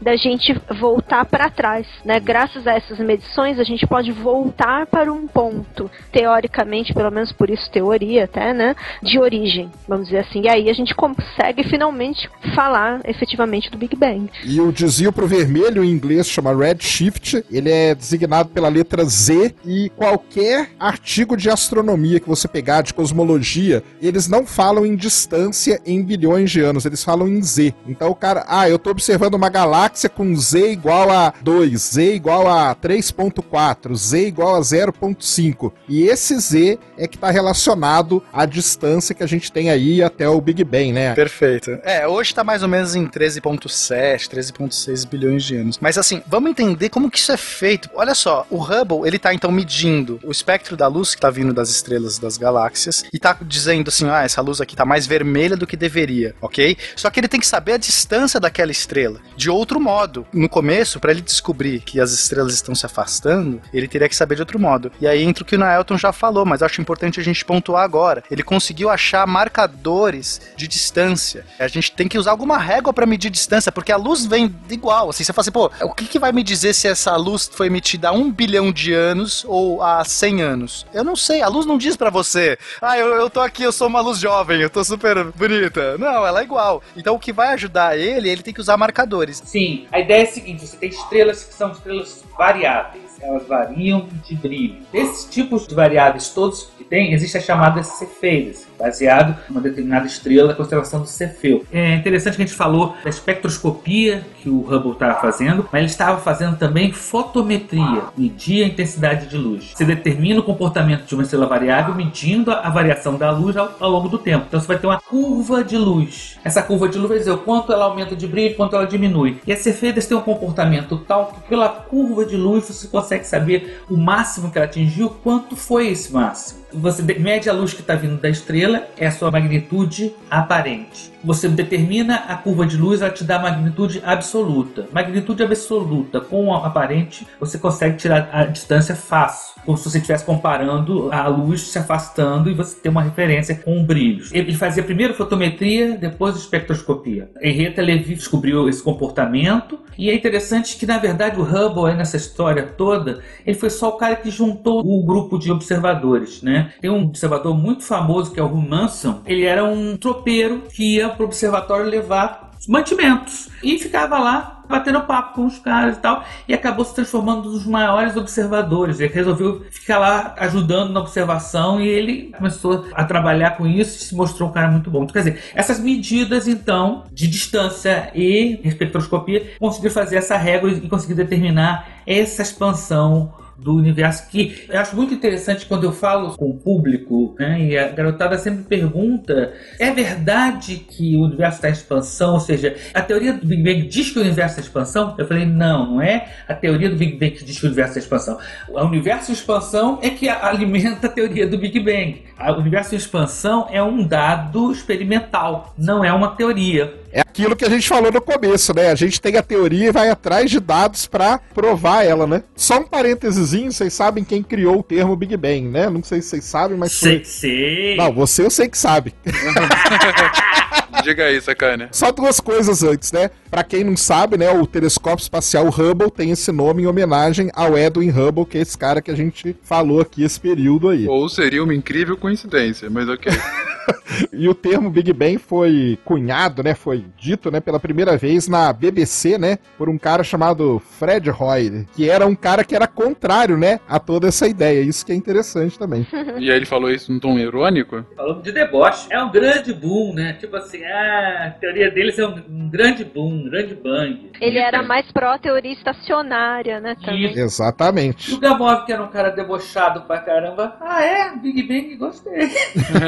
da 0.00 0.16
gente 0.16 0.54
voltar 0.78 1.24
para 1.24 1.50
trás, 1.50 1.86
né? 2.04 2.20
Graças 2.20 2.66
a 2.66 2.74
essas 2.74 2.98
medições 2.98 3.58
a 3.58 3.64
gente 3.64 3.86
pode 3.86 4.12
voltar 4.12 4.86
para 4.86 5.12
um 5.12 5.26
ponto, 5.26 5.90
teoricamente, 6.12 6.94
pelo 6.94 7.10
menos 7.10 7.32
por 7.32 7.50
isso 7.50 7.70
teoria 7.70 8.24
até, 8.24 8.52
né? 8.52 8.74
De 9.02 9.18
origem, 9.18 9.70
vamos 9.88 10.06
dizer 10.06 10.20
assim. 10.20 10.42
E 10.42 10.48
aí 10.48 10.70
a 10.70 10.72
gente 10.72 10.94
consegue 10.94 11.64
finalmente 11.64 12.28
falar 12.54 13.00
efetivamente 13.04 13.70
do 13.70 13.78
Big 13.78 13.96
Bang. 13.96 14.30
E 14.44 14.60
o 14.60 14.72
desvio 14.72 15.12
pro 15.12 15.26
vermelho 15.26 15.84
em 15.84 15.90
inglês 15.90 16.28
chama 16.28 16.54
redshift. 16.54 17.44
Ele 17.50 17.70
é 17.70 17.94
designado 17.94 18.50
pela 18.50 18.68
letra 18.68 19.04
Z 19.04 19.54
e 19.64 19.90
qualquer 19.96 20.70
artigo 20.78 21.36
de 21.36 21.50
astronomia 21.50 22.20
que 22.20 22.28
você 22.28 22.46
pegar 22.46 22.82
de 22.82 22.94
cosmologia, 22.94 23.82
eles 24.00 24.28
não 24.28 24.46
falam 24.46 24.86
em 24.86 24.96
distância 24.96 25.80
em 25.84 26.02
bilhões 26.02 26.50
de 26.50 26.60
anos, 26.60 26.84
eles 26.84 27.02
falam 27.02 27.28
em 27.28 27.42
Z. 27.42 27.74
Então 27.86 28.10
o 28.10 28.14
cara, 28.14 28.44
ah, 28.48 28.68
eu 28.68 28.78
tô 28.78 28.90
observando 28.90 29.25
uma 29.34 29.48
galáxia 29.48 30.08
com 30.08 30.34
Z 30.36 30.70
igual 30.70 31.10
a 31.10 31.32
2, 31.42 31.80
Z 31.80 32.14
igual 32.14 32.48
a 32.48 32.74
3.4, 32.74 33.94
Z 33.94 34.26
igual 34.26 34.56
a 34.56 34.60
0.5. 34.60 35.72
E 35.88 36.04
esse 36.04 36.38
Z 36.38 36.78
é 36.96 37.06
que 37.06 37.18
tá 37.18 37.30
relacionado 37.30 38.22
à 38.32 38.46
distância 38.46 39.14
que 39.14 39.22
a 39.22 39.26
gente 39.26 39.50
tem 39.50 39.70
aí 39.70 40.02
até 40.02 40.28
o 40.28 40.40
Big 40.40 40.62
Bang, 40.64 40.92
né? 40.92 41.14
Perfeito. 41.14 41.78
É, 41.82 42.06
hoje 42.06 42.34
tá 42.34 42.44
mais 42.44 42.62
ou 42.62 42.68
menos 42.68 42.94
em 42.94 43.06
13.7, 43.06 44.28
13.6 44.28 45.08
bilhões 45.08 45.44
de 45.44 45.56
anos. 45.56 45.78
Mas 45.80 45.98
assim, 45.98 46.22
vamos 46.26 46.50
entender 46.50 46.88
como 46.88 47.10
que 47.10 47.18
isso 47.18 47.32
é 47.32 47.36
feito. 47.36 47.90
Olha 47.94 48.14
só, 48.14 48.46
o 48.50 48.56
Hubble, 48.56 49.06
ele 49.06 49.18
tá 49.18 49.32
então 49.32 49.50
medindo 49.50 50.20
o 50.24 50.30
espectro 50.30 50.76
da 50.76 50.86
luz 50.86 51.14
que 51.14 51.20
tá 51.20 51.30
vindo 51.30 51.52
das 51.52 51.70
estrelas 51.70 52.18
das 52.18 52.36
galáxias 52.36 53.04
e 53.12 53.18
tá 53.18 53.36
dizendo 53.40 53.88
assim, 53.88 54.08
ah, 54.08 54.22
essa 54.22 54.40
luz 54.40 54.60
aqui 54.60 54.76
tá 54.76 54.84
mais 54.84 55.06
vermelha 55.06 55.56
do 55.56 55.66
que 55.66 55.76
deveria, 55.76 56.34
ok? 56.40 56.76
Só 56.94 57.10
que 57.10 57.20
ele 57.20 57.28
tem 57.28 57.40
que 57.40 57.46
saber 57.46 57.72
a 57.72 57.76
distância 57.76 58.40
daquela 58.40 58.70
estrela. 58.70 59.15
De 59.36 59.50
outro 59.50 59.80
modo, 59.80 60.26
no 60.32 60.48
começo, 60.48 61.00
para 61.00 61.10
ele 61.10 61.20
descobrir 61.20 61.80
que 61.80 62.00
as 62.00 62.12
estrelas 62.12 62.54
estão 62.54 62.74
se 62.74 62.86
afastando, 62.86 63.60
ele 63.72 63.88
teria 63.88 64.08
que 64.08 64.16
saber 64.16 64.36
de 64.36 64.42
outro 64.42 64.58
modo. 64.58 64.90
E 65.00 65.06
aí 65.06 65.22
entra 65.22 65.42
o 65.42 65.46
que 65.46 65.56
o 65.56 65.58
Naelton 65.58 65.98
já 65.98 66.12
falou, 66.12 66.44
mas 66.44 66.62
acho 66.62 66.80
importante 66.80 67.20
a 67.20 67.22
gente 67.22 67.44
pontuar 67.44 67.82
agora. 67.82 68.22
Ele 68.30 68.42
conseguiu 68.42 68.90
achar 68.90 69.26
marcadores 69.26 70.40
de 70.56 70.66
distância. 70.66 71.44
A 71.58 71.68
gente 71.68 71.92
tem 71.92 72.08
que 72.08 72.18
usar 72.18 72.30
alguma 72.30 72.58
régua 72.58 72.92
para 72.92 73.06
medir 73.06 73.30
distância, 73.30 73.72
porque 73.72 73.92
a 73.92 73.96
luz 73.96 74.26
vem 74.26 74.54
igual. 74.70 75.10
Assim, 75.10 75.24
você 75.24 75.32
fala 75.32 75.42
assim, 75.42 75.52
pô, 75.52 75.70
o 75.82 75.94
que, 75.94 76.06
que 76.06 76.18
vai 76.18 76.32
me 76.32 76.42
dizer 76.42 76.74
se 76.74 76.88
essa 76.88 77.16
luz 77.16 77.50
foi 77.52 77.66
emitida 77.66 78.08
há 78.08 78.12
um 78.12 78.30
bilhão 78.30 78.72
de 78.72 78.92
anos 78.92 79.44
ou 79.46 79.82
há 79.82 80.04
100 80.04 80.42
anos? 80.42 80.86
Eu 80.92 81.04
não 81.04 81.16
sei, 81.16 81.42
a 81.42 81.48
luz 81.48 81.66
não 81.66 81.78
diz 81.78 81.96
para 81.96 82.10
você, 82.10 82.58
ah, 82.80 82.98
eu, 82.98 83.08
eu 83.14 83.30
tô 83.30 83.40
aqui, 83.40 83.62
eu 83.62 83.72
sou 83.72 83.88
uma 83.88 84.00
luz 84.00 84.18
jovem, 84.18 84.60
eu 84.60 84.70
tô 84.70 84.82
super 84.84 85.24
bonita. 85.24 85.96
Não, 85.98 86.26
ela 86.26 86.40
é 86.40 86.44
igual. 86.44 86.82
Então 86.96 87.14
o 87.14 87.18
que 87.18 87.32
vai 87.32 87.48
ajudar 87.54 87.98
ele, 87.98 88.28
ele 88.28 88.42
tem 88.42 88.54
que 88.54 88.60
usar 88.60 88.76
marcadores. 88.76 89.05
Sim, 89.44 89.86
a 89.90 90.00
ideia 90.00 90.20
é 90.20 90.24
a 90.24 90.26
seguinte: 90.26 90.66
você 90.66 90.76
tem 90.76 90.88
estrelas 90.88 91.44
que 91.44 91.54
são 91.54 91.72
estrelas 91.72 92.24
variáveis, 92.36 93.04
elas 93.20 93.46
variam 93.46 94.08
de 94.24 94.34
brilho. 94.34 94.82
Desses 94.92 95.24
tipos 95.30 95.66
de 95.66 95.74
variáveis 95.74 96.28
todos 96.30 96.70
que 96.76 96.84
tem, 96.84 97.12
existe 97.12 97.38
a 97.38 97.40
chamada 97.40 97.82
Cefeiras, 97.82 98.66
baseado 98.78 99.36
em 99.48 99.52
uma 99.52 99.60
determinada 99.60 100.06
estrela 100.06 100.48
da 100.48 100.54
constelação 100.54 101.00
do 101.00 101.06
Cefeu. 101.06 101.64
É 101.72 101.94
interessante 101.94 102.36
que 102.36 102.42
a 102.42 102.46
gente 102.46 102.56
falou 102.56 102.94
da 103.02 103.10
espectroscopia 103.10 104.24
que 104.42 104.48
o 104.48 104.60
Hubble 104.60 104.92
estava 104.92 105.20
fazendo, 105.20 105.68
mas 105.72 105.80
ele 105.80 105.90
estava 105.90 106.20
fazendo 106.20 106.56
também 106.56 106.92
fotometria, 106.92 108.04
medir 108.16 108.64
a 108.64 108.66
intensidade 108.66 109.26
de 109.26 109.36
luz. 109.36 109.72
Você 109.74 109.84
determina 109.84 110.40
o 110.40 110.42
comportamento 110.42 111.04
de 111.04 111.14
uma 111.14 111.22
estrela 111.22 111.46
variável 111.46 111.94
medindo 111.94 112.50
a 112.50 112.68
variação 112.68 113.16
da 113.16 113.30
luz 113.30 113.56
ao, 113.56 113.74
ao 113.80 113.90
longo 113.90 114.08
do 114.08 114.18
tempo. 114.18 114.46
Então 114.48 114.60
você 114.60 114.66
vai 114.66 114.78
ter 114.78 114.86
uma 114.86 115.00
curva 115.00 115.64
de 115.64 115.76
luz. 115.76 116.38
Essa 116.44 116.62
curva 116.62 116.88
de 116.88 116.98
luz 116.98 117.08
vai 117.08 117.18
dizer 117.18 117.30
o 117.30 117.38
quanto 117.38 117.72
ela 117.72 117.86
aumenta 117.86 118.14
de 118.14 118.26
brilho 118.26 118.56
quanto 118.56 118.76
ela 118.76 118.86
diminui. 118.86 119.38
E 119.46 119.52
as 119.52 119.60
Cefeiras 119.60 120.06
têm 120.06 120.16
um 120.16 120.20
comportamento 120.20 120.98
tal 120.98 121.26
que 121.26 121.48
pela 121.48 121.68
curva 121.68 122.24
de 122.24 122.36
luz 122.36 122.66
você 122.68 122.88
consegue 122.88 123.26
saber 123.26 123.82
o 123.88 123.96
máximo 123.96 124.50
que 124.50 124.58
ela 124.58 124.66
atingiu, 124.66 125.10
quanto 125.22 125.56
foi 125.56 125.88
esse 125.88 126.12
máximo. 126.12 126.65
Você 126.76 127.02
mede 127.02 127.48
a 127.48 127.54
luz 127.54 127.72
que 127.72 127.80
está 127.80 127.94
vindo 127.94 128.20
da 128.20 128.28
estrela, 128.28 128.86
é 128.98 129.06
a 129.06 129.10
sua 129.10 129.30
magnitude 129.30 130.14
aparente. 130.30 131.10
Você 131.24 131.48
determina 131.48 132.16
a 132.28 132.36
curva 132.36 132.66
de 132.66 132.76
luz, 132.76 133.00
ela 133.00 133.10
te 133.10 133.24
dá 133.24 133.38
magnitude 133.38 134.02
absoluta. 134.04 134.86
Magnitude 134.92 135.42
absoluta 135.42 136.20
com 136.20 136.54
a 136.54 136.66
aparente, 136.66 137.26
você 137.40 137.58
consegue 137.58 137.96
tirar 137.96 138.28
a 138.30 138.44
distância 138.44 138.94
fácil. 138.94 139.56
Como 139.64 139.76
se 139.76 139.90
você 139.90 139.98
estivesse 139.98 140.24
comparando 140.24 141.10
a 141.10 141.26
luz 141.26 141.62
se 141.62 141.78
afastando 141.78 142.48
e 142.48 142.54
você 142.54 142.76
tem 142.78 142.92
uma 142.92 143.02
referência 143.02 143.56
com 143.56 143.82
brilhos. 143.82 144.32
Ele 144.32 144.54
fazia 144.54 144.82
primeiro 144.82 145.14
fotometria, 145.14 145.96
depois 145.96 146.36
espectroscopia. 146.36 147.28
Henrietta 147.40 147.82
Levy 147.82 148.14
descobriu 148.14 148.68
esse 148.68 148.80
comportamento 148.80 149.80
e 149.98 150.08
é 150.10 150.14
interessante 150.14 150.76
que, 150.76 150.86
na 150.86 150.98
verdade, 150.98 151.40
o 151.40 151.42
Hubble, 151.42 151.96
nessa 151.96 152.16
história 152.16 152.62
toda, 152.62 153.20
ele 153.44 153.56
foi 153.56 153.70
só 153.70 153.88
o 153.88 153.96
cara 153.96 154.14
que 154.14 154.30
juntou 154.30 154.86
o 154.86 155.04
grupo 155.04 155.38
de 155.38 155.50
observadores, 155.50 156.42
né? 156.42 156.65
Tem 156.80 156.90
um 156.90 157.04
observador 157.04 157.56
muito 157.56 157.82
famoso 157.82 158.32
que 158.32 158.40
é 158.40 158.42
o 158.42 158.46
Hugh 158.46 158.68
Manson. 158.68 159.22
Ele 159.26 159.44
era 159.44 159.64
um 159.64 159.96
tropeiro 159.96 160.62
que 160.72 160.96
ia 160.96 161.08
para 161.08 161.22
o 161.22 161.26
observatório 161.26 161.86
levar 161.86 162.52
mantimentos 162.68 163.48
e 163.62 163.78
ficava 163.78 164.18
lá 164.18 164.56
batendo 164.68 165.00
papo 165.02 165.34
com 165.34 165.46
os 165.46 165.58
caras 165.58 165.96
e 165.96 166.00
tal, 166.00 166.24
e 166.48 166.54
acabou 166.54 166.84
se 166.84 166.94
transformando 166.94 167.50
nos 167.50 167.64
maiores 167.64 168.16
observadores. 168.16 169.00
Ele 169.00 169.12
resolveu 169.12 169.64
ficar 169.70 169.98
lá 169.98 170.34
ajudando 170.38 170.92
na 170.92 171.00
observação 171.00 171.80
e 171.80 171.86
ele 171.86 172.32
começou 172.36 172.86
a 172.92 173.04
trabalhar 173.04 173.52
com 173.52 173.66
isso 173.66 173.96
e 173.96 174.00
se 174.00 174.14
mostrou 174.14 174.48
um 174.48 174.52
cara 174.52 174.68
muito 174.68 174.90
bom. 174.90 175.04
Então, 175.04 175.12
quer 175.12 175.30
dizer, 175.30 175.42
essas 175.54 175.78
medidas 175.78 176.48
então 176.48 177.04
de 177.12 177.28
distância 177.28 178.10
e 178.14 178.60
espectroscopia 178.64 179.52
conseguiram 179.58 179.94
fazer 179.94 180.16
essa 180.16 180.36
régua 180.36 180.70
e 180.70 180.88
conseguir 180.88 181.14
determinar 181.14 181.86
essa 182.06 182.42
expansão 182.42 183.32
do 183.58 183.74
universo 183.74 184.28
que 184.28 184.66
eu 184.68 184.78
acho 184.78 184.94
muito 184.94 185.14
interessante 185.14 185.66
quando 185.66 185.84
eu 185.84 185.92
falo 185.92 186.36
com 186.36 186.50
o 186.50 186.54
público, 186.54 187.34
né, 187.38 187.60
e 187.60 187.78
a 187.78 187.88
garotada 187.88 188.38
sempre 188.38 188.64
pergunta: 188.64 189.52
é 189.78 189.90
verdade 189.90 190.76
que 190.76 191.16
o 191.16 191.22
universo 191.22 191.56
está 191.56 191.68
em 191.68 191.72
expansão? 191.72 192.34
Ou 192.34 192.40
seja, 192.40 192.76
a 192.92 193.00
teoria 193.00 193.32
do 193.32 193.46
Big 193.46 193.62
Bang 193.62 193.82
diz 193.88 194.10
que 194.10 194.18
o 194.18 194.22
universo 194.22 194.58
está 194.58 194.62
em 194.62 194.64
expansão? 194.64 195.14
Eu 195.18 195.26
falei: 195.26 195.46
não, 195.46 195.92
não 195.92 196.02
é 196.02 196.28
a 196.46 196.54
teoria 196.54 196.90
do 196.90 196.96
Big 196.96 197.16
Bang 197.16 197.32
que 197.32 197.44
diz 197.44 197.58
que 197.58 197.64
o 197.64 197.68
universo 197.68 197.98
está 197.98 198.00
em 198.00 198.18
expansão. 198.18 198.38
O 198.68 198.84
universo 198.84 199.30
em 199.30 199.34
expansão 199.34 199.98
é 200.02 200.10
que 200.10 200.28
alimenta 200.28 201.06
a 201.06 201.10
teoria 201.10 201.46
do 201.46 201.58
Big 201.58 201.78
Bang. 201.80 202.22
O 202.38 202.60
universo 202.60 202.94
em 202.94 202.98
expansão 202.98 203.66
é 203.70 203.82
um 203.82 204.06
dado 204.06 204.70
experimental, 204.70 205.74
não 205.78 206.04
é 206.04 206.12
uma 206.12 206.28
teoria. 206.28 206.92
É 207.12 207.20
aquilo 207.20 207.56
que 207.56 207.64
a 207.64 207.68
gente 207.68 207.88
falou 207.88 208.12
no 208.12 208.20
começo, 208.20 208.74
né? 208.74 208.90
A 208.90 208.94
gente 208.94 209.20
tem 209.20 209.36
a 209.36 209.42
teoria 209.42 209.88
e 209.88 209.92
vai 209.92 210.08
atrás 210.08 210.50
de 210.50 210.60
dados 210.60 211.06
pra 211.06 211.38
provar 211.54 212.04
ela, 212.04 212.26
né? 212.26 212.42
Só 212.54 212.78
um 212.78 212.84
parênteses, 212.84 213.52
vocês 213.52 213.92
sabem 213.92 214.24
quem 214.24 214.42
criou 214.42 214.80
o 214.80 214.82
termo 214.82 215.16
Big 215.16 215.36
Bang, 215.36 215.62
né? 215.62 215.88
Não 215.88 216.02
sei 216.02 216.20
se 216.20 216.28
vocês 216.28 216.44
sabem, 216.44 216.76
mas 216.76 216.92
Sei, 216.92 217.16
foi... 217.16 217.24
sei. 217.24 217.96
Não, 217.96 218.12
você 218.12 218.42
eu 218.42 218.50
sei 218.50 218.68
que 218.68 218.78
sabe. 218.78 219.14
Diga 221.02 221.24
aí, 221.24 221.40
sacane. 221.40 221.88
Só 221.92 222.10
duas 222.10 222.40
coisas 222.40 222.82
antes, 222.82 223.12
né? 223.12 223.30
Pra 223.50 223.62
quem 223.62 223.84
não 223.84 223.96
sabe, 223.96 224.36
né, 224.36 224.50
o 224.50 224.66
telescópio 224.66 225.22
espacial 225.22 225.66
Hubble 225.68 226.10
tem 226.10 226.30
esse 226.30 226.50
nome 226.50 226.82
em 226.82 226.86
homenagem 226.86 227.50
ao 227.54 227.78
Edwin 227.78 228.10
Hubble, 228.10 228.44
que 228.44 228.58
é 228.58 228.60
esse 228.60 228.76
cara 228.76 229.00
que 229.00 229.10
a 229.10 229.14
gente 229.14 229.56
falou 229.62 230.00
aqui 230.00 230.24
esse 230.24 230.40
período 230.40 230.88
aí. 230.88 231.06
Ou 231.06 231.28
seria 231.28 231.62
uma 231.62 231.74
incrível 231.74 232.16
coincidência, 232.16 232.90
mas 232.90 233.08
ok. 233.08 233.32
E 234.32 234.48
o 234.48 234.54
termo 234.54 234.90
Big 234.90 235.12
Bang 235.12 235.38
foi 235.38 235.98
cunhado, 236.04 236.62
né, 236.62 236.74
foi 236.74 237.04
dito, 237.18 237.50
né, 237.50 237.60
pela 237.60 237.80
primeira 237.80 238.16
vez 238.16 238.48
na 238.48 238.72
BBC, 238.72 239.38
né, 239.38 239.58
por 239.78 239.88
um 239.88 239.98
cara 239.98 240.22
chamado 240.22 240.80
Fred 240.98 241.30
Hoyle, 241.30 241.86
que 241.94 242.08
era 242.08 242.26
um 242.26 242.34
cara 242.34 242.64
que 242.64 242.74
era 242.74 242.86
contrário, 242.86 243.56
né, 243.56 243.80
a 243.88 243.98
toda 243.98 244.28
essa 244.28 244.46
ideia. 244.46 244.82
Isso 244.82 245.04
que 245.04 245.12
é 245.12 245.14
interessante 245.14 245.78
também. 245.78 246.06
e 246.38 246.50
aí 246.50 246.56
ele 246.56 246.66
falou 246.66 246.90
isso 246.90 247.12
num 247.12 247.18
tom 247.18 247.38
irônico? 247.38 248.04
Falando 248.14 248.42
de 248.42 248.52
deboche. 248.52 249.06
É 249.10 249.22
um 249.22 249.30
grande 249.30 249.72
boom, 249.72 250.14
né? 250.14 250.34
Tipo 250.34 250.56
assim, 250.56 250.84
ah, 250.84 251.46
a 251.46 251.50
teoria 251.50 251.90
deles 251.90 252.18
é 252.18 252.26
um, 252.26 252.42
um 252.48 252.70
grande 252.70 253.04
boom, 253.04 253.32
um 253.32 253.50
grande 253.50 253.74
bang. 253.74 254.30
Ele 254.40 254.58
era 254.58 254.82
mais 254.82 255.10
pró-teoria 255.12 255.72
estacionária, 255.72 256.80
né? 256.80 256.96
Também. 257.04 257.26
Isso. 257.26 257.38
E 257.38 257.42
Exatamente. 257.42 258.34
o 258.34 258.40
Gamov, 258.40 258.84
que 258.84 258.92
era 258.92 259.02
um 259.02 259.08
cara 259.08 259.30
debochado 259.30 260.02
pra 260.02 260.18
caramba. 260.18 260.76
Ah, 260.80 261.02
é? 261.02 261.36
Big 261.36 261.62
Bang, 261.62 261.96
gostei. 261.96 262.50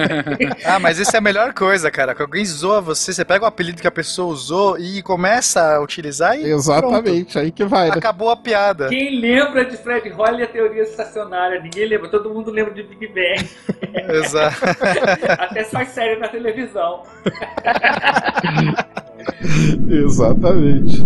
Ah, 0.69 0.79
mas 0.79 0.99
isso 0.99 1.15
é 1.15 1.19
a 1.19 1.23
melhor 1.23 1.53
coisa, 1.55 1.91
cara. 1.91 2.15
Que 2.15 2.23
alguém 2.23 2.45
zoa 2.45 2.81
você, 2.81 3.13
você 3.13 3.25
pega 3.25 3.45
o 3.45 3.49
apelido 3.49 3.81
que 3.81 3.89
a 3.89 3.91
pessoa 3.91 4.33
usou 4.33 4.79
e 4.79 5.03
começa 5.03 5.77
a 5.77 5.81
utilizar 5.81 6.39
e. 6.39 6.51
Exatamente, 6.51 7.39
aí 7.39 7.51
que 7.51 7.65
vai, 7.65 7.87
né? 7.87 7.93
pronto. 7.93 8.05
Acabou 8.05 8.31
a 8.31 8.37
piada. 8.37 8.89
Quem 8.89 9.21
lembra 9.21 9.65
de 9.65 9.77
Fred 9.77 10.13
Hoyle 10.13 10.41
e 10.41 10.43
a 10.43 10.47
teoria 10.47 10.83
estacionária? 10.83 11.61
Ninguém 11.61 11.87
lembra, 11.87 12.09
todo 12.09 12.31
mundo 12.31 12.51
lembra 12.51 12.75
de 12.75 12.83
Big 12.83 13.09
Bang. 13.09 13.49
Exato. 14.19 14.65
Até 15.39 15.65
faz 15.65 15.89
série 15.89 16.21
na 16.21 16.29
televisão. 16.29 17.03
Exatamente. 19.89 21.03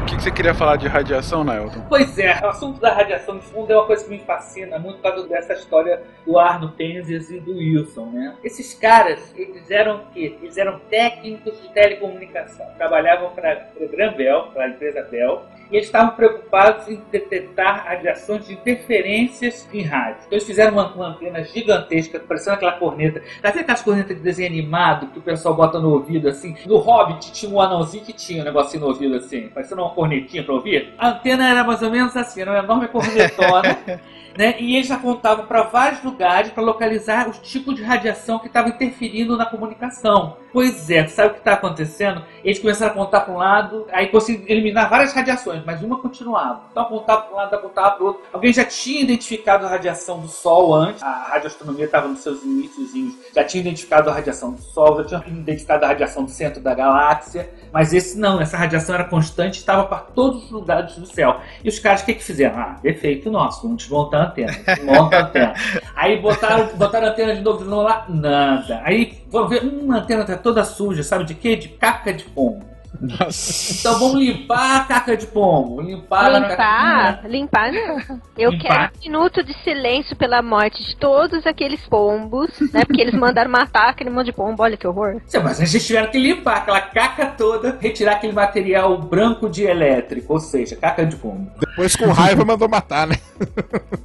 O 0.00 0.04
que, 0.06 0.13
que 0.13 0.13
você 0.24 0.30
queria 0.30 0.54
falar 0.54 0.76
de 0.76 0.88
radiação, 0.88 1.44
Nailton? 1.44 1.84
Pois 1.86 2.18
é, 2.18 2.40
o 2.42 2.46
assunto 2.46 2.80
da 2.80 2.94
radiação 2.94 3.36
de 3.36 3.44
fundo 3.44 3.70
é 3.70 3.76
uma 3.76 3.84
coisa 3.84 4.04
que 4.04 4.10
me 4.10 4.20
fascina 4.20 4.78
muito 4.78 4.96
por 4.96 5.10
causa 5.10 5.28
dessa 5.28 5.52
história 5.52 6.02
do 6.24 6.38
Arno 6.38 6.72
Penzias 6.72 7.30
e 7.30 7.38
do 7.38 7.52
Wilson, 7.52 8.06
né? 8.06 8.34
Esses 8.42 8.72
caras, 8.72 9.34
eles 9.36 9.70
eram 9.70 9.96
o 9.96 10.06
quê? 10.14 10.38
Eles 10.40 10.56
eram 10.56 10.78
técnicos 10.88 11.60
de 11.60 11.68
telecomunicação, 11.74 12.66
trabalhavam 12.78 13.32
para 13.32 13.68
Gran 13.92 14.14
Bell, 14.14 14.44
para 14.54 14.64
a 14.64 14.68
empresa 14.70 15.02
Bell, 15.02 15.42
e 15.70 15.76
eles 15.76 15.86
estavam 15.86 16.14
preocupados 16.14 16.88
em 16.88 17.00
detectar 17.10 17.84
radiações 17.86 18.46
de 18.46 18.54
interferências 18.54 19.68
em 19.72 19.82
rádio. 19.82 20.18
Então 20.26 20.32
eles 20.32 20.46
fizeram 20.46 20.72
uma, 20.72 20.92
uma 20.94 21.08
antena 21.08 21.42
gigantesca, 21.44 22.20
parecendo 22.20 22.56
aquela 22.56 22.72
corneta. 22.72 23.22
Já 23.42 23.50
viu 23.50 23.60
aquelas 23.62 23.82
cornetas 23.82 24.16
de 24.16 24.22
desenho 24.22 24.48
animado 24.48 25.08
que 25.08 25.18
o 25.18 25.22
pessoal 25.22 25.54
bota 25.54 25.78
no 25.78 25.90
ouvido 25.90 26.28
assim? 26.28 26.56
No 26.66 26.78
Hobbit 26.78 27.32
tinha 27.32 27.50
um 27.50 27.60
anãozinho 27.60 28.04
que 28.04 28.12
tinha 28.12 28.42
um 28.42 28.44
negocinho 28.44 28.82
no 28.82 28.88
ouvido 28.88 29.16
assim, 29.16 29.48
parecendo 29.48 29.82
uma 29.82 29.90
cornetinha 29.90 30.42
para 30.42 30.54
ouvir. 30.54 30.94
A 30.98 31.08
antena 31.10 31.48
era 31.48 31.64
mais 31.64 31.82
ou 31.82 31.90
menos 31.90 32.16
assim, 32.16 32.42
era 32.42 32.52
uma 32.52 32.60
enorme 32.60 32.88
cornetona. 32.88 33.78
Né? 34.36 34.56
E 34.58 34.76
eles 34.76 34.90
apontavam 34.90 35.46
para 35.46 35.62
vários 35.62 36.02
lugares 36.02 36.50
para 36.50 36.62
localizar 36.62 37.28
os 37.28 37.38
tipos 37.38 37.74
de 37.76 37.82
radiação 37.82 38.38
que 38.38 38.48
estavam 38.48 38.70
interferindo 38.70 39.36
na 39.36 39.46
comunicação. 39.46 40.36
Pois 40.52 40.88
é, 40.90 41.06
sabe 41.06 41.30
o 41.30 41.32
que 41.32 41.38
está 41.38 41.54
acontecendo? 41.54 42.22
Eles 42.44 42.58
começaram 42.58 42.92
a 42.92 42.94
apontar 42.94 43.24
para 43.24 43.34
um 43.34 43.36
lado, 43.36 43.86
aí 43.92 44.08
conseguiram 44.08 44.48
eliminar 44.48 44.88
várias 44.88 45.12
radiações, 45.12 45.62
mas 45.64 45.82
uma 45.82 45.98
continuava. 45.98 46.62
Então 46.70 46.84
apontava 46.84 47.22
para 47.22 47.32
um 47.32 47.36
lado, 47.36 47.54
apontava 47.54 47.90
para 47.92 48.04
o 48.04 48.06
outro. 48.06 48.22
Alguém 48.32 48.52
já 48.52 48.64
tinha 48.64 49.02
identificado 49.02 49.66
a 49.66 49.68
radiação 49.68 50.20
do 50.20 50.28
Sol 50.28 50.74
antes, 50.74 51.02
a 51.02 51.28
radioastronomia 51.30 51.86
estava 51.86 52.06
nos 52.06 52.20
seus 52.20 52.42
iníciozinhos, 52.44 53.14
já 53.34 53.42
tinha 53.44 53.60
identificado 53.60 54.10
a 54.10 54.12
radiação 54.12 54.52
do 54.52 54.60
Sol, 54.60 55.02
já 55.08 55.20
tinha 55.20 55.38
identificado 55.38 55.84
a 55.84 55.88
radiação 55.88 56.24
do 56.24 56.30
centro 56.30 56.60
da 56.60 56.74
galáxia, 56.74 57.50
mas 57.72 57.92
esse 57.92 58.16
não, 58.16 58.40
essa 58.40 58.56
radiação 58.56 58.94
era 58.94 59.04
constante, 59.04 59.58
estava 59.58 59.84
para 59.84 59.98
todos 59.98 60.44
os 60.44 60.50
lugares 60.52 60.96
do 60.96 61.06
céu. 61.06 61.40
E 61.64 61.68
os 61.68 61.80
caras 61.80 62.02
o 62.02 62.04
que, 62.04 62.14
que 62.14 62.22
fizeram? 62.22 62.56
Ah, 62.56 62.78
defeito 62.80 63.30
nosso, 63.30 63.62
vamos 63.62 63.82
desmontar 63.82 64.23
antena. 64.24 64.52
Desmonta 64.52 65.16
a 65.16 65.20
antena. 65.22 65.54
Aí 65.94 66.20
botaram, 66.20 66.76
botaram 66.76 67.08
a 67.08 67.10
antena 67.10 67.34
de 67.34 67.40
novo, 67.40 67.64
novo 67.64 67.82
lá, 67.82 68.04
nada. 68.08 68.80
Aí 68.84 69.18
vamos 69.28 69.50
ver, 69.50 69.64
hum, 69.64 69.92
a 69.92 69.96
antena 69.96 70.24
tá 70.24 70.36
toda 70.36 70.64
suja, 70.64 71.02
sabe 71.02 71.24
de 71.24 71.34
quê? 71.34 71.56
De 71.56 71.68
caca 71.68 72.12
de 72.12 72.24
pombo. 72.24 72.73
Então 73.02 73.98
vamos 73.98 74.14
limpar 74.20 74.76
a 74.76 74.84
caca 74.84 75.16
de 75.16 75.26
pombo. 75.26 75.80
Limpar, 75.80 76.26
a 76.26 76.38
Limpar? 76.38 76.56
caca... 76.56 77.28
Limpar 77.28 77.72
não. 77.72 78.20
Eu 78.36 78.50
Limpar. 78.50 78.90
quero 78.90 78.92
um 78.96 79.00
minuto 79.12 79.42
de 79.44 79.52
silêncio 79.62 80.16
pela 80.16 80.42
morte 80.42 80.82
de 80.84 80.96
todos 80.96 81.46
aqueles 81.46 81.80
pombos, 81.88 82.50
né? 82.72 82.84
Porque 82.84 83.00
eles 83.00 83.14
mandaram 83.14 83.50
matar 83.50 83.88
aquele 83.90 84.10
monte 84.10 84.26
de 84.26 84.32
pombo, 84.32 84.62
olha 84.62 84.76
que 84.76 84.86
horror. 84.86 85.20
Sim, 85.26 85.38
Mas 85.40 85.60
a 85.60 85.64
gente 85.64 85.84
tiveram 85.84 86.10
que 86.10 86.18
limpar 86.18 86.58
aquela 86.58 86.80
caca 86.80 87.26
toda, 87.26 87.76
retirar 87.80 88.12
aquele 88.12 88.32
material 88.32 88.96
branco 88.98 89.48
de 89.48 89.64
elétrico, 89.64 90.32
ou 90.32 90.40
seja, 90.40 90.76
caca 90.76 91.04
de 91.04 91.16
pombo. 91.16 91.50
Depois 91.58 91.96
com 91.96 92.10
raiva 92.10 92.44
mandou 92.44 92.68
matar, 92.68 93.06
né? 93.06 93.16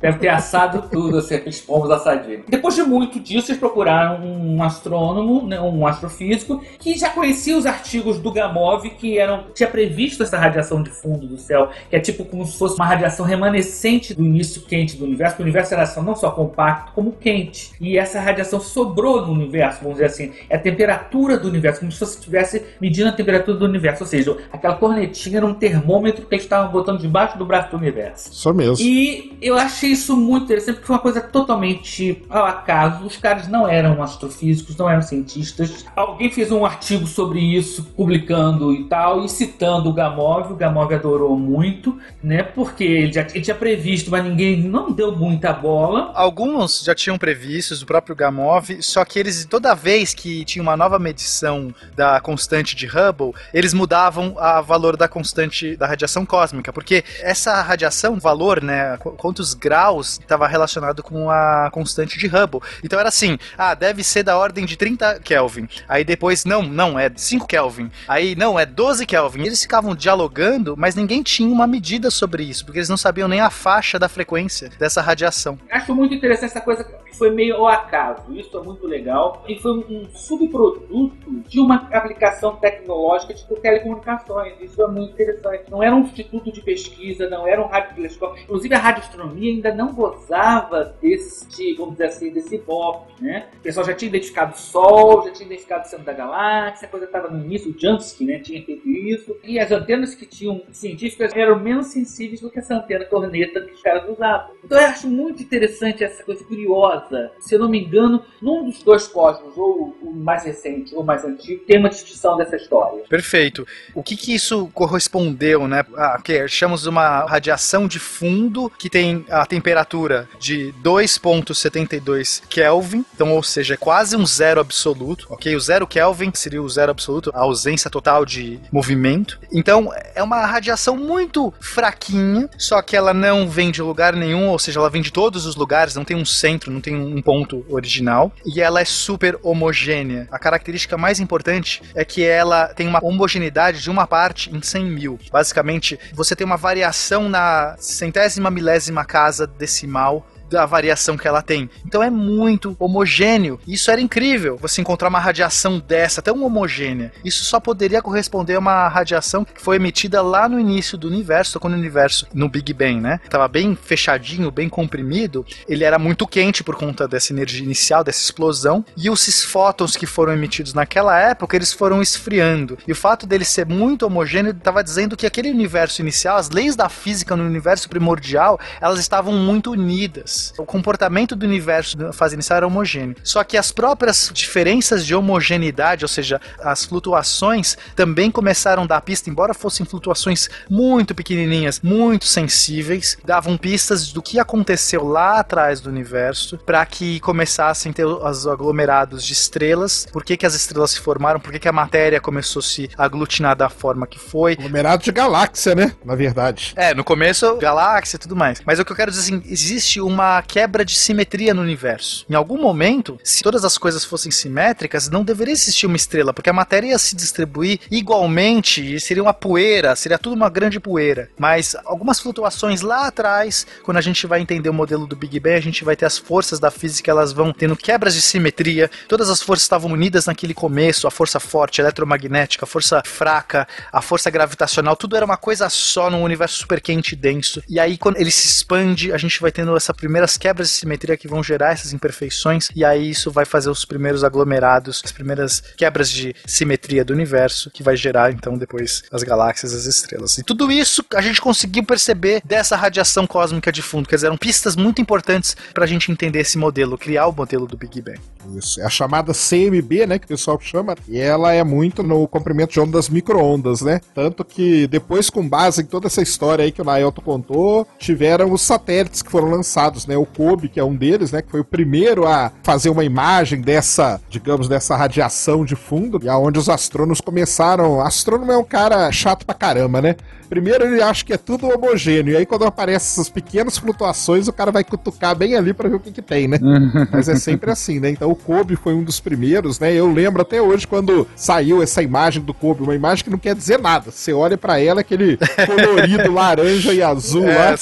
Deve 0.02 0.20
ter 0.20 0.30
assado 0.30 0.90
tudo, 0.90 1.18
assim, 1.20 1.36
aqueles 1.36 1.62
pombos 1.62 1.92
assadinhos. 1.92 2.44
Depois 2.48 2.76
de 2.76 2.82
muito 2.84 3.20
disso, 3.20 3.52
eles 3.52 3.60
procuraram 3.60 4.22
um 4.24 4.62
astrônomo, 4.64 5.46
né, 5.48 5.60
um 5.60 5.86
astrofísico, 5.86 6.60
que 6.80 6.98
já 6.98 7.10
conhecia 7.10 7.58
os 7.58 7.66
artigos 7.66 8.18
do 8.20 8.32
Que 8.82 9.18
eram, 9.18 9.46
tinha 9.54 9.68
previsto 9.70 10.24
essa 10.24 10.38
radiação 10.38 10.82
de 10.84 10.90
fundo 10.90 11.26
do 11.28 11.38
céu, 11.38 11.70
que 11.90 11.96
é 11.96 12.00
tipo 12.00 12.24
como 12.26 12.46
se 12.46 12.58
fosse 12.58 12.76
uma 12.76 12.86
radiação 12.86 13.26
remanescente 13.26 14.14
do 14.14 14.24
início 14.24 14.62
quente 14.62 14.96
do 14.98 15.06
universo, 15.06 15.34
porque 15.36 15.44
o 15.44 15.46
universo 15.46 15.74
era 15.74 15.86
só- 15.86 16.02
não 16.02 16.16
só 16.16 16.32
compacto, 16.32 16.92
como 16.94 17.12
quente. 17.14 17.72
E 17.82 17.98
essa 17.98 18.20
radiação 18.20 18.60
sobrou 18.60 19.26
no 19.26 19.34
universo, 19.34 19.80
vamos 19.82 19.96
dizer 19.98 20.06
assim. 20.06 20.32
É 20.50 20.56
a 20.56 20.60
temperatura 20.60 21.38
do 21.38 21.48
universo, 21.48 21.80
como 21.80 21.92
se 21.92 22.00
você 22.00 22.18
estivesse 22.18 22.64
medindo 22.80 23.10
a 23.10 23.12
temperatura 23.12 23.58
do 23.58 23.66
universo. 23.66 24.04
Ou 24.04 24.08
seja, 24.08 24.38
aquela 24.52 24.76
cornetinha 24.76 25.38
era 25.38 25.46
um 25.46 25.54
termômetro 25.54 26.26
que 26.26 26.36
eles 26.36 26.44
estavam 26.46 26.72
botando 26.72 27.00
debaixo 27.00 27.38
do 27.38 27.46
braço 27.46 27.72
do 27.72 27.78
universo. 27.78 28.32
Isso 28.32 28.54
mesmo. 28.54 28.86
E 28.86 29.38
eu 29.42 29.56
achei 29.58 29.92
isso 29.92 30.16
muito 30.16 30.46
interessante 30.46 30.76
porque 30.76 30.88
foi 30.88 30.96
uma 30.96 31.02
coisa 31.02 31.22
totalmente 31.22 32.24
ao 32.30 32.46
acaso. 32.46 33.06
Os 33.06 33.18
caras 33.18 33.48
não 33.48 33.68
eram 33.68 34.02
astrofísicos, 34.02 34.76
não 34.78 34.90
eram 34.90 35.02
cientistas. 35.02 35.86
Alguém 35.96 36.30
fez 36.30 36.52
um 36.52 36.66
artigo 36.66 37.08
sobre 37.08 37.40
isso, 37.40 37.84
publicando 37.96 38.69
e 38.74 38.84
tal, 38.86 39.24
e 39.24 39.30
citando 39.30 39.90
o 39.90 39.94
Gamov. 39.94 40.52
O 40.52 40.56
Gamov 40.56 40.94
adorou 40.94 41.38
muito, 41.38 41.98
né? 42.24 42.44
Porque 42.44 42.84
ele 42.84 43.14
já 43.14 43.22
ele 43.22 43.42
tinha 43.42 43.56
previsto, 43.56 44.10
mas 44.12 44.24
ninguém 44.24 44.58
não 44.62 44.92
deu 44.92 45.16
muita 45.16 45.52
bola. 45.54 46.12
Alguns 46.16 46.82
já 46.84 46.94
tinham 46.96 47.18
previstos, 47.18 47.82
o 47.82 47.86
próprio 47.86 48.16
Gamov, 48.16 48.82
só 48.82 49.04
que 49.06 49.20
eles, 49.20 49.46
toda 49.46 49.74
vez 49.74 50.14
que 50.14 50.44
tinha 50.46 50.62
uma 50.62 50.76
nova 50.78 51.00
medição 51.00 51.74
da 51.96 52.20
constante 52.20 52.76
de 52.76 52.86
Hubble, 52.88 53.34
eles 53.54 53.74
mudavam 53.74 54.36
a 54.38 54.62
valor 54.62 54.98
da 54.98 55.08
constante 55.08 55.76
da 55.76 55.88
radiação 55.88 56.26
cósmica, 56.26 56.72
porque 56.74 57.04
essa 57.22 57.62
radiação, 57.62 58.14
o 58.16 58.20
valor, 58.20 58.62
né, 58.62 58.98
qu- 58.98 59.12
quantos 59.12 59.54
graus 59.54 60.20
estava 60.20 60.48
relacionado 60.48 61.02
com 61.02 61.30
a 61.30 61.70
constante 61.72 62.18
de 62.18 62.28
Hubble. 62.28 62.62
Então 62.84 63.00
era 63.00 63.10
assim, 63.10 63.38
ah, 63.58 63.74
deve 63.74 64.04
ser 64.04 64.24
da 64.24 64.38
ordem 64.38 64.66
de 64.66 64.76
30 64.78 65.20
Kelvin. 65.24 65.68
Aí 65.88 66.04
depois, 66.04 66.46
não, 66.46 66.62
não, 66.64 67.00
é 67.00 67.10
5 67.16 67.48
Kelvin. 67.48 67.90
Aí, 68.08 68.36
não, 68.36 68.59
é 68.62 68.66
12 68.66 69.06
Kelvin. 69.06 69.44
Eles 69.44 69.62
ficavam 69.62 69.96
dialogando, 69.96 70.76
mas 70.78 70.96
ninguém 70.96 71.24
tinha 71.24 71.52
uma 71.52 71.68
medida 71.68 72.12
sobre 72.12 72.44
isso, 72.44 72.66
porque 72.66 72.80
eles 72.80 72.90
não 72.90 72.98
sabiam 72.98 73.28
nem 73.28 73.40
a 73.40 73.50
faixa 73.50 73.98
da 73.98 74.10
frequência 74.10 74.70
dessa 74.78 75.02
radiação. 75.02 75.58
Acho 75.70 75.96
muito 75.96 76.14
interessante 76.14 76.52
essa 76.52 76.62
coisa 76.62 76.84
que 76.84 77.18
foi 77.18 77.32
meio 77.32 77.56
ao 77.56 77.68
acaso. 77.68 78.34
Isso 78.34 78.58
é 78.58 78.64
muito 78.64 78.88
legal. 78.88 79.44
E 79.48 79.60
foi 79.60 79.72
um 79.72 80.08
subproduto 80.14 81.44
de 81.48 81.60
uma 81.60 81.88
aplicação 81.92 82.56
tecnológica 82.56 83.34
tipo 83.34 83.56
telecomunicações. 83.56 84.54
Isso 84.62 84.82
é 84.82 84.88
muito 84.88 85.14
interessante. 85.14 85.70
Não 85.70 85.84
era 85.84 85.96
um 85.96 86.02
instituto 86.02 86.52
de 86.52 86.62
pesquisa, 86.62 87.30
não 87.30 87.48
era 87.48 87.62
um 87.62 87.68
radiotelescópio. 87.68 88.44
Inclusive 88.44 88.74
a 88.74 88.80
radioastronomia 88.80 89.52
ainda 89.52 89.74
não 89.74 89.94
gozava 89.94 90.96
desse, 91.02 91.74
vamos 91.76 91.94
dizer 91.94 92.06
assim, 92.06 92.32
desse 92.32 92.56
ibope, 92.56 93.14
né? 93.22 93.48
O 93.58 93.62
pessoal 93.62 93.86
já 93.86 93.94
tinha 93.94 94.10
identificado 94.10 94.54
o 94.54 94.58
Sol, 94.58 95.26
já 95.26 95.32
tinha 95.32 95.46
identificado 95.46 95.86
o 95.86 95.90
centro 95.90 96.06
da 96.06 96.14
galáxia, 96.14 96.88
a 96.88 96.92
coisa 96.92 97.06
estava 97.06 97.30
no 97.30 97.44
início. 97.44 97.72
O 97.72 97.80
Jansky, 97.80 98.26
né, 98.26 98.39
tinha 98.40 98.64
feito 98.64 98.88
isso. 98.90 99.36
E 99.44 99.60
as 99.60 99.72
antenas 99.72 100.16
que 100.16 100.26
tinham 100.26 100.62
científicas 100.72 101.36
eram 101.36 101.60
menos 101.60 101.88
sensíveis 101.88 102.42
do 102.42 102.50
que 102.50 102.60
essa 102.60 102.76
antena 102.76 103.06
corneta 103.06 103.62
que 103.62 103.74
os 103.74 103.82
caras 103.82 104.10
usavam. 104.10 104.52
Então 104.64 104.78
eu 104.78 104.86
acho 104.86 105.08
muito 105.08 105.42
interessante 105.42 106.04
essa 106.04 106.24
coisa 106.24 106.44
curiosa. 106.44 107.32
Se 107.40 107.56
eu 107.56 107.60
não 107.60 107.70
me 107.70 107.84
engano, 107.84 108.24
num 108.42 108.66
dos 108.66 108.84
dois 108.84 109.08
cosmos, 109.08 109.58
ou 109.58 109.96
o 110.02 110.14
mais 110.14 110.44
recente 110.44 110.96
ou 110.96 111.04
mais 111.04 111.24
antigo, 111.24 111.64
tem 111.66 111.80
uma 111.80 111.90
descrição 111.90 112.38
dessa 112.38 112.56
história. 112.56 113.04
Perfeito. 113.10 113.66
O 113.94 114.04
que 114.04 114.16
que 114.16 114.34
isso 114.34 114.70
correspondeu, 114.74 115.68
né? 115.68 115.84
Ah, 115.96 116.22
que 116.24 116.48
chamamos 116.48 116.84
de 116.84 116.90
uma 116.90 117.26
radiação 117.26 117.88
de 117.88 118.00
fundo 118.00 118.72
que 118.78 118.90
tem 118.90 119.26
a 119.30 119.46
temperatura 119.46 120.28
de 120.40 120.74
2.72 120.84 122.44
Kelvin, 122.50 123.06
então, 123.14 123.34
ou 123.34 123.44
seja, 123.44 123.74
é 123.74 123.78
quase 123.78 124.16
um 124.16 124.26
zero 124.26 124.62
absoluto, 124.62 125.28
ok? 125.30 125.56
O 125.56 125.60
zero 125.60 125.88
Kelvin 125.88 126.32
seria 126.34 126.62
o 126.62 126.70
zero 126.70 126.92
absoluto, 126.92 127.32
a 127.34 127.40
ausência 127.40 127.90
total 127.90 128.26
de 128.30 128.60
movimento. 128.72 129.40
Então, 129.52 129.92
é 130.14 130.22
uma 130.22 130.46
radiação 130.46 130.96
muito 130.96 131.52
fraquinha, 131.60 132.48
só 132.58 132.82
que 132.82 132.96
ela 132.96 133.14
não 133.14 133.50
vem 133.50 133.72
de 133.72 133.82
lugar 133.82 134.16
nenhum, 134.16 134.48
ou 134.48 134.60
seja, 134.60 134.80
ela 134.80 134.90
vem 134.90 135.02
de 135.02 135.12
todos 135.12 135.46
os 135.46 135.56
lugares, 135.56 135.96
não 135.96 136.06
tem 136.06 136.16
um 136.16 136.24
centro, 136.24 136.72
não 136.72 136.80
tem 136.80 136.96
um 136.96 137.22
ponto 137.22 137.66
original, 137.68 138.32
e 138.46 138.62
ela 138.62 138.80
é 138.80 138.86
super 138.86 139.38
homogênea. 139.42 140.28
A 140.32 140.38
característica 140.38 140.98
mais 140.98 141.20
importante 141.20 141.82
é 141.96 142.06
que 142.06 142.24
ela 142.24 142.68
tem 142.68 142.88
uma 142.88 143.04
homogeneidade 143.04 143.82
de 143.82 143.90
uma 143.90 144.06
parte 144.06 144.56
em 144.56 144.62
100 144.62 144.86
mil. 144.86 145.20
Basicamente, 145.32 146.00
você 146.14 146.36
tem 146.36 146.46
uma 146.46 146.58
variação 146.58 147.28
na 147.28 147.76
centésima 147.80 148.52
milésima 148.52 149.04
casa 149.04 149.48
decimal 149.48 150.26
da 150.50 150.66
variação 150.66 151.18
que 151.18 151.28
ela 151.28 151.42
tem. 151.42 151.70
Então 151.86 152.02
é 152.02 152.10
muito 152.10 152.76
homogêneo. 152.80 153.60
Isso 153.68 153.92
era 153.92 154.02
incrível, 154.02 154.58
você 154.58 154.82
encontrar 154.82 155.10
uma 155.10 155.20
radiação 155.20 155.80
dessa, 155.80 156.22
tão 156.22 156.44
homogênea. 156.44 157.12
Isso 157.24 157.44
só 157.44 157.60
poderia 157.60 158.02
corresponder 158.02 158.56
a 158.56 158.60
uma 158.60 158.88
radiação 158.88 159.46
que 159.46 159.62
foi 159.62 159.76
emitida 159.76 160.22
lá 160.22 160.50
no 160.50 160.60
início 160.60 160.98
do 160.98 161.08
universo, 161.08 161.60
quando 161.60 161.74
o 161.74 161.78
universo, 161.78 162.28
no 162.34 162.50
Big 162.50 162.74
Bang, 162.74 163.00
né? 163.00 163.20
Tava 163.30 163.48
bem 163.48 163.76
fechadinho, 163.76 164.52
bem 164.52 164.68
comprimido. 164.68 165.46
Ele 165.68 165.84
era 165.84 166.00
muito 166.00 166.28
quente 166.28 166.64
por 166.64 166.76
conta 166.76 167.08
dessa 167.08 167.34
energia 167.34 167.64
inicial, 167.64 168.04
dessa 168.04 168.22
explosão. 168.22 168.84
E 168.98 169.10
os 169.10 169.44
fótons 169.44 169.96
que 169.96 170.06
foram 170.06 170.34
emitidos 170.34 170.74
naquela 170.74 171.18
época, 171.20 171.56
eles 171.56 171.72
foram 171.72 172.02
esfriando. 172.02 172.78
E 172.88 172.92
o 172.92 172.96
fato 172.96 173.28
dele 173.28 173.46
ser 173.46 173.66
muito 173.66 174.06
homogêneo 174.06 174.52
estava 174.52 174.84
dizendo 174.84 175.16
que 175.16 175.26
aquele 175.26 175.52
universo 175.52 176.02
inicial, 176.02 176.38
as 176.38 176.50
leis 176.50 176.76
da 176.76 176.90
física 176.90 177.36
no 177.36 177.44
universo 177.44 177.90
primordial, 177.90 178.60
elas 178.82 179.00
estavam 179.00 179.34
muito 179.34 179.72
unidas. 179.72 180.39
O 180.58 180.66
comportamento 180.66 181.36
do 181.36 181.46
universo 181.46 181.98
na 181.98 182.14
fase 182.14 182.36
inicial 182.36 182.58
era 182.58 182.68
homogêneo. 182.68 183.16
Só 183.24 183.44
que 183.44 183.58
as 183.58 183.72
próprias 183.72 184.32
diferenças 184.34 185.06
de 185.06 185.14
homogeneidade, 185.16 186.04
ou 186.04 186.10
seja, 186.10 186.40
as 186.60 186.86
flutuações, 186.86 187.78
também 187.96 188.32
começaram 188.32 188.84
a 188.84 188.88
dar 188.88 189.02
pista, 189.02 189.30
embora 189.30 189.54
fossem 189.54 189.86
flutuações 189.86 190.50
muito 190.70 191.14
pequenininhas, 191.14 191.80
muito 191.82 192.26
sensíveis, 192.26 193.18
davam 193.24 193.58
pistas 193.58 194.12
do 194.12 194.22
que 194.22 194.40
aconteceu 194.40 195.04
lá 195.06 195.40
atrás 195.40 195.82
do 195.82 195.90
universo 195.90 196.58
para 196.58 196.86
que 196.86 197.20
começassem 197.20 197.92
a 197.92 197.94
ter 197.94 198.06
os 198.06 198.48
aglomerados 198.48 199.24
de 199.24 199.34
estrelas, 199.34 200.08
por 200.12 200.24
que, 200.24 200.38
que 200.38 200.46
as 200.46 200.54
estrelas 200.54 200.92
se 200.92 201.00
formaram, 201.00 201.40
por 201.40 201.52
que, 201.52 201.60
que 201.60 201.68
a 201.68 201.74
matéria 201.74 202.20
começou 202.20 202.60
a 202.60 202.64
se 202.64 202.90
aglutinar 202.98 203.56
da 203.56 203.70
forma 203.70 204.08
que 204.08 204.20
foi. 204.20 204.54
Aglomerado 204.54 205.04
de 205.04 205.12
galáxia, 205.12 205.76
né? 205.76 205.96
Na 206.04 206.16
verdade. 206.16 206.74
É, 206.76 206.94
no 206.94 207.04
começo, 207.04 207.58
galáxia 207.58 208.18
e 208.18 208.20
tudo 208.20 208.36
mais. 208.36 208.62
Mas 208.66 208.80
o 208.80 208.86
que 208.86 208.92
eu 208.92 208.96
quero 208.96 209.12
dizer 209.12 209.22
assim, 209.22 209.42
existe 209.46 210.02
uma 210.02 210.29
quebra 210.48 210.86
de 210.86 210.96
simetria 210.96 211.54
no 211.54 211.62
universo. 211.62 212.26
Em 212.30 212.36
algum 212.36 212.60
momento, 212.62 213.20
se 213.24 213.44
todas 213.44 213.66
as 213.66 213.78
coisas 213.78 214.06
fossem 214.06 214.32
simétricas, 214.32 215.10
não 215.10 215.24
deveria 215.24 215.54
existir 215.54 215.86
uma 215.86 215.96
estrela, 215.96 216.34
porque 216.34 216.50
a 216.50 216.54
matéria 216.54 216.90
ia 216.90 217.00
se 217.00 217.16
distribuir 217.16 217.80
igualmente 217.90 218.96
e 218.96 219.00
seria 219.00 219.24
uma 219.24 219.34
poeira, 219.34 219.96
seria 219.96 220.18
tudo 220.18 220.36
uma 220.36 220.50
grande 220.50 220.80
poeira. 220.80 221.30
Mas 221.38 221.76
algumas 221.86 222.20
flutuações 222.20 222.82
lá 222.82 223.08
atrás, 223.08 223.66
quando 223.84 223.98
a 223.98 224.02
gente 224.02 224.26
vai 224.28 224.42
entender 224.42 224.70
o 224.70 224.74
modelo 224.74 225.08
do 225.08 225.16
Big 225.16 225.40
Bang, 225.40 225.56
a 225.56 225.62
gente 225.62 225.84
vai 225.84 225.96
ter 225.96 226.06
as 226.06 226.18
forças 226.18 226.60
da 226.60 226.72
física, 226.72 227.12
elas 227.12 227.34
vão 227.34 227.52
tendo 227.52 227.76
quebras 227.76 228.14
de 228.14 228.22
simetria, 228.22 228.90
todas 229.08 229.30
as 229.30 229.42
forças 229.42 229.64
estavam 229.64 229.92
unidas 229.92 230.26
naquele 230.26 230.54
começo, 230.54 231.08
a 231.08 231.12
força 231.12 231.40
forte, 231.40 231.82
a 231.82 231.84
eletromagnética, 231.84 232.66
a 232.66 232.68
força 232.68 233.02
fraca, 233.06 233.68
a 233.92 234.02
força 234.02 234.30
gravitacional, 234.30 234.96
tudo 234.96 235.16
era 235.16 235.26
uma 235.26 235.38
coisa 235.38 235.70
só 235.70 236.10
num 236.10 236.24
universo 236.24 236.58
super 236.60 236.82
quente 236.82 237.14
e 237.14 237.16
denso. 237.16 237.62
E 237.68 237.80
aí, 237.80 237.98
quando 237.98 238.18
ele 238.18 238.32
se 238.32 238.48
expande, 238.48 239.12
a 239.12 239.18
gente 239.18 239.42
vai 239.42 239.52
tendo 239.52 239.76
essas 239.76 239.96
primeiras 240.20 240.38
quebras 240.38 240.70
de 240.70 240.76
simetria 240.76 241.16
que 241.16 241.28
vão 241.28 241.42
gerar 241.42 241.72
essas 241.72 241.94
imperfeições, 241.94 242.68
e 242.76 242.84
aí 242.84 243.10
isso 243.10 243.32
vai 243.32 243.46
fazer 243.46 243.70
os 243.70 243.86
primeiros 243.86 244.24
aglomerados, 244.24 245.02
as 245.04 245.12
primeiras 245.12 245.62
quebras 245.78 246.10
de 246.10 246.36
simetria 246.46 247.06
do 247.06 247.14
universo, 247.14 247.72
que 247.72 247.82
vai 247.82 247.96
gerar 247.96 248.32
então 248.32 248.58
depois 248.58 249.04
as 249.12 249.24
galáxias, 249.24 249.74
as 249.74 249.86
estrelas. 249.86 250.38
E 250.38 250.44
tudo 250.44 250.70
isso 250.72 251.06
a 251.16 251.22
gente 251.22 251.40
conseguiu 251.40 251.86
perceber 251.86 252.42
dessa 252.44 252.76
radiação 252.76 253.26
cósmica 253.26 253.72
de 253.72 253.82
fundo, 253.82 254.10
quer 254.10 254.16
dizer, 254.16 254.28
eram 254.28 254.38
pistas 254.38 254.76
muito 254.76 255.02
importantes 255.02 255.56
para 255.74 255.86
a 255.86 255.88
gente 255.88 256.12
entender 256.12 256.40
esse 256.40 256.58
modelo, 256.58 256.98
criar 256.98 257.28
o 257.28 257.32
modelo 257.32 257.66
do 257.66 257.78
Big 257.78 258.02
Bang. 258.02 258.20
Isso, 258.58 258.82
é 258.82 258.86
a 258.86 258.90
chamada 258.90 259.32
CMB, 259.34 260.08
né, 260.08 260.20
que 260.20 260.26
o 260.26 260.30
pessoal 260.30 260.60
chama, 260.60 260.96
e 261.08 261.20
ela 261.20 261.54
é 261.54 261.64
muito 261.64 262.04
no 262.04 262.28
comprimento 262.28 262.74
de 262.74 262.80
ondas 262.80 263.10
micro-ondas, 263.10 263.82
né? 263.82 264.02
Tanto 264.14 264.44
que 264.44 264.88
depois, 264.88 265.30
com 265.30 265.48
base 265.48 265.82
em 265.82 265.86
toda 265.86 266.08
essa 266.08 266.22
história 266.22 266.64
aí 266.64 266.72
que 266.72 266.82
o 266.82 266.86
Naelto 266.86 267.22
contou, 267.22 267.88
tiveram 267.98 268.52
os 268.52 268.62
satélites 268.62 269.22
que 269.22 269.30
foram 269.30 269.50
lançados, 269.50 270.06
né? 270.10 270.18
O 270.18 270.26
COBE, 270.26 270.68
que 270.68 270.80
é 270.80 270.84
um 270.84 270.96
deles, 270.96 271.32
né, 271.32 271.42
que 271.42 271.52
foi 271.52 271.60
o 271.60 271.66
primeiro 271.66 272.28
a 272.28 272.52
fazer 272.64 272.90
uma 272.90 273.04
imagem 273.04 273.62
dessa, 273.62 274.20
digamos, 274.30 274.68
dessa 274.68 274.96
radiação 274.96 275.64
de 275.64 275.76
fundo, 275.76 276.20
e 276.24 276.28
aonde 276.28 276.60
os 276.60 276.68
astrônomos 276.68 277.22
começaram. 277.22 278.02
Astrônomo 278.02 278.52
é 278.52 278.58
um 278.58 278.64
cara 278.64 279.12
chato 279.12 279.46
pra 279.46 279.56
caramba, 279.56 280.02
né? 280.02 280.16
Primeiro 280.50 280.84
ele 280.84 281.00
acha 281.00 281.24
que 281.24 281.32
é 281.32 281.38
tudo 281.38 281.68
homogêneo, 281.68 282.34
e 282.34 282.38
aí 282.38 282.46
quando 282.46 282.66
aparecem 282.66 283.22
essas 283.22 283.30
pequenas 283.30 283.78
flutuações, 283.78 284.48
o 284.48 284.54
cara 284.54 284.72
vai 284.72 284.84
cutucar 284.84 285.36
bem 285.36 285.56
ali 285.56 285.74
para 285.76 285.88
ver 285.88 285.96
o 285.96 286.00
que 286.00 286.12
que 286.12 286.24
tem, 286.24 286.48
né? 286.48 286.58
Mas 287.14 287.30
é 287.30 287.36
sempre 287.36 287.70
assim, 287.70 288.00
né? 288.00 288.10
Então 288.10 288.32
o 288.32 288.36
Kobe 288.36 288.76
foi 288.76 288.96
um 288.96 289.04
dos 289.04 289.20
primeiros, 289.20 289.80
né? 289.80 289.94
Eu 289.94 290.12
lembro 290.12 290.42
até 290.42 290.60
hoje 290.60 290.88
quando 290.88 291.28
saiu 291.36 291.84
essa 291.84 292.02
imagem 292.02 292.42
do 292.42 292.54
Kobe, 292.54 292.82
uma 292.82 292.96
imagem 292.96 293.24
que 293.24 293.30
não 293.30 293.38
quer 293.38 293.54
dizer 293.54 293.78
nada. 293.78 294.10
Você 294.10 294.34
olha 294.34 294.58
para 294.58 294.80
ela, 294.80 295.02
aquele 295.02 295.38
colorido 295.68 296.32
laranja 296.32 296.94
e 296.94 297.04
azul 297.04 297.46
lá. 297.46 297.76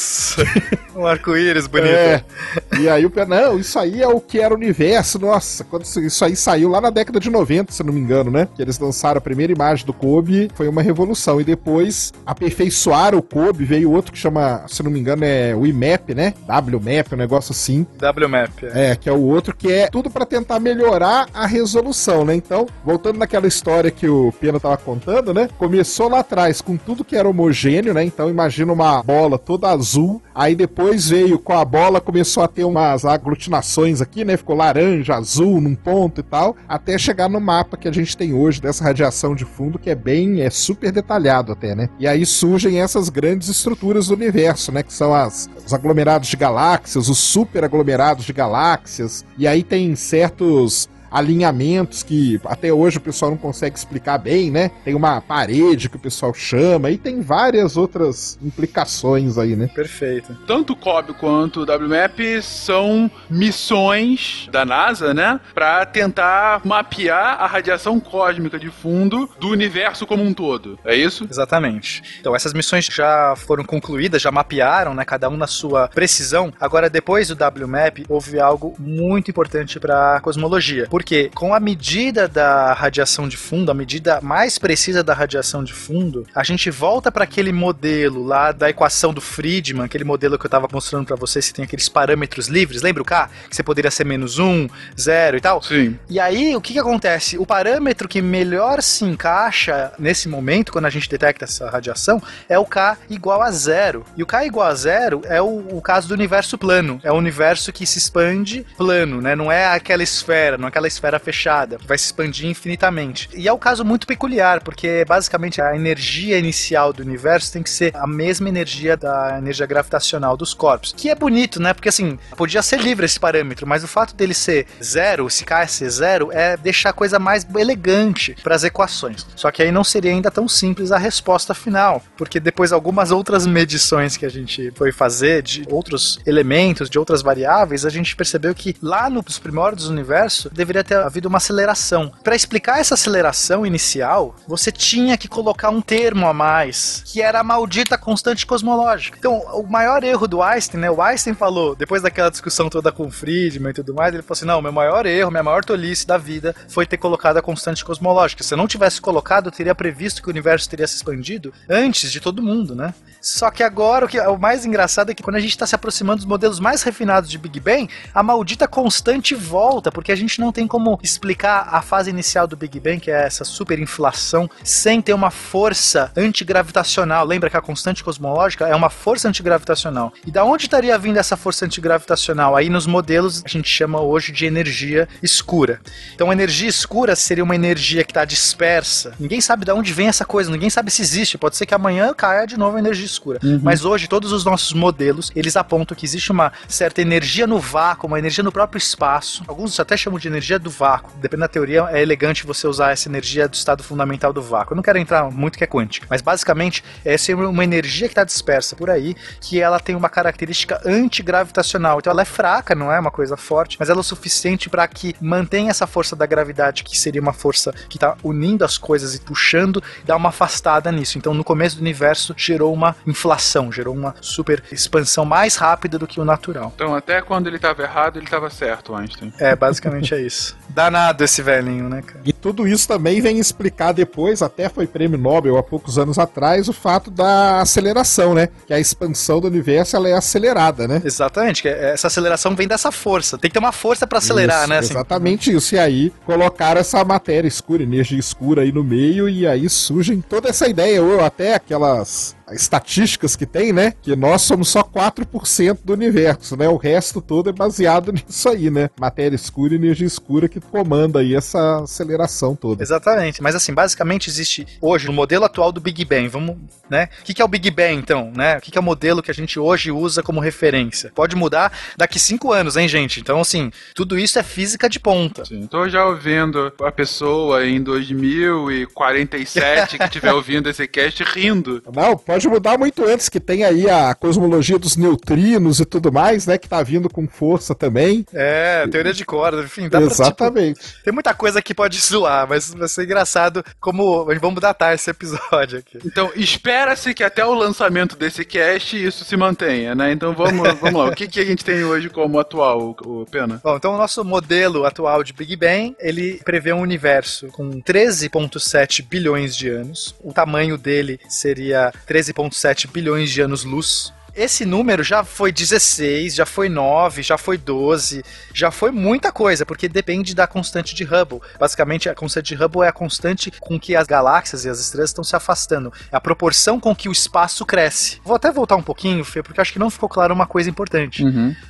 um 0.94 1.06
arco-íris 1.06 1.68
bonito. 1.68 1.94
É. 1.94 2.17
E 2.80 2.88
aí 2.88 3.06
o 3.06 3.12
não, 3.28 3.58
isso 3.58 3.80
aí 3.80 4.04
é 4.04 4.08
o 4.08 4.22
que 4.22 4.40
era 4.40 4.54
o 4.54 4.58
universo. 4.58 5.18
Nossa, 5.18 5.64
quando 5.64 5.84
isso 5.84 6.24
aí 6.24 6.36
saiu 6.36 6.70
lá 6.70 6.80
na 6.80 6.92
década 6.92 7.20
de 7.20 7.30
90, 7.30 7.72
se 7.72 7.84
não 7.84 7.92
me 7.92 8.00
engano, 8.00 8.30
né? 8.30 8.48
Que 8.56 8.62
eles 8.62 8.78
lançaram 8.78 9.18
a 9.18 9.22
primeira 9.22 9.52
imagem 9.52 9.86
do 9.86 9.94
Kobe, 9.94 10.52
foi 10.54 10.68
uma 10.68 10.82
revolução. 10.82 11.42
E 11.42 11.44
depois 11.44 12.14
aperfeiçoaram 12.26 13.18
o 13.18 13.22
Kobe, 13.24 13.66
veio 13.66 13.92
outro 13.92 14.12
que 14.12 14.18
chama, 14.18 14.64
se 14.68 14.84
não 14.84 14.92
me 14.92 15.00
engano, 15.00 15.24
é 15.26 15.56
o 15.56 15.66
IMAP, 15.66 16.14
né? 16.14 16.34
WMAP, 16.48 17.14
um 17.14 17.18
negócio 17.18 17.52
assim. 17.52 17.86
WMAP. 18.00 18.66
É, 18.66 18.96
que 18.96 19.10
é 19.10 19.14
o 19.14 19.22
outro 19.22 19.56
que 19.56 19.72
é 19.72 19.88
tudo 19.88 20.10
para 20.10 20.26
tentar 20.26 20.60
melhorar 20.60 21.28
a 21.34 21.48
resolução, 21.48 22.24
né? 22.24 22.36
Então, 22.36 22.68
voltando 22.86 23.18
naquela 23.18 23.48
história 23.48 23.90
que 23.90 24.08
o 24.08 24.32
Pena 24.40 24.60
tava 24.60 24.78
contando, 24.78 25.34
né? 25.34 25.50
Começou 25.58 26.10
lá 26.10 26.20
atrás 26.20 26.62
com 26.62 26.78
tudo 26.78 27.04
que 27.04 27.16
era 27.16 27.28
homogêneo, 27.28 27.94
né? 27.94 28.04
Então, 28.04 28.30
imagina 28.30 28.72
uma 28.72 29.02
bola 29.02 29.38
toda 29.38 29.70
azul, 29.70 30.22
aí 30.34 30.56
depois 30.56 31.10
veio 31.10 31.40
com 31.40 31.54
a 31.54 31.66
bola, 31.66 31.97
começou 32.00 32.44
a 32.44 32.48
ter 32.48 32.64
umas 32.64 33.06
aglutinações 33.06 34.02
aqui, 34.02 34.24
né? 34.24 34.38
Ficou 34.38 34.56
laranja, 34.56 35.16
azul 35.16 35.62
num 35.62 35.76
ponto 35.76 36.22
e 36.22 36.24
tal, 36.24 36.56
até 36.68 36.98
chegar 36.98 37.30
no 37.30 37.40
mapa 37.40 37.78
que 37.78 37.88
a 37.88 37.92
gente 37.92 38.16
tem 38.16 38.34
hoje 38.34 38.62
dessa 38.62 38.84
radiação 38.84 39.36
de 39.36 39.46
fundo, 39.46 39.80
que 39.80 39.90
é 39.90 39.96
bem, 39.96 40.42
é 40.42 40.50
super 40.50 40.92
detalhado 40.92 41.52
até, 41.52 41.76
né? 41.76 41.90
E 42.00 42.08
aí 42.08 42.26
surgem 42.26 42.82
essas 42.82 43.10
grandes 43.10 43.50
estruturas 43.50 44.08
do 44.08 44.14
universo, 44.14 44.72
né? 44.72 44.84
Que 44.84 44.94
são 44.94 45.14
as, 45.14 45.50
os 45.66 45.74
aglomerados 45.74 46.28
de 46.28 46.38
galáxias, 46.38 47.10
os 47.10 47.18
super 47.18 47.64
aglomerados 47.64 48.26
de 48.26 48.34
galáxias, 48.34 49.26
e 49.38 49.48
aí 49.48 49.64
tem 49.64 49.96
certos 49.96 50.90
alinhamentos 51.12 52.04
que 52.04 52.40
até 52.46 52.72
hoje 52.72 52.98
o 52.98 53.02
pessoal 53.02 53.32
não 53.32 53.38
consegue 53.38 53.78
explicar 53.78 54.18
bem, 54.18 54.52
né? 54.52 54.72
Tem 54.84 54.96
uma 54.96 55.22
parede 55.22 55.90
que 55.90 55.96
o 55.96 56.00
pessoal 56.00 56.34
chama 56.34 56.92
e 56.92 56.98
tem 56.98 57.22
várias 57.22 57.78
outras 57.78 58.38
implicações 58.42 59.38
aí, 59.38 59.56
né? 59.56 59.68
Perfeito. 59.74 60.36
Tanto 60.46 60.74
o 60.74 60.76
COB 60.76 61.14
quanto 61.14 61.62
o 61.62 61.64
WMAP 61.64 62.42
são 62.42 63.10
missões 63.30 64.48
da 64.52 64.66
NASA, 64.66 65.14
né? 65.14 65.40
Pra 65.54 65.86
tentar 65.86 66.62
mapear 66.66 67.42
a 67.42 67.48
radiação 67.48 68.00
cósmica 68.00 68.60
de 68.60 68.70
fundo 68.70 69.30
do 69.40 69.50
universo 69.50 70.06
como 70.06 70.24
um 70.24 70.34
todo. 70.34 70.80
É 70.86 70.96
isso? 70.96 71.28
Exatamente. 71.30 72.02
Então 72.20 72.36
essas 72.36 72.54
missões 72.54 72.86
já 72.86 73.34
foram 73.36 73.64
concluídas, 73.64 74.22
já 74.22 74.32
mapearam, 74.32 74.94
né? 74.94 75.06
Cada 75.06 75.30
um 75.30 75.38
na 75.38 75.48
sua 75.48 75.88
precisão. 75.88 76.54
Agora, 76.60 76.90
depois 76.90 77.28
do 77.28 77.36
WMAP, 77.36 78.06
houve 78.10 78.40
algo 78.40 78.76
muito 78.80 79.32
importante 79.32 79.80
para 79.80 80.18
a 80.18 80.20
cosmologia 80.20 80.88
porque 80.98 81.30
com 81.36 81.54
a 81.54 81.60
medida 81.60 82.28
da 82.28 82.74
radiação 82.74 83.28
de 83.28 83.38
fundo, 83.38 83.70
a 83.70 83.74
medida 83.76 84.20
mais 84.20 84.58
precisa 84.58 85.04
da 85.04 85.14
radiação 85.14 85.64
de 85.64 85.72
fundo, 85.72 86.26
a 86.34 86.44
gente 86.44 86.72
volta 86.72 87.12
para 87.12 87.24
aquele 87.24 87.52
modelo 87.52 88.26
lá 88.26 88.52
da 88.52 88.68
equação 88.68 89.14
do 89.14 89.22
Friedman, 89.22 89.86
aquele 89.86 90.04
modelo 90.04 90.40
que 90.40 90.46
eu 90.46 90.48
estava 90.48 90.68
mostrando 90.74 91.06
para 91.06 91.16
vocês, 91.16 91.50
que 91.50 91.54
tem 91.54 91.66
aqueles 91.66 91.88
parâmetros 91.88 92.48
livres, 92.48 92.82
lembra 92.82 93.04
o 93.04 93.06
K? 93.06 93.30
Que 93.48 93.56
você 93.56 93.62
poderia 93.62 93.92
ser 93.92 94.06
menos 94.06 94.40
um, 94.40 94.68
zero 95.00 95.38
e 95.38 95.40
tal? 95.40 95.62
Sim. 95.62 96.00
E 96.10 96.20
aí, 96.20 96.56
o 96.56 96.62
que 96.62 96.74
que 96.74 96.80
acontece? 96.80 97.38
O 97.38 97.46
parâmetro 97.46 98.08
que 98.08 98.20
melhor 98.20 98.82
se 98.82 99.06
encaixa 99.06 99.92
nesse 100.00 100.28
momento, 100.28 100.72
quando 100.72 100.86
a 100.86 100.90
gente 100.90 101.08
detecta 101.08 101.46
essa 101.46 101.70
radiação, 101.70 102.20
é 102.50 102.58
o 102.58 102.66
K 102.66 102.98
igual 103.08 103.44
a 103.44 103.52
zero. 103.52 104.04
E 104.18 104.24
o 104.24 104.26
K 104.26 104.48
igual 104.48 104.68
a 104.68 104.74
zero 104.74 105.22
é 105.26 105.40
o, 105.40 105.78
o 105.78 105.80
caso 105.80 106.08
do 106.08 106.16
universo 106.16 106.58
plano. 106.58 107.00
É 107.04 107.12
o 107.12 107.16
universo 107.16 107.72
que 107.72 107.86
se 107.86 108.00
expande 108.00 108.66
plano, 108.76 109.22
né? 109.22 109.36
Não 109.36 109.52
é 109.52 109.68
aquela 109.68 110.02
esfera, 110.02 110.58
não 110.58 110.66
é 110.66 110.70
aquela 110.70 110.87
esfera 110.88 111.20
fechada, 111.20 111.78
vai 111.86 111.98
se 111.98 112.06
expandir 112.06 112.50
infinitamente. 112.50 113.30
E 113.34 113.48
é 113.48 113.54
um 113.54 113.58
caso 113.58 113.84
muito 113.84 114.08
peculiar, 114.08 114.62
porque 114.62 115.06
basicamente 115.06 115.62
a 115.62 115.76
energia 115.76 116.38
inicial 116.38 116.94
do 116.94 117.04
universo 117.04 117.52
tem 117.52 117.64
que 117.64 117.70
ser 117.70 117.96
a 117.96 118.08
mesma 118.08 118.50
energia 118.50 118.98
da 118.98 119.38
energia 119.38 119.66
gravitacional 119.66 120.36
dos 120.36 120.54
corpos. 120.54 120.94
Que 120.96 121.10
é 121.10 121.16
bonito, 121.16 121.62
né? 121.62 121.74
Porque 121.74 121.90
assim, 121.90 122.18
podia 122.36 122.62
ser 122.62 122.80
livre 122.80 123.06
esse 123.06 123.20
parâmetro, 123.20 123.68
mas 123.68 123.84
o 123.84 123.88
fato 123.88 124.16
dele 124.16 124.34
ser 124.34 124.68
zero, 124.82 125.30
se 125.30 125.46
K 125.46 125.68
ser 125.68 125.90
zero, 125.90 126.30
é 126.32 126.58
deixar 126.58 126.90
a 126.90 126.94
coisa 126.94 127.20
mais 127.20 127.46
elegante 127.56 128.36
para 128.44 128.56
as 128.56 128.64
equações. 128.64 129.26
Só 129.36 129.52
que 129.52 129.62
aí 129.62 129.72
não 129.72 129.84
seria 129.84 130.12
ainda 130.12 130.32
tão 130.32 130.48
simples 130.48 130.92
a 130.92 130.98
resposta 130.98 131.54
final, 131.54 132.04
porque 132.16 132.40
depois 132.40 132.72
algumas 132.72 133.12
outras 133.12 133.46
medições 133.46 134.18
que 134.18 134.26
a 134.26 134.30
gente 134.30 134.72
foi 134.76 134.92
fazer 134.92 135.42
de 135.42 135.66
outros 135.70 136.20
elementos, 136.26 136.90
de 136.90 137.00
outras 137.00 137.22
variáveis, 137.22 137.86
a 137.86 137.90
gente 137.90 138.16
percebeu 138.16 138.54
que 138.54 138.76
lá 138.82 139.10
nos 139.10 139.40
primórdios 139.40 139.88
do 139.88 139.94
universo 139.94 140.50
deveria 140.50 140.77
deveria 140.78 140.84
ter 140.84 140.98
havido 140.98 141.28
uma 141.28 141.38
aceleração. 141.38 142.12
Para 142.24 142.36
explicar 142.36 142.80
essa 142.80 142.94
aceleração 142.94 143.66
inicial, 143.66 144.36
você 144.48 144.72
tinha 144.72 145.18
que 145.18 145.28
colocar 145.28 145.70
um 145.70 145.82
termo 145.82 146.28
a 146.28 146.34
mais, 146.34 147.04
que 147.06 147.22
era 147.22 147.40
a 147.40 147.44
maldita 147.44 147.98
constante 147.98 148.46
cosmológica. 148.46 149.18
Então, 149.18 149.38
o 149.54 149.64
maior 149.64 150.04
erro 150.04 150.28
do 150.28 150.42
Einstein, 150.42 150.82
né? 150.82 150.92
O 150.92 151.02
Einstein 151.02 151.34
falou, 151.34 151.76
depois 151.76 152.02
daquela 152.02 152.30
discussão 152.30 152.70
toda 152.70 152.92
com 152.92 153.10
Friedman 153.10 153.72
e 153.72 153.74
tudo 153.74 153.94
mais, 153.94 154.14
ele 154.14 154.24
falou 154.24 154.38
assim: 154.38 154.46
não, 154.46 154.62
meu 154.62 154.72
maior 154.72 155.06
erro, 155.06 155.32
minha 155.32 155.44
maior 155.44 155.64
tolice 155.64 156.06
da 156.06 156.18
vida 156.18 156.56
foi 156.68 156.86
ter 156.86 156.98
colocado 156.98 157.38
a 157.38 157.42
constante 157.42 157.84
cosmológica. 157.84 158.44
Se 158.44 158.54
eu 158.54 158.58
não 158.58 158.68
tivesse 158.68 159.02
colocado, 159.02 159.48
eu 159.48 159.52
teria 159.52 159.76
previsto 159.76 160.22
que 160.22 160.28
o 160.28 160.32
universo 160.32 160.70
teria 160.70 160.88
se 160.88 160.96
expandido 160.96 161.54
antes 161.70 162.12
de 162.12 162.20
todo 162.20 162.42
mundo, 162.42 162.76
né? 162.76 162.94
Só 163.22 163.50
que 163.50 163.64
agora 163.64 164.06
o, 164.06 164.08
que, 164.08 164.20
o 164.20 164.38
mais 164.38 164.66
engraçado 164.66 165.10
é 165.10 165.14
que 165.14 165.24
quando 165.24 165.36
a 165.36 165.40
gente 165.40 165.52
está 165.52 165.66
se 165.66 165.76
aproximando 165.76 166.18
dos 166.18 166.26
modelos 166.26 166.60
mais 166.60 166.84
refinados 166.84 167.30
de 167.30 167.38
Big 167.38 167.60
Bang, 167.60 167.90
a 168.14 168.24
maldita 168.24 168.68
constante 168.68 169.36
volta, 169.36 169.92
porque 169.92 170.12
a 170.12 170.16
gente 170.16 170.40
não 170.40 170.52
tem 170.52 170.67
como 170.68 171.00
explicar 171.04 171.68
a 171.72 171.82
fase 171.82 172.10
inicial 172.10 172.48
do 172.48 172.56
Big 172.56 172.80
Bang, 172.80 173.00
que 173.00 173.12
é 173.12 173.26
essa 173.26 173.44
superinflação, 173.44 174.50
sem 174.64 175.02
ter 175.02 175.14
uma 175.14 175.32
força 175.32 176.12
antigravitacional. 176.16 177.26
Lembra 177.26 177.50
que 177.50 177.58
a 177.58 177.62
constante 177.62 178.04
cosmológica 178.04 178.68
é 178.68 178.76
uma 178.76 178.90
força 178.90 179.28
antigravitacional. 179.28 180.14
E 180.26 180.32
da 180.32 180.44
onde 180.44 180.66
estaria 180.66 180.98
vindo 180.98 181.18
essa 181.18 181.36
força 181.36 181.66
antigravitacional? 181.66 182.56
Aí 182.56 182.70
nos 182.70 182.86
modelos 182.86 183.44
a 183.46 183.50
gente 183.50 183.70
chama 183.70 184.00
hoje 184.02 184.32
de 184.32 184.46
energia 184.46 185.08
escura. 185.22 185.80
Então, 186.14 186.32
energia 186.32 186.70
escura 186.70 187.16
seria 187.16 187.44
uma 187.44 187.56
energia 187.56 188.04
que 188.04 188.12
está 188.12 188.26
dispersa. 188.26 189.14
Ninguém 189.20 189.42
sabe 189.42 189.66
de 189.66 189.72
onde 189.72 189.94
vem 189.94 190.08
essa 190.08 190.26
coisa, 190.26 190.52
ninguém 190.52 190.70
sabe 190.70 190.92
se 190.92 191.02
existe. 191.02 191.38
Pode 191.38 191.56
ser 191.56 191.66
que 191.66 191.74
amanhã 191.74 192.14
caia 192.14 192.46
de 192.46 192.58
novo 192.58 192.78
a 192.78 192.80
energia 192.80 193.06
escura. 193.06 193.40
Uhum. 193.44 193.60
Mas 193.64 193.86
hoje, 193.86 194.08
todos 194.08 194.32
os 194.32 194.46
nossos 194.46 194.74
modelos, 194.74 195.32
eles 195.36 195.56
apontam 195.56 195.96
que 195.96 196.06
existe 196.06 196.32
uma 196.32 196.52
certa 196.68 197.02
energia 197.02 197.48
no 197.48 197.60
vácuo, 197.60 198.08
uma 198.08 198.20
energia 198.20 198.44
no 198.44 198.52
próprio 198.52 198.78
espaço. 198.78 199.44
Alguns 199.48 199.80
até 199.80 199.98
chamam 199.98 200.20
de 200.20 200.28
energia 200.28 200.57
do 200.60 200.70
vácuo. 200.70 201.12
Dependendo 201.18 201.42
da 201.42 201.48
teoria, 201.48 201.88
é 201.92 202.02
elegante 202.02 202.46
você 202.46 202.68
usar 202.68 202.92
essa 202.92 203.08
energia 203.08 203.48
do 203.48 203.54
estado 203.54 203.84
fundamental 203.84 204.32
do 204.34 204.42
vácuo. 204.42 204.74
Eu 204.74 204.76
não 204.76 204.84
quero 204.84 204.98
entrar 204.98 205.30
muito 205.32 205.58
que 205.58 205.64
é 205.64 205.68
quântica, 205.68 206.08
mas 206.10 206.22
basicamente 206.22 206.84
essa 207.04 207.32
é 207.32 207.36
uma 207.36 207.64
energia 207.64 208.08
que 208.08 208.12
está 208.12 208.24
dispersa 208.24 208.76
por 208.76 208.90
aí, 208.90 209.16
que 209.42 209.62
ela 209.62 209.80
tem 209.80 209.96
uma 209.96 210.10
característica 210.10 210.82
antigravitacional. 210.86 212.00
Então 212.00 212.12
ela 212.12 212.22
é 212.22 212.26
fraca, 212.26 212.76
não 212.76 212.92
é 212.92 213.00
uma 213.00 213.12
coisa 213.12 213.38
forte, 213.38 213.78
mas 213.80 213.90
ela 213.90 214.00
é 214.00 214.02
o 214.02 214.04
suficiente 214.04 214.70
para 214.70 214.88
que 214.88 215.16
mantenha 215.20 215.72
essa 215.72 215.88
força 215.88 216.16
da 216.16 216.26
gravidade, 216.26 216.84
que 216.84 216.98
seria 216.98 217.22
uma 217.22 217.34
força 217.34 217.72
que 217.90 217.98
está 217.98 218.16
unindo 218.24 218.64
as 218.64 218.78
coisas 218.78 219.16
e 219.16 219.20
puxando, 219.20 219.82
dá 220.06 220.16
uma 220.16 220.30
afastada 220.30 220.92
nisso. 220.92 221.18
Então 221.18 221.34
no 221.34 221.44
começo 221.44 221.78
do 221.78 221.82
universo 221.82 222.34
gerou 222.38 222.74
uma 222.74 222.96
inflação, 223.06 223.72
gerou 223.72 223.94
uma 223.96 224.16
super 224.22 224.64
expansão 224.72 225.26
mais 225.26 225.56
rápida 225.56 225.98
do 225.98 226.08
que 226.08 226.20
o 226.20 226.26
natural. 226.26 226.72
Então, 226.76 226.96
até 226.96 227.22
quando 227.22 227.48
ele 227.48 227.56
estava 227.56 227.82
errado, 227.82 228.18
ele 228.18 228.26
estava 228.26 228.50
certo, 228.50 228.96
Einstein. 228.96 229.34
É, 229.40 229.56
basicamente 229.56 230.14
é 230.14 230.22
isso. 230.22 230.47
Danado 230.70 231.24
esse 231.24 231.42
velhinho, 231.42 231.90
né, 231.90 232.04
cara? 232.06 232.22
E 232.24 232.32
tudo 232.32 232.68
isso 232.68 232.88
também 232.88 233.20
vem 233.20 233.40
explicar 233.40 233.92
depois, 233.92 234.42
até 234.42 234.70
foi 234.70 234.86
prêmio 234.86 235.18
Nobel 235.18 235.58
há 235.58 235.64
poucos 235.64 235.98
anos 235.98 236.20
atrás, 236.20 236.68
o 236.68 236.74
fato 236.74 237.10
da 237.10 237.62
aceleração, 237.62 238.36
né? 238.36 238.50
Que 238.68 238.74
a 238.74 238.80
expansão 238.80 239.42
do 239.42 239.48
universo 239.48 239.96
ela 239.96 240.08
é 240.08 240.14
acelerada, 240.14 240.88
né? 240.88 241.02
Exatamente, 241.04 241.64
que 241.64 241.68
essa 241.68 242.08
aceleração 242.08 242.56
vem 242.56 242.68
dessa 242.68 242.92
força. 242.92 243.38
Tem 243.38 243.50
que 243.50 243.54
ter 243.54 243.60
uma 243.60 243.72
força 243.72 244.06
para 244.06 244.20
acelerar, 244.20 244.62
Isso, 244.62 244.70
né? 244.70 244.78
assim. 244.78 244.94
Exatamente 244.94 245.52
isso. 245.56 245.74
E 245.74 245.80
aí 245.80 246.14
colocaram 246.26 246.80
essa 246.80 247.04
matéria 247.04 247.48
escura, 247.48 247.82
energia 247.82 248.20
escura 248.20 248.62
aí 248.62 248.72
no 248.72 248.84
meio, 248.84 249.28
e 249.28 249.48
aí 249.48 249.68
surgem 249.68 250.22
toda 250.22 250.50
essa 250.50 250.68
ideia, 250.68 251.02
ou 251.02 251.24
até 251.24 251.56
aquelas 251.56 252.37
estatísticas 252.52 253.36
que 253.36 253.46
tem, 253.46 253.74
né? 253.74 253.94
Que 254.02 254.16
nós 254.16 254.42
somos 254.42 254.70
só 254.70 254.84
4% 254.84 255.80
do 255.84 255.94
universo, 255.94 256.56
né? 256.56 256.68
O 256.68 256.78
resto 256.78 257.22
todo 257.22 257.50
é 257.50 257.54
baseado 257.54 258.12
nisso 258.14 258.50
aí, 258.50 258.70
né? 258.70 258.90
Matéria 259.00 259.36
escura 259.36 259.74
e 259.74 259.78
energia 259.78 260.08
escura 260.08 260.48
que 260.48 260.60
comanda 260.60 261.20
aí 261.20 261.36
essa 261.36 261.84
aceleração 261.84 262.56
toda. 262.56 262.84
Exatamente, 262.84 263.42
mas 263.42 263.56
assim, 263.56 263.74
basicamente 263.74 264.30
existe 264.30 264.68
hoje 264.82 265.08
no 265.08 265.14
modelo 265.14 265.46
atual 265.46 265.72
do 265.72 265.82
Big 265.82 266.04
Bang, 266.06 266.28
vamos, 266.28 266.58
né? 266.90 267.10
O 267.22 267.24
que, 267.24 267.42
é 267.42 267.46
o 267.46 267.48
Big 267.48 267.70
Bang 267.72 267.96
então, 267.96 268.32
né? 268.36 268.58
O 268.58 268.62
que, 268.62 268.72
que 268.72 268.78
é 268.78 268.82
o 268.82 268.84
modelo 268.84 269.22
que 269.22 269.32
a 269.32 269.34
gente 269.34 269.60
hoje 269.60 269.92
usa 269.92 270.24
como 270.24 270.40
referência? 270.40 271.12
Pode 271.14 271.36
mudar 271.36 271.72
daqui 271.96 272.20
cinco 272.20 272.52
anos, 272.52 272.78
hein, 272.78 272.88
gente? 272.88 273.20
Então, 273.20 273.40
assim, 273.40 273.72
tudo 273.94 274.18
isso 274.18 274.40
é 274.40 274.44
física 274.44 274.90
de 274.90 275.00
ponta. 275.00 275.46
Sim, 275.46 275.68
tô 275.68 275.88
já 275.90 276.06
ouvindo 276.06 276.72
a 276.82 276.92
pessoa 276.92 277.66
em 277.66 277.82
2047 277.82 279.98
que 279.98 280.04
estiver 280.04 280.34
ouvindo 280.34 280.70
esse 280.70 280.88
cast 280.88 281.24
rindo. 281.24 281.82
Não, 281.94 282.18
pode 282.18 282.37
mudar 282.46 282.78
muito 282.78 283.06
antes, 283.06 283.30
que 283.30 283.40
tem 283.40 283.64
aí 283.64 283.90
a 283.90 284.14
cosmologia 284.14 284.78
dos 284.78 284.98
neutrinos 284.98 285.80
e 285.80 285.86
tudo 285.86 286.12
mais, 286.12 286.46
né? 286.46 286.58
Que 286.58 286.68
tá 286.68 286.84
vindo 286.84 287.10
com 287.10 287.28
força 287.28 287.74
também. 287.74 288.26
É, 288.34 288.86
teoria 288.88 289.14
de 289.14 289.26
corda, 289.26 289.62
enfim, 289.64 289.90
dá 289.90 290.00
pra, 290.00 290.08
Exatamente. 290.08 290.80
tipo, 290.80 291.04
tem 291.04 291.14
muita 291.14 291.34
coisa 291.34 291.62
que 291.62 291.74
pode 291.74 292.00
zoar, 292.00 292.48
mas 292.48 292.74
vai 292.74 292.88
ser 292.88 293.04
engraçado 293.04 293.64
como 293.80 294.26
vamos 294.40 294.62
datar 294.62 294.94
esse 294.94 295.10
episódio 295.10 295.80
aqui. 295.80 296.00
Então, 296.06 296.32
espera-se 296.36 297.14
que 297.14 297.24
até 297.24 297.46
o 297.46 297.54
lançamento 297.54 298.16
desse 298.16 298.44
cast 298.44 299.02
isso 299.02 299.24
se 299.24 299.38
mantenha, 299.38 299.96
né? 299.96 300.12
Então 300.12 300.34
vamos, 300.34 300.68
vamos 300.80 301.00
lá. 301.00 301.10
O 301.10 301.16
que, 301.16 301.28
que 301.28 301.40
a 301.40 301.46
gente 301.46 301.64
tem 301.64 301.84
hoje 301.84 302.10
como 302.10 302.40
atual, 302.40 302.96
o, 303.04 303.22
o 303.22 303.26
Pena? 303.26 303.62
Bom, 303.64 303.76
então 303.76 303.94
o 303.94 303.98
nosso 303.98 304.24
modelo 304.24 304.86
atual 304.86 305.24
de 305.24 305.34
Big 305.34 305.56
Bang, 305.56 305.96
ele 306.00 306.40
prevê 306.44 306.74
um 306.74 306.82
universo 306.82 307.48
com 307.48 307.82
13.7 307.82 309.06
bilhões 309.08 309.56
de 309.56 309.70
anos. 309.70 310.16
O 310.24 310.34
tamanho 310.34 310.78
dele 310.78 311.20
seria 311.30 311.92
13.7 312.34 312.88
bilhões 312.92 313.32
de 313.32 313.42
anos-luz. 313.42 314.14
Esse 314.38 314.68
número 314.68 315.04
já 315.04 315.24
foi 315.24 315.52
16, 315.52 316.36
já 316.36 316.46
foi 316.46 316.70
9, 316.70 317.24
já 317.24 317.40
foi 317.40 317.58
12, 317.58 318.24
já 318.54 318.70
foi 318.70 318.92
muita 318.92 319.32
coisa, 319.32 319.66
porque 319.66 319.90
depende 319.90 320.36
da 320.36 320.46
constante 320.46 320.94
de 320.94 321.04
Hubble. 321.04 321.42
Basicamente, 321.60 322.08
a 322.08 322.14
constante 322.14 322.56
de 322.56 322.64
Hubble 322.64 322.84
é 322.84 322.88
a 322.88 322.92
constante 322.92 323.50
com 323.60 323.80
que 323.80 323.96
as 323.96 324.06
galáxias 324.06 324.64
e 324.64 324.70
as 324.70 324.80
estrelas 324.80 325.10
estão 325.10 325.24
se 325.24 325.36
afastando. 325.36 325.92
É 326.12 326.16
a 326.16 326.22
proporção 326.22 326.80
com 326.80 326.96
que 326.96 327.10
o 327.10 327.12
espaço 327.12 327.66
cresce. 327.66 328.22
Vou 328.24 328.36
até 328.36 328.52
voltar 328.52 328.76
um 328.76 328.84
pouquinho, 328.84 329.26
Fê, 329.26 329.42
porque 329.42 329.60
acho 329.60 329.74
que 329.74 329.80
não 329.80 329.90
ficou 329.90 330.08
claro 330.08 330.36
uma 330.36 330.46
coisa 330.46 330.70
importante. 330.70 331.24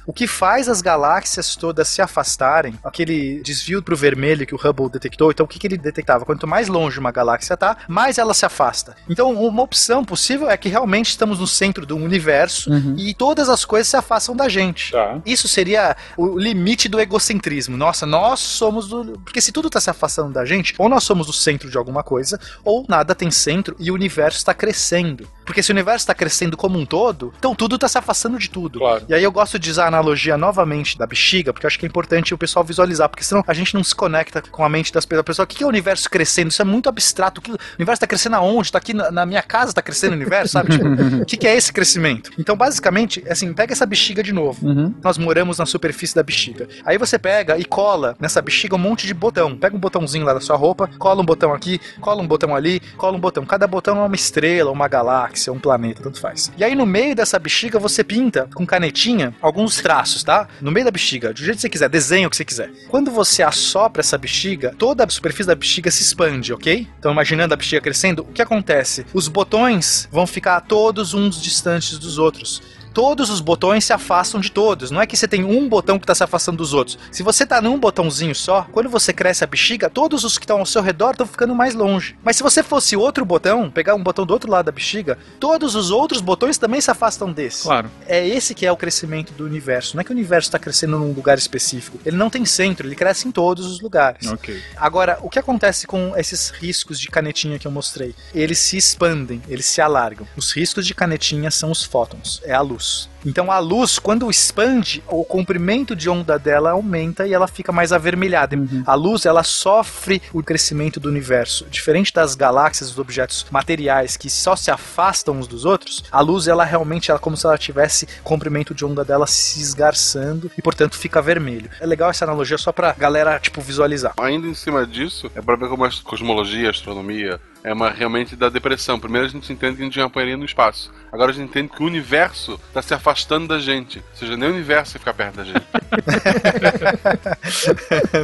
O 0.06 0.12
que 0.12 0.28
faz 0.28 0.68
as 0.68 0.82
galáxias 0.82 1.56
todas 1.56 1.88
se 1.88 2.02
afastarem, 2.02 2.78
aquele 2.84 3.42
desvio 3.44 3.82
pro 3.82 3.96
vermelho 3.96 4.46
que 4.46 4.54
o 4.54 4.60
Hubble 4.62 4.90
detectou, 4.90 5.32
então 5.32 5.46
o 5.46 5.48
que, 5.48 5.58
que 5.58 5.68
ele 5.68 5.78
detectava? 5.78 6.26
Quanto 6.26 6.46
mais 6.46 6.68
longe 6.68 7.00
uma 7.00 7.14
galáxia 7.14 7.56
tá, 7.56 7.78
mais 7.88 8.18
ela 8.18 8.34
se 8.34 8.46
afasta. 8.46 8.94
Então, 9.08 9.32
uma 9.32 9.64
opção 9.64 10.04
possível 10.04 10.50
é 10.50 10.58
que 10.58 10.68
realmente 10.68 11.12
estamos 11.12 11.40
no 11.40 11.48
centro 11.48 11.86
do 11.86 11.96
universo 11.96 12.57
e 12.98 13.14
todas 13.14 13.50
as 13.50 13.64
coisas 13.66 13.88
se 13.88 13.98
afastam 13.98 14.36
da 14.36 14.48
gente. 14.50 14.92
Tá. 14.92 15.20
Isso 15.26 15.48
seria 15.48 15.96
o 16.18 16.38
limite 16.38 16.88
do 16.88 17.00
egocentrismo. 17.00 17.78
Nossa, 17.78 18.06
nós 18.06 18.40
somos 18.40 18.88
do. 18.88 19.20
Porque 19.24 19.42
se 19.42 19.52
tudo 19.52 19.70
tá 19.70 19.80
se 19.80 19.90
afastando 19.90 20.34
da 20.34 20.46
gente, 20.46 20.74
ou 20.78 20.88
nós 20.90 21.04
somos 21.04 21.28
o 21.30 21.34
centro 21.34 21.70
de 21.70 21.78
alguma 21.78 22.04
coisa, 22.04 22.40
ou 22.64 22.86
nada 22.88 23.14
tem 23.14 23.30
centro 23.32 23.76
e 23.80 23.92
o 23.92 23.94
universo 23.94 24.38
está 24.38 24.54
crescendo. 24.54 25.28
Porque 25.46 25.64
se 25.64 25.72
o 25.72 25.74
universo 25.74 26.04
está 26.04 26.14
crescendo 26.14 26.58
como 26.58 26.78
um 26.78 26.86
todo, 26.86 27.34
então 27.38 27.56
tudo 27.56 27.78
tá 27.78 27.88
se 27.88 27.98
afastando 27.98 28.38
de 28.38 28.50
tudo. 28.50 28.80
Claro. 28.80 29.06
E 29.08 29.14
aí 29.14 29.24
eu 29.24 29.32
gosto 29.32 29.58
de 29.58 29.70
usar 29.72 29.86
a 29.86 29.88
analogia 29.88 30.38
novamente 30.38 30.98
da 30.98 31.06
bexiga, 31.08 31.54
porque 31.54 31.66
eu 31.66 31.68
acho 31.70 31.80
que 31.80 31.86
é 31.86 31.88
importante 31.90 32.34
o 32.34 32.38
pessoal 32.38 32.66
visualizar, 32.66 33.08
porque 33.08 33.24
senão 33.24 33.44
a 33.48 33.54
gente 33.54 33.74
não 33.74 33.84
se 33.84 33.96
conecta 33.96 34.42
com 34.42 34.64
a 34.66 34.70
mente 34.70 34.92
das 34.92 35.06
pessoas. 35.06 35.40
O 35.40 35.48
que 35.48 35.64
é 35.64 35.66
o 35.66 35.70
universo 35.70 36.10
crescendo? 36.10 36.50
Isso 36.52 36.62
é 36.62 36.66
muito 36.66 36.90
abstrato. 36.90 37.40
O 37.40 37.42
que- 37.44 37.52
o 37.52 37.58
universo 37.78 38.02
tá 38.02 38.08
crescendo 38.08 38.36
aonde? 38.36 38.72
Tá 38.72 38.78
aqui 38.78 38.94
na, 38.94 39.10
na 39.10 39.26
minha 39.26 39.42
casa, 39.42 39.72
tá 39.72 39.82
crescendo 39.82 40.12
o 40.12 40.16
universo, 40.16 40.54
sabe? 40.54 40.72
Tipo, 40.72 40.86
o 41.24 41.26
que, 41.26 41.38
que 41.38 41.48
é 41.48 41.56
esse 41.56 41.72
crescimento? 41.72 42.30
Então, 42.48 42.56
basicamente, 42.56 43.22
assim, 43.30 43.52
pega 43.52 43.74
essa 43.74 43.86
bexiga 43.86 44.24
de 44.24 44.32
novo. 44.32 44.66
Nós 45.04 45.18
moramos 45.18 45.58
na 45.58 45.66
superfície 45.66 46.16
da 46.16 46.24
bexiga. 46.24 46.66
Aí 46.86 46.98
você 46.98 47.20
pega 47.20 47.58
e 47.58 47.66
cola 47.66 48.16
nessa 48.22 48.42
bexiga 48.42 48.74
um 48.74 48.80
monte 48.80 49.06
de 49.06 49.14
botão. 49.14 49.58
Pega 49.58 49.76
um 49.76 49.80
botãozinho 49.80 50.26
lá 50.26 50.34
da 50.34 50.40
sua 50.40 50.56
roupa, 50.56 50.90
cola 50.98 51.22
um 51.22 51.26
botão 51.26 51.54
aqui, 51.54 51.78
cola 52.00 52.22
um 52.22 52.26
botão 52.26 52.56
ali, 52.56 52.80
cola 52.96 53.18
um 53.18 53.20
botão. 53.20 53.46
Cada 53.46 53.68
botão 53.68 53.98
é 53.98 54.02
uma 54.06 54.16
estrela, 54.16 54.72
uma 54.72 54.88
galáxia, 54.88 55.52
um 55.52 55.60
planeta, 55.60 56.02
tanto 56.02 56.22
faz. 56.22 56.50
E 56.58 56.64
aí 56.64 56.74
no 56.74 56.86
meio 56.86 57.14
dessa 57.14 57.38
bexiga 57.38 57.80
você 57.80 58.02
pinta 58.02 58.48
com 58.56 58.66
canetinha 58.66 59.36
alguns 59.42 59.82
traços, 59.82 60.24
tá? 60.24 60.48
No 60.62 60.72
meio 60.72 60.86
da 60.86 60.92
bexiga, 60.92 61.34
do 61.34 61.40
jeito 61.40 61.58
que 61.58 61.64
você 61.64 61.70
quiser, 61.70 61.90
desenha 61.90 62.28
o 62.28 62.30
que 62.30 62.38
você 62.38 62.46
quiser. 62.46 62.72
Quando 62.88 63.12
você 63.12 63.44
assopra 63.44 64.00
essa 64.00 64.18
bexiga, 64.18 64.74
toda 64.78 65.04
a 65.04 65.10
superfície 65.10 65.48
da 65.48 65.56
bexiga 65.56 65.92
se 65.92 66.02
expande, 66.02 66.54
ok? 66.54 66.88
Então 66.98 67.12
imaginando 67.12 67.54
a 67.54 67.58
bexiga 67.58 67.82
crescendo, 67.82 68.22
o 68.22 68.32
que 68.32 68.42
acontece? 68.42 69.06
Os 69.14 69.28
botões 69.28 70.08
vão 70.10 70.26
ficar 70.26 70.62
todos 70.62 71.14
uns 71.14 71.42
distantes 71.42 72.00
dos 72.00 72.18
outros 72.18 72.27
outros 72.28 72.62
todos 72.98 73.30
os 73.30 73.42
botões 73.42 73.86
se 73.86 73.94
afastam 73.94 74.42
de 74.42 74.52
todos. 74.52 74.90
Não 74.90 75.00
é 75.00 75.06
que 75.06 75.16
você 75.16 75.28
tem 75.28 75.44
um 75.44 75.70
botão 75.70 76.00
que 76.00 76.04
está 76.04 76.16
se 76.16 76.24
afastando 76.24 76.58
dos 76.58 76.74
outros. 76.74 76.98
Se 77.12 77.22
você 77.22 77.46
tá 77.46 77.62
num 77.62 77.78
botãozinho 77.78 78.34
só, 78.34 78.64
quando 78.72 78.90
você 78.90 79.14
cresce 79.14 79.44
a 79.44 79.48
bexiga, 79.48 79.88
todos 79.88 80.24
os 80.24 80.36
que 80.36 80.46
estão 80.46 80.58
ao 80.58 80.66
seu 80.66 80.82
redor 80.82 81.12
estão 81.12 81.28
ficando 81.28 81.54
mais 81.54 81.76
longe. 81.76 82.18
Mas 82.24 82.38
se 82.38 82.42
você 82.42 82.64
fosse 82.64 82.98
outro 82.98 83.24
botão, 83.24 83.70
pegar 83.70 83.94
um 83.94 84.02
botão 84.02 84.26
do 84.26 84.34
outro 84.34 84.50
lado 84.50 84.66
da 84.66 84.72
bexiga, 84.72 85.16
todos 85.40 85.76
os 85.76 85.92
outros 85.92 86.22
botões 86.22 86.58
também 86.58 86.82
se 86.82 86.90
afastam 86.90 87.32
desse. 87.32 87.62
Claro. 87.62 87.88
É 88.08 88.28
esse 88.28 88.56
que 88.56 88.66
é 88.66 88.72
o 88.72 88.76
crescimento 88.76 89.32
do 89.32 89.46
universo. 89.46 89.96
Não 89.96 90.02
é 90.02 90.04
que 90.04 90.10
o 90.10 90.16
universo 90.16 90.48
está 90.48 90.58
crescendo 90.58 90.98
num 90.98 91.12
lugar 91.12 91.38
específico. 91.38 92.00
Ele 92.04 92.18
não 92.18 92.32
tem 92.32 92.46
centro, 92.46 92.88
ele 92.88 92.96
cresce 92.96 93.28
em 93.28 93.32
todos 93.32 93.68
os 93.68 93.80
lugares. 93.80 94.26
Ok. 94.26 94.60
Agora, 94.76 95.20
o 95.22 95.30
que 95.30 95.38
acontece 95.38 95.86
com 95.86 96.18
esses 96.18 96.50
riscos 96.50 97.00
de 97.00 97.10
canetinha 97.10 97.60
que 97.60 97.68
eu 97.68 97.72
mostrei? 97.72 98.16
Eles 98.34 98.58
se 98.58 98.76
expandem, 98.76 99.40
eles 99.48 99.68
se 99.68 99.82
alargam. 99.82 100.28
Os 100.36 100.52
riscos 100.52 100.84
de 100.84 100.96
canetinha 100.96 101.52
são 101.52 101.70
os 101.70 101.84
fótons, 101.84 102.42
é 102.44 102.56
a 102.56 102.62
luz. 102.62 102.87
Luz. 102.88 103.10
Então 103.26 103.52
a 103.52 103.60
luz, 103.60 104.00
quando 104.00 104.30
expande, 104.30 105.04
o 105.08 105.26
comprimento 105.26 105.96
de 105.96 106.10
onda 106.10 106.40
dela 106.40 106.72
aumenta 106.72 107.28
e 107.28 107.34
ela 107.34 107.48
fica 107.48 107.74
mais 107.74 107.92
avermelhada. 107.92 108.56
A 108.86 108.96
luz, 108.96 109.26
ela 109.26 109.44
sofre 109.44 110.22
o 110.32 110.42
crescimento 110.42 111.00
do 111.00 111.10
universo. 111.10 111.66
Diferente 111.70 112.14
das 112.14 112.36
galáxias, 112.36 112.90
dos 112.90 113.00
objetos 113.00 113.46
materiais 113.52 114.16
que 114.16 114.30
só 114.30 114.56
se 114.56 114.72
afastam 114.72 115.36
uns 115.36 115.48
dos 115.48 115.66
outros, 115.66 116.06
a 116.10 116.22
luz, 116.22 116.48
ela 116.48 116.64
realmente 116.64 117.12
é 117.12 117.18
como 117.18 117.36
se 117.36 117.46
ela 117.46 117.58
tivesse 117.58 118.08
o 118.22 118.24
comprimento 118.24 118.74
de 118.74 118.86
onda 118.86 119.04
dela 119.04 119.28
se 119.28 119.60
esgarçando 119.60 120.50
e, 120.58 120.62
portanto, 120.62 120.98
fica 120.98 121.22
vermelho. 121.22 121.70
É 121.82 121.86
legal 121.86 122.10
essa 122.10 122.24
analogia 122.24 122.58
só 122.58 122.72
pra 122.72 122.94
galera, 122.94 123.40
tipo, 123.40 123.60
visualizar. 123.60 124.14
Ainda 124.20 124.48
em 124.48 124.54
cima 124.54 124.86
disso, 124.86 125.30
é 125.36 125.42
pra 125.42 125.58
ver 125.58 125.68
como 125.68 125.84
a 125.84 125.90
cosmologia, 126.04 126.68
a 126.68 126.72
astronomia, 126.72 127.42
é 127.68 127.74
uma 127.74 127.90
realmente 127.90 128.34
da 128.34 128.48
depressão. 128.48 128.98
Primeiro 128.98 129.28
a 129.28 129.30
gente 129.30 129.52
entende 129.52 129.76
que 129.76 129.82
a 129.82 129.86
gente 129.86 129.96
já 129.96 130.06
apanharia 130.06 130.38
no 130.38 130.46
espaço. 130.46 130.90
Agora 131.12 131.32
a 131.32 131.34
gente 131.34 131.50
entende 131.50 131.68
que 131.68 131.84
o 131.84 131.86
universo 131.86 132.58
está 132.70 132.82
se 132.82 132.94
afastando 132.94 133.46
da 133.46 133.60
gente. 133.60 134.00
Ou 134.00 134.16
seja, 134.16 134.38
nem 134.38 134.48
o 134.50 134.54
universo 134.54 134.94
vai 134.94 135.00
ficar 135.00 135.14
perto 135.14 135.36
da 135.36 135.44
gente. 135.44 135.66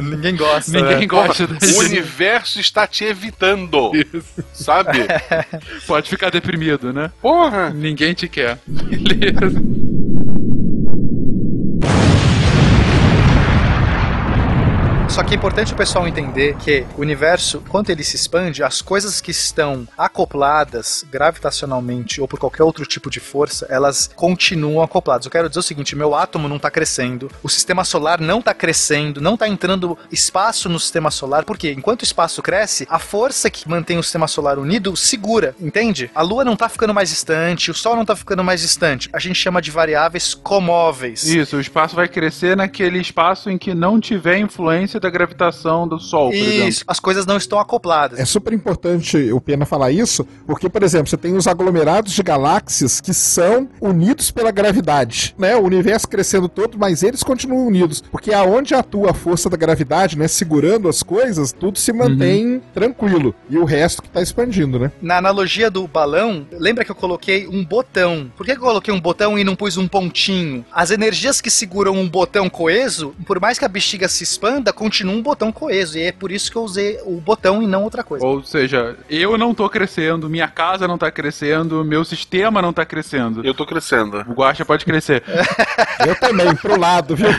Ninguém 0.02 0.34
gosta. 0.34 0.72
Ninguém 0.72 1.00
né? 1.00 1.06
gosta 1.06 1.46
Porra, 1.46 1.72
o 1.74 1.78
universo 1.80 2.58
está 2.58 2.86
te 2.86 3.04
evitando. 3.04 3.92
Sabe? 4.54 5.00
Pode 5.86 6.08
ficar 6.08 6.30
deprimido, 6.30 6.90
né? 6.90 7.10
Porra! 7.20 7.68
Ninguém 7.68 8.14
te 8.14 8.26
quer. 8.28 8.58
Beleza. 8.66 9.62
Só 15.14 15.22
que 15.22 15.32
é 15.32 15.36
importante 15.36 15.72
o 15.72 15.76
pessoal 15.76 16.08
entender 16.08 16.56
que 16.56 16.84
o 16.98 17.00
universo, 17.00 17.62
quando 17.68 17.88
ele 17.88 18.02
se 18.02 18.16
expande, 18.16 18.64
as 18.64 18.82
coisas 18.82 19.20
que 19.20 19.30
estão 19.30 19.86
acopladas 19.96 21.06
gravitacionalmente 21.08 22.20
ou 22.20 22.26
por 22.26 22.40
qualquer 22.40 22.64
outro 22.64 22.84
tipo 22.84 23.08
de 23.08 23.20
força, 23.20 23.64
elas 23.70 24.10
continuam 24.16 24.82
acopladas. 24.82 25.24
Eu 25.24 25.30
quero 25.30 25.48
dizer 25.48 25.60
o 25.60 25.62
seguinte: 25.62 25.94
meu 25.94 26.16
átomo 26.16 26.48
não 26.48 26.56
está 26.56 26.68
crescendo, 26.68 27.30
o 27.44 27.48
sistema 27.48 27.84
solar 27.84 28.20
não 28.20 28.40
está 28.40 28.52
crescendo, 28.52 29.20
não 29.20 29.34
está 29.34 29.46
entrando 29.46 29.96
espaço 30.10 30.68
no 30.68 30.80
sistema 30.80 31.12
solar, 31.12 31.44
porque 31.44 31.70
enquanto 31.70 32.00
o 32.00 32.04
espaço 32.04 32.42
cresce, 32.42 32.84
a 32.90 32.98
força 32.98 33.48
que 33.48 33.68
mantém 33.68 33.98
o 33.98 34.02
sistema 34.02 34.26
solar 34.26 34.58
unido 34.58 34.96
segura, 34.96 35.54
entende? 35.60 36.10
A 36.12 36.22
Lua 36.22 36.44
não 36.44 36.54
está 36.54 36.68
ficando 36.68 36.92
mais 36.92 37.10
distante, 37.10 37.70
o 37.70 37.74
Sol 37.74 37.94
não 37.94 38.02
está 38.02 38.16
ficando 38.16 38.42
mais 38.42 38.62
distante. 38.62 39.08
A 39.12 39.20
gente 39.20 39.36
chama 39.36 39.62
de 39.62 39.70
variáveis 39.70 40.34
comóveis. 40.34 41.22
Isso, 41.22 41.56
o 41.56 41.60
espaço 41.60 41.94
vai 41.94 42.08
crescer 42.08 42.56
naquele 42.56 42.98
espaço 42.98 43.48
em 43.48 43.56
que 43.56 43.72
não 43.76 44.00
tiver 44.00 44.38
influência 44.38 45.03
da 45.04 45.10
gravitação 45.10 45.86
do 45.86 45.98
Sol, 45.98 46.30
por 46.30 46.36
exemplo. 46.36 46.68
Isso, 46.68 46.84
as 46.86 46.98
coisas 46.98 47.26
não 47.26 47.36
estão 47.36 47.60
acopladas. 47.60 48.18
É 48.18 48.24
super 48.24 48.52
importante 48.52 49.30
o 49.32 49.40
Pena 49.40 49.66
falar 49.66 49.92
isso, 49.92 50.26
porque, 50.46 50.68
por 50.68 50.82
exemplo, 50.82 51.08
você 51.08 51.16
tem 51.16 51.36
os 51.36 51.46
aglomerados 51.46 52.12
de 52.12 52.22
galáxias 52.22 53.00
que 53.00 53.12
são 53.12 53.68
unidos 53.80 54.30
pela 54.30 54.50
gravidade, 54.50 55.34
né? 55.38 55.54
O 55.54 55.62
universo 55.62 56.08
crescendo 56.08 56.48
todo, 56.48 56.78
mas 56.78 57.02
eles 57.02 57.22
continuam 57.22 57.66
unidos, 57.66 58.02
porque 58.10 58.32
aonde 58.32 58.74
atua 58.74 59.10
a 59.10 59.14
força 59.14 59.50
da 59.50 59.56
gravidade, 59.56 60.18
né, 60.18 60.26
segurando 60.26 60.88
as 60.88 61.02
coisas, 61.02 61.52
tudo 61.52 61.78
se 61.78 61.92
mantém 61.92 62.62
tranquilo, 62.72 63.34
e 63.48 63.58
o 63.58 63.64
resto 63.64 64.02
que 64.02 64.08
tá 64.08 64.22
expandindo, 64.22 64.78
né? 64.78 64.90
Na 65.02 65.18
analogia 65.18 65.70
do 65.70 65.86
balão, 65.86 66.46
lembra 66.52 66.84
que 66.84 66.90
eu 66.90 66.94
coloquei 66.94 67.46
um 67.46 67.64
botão? 67.64 68.30
Por 68.36 68.46
que 68.46 68.52
que 68.52 68.58
eu 68.58 68.64
coloquei 68.64 68.92
um 68.92 69.00
botão 69.00 69.38
e 69.38 69.44
não 69.44 69.54
pus 69.54 69.76
um 69.76 69.86
pontinho? 69.86 70.64
As 70.72 70.90
energias 70.90 71.40
que 71.40 71.50
seguram 71.50 71.94
um 71.94 72.08
botão 72.08 72.48
coeso, 72.48 73.14
por 73.26 73.38
mais 73.38 73.58
que 73.58 73.64
a 73.64 73.68
bexiga 73.68 74.08
se 74.08 74.24
expanda, 74.24 74.72
continua 74.94 75.14
um 75.14 75.22
botão 75.22 75.50
coeso. 75.50 75.98
E 75.98 76.02
é 76.02 76.12
por 76.12 76.30
isso 76.30 76.50
que 76.50 76.56
eu 76.56 76.62
usei 76.62 77.00
o 77.04 77.20
botão 77.20 77.60
e 77.60 77.66
não 77.66 77.82
outra 77.82 78.04
coisa. 78.04 78.24
Ou 78.24 78.44
seja, 78.44 78.96
eu 79.10 79.36
não 79.36 79.52
tô 79.52 79.68
crescendo, 79.68 80.30
minha 80.30 80.46
casa 80.46 80.86
não 80.86 80.96
tá 80.96 81.10
crescendo, 81.10 81.84
meu 81.84 82.04
sistema 82.04 82.62
não 82.62 82.72
tá 82.72 82.84
crescendo. 82.86 83.44
Eu 83.44 83.54
tô 83.54 83.66
crescendo. 83.66 84.24
O 84.28 84.34
Guaxa 84.34 84.64
pode 84.64 84.84
crescer. 84.84 85.24
Eu 86.06 86.14
também, 86.16 86.54
pro 86.56 86.78
lado, 86.78 87.16
viu? 87.16 87.28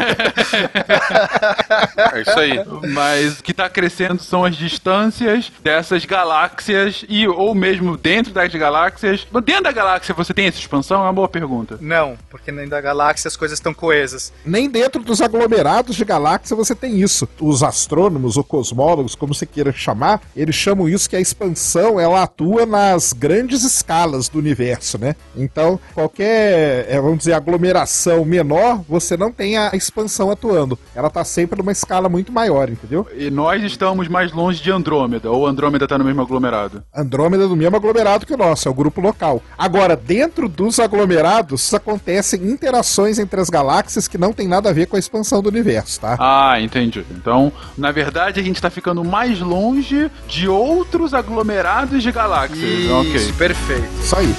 É 2.13 2.21
isso 2.21 2.39
aí. 2.39 2.59
Mas 2.93 3.39
o 3.39 3.43
que 3.43 3.53
tá 3.53 3.69
crescendo 3.69 4.21
são 4.21 4.43
as 4.43 4.55
distâncias 4.55 5.51
dessas 5.61 6.05
galáxias 6.05 7.05
e 7.07 7.27
ou 7.27 7.53
mesmo 7.53 7.97
dentro 7.97 8.33
das 8.33 8.53
galáxias. 8.53 9.27
Dentro 9.43 9.63
da 9.63 9.71
galáxia 9.71 10.13
você 10.13 10.33
tem 10.33 10.47
essa 10.47 10.57
expansão? 10.57 11.01
É 11.01 11.03
uma 11.03 11.13
boa 11.13 11.27
pergunta. 11.27 11.77
Não, 11.81 12.17
porque 12.29 12.51
dentro 12.51 12.71
da 12.71 12.81
galáxia 12.81 13.27
as 13.27 13.35
coisas 13.35 13.59
estão 13.59 13.73
coesas. 13.73 14.33
Nem 14.45 14.69
dentro 14.69 15.01
dos 15.03 15.21
aglomerados 15.21 15.95
de 15.95 16.05
galáxia 16.05 16.55
você 16.55 16.73
tem 16.73 16.99
isso. 17.01 17.27
Os 17.47 17.61
astrônomos 17.61 18.37
ou 18.37 18.43
cosmólogos, 18.43 19.13
como 19.13 19.31
você 19.31 19.45
queira 19.45 19.71
chamar, 19.71 20.19
eles 20.35 20.55
chamam 20.55 20.89
isso 20.89 21.07
que 21.07 21.15
a 21.15 21.21
expansão 21.21 21.99
ela 21.99 22.23
atua 22.23 22.65
nas 22.65 23.13
grandes 23.13 23.63
escalas 23.63 24.27
do 24.27 24.39
universo, 24.39 24.97
né? 24.97 25.15
Então, 25.37 25.79
qualquer, 25.93 26.87
é, 26.89 26.99
vamos 26.99 27.19
dizer, 27.19 27.33
aglomeração 27.33 28.25
menor, 28.25 28.81
você 28.89 29.15
não 29.15 29.31
tem 29.31 29.59
a 29.59 29.69
expansão 29.75 30.31
atuando. 30.31 30.79
Ela 30.95 31.07
tá 31.07 31.23
sempre 31.23 31.59
numa 31.59 31.71
escala 31.71 32.09
muito 32.09 32.31
maior, 32.31 32.67
entendeu? 32.67 33.07
E 33.15 33.29
nós 33.29 33.61
estamos 33.61 34.07
mais 34.07 34.31
longe 34.31 34.59
de 34.59 34.71
Andrômeda, 34.71 35.29
ou 35.29 35.45
Andrômeda 35.45 35.87
tá 35.87 35.99
no 35.99 36.03
mesmo 36.03 36.23
aglomerado. 36.23 36.81
Andrômeda 36.95 37.45
é 37.45 37.47
do 37.47 37.55
mesmo 37.55 37.75
aglomerado 37.75 38.25
que 38.25 38.33
o 38.33 38.37
nosso, 38.37 38.67
é 38.67 38.71
o 38.71 38.73
grupo 38.73 38.99
local. 38.99 39.39
Agora, 39.55 39.95
dentro 39.95 40.49
dos 40.49 40.79
aglomerados, 40.79 41.71
acontecem 41.75 42.41
interações 42.41 43.19
entre 43.19 43.39
as 43.39 43.51
galáxias 43.51 44.07
que 44.07 44.17
não 44.17 44.33
tem 44.33 44.47
nada 44.47 44.71
a 44.71 44.73
ver 44.73 44.87
com 44.87 44.95
a 44.95 44.99
expansão 44.99 45.43
do 45.43 45.49
universo, 45.49 46.01
tá? 46.01 46.17
Ah, 46.19 46.59
entendi. 46.59 47.05
Então, 47.11 47.34
na 47.77 47.91
verdade, 47.91 48.39
a 48.39 48.43
gente 48.43 48.61
tá 48.61 48.69
ficando 48.69 49.03
mais 49.03 49.39
longe 49.39 50.09
de 50.27 50.47
outros 50.47 51.13
aglomerados 51.13 52.01
de 52.03 52.11
galáxias. 52.11 52.59
Isso, 52.59 52.93
Ok. 52.93 53.33
perfeito. 53.37 53.87
Isso 54.01 54.15
aí. 54.15 54.35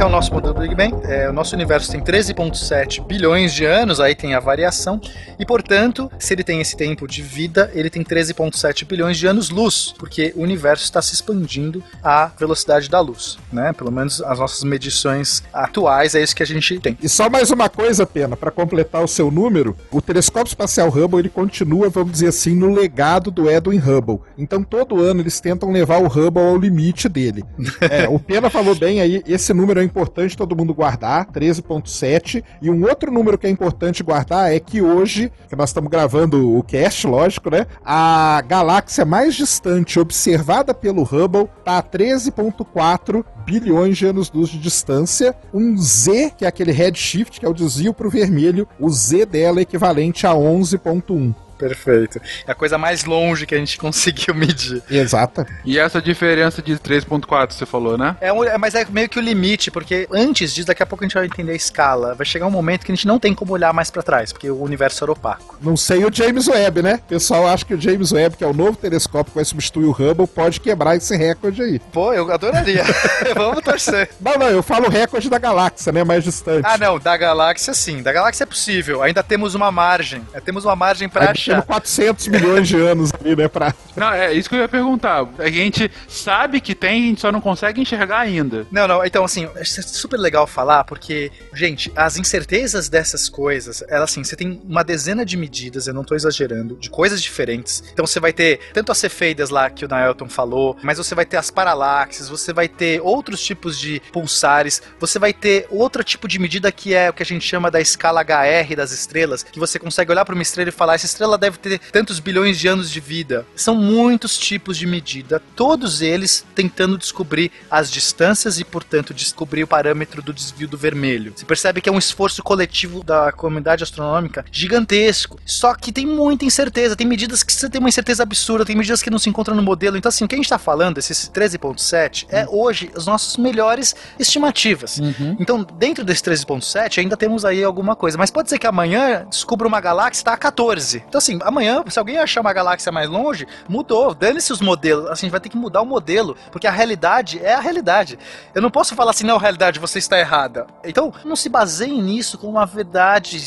Que 0.00 0.04
é 0.04 0.06
o 0.06 0.08
nosso 0.08 0.32
modelo 0.32 0.54
do 0.54 0.60
Big 0.62 0.74
Bang? 0.74 0.96
É, 1.04 1.28
o 1.28 1.32
nosso 1.32 1.54
universo 1.54 1.92
tem 1.92 2.00
13,7 2.00 3.06
bilhões 3.06 3.52
de 3.52 3.66
anos, 3.66 4.00
aí 4.00 4.14
tem 4.14 4.32
a 4.32 4.40
variação, 4.40 4.98
e 5.38 5.44
portanto, 5.44 6.10
se 6.18 6.32
ele 6.32 6.42
tem 6.42 6.58
esse 6.58 6.74
tempo 6.74 7.06
de 7.06 7.20
vida, 7.20 7.70
ele 7.74 7.90
tem 7.90 8.02
13,7 8.02 8.86
bilhões 8.86 9.18
de 9.18 9.26
anos-luz, 9.26 9.92
porque 9.98 10.32
o 10.34 10.40
universo 10.40 10.84
está 10.84 11.02
se 11.02 11.12
expandindo 11.12 11.84
à 12.02 12.30
velocidade 12.38 12.88
da 12.88 12.98
luz, 12.98 13.38
né? 13.52 13.74
Pelo 13.74 13.92
menos 13.92 14.22
as 14.22 14.38
nossas 14.38 14.64
medições 14.64 15.42
atuais 15.52 16.14
é 16.14 16.22
isso 16.22 16.34
que 16.34 16.42
a 16.42 16.46
gente 16.46 16.80
tem. 16.80 16.96
E 17.02 17.06
só 17.06 17.28
mais 17.28 17.50
uma 17.50 17.68
coisa, 17.68 18.06
Pena, 18.06 18.38
para 18.38 18.50
completar 18.50 19.04
o 19.04 19.08
seu 19.08 19.30
número, 19.30 19.76
o 19.90 20.00
telescópio 20.00 20.48
espacial 20.48 20.88
Hubble 20.88 21.18
ele 21.18 21.28
continua, 21.28 21.90
vamos 21.90 22.12
dizer 22.12 22.28
assim, 22.28 22.54
no 22.54 22.74
legado 22.74 23.30
do 23.30 23.50
Edwin 23.50 23.76
Hubble. 23.78 24.20
Então 24.38 24.62
todo 24.62 24.98
ano 24.98 25.20
eles 25.20 25.40
tentam 25.40 25.70
levar 25.70 25.98
o 25.98 26.06
Hubble 26.06 26.42
ao 26.42 26.56
limite 26.56 27.06
dele. 27.06 27.44
É, 27.90 28.08
o 28.08 28.20
Pena 28.20 28.48
falou 28.48 28.74
bem 28.74 29.00
aí, 29.00 29.20
esse 29.26 29.52
número 29.52 29.80
é 29.80 29.89
importante 29.90 30.36
todo 30.36 30.56
mundo 30.56 30.72
guardar, 30.72 31.26
13.7. 31.26 32.42
E 32.62 32.70
um 32.70 32.82
outro 32.84 33.10
número 33.10 33.36
que 33.36 33.46
é 33.46 33.50
importante 33.50 34.02
guardar 34.02 34.52
é 34.52 34.58
que 34.58 34.80
hoje, 34.80 35.30
que 35.48 35.56
nós 35.56 35.70
estamos 35.70 35.90
gravando 35.90 36.56
o 36.56 36.62
cast, 36.62 37.06
lógico, 37.06 37.50
né? 37.50 37.66
A 37.84 38.42
galáxia 38.46 39.04
mais 39.04 39.34
distante 39.34 39.98
observada 39.98 40.72
pelo 40.72 41.02
Hubble 41.02 41.48
tá 41.64 41.78
a 41.78 41.82
13.4 41.82 43.24
bilhões 43.44 43.98
de 43.98 44.06
anos-luz 44.06 44.50
de 44.50 44.58
distância. 44.58 45.34
Um 45.52 45.76
Z, 45.76 46.32
que 46.38 46.44
é 46.44 46.48
aquele 46.48 46.72
redshift, 46.72 47.40
que 47.40 47.46
é 47.46 47.48
o 47.48 47.54
desvio 47.54 47.92
para 47.92 48.06
o 48.06 48.10
vermelho, 48.10 48.66
o 48.78 48.88
Z 48.88 49.26
dela 49.26 49.58
é 49.58 49.62
equivalente 49.62 50.26
a 50.26 50.32
11.1. 50.32 51.34
Perfeito. 51.60 52.20
É 52.46 52.52
a 52.52 52.54
coisa 52.54 52.76
mais 52.78 53.04
longe 53.04 53.46
que 53.46 53.54
a 53.54 53.58
gente 53.58 53.76
conseguiu 53.78 54.34
medir. 54.34 54.82
Exata. 54.90 55.46
E 55.64 55.78
essa 55.78 56.00
diferença 56.00 56.60
de 56.62 56.74
3.4 56.76 57.52
você 57.52 57.66
falou, 57.66 57.96
né? 57.96 58.16
É, 58.20 58.32
um- 58.32 58.44
é- 58.44 58.58
mas 58.58 58.74
é 58.74 58.84
meio 58.88 59.08
que 59.08 59.18
o 59.18 59.22
limite, 59.22 59.70
porque 59.70 60.08
antes 60.12 60.52
disso, 60.54 60.66
daqui 60.66 60.82
a 60.82 60.86
pouco 60.86 61.04
a 61.04 61.06
gente 61.06 61.14
vai 61.14 61.26
entender 61.26 61.52
a 61.52 61.56
escala. 61.56 62.14
Vai 62.14 62.26
chegar 62.26 62.46
um 62.46 62.50
momento 62.50 62.84
que 62.84 62.92
a 62.92 62.94
gente 62.94 63.06
não 63.06 63.18
tem 63.18 63.34
como 63.34 63.52
olhar 63.52 63.72
mais 63.72 63.90
pra 63.90 64.02
trás, 64.02 64.32
porque 64.32 64.50
o 64.50 64.60
universo 64.62 65.04
era 65.04 65.12
opaco. 65.12 65.56
Não 65.60 65.76
sei 65.76 66.04
o 66.04 66.12
James 66.12 66.48
Webb, 66.48 66.82
né? 66.82 66.94
O 66.94 67.08
pessoal 67.08 67.46
acha 67.46 67.64
que 67.64 67.74
o 67.74 67.80
James 67.80 68.12
Webb, 68.12 68.36
que 68.36 68.44
é 68.44 68.46
o 68.46 68.52
novo 68.52 68.76
telescópio 68.76 69.30
que 69.32 69.36
vai 69.36 69.44
substituir 69.44 69.84
o 69.86 69.90
Hubble, 69.92 70.26
pode 70.26 70.60
quebrar 70.60 70.96
esse 70.96 71.16
recorde 71.16 71.62
aí. 71.62 71.78
Pô, 71.92 72.12
eu 72.12 72.30
adoraria. 72.32 72.84
Vamos 73.34 73.62
torcer. 73.62 74.10
Não, 74.20 74.36
não, 74.38 74.48
eu 74.48 74.62
falo 74.62 74.86
o 74.86 74.90
recorde 74.90 75.28
da 75.28 75.38
galáxia, 75.38 75.92
né? 75.92 76.04
Mais 76.04 76.24
distante. 76.24 76.66
Ah, 76.66 76.78
não, 76.78 76.98
da 76.98 77.16
galáxia 77.16 77.72
sim. 77.74 78.02
Da 78.02 78.12
galáxia 78.12 78.44
é 78.44 78.46
possível. 78.46 79.02
Ainda 79.02 79.22
temos 79.22 79.54
uma 79.54 79.70
margem. 79.70 80.22
É, 80.32 80.40
Temos 80.40 80.64
uma 80.64 80.74
margem 80.74 81.08
pra 81.08 81.22
Aí 81.22 81.28
tendo 81.50 81.62
400 81.62 82.28
milhões 82.28 82.68
de 82.68 82.76
anos 82.76 83.10
ali, 83.18 83.34
né? 83.34 83.48
Pra... 83.48 83.74
Não, 83.96 84.12
é 84.12 84.32
isso 84.32 84.48
que 84.48 84.54
eu 84.54 84.60
ia 84.60 84.68
perguntar. 84.68 85.26
A 85.38 85.50
gente 85.50 85.90
sabe 86.08 86.60
que 86.60 86.74
tem, 86.74 87.04
a 87.04 87.06
gente 87.08 87.20
só 87.20 87.32
não 87.32 87.40
consegue 87.40 87.80
enxergar 87.80 88.20
ainda. 88.20 88.66
Não, 88.70 88.86
não, 88.86 89.04
então 89.04 89.24
assim, 89.24 89.48
é 89.56 89.64
super 89.64 90.18
legal 90.18 90.46
falar 90.46 90.84
porque, 90.84 91.30
gente, 91.54 91.92
as 91.96 92.16
incertezas 92.16 92.88
dessas 92.88 93.28
coisas, 93.28 93.82
elas 93.88 94.10
assim, 94.10 94.24
você 94.24 94.34
tem 94.34 94.60
uma 94.64 94.82
dezena 94.82 95.24
de 95.24 95.36
medidas, 95.36 95.86
eu 95.86 95.94
não 95.94 96.04
tô 96.04 96.14
exagerando, 96.14 96.76
de 96.76 96.90
coisas 96.90 97.22
diferentes. 97.22 97.82
Então 97.92 98.06
você 98.06 98.18
vai 98.18 98.32
ter 98.32 98.60
tanto 98.72 98.90
as 98.90 98.98
cefeidas 98.98 99.50
lá 99.50 99.70
que 99.70 99.84
o 99.84 99.88
Naelton 99.88 100.28
falou, 100.28 100.76
mas 100.82 100.98
você 100.98 101.14
vai 101.14 101.24
ter 101.24 101.36
as 101.36 101.50
paralaxes, 101.50 102.28
você 102.28 102.52
vai 102.52 102.68
ter 102.68 103.00
outros 103.00 103.42
tipos 103.42 103.78
de 103.78 104.00
pulsares, 104.12 104.82
você 104.98 105.18
vai 105.18 105.32
ter 105.32 105.66
outro 105.70 106.02
tipo 106.02 106.26
de 106.26 106.38
medida 106.38 106.70
que 106.72 106.94
é 106.94 107.10
o 107.10 107.12
que 107.12 107.22
a 107.22 107.26
gente 107.26 107.46
chama 107.46 107.70
da 107.70 107.80
escala 107.80 108.22
HR 108.22 108.74
das 108.76 108.92
estrelas, 108.92 109.42
que 109.42 109.58
você 109.58 109.78
consegue 109.78 110.10
olhar 110.10 110.24
para 110.24 110.34
uma 110.34 110.42
estrela 110.42 110.68
e 110.68 110.72
falar, 110.72 110.94
essa 110.94 111.06
estrela 111.06 111.38
deve 111.40 111.58
ter 111.58 111.78
tantos 111.90 112.20
bilhões 112.20 112.58
de 112.58 112.68
anos 112.68 112.90
de 112.90 113.00
vida. 113.00 113.46
São 113.56 113.74
muitos 113.74 114.38
tipos 114.38 114.76
de 114.76 114.86
medida, 114.86 115.42
todos 115.56 116.02
eles 116.02 116.44
tentando 116.54 116.98
descobrir 116.98 117.50
as 117.70 117.90
distâncias 117.90 118.60
e, 118.60 118.64
portanto, 118.64 119.14
descobrir 119.14 119.62
o 119.62 119.66
parâmetro 119.66 120.22
do 120.22 120.32
desvio 120.32 120.68
do 120.68 120.76
vermelho. 120.76 121.32
Você 121.34 121.44
percebe 121.44 121.80
que 121.80 121.88
é 121.88 121.92
um 121.92 121.98
esforço 121.98 122.42
coletivo 122.42 123.02
da 123.02 123.32
comunidade 123.32 123.82
astronômica 123.82 124.44
gigantesco. 124.50 125.38
Só 125.44 125.74
que 125.74 125.92
tem 125.92 126.06
muita 126.06 126.44
incerteza, 126.44 126.96
tem 126.96 127.06
medidas 127.06 127.42
que 127.42 127.52
você 127.52 127.68
tem 127.68 127.78
uma 127.78 127.88
incerteza 127.88 128.22
absurda, 128.22 128.64
tem 128.64 128.76
medidas 128.76 129.02
que 129.02 129.10
não 129.10 129.18
se 129.18 129.28
encontram 129.28 129.56
no 129.56 129.62
modelo. 129.62 129.96
Então, 129.96 130.08
assim, 130.08 130.24
o 130.24 130.28
que 130.28 130.34
a 130.34 130.38
gente 130.38 130.46
está 130.46 130.58
falando, 130.58 130.98
esses 130.98 131.28
13.7, 131.28 132.26
é 132.28 132.46
hoje 132.48 132.90
as 132.94 133.06
nossas 133.06 133.36
melhores 133.36 133.94
estimativas. 134.18 134.98
Uhum. 134.98 135.36
Então, 135.38 135.62
dentro 135.62 136.04
desse 136.04 136.22
13.7, 136.22 136.98
ainda 136.98 137.16
temos 137.16 137.44
aí 137.44 137.62
alguma 137.62 137.96
coisa. 137.96 138.18
Mas 138.18 138.30
pode 138.30 138.48
ser 138.48 138.58
que 138.58 138.66
amanhã 138.66 139.26
descubra 139.28 139.66
uma 139.66 139.80
galáxia 139.80 140.10
que 140.10 140.16
está 140.16 140.32
a 140.32 140.36
14. 140.36 141.04
Então, 141.08 141.18
assim, 141.18 141.29
amanhã, 141.42 141.82
se 141.88 141.98
alguém 141.98 142.18
achar 142.18 142.40
uma 142.40 142.52
galáxia 142.52 142.90
mais 142.92 143.08
longe, 143.08 143.46
mudou. 143.68 144.14
Dane-se 144.14 144.52
os 144.52 144.60
modelos. 144.60 145.06
Assim, 145.06 145.12
a 145.12 145.26
gente 145.26 145.30
vai 145.30 145.40
ter 145.40 145.48
que 145.48 145.56
mudar 145.56 145.82
o 145.82 145.86
modelo, 145.86 146.36
porque 146.50 146.66
a 146.66 146.70
realidade 146.70 147.38
é 147.42 147.54
a 147.54 147.60
realidade. 147.60 148.18
Eu 148.54 148.62
não 148.62 148.70
posso 148.70 148.94
falar 148.94 149.10
assim, 149.10 149.24
não, 149.24 149.38
realidade, 149.38 149.78
você 149.78 149.98
está 149.98 150.18
errada. 150.18 150.66
Então, 150.84 151.12
não 151.24 151.36
se 151.36 151.48
baseiem 151.48 152.02
nisso 152.02 152.38
como 152.38 152.52
uma 152.52 152.66
verdade 152.66 153.38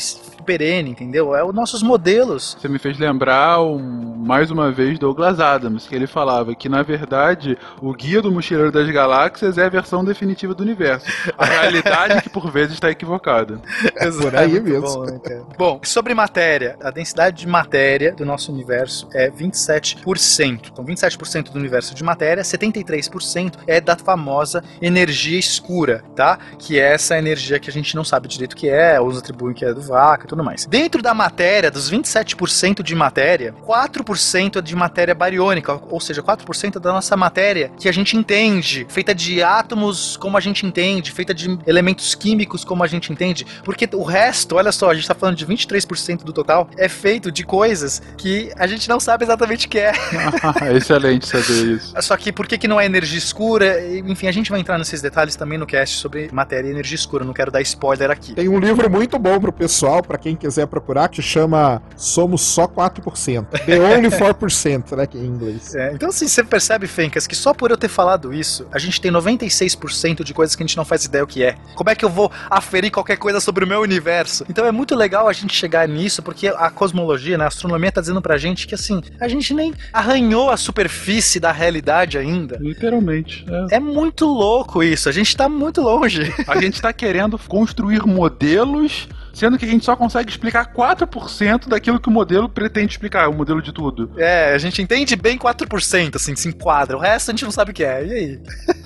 perene, 0.44 0.90
entendeu? 0.90 1.34
É 1.34 1.44
os 1.44 1.54
nossos 1.54 1.82
modelos. 1.82 2.56
Você 2.60 2.68
me 2.68 2.78
fez 2.78 2.98
lembrar 2.98 3.62
um, 3.62 3.78
mais 3.78 4.50
uma 4.50 4.70
vez 4.70 4.98
Douglas 4.98 5.40
Adams, 5.40 5.86
que 5.86 5.94
ele 5.94 6.06
falava 6.06 6.54
que 6.54 6.68
na 6.68 6.82
verdade 6.82 7.58
o 7.80 7.92
guia 7.92 8.22
do 8.22 8.30
mochileiro 8.30 8.70
das 8.70 8.88
galáxias 8.90 9.58
é 9.58 9.64
a 9.64 9.68
versão 9.68 10.04
definitiva 10.04 10.54
do 10.54 10.62
universo. 10.62 11.06
A 11.36 11.44
realidade 11.44 12.14
é 12.14 12.20
que 12.20 12.30
por 12.30 12.50
vezes 12.50 12.74
está 12.74 12.90
equivocada. 12.90 13.60
Por 14.20 14.36
aí 14.36 14.52
Muito 14.52 14.64
mesmo. 14.64 14.80
Bom, 14.80 15.04
né? 15.04 15.42
Bom, 15.58 15.80
sobre 15.82 16.14
matéria, 16.14 16.76
a 16.82 16.90
densidade 16.90 17.38
de 17.38 17.48
matéria 17.48 18.12
do 18.12 18.24
nosso 18.24 18.52
universo 18.52 19.08
é 19.12 19.30
27%. 19.30 20.70
Então, 20.72 20.84
27% 20.84 21.50
do 21.50 21.58
universo 21.58 21.94
de 21.94 22.04
matéria, 22.04 22.42
73% 22.42 23.54
é 23.66 23.80
da 23.80 23.96
famosa 23.96 24.62
energia 24.80 25.38
escura, 25.38 26.04
tá? 26.14 26.38
Que 26.58 26.78
é 26.78 26.92
essa 26.92 27.18
energia 27.18 27.58
que 27.58 27.68
a 27.68 27.72
gente 27.72 27.94
não 27.94 28.04
sabe 28.04 28.28
direito 28.28 28.52
o 28.52 28.56
que 28.56 28.68
é, 28.68 29.00
uns 29.00 29.18
atribuem 29.18 29.54
que 29.54 29.64
é 29.64 29.74
do 29.74 29.80
vácuo 29.80 30.26
tudo 30.34 30.44
mais. 30.44 30.66
Dentro 30.66 31.00
da 31.00 31.14
matéria, 31.14 31.70
dos 31.70 31.90
27% 31.90 32.82
de 32.82 32.94
matéria, 32.94 33.54
4% 33.64 34.56
é 34.56 34.60
de 34.60 34.74
matéria 34.74 35.14
bariônica, 35.14 35.80
ou 35.88 36.00
seja, 36.00 36.22
4% 36.22 36.80
da 36.80 36.92
nossa 36.92 37.16
matéria 37.16 37.70
que 37.78 37.88
a 37.88 37.92
gente 37.92 38.16
entende, 38.16 38.86
feita 38.88 39.14
de 39.14 39.42
átomos 39.42 40.16
como 40.16 40.36
a 40.36 40.40
gente 40.40 40.66
entende, 40.66 41.12
feita 41.12 41.32
de 41.32 41.58
elementos 41.66 42.14
químicos 42.14 42.64
como 42.64 42.82
a 42.82 42.86
gente 42.86 43.12
entende, 43.12 43.46
porque 43.62 43.88
o 43.92 44.02
resto, 44.02 44.56
olha 44.56 44.72
só, 44.72 44.90
a 44.90 44.94
gente 44.94 45.06
tá 45.06 45.14
falando 45.14 45.36
de 45.36 45.46
23% 45.46 46.24
do 46.24 46.32
total, 46.32 46.68
é 46.76 46.88
feito 46.88 47.30
de 47.30 47.44
coisas 47.44 48.02
que 48.18 48.50
a 48.56 48.66
gente 48.66 48.88
não 48.88 48.98
sabe 48.98 49.24
exatamente 49.24 49.66
o 49.66 49.70
que 49.70 49.78
é. 49.78 49.92
Excelente 50.74 51.28
saber 51.28 51.76
isso. 51.76 51.94
Só 52.00 52.16
que 52.16 52.32
por 52.32 52.46
que, 52.46 52.58
que 52.58 52.66
não 52.66 52.80
é 52.80 52.86
energia 52.86 53.18
escura? 53.18 53.86
Enfim, 53.98 54.26
a 54.26 54.32
gente 54.32 54.50
vai 54.50 54.60
entrar 54.60 54.78
nesses 54.78 55.00
detalhes 55.00 55.36
também 55.36 55.58
no 55.58 55.66
cast 55.66 55.96
sobre 55.96 56.28
matéria 56.32 56.68
e 56.68 56.70
energia 56.72 56.96
escura, 56.96 57.24
não 57.24 57.32
quero 57.32 57.50
dar 57.50 57.60
spoiler 57.60 58.10
aqui. 58.10 58.34
Tem 58.34 58.48
um 58.48 58.58
livro 58.58 58.90
muito 58.90 59.18
bom 59.18 59.38
pro 59.38 59.52
pessoal, 59.52 60.02
pra 60.02 60.18
quem 60.24 60.34
quiser 60.34 60.66
procurar, 60.66 61.08
que 61.08 61.20
chama 61.20 61.82
Somos 61.98 62.40
Só 62.40 62.66
4%. 62.66 63.46
The 63.66 63.78
Only 63.78 64.08
4%, 64.08 64.96
né, 64.96 65.06
que 65.06 65.18
é 65.18 65.20
em 65.20 65.26
inglês. 65.26 65.74
É, 65.74 65.92
então, 65.92 66.08
assim, 66.08 66.26
você 66.26 66.42
percebe, 66.42 66.86
Fencas, 66.86 67.26
que 67.26 67.36
só 67.36 67.52
por 67.52 67.70
eu 67.70 67.76
ter 67.76 67.88
falado 67.88 68.32
isso, 68.32 68.66
a 68.72 68.78
gente 68.78 68.98
tem 69.02 69.12
96% 69.12 70.24
de 70.24 70.32
coisas 70.32 70.56
que 70.56 70.62
a 70.62 70.66
gente 70.66 70.78
não 70.78 70.84
faz 70.84 71.04
ideia 71.04 71.22
o 71.22 71.26
que 71.26 71.44
é. 71.44 71.56
Como 71.74 71.90
é 71.90 71.94
que 71.94 72.02
eu 72.02 72.08
vou 72.08 72.32
aferir 72.48 72.90
qualquer 72.90 73.18
coisa 73.18 73.38
sobre 73.38 73.66
o 73.66 73.68
meu 73.68 73.82
universo? 73.82 74.46
Então 74.48 74.64
é 74.64 74.72
muito 74.72 74.94
legal 74.94 75.28
a 75.28 75.32
gente 75.34 75.54
chegar 75.54 75.86
nisso, 75.86 76.22
porque 76.22 76.48
a 76.48 76.70
cosmologia, 76.70 77.36
né, 77.36 77.44
a 77.44 77.48
astronomia 77.48 77.92
tá 77.92 78.00
dizendo 78.00 78.22
pra 78.22 78.38
gente 78.38 78.66
que, 78.66 78.74
assim, 78.74 79.02
a 79.20 79.28
gente 79.28 79.52
nem 79.52 79.74
arranhou 79.92 80.48
a 80.48 80.56
superfície 80.56 81.38
da 81.38 81.52
realidade 81.52 82.16
ainda. 82.16 82.56
Literalmente. 82.58 83.44
é. 83.70 83.76
É 83.76 83.80
muito 83.80 84.24
louco 84.24 84.82
isso, 84.82 85.06
a 85.06 85.12
gente 85.12 85.36
tá 85.36 85.50
muito 85.50 85.82
longe. 85.82 86.32
A 86.48 86.58
gente 86.58 86.76
está 86.76 86.94
querendo 86.94 87.38
construir 87.38 88.06
modelos, 88.06 89.06
sendo 89.34 89.58
que 89.58 89.64
a 89.64 89.68
gente 89.68 89.84
só 89.84 89.96
consegue 89.96 90.30
explicar 90.30 90.72
4% 90.72 91.68
daquilo 91.68 92.00
que 92.00 92.08
o 92.08 92.12
modelo 92.12 92.48
pretende 92.48 92.92
explicar, 92.92 93.28
o 93.28 93.34
modelo 93.34 93.60
de 93.60 93.72
tudo. 93.72 94.10
É, 94.16 94.54
a 94.54 94.58
gente 94.58 94.80
entende 94.80 95.16
bem 95.16 95.38
4%, 95.38 96.16
assim, 96.16 96.34
se 96.36 96.48
enquadra. 96.48 96.96
O 96.96 97.00
resto 97.00 97.30
a 97.30 97.32
gente 97.32 97.44
não 97.44 97.50
sabe 97.50 97.70
o 97.70 97.74
que 97.74 97.84
é. 97.84 98.06
E 98.06 98.12
aí? 98.12 98.40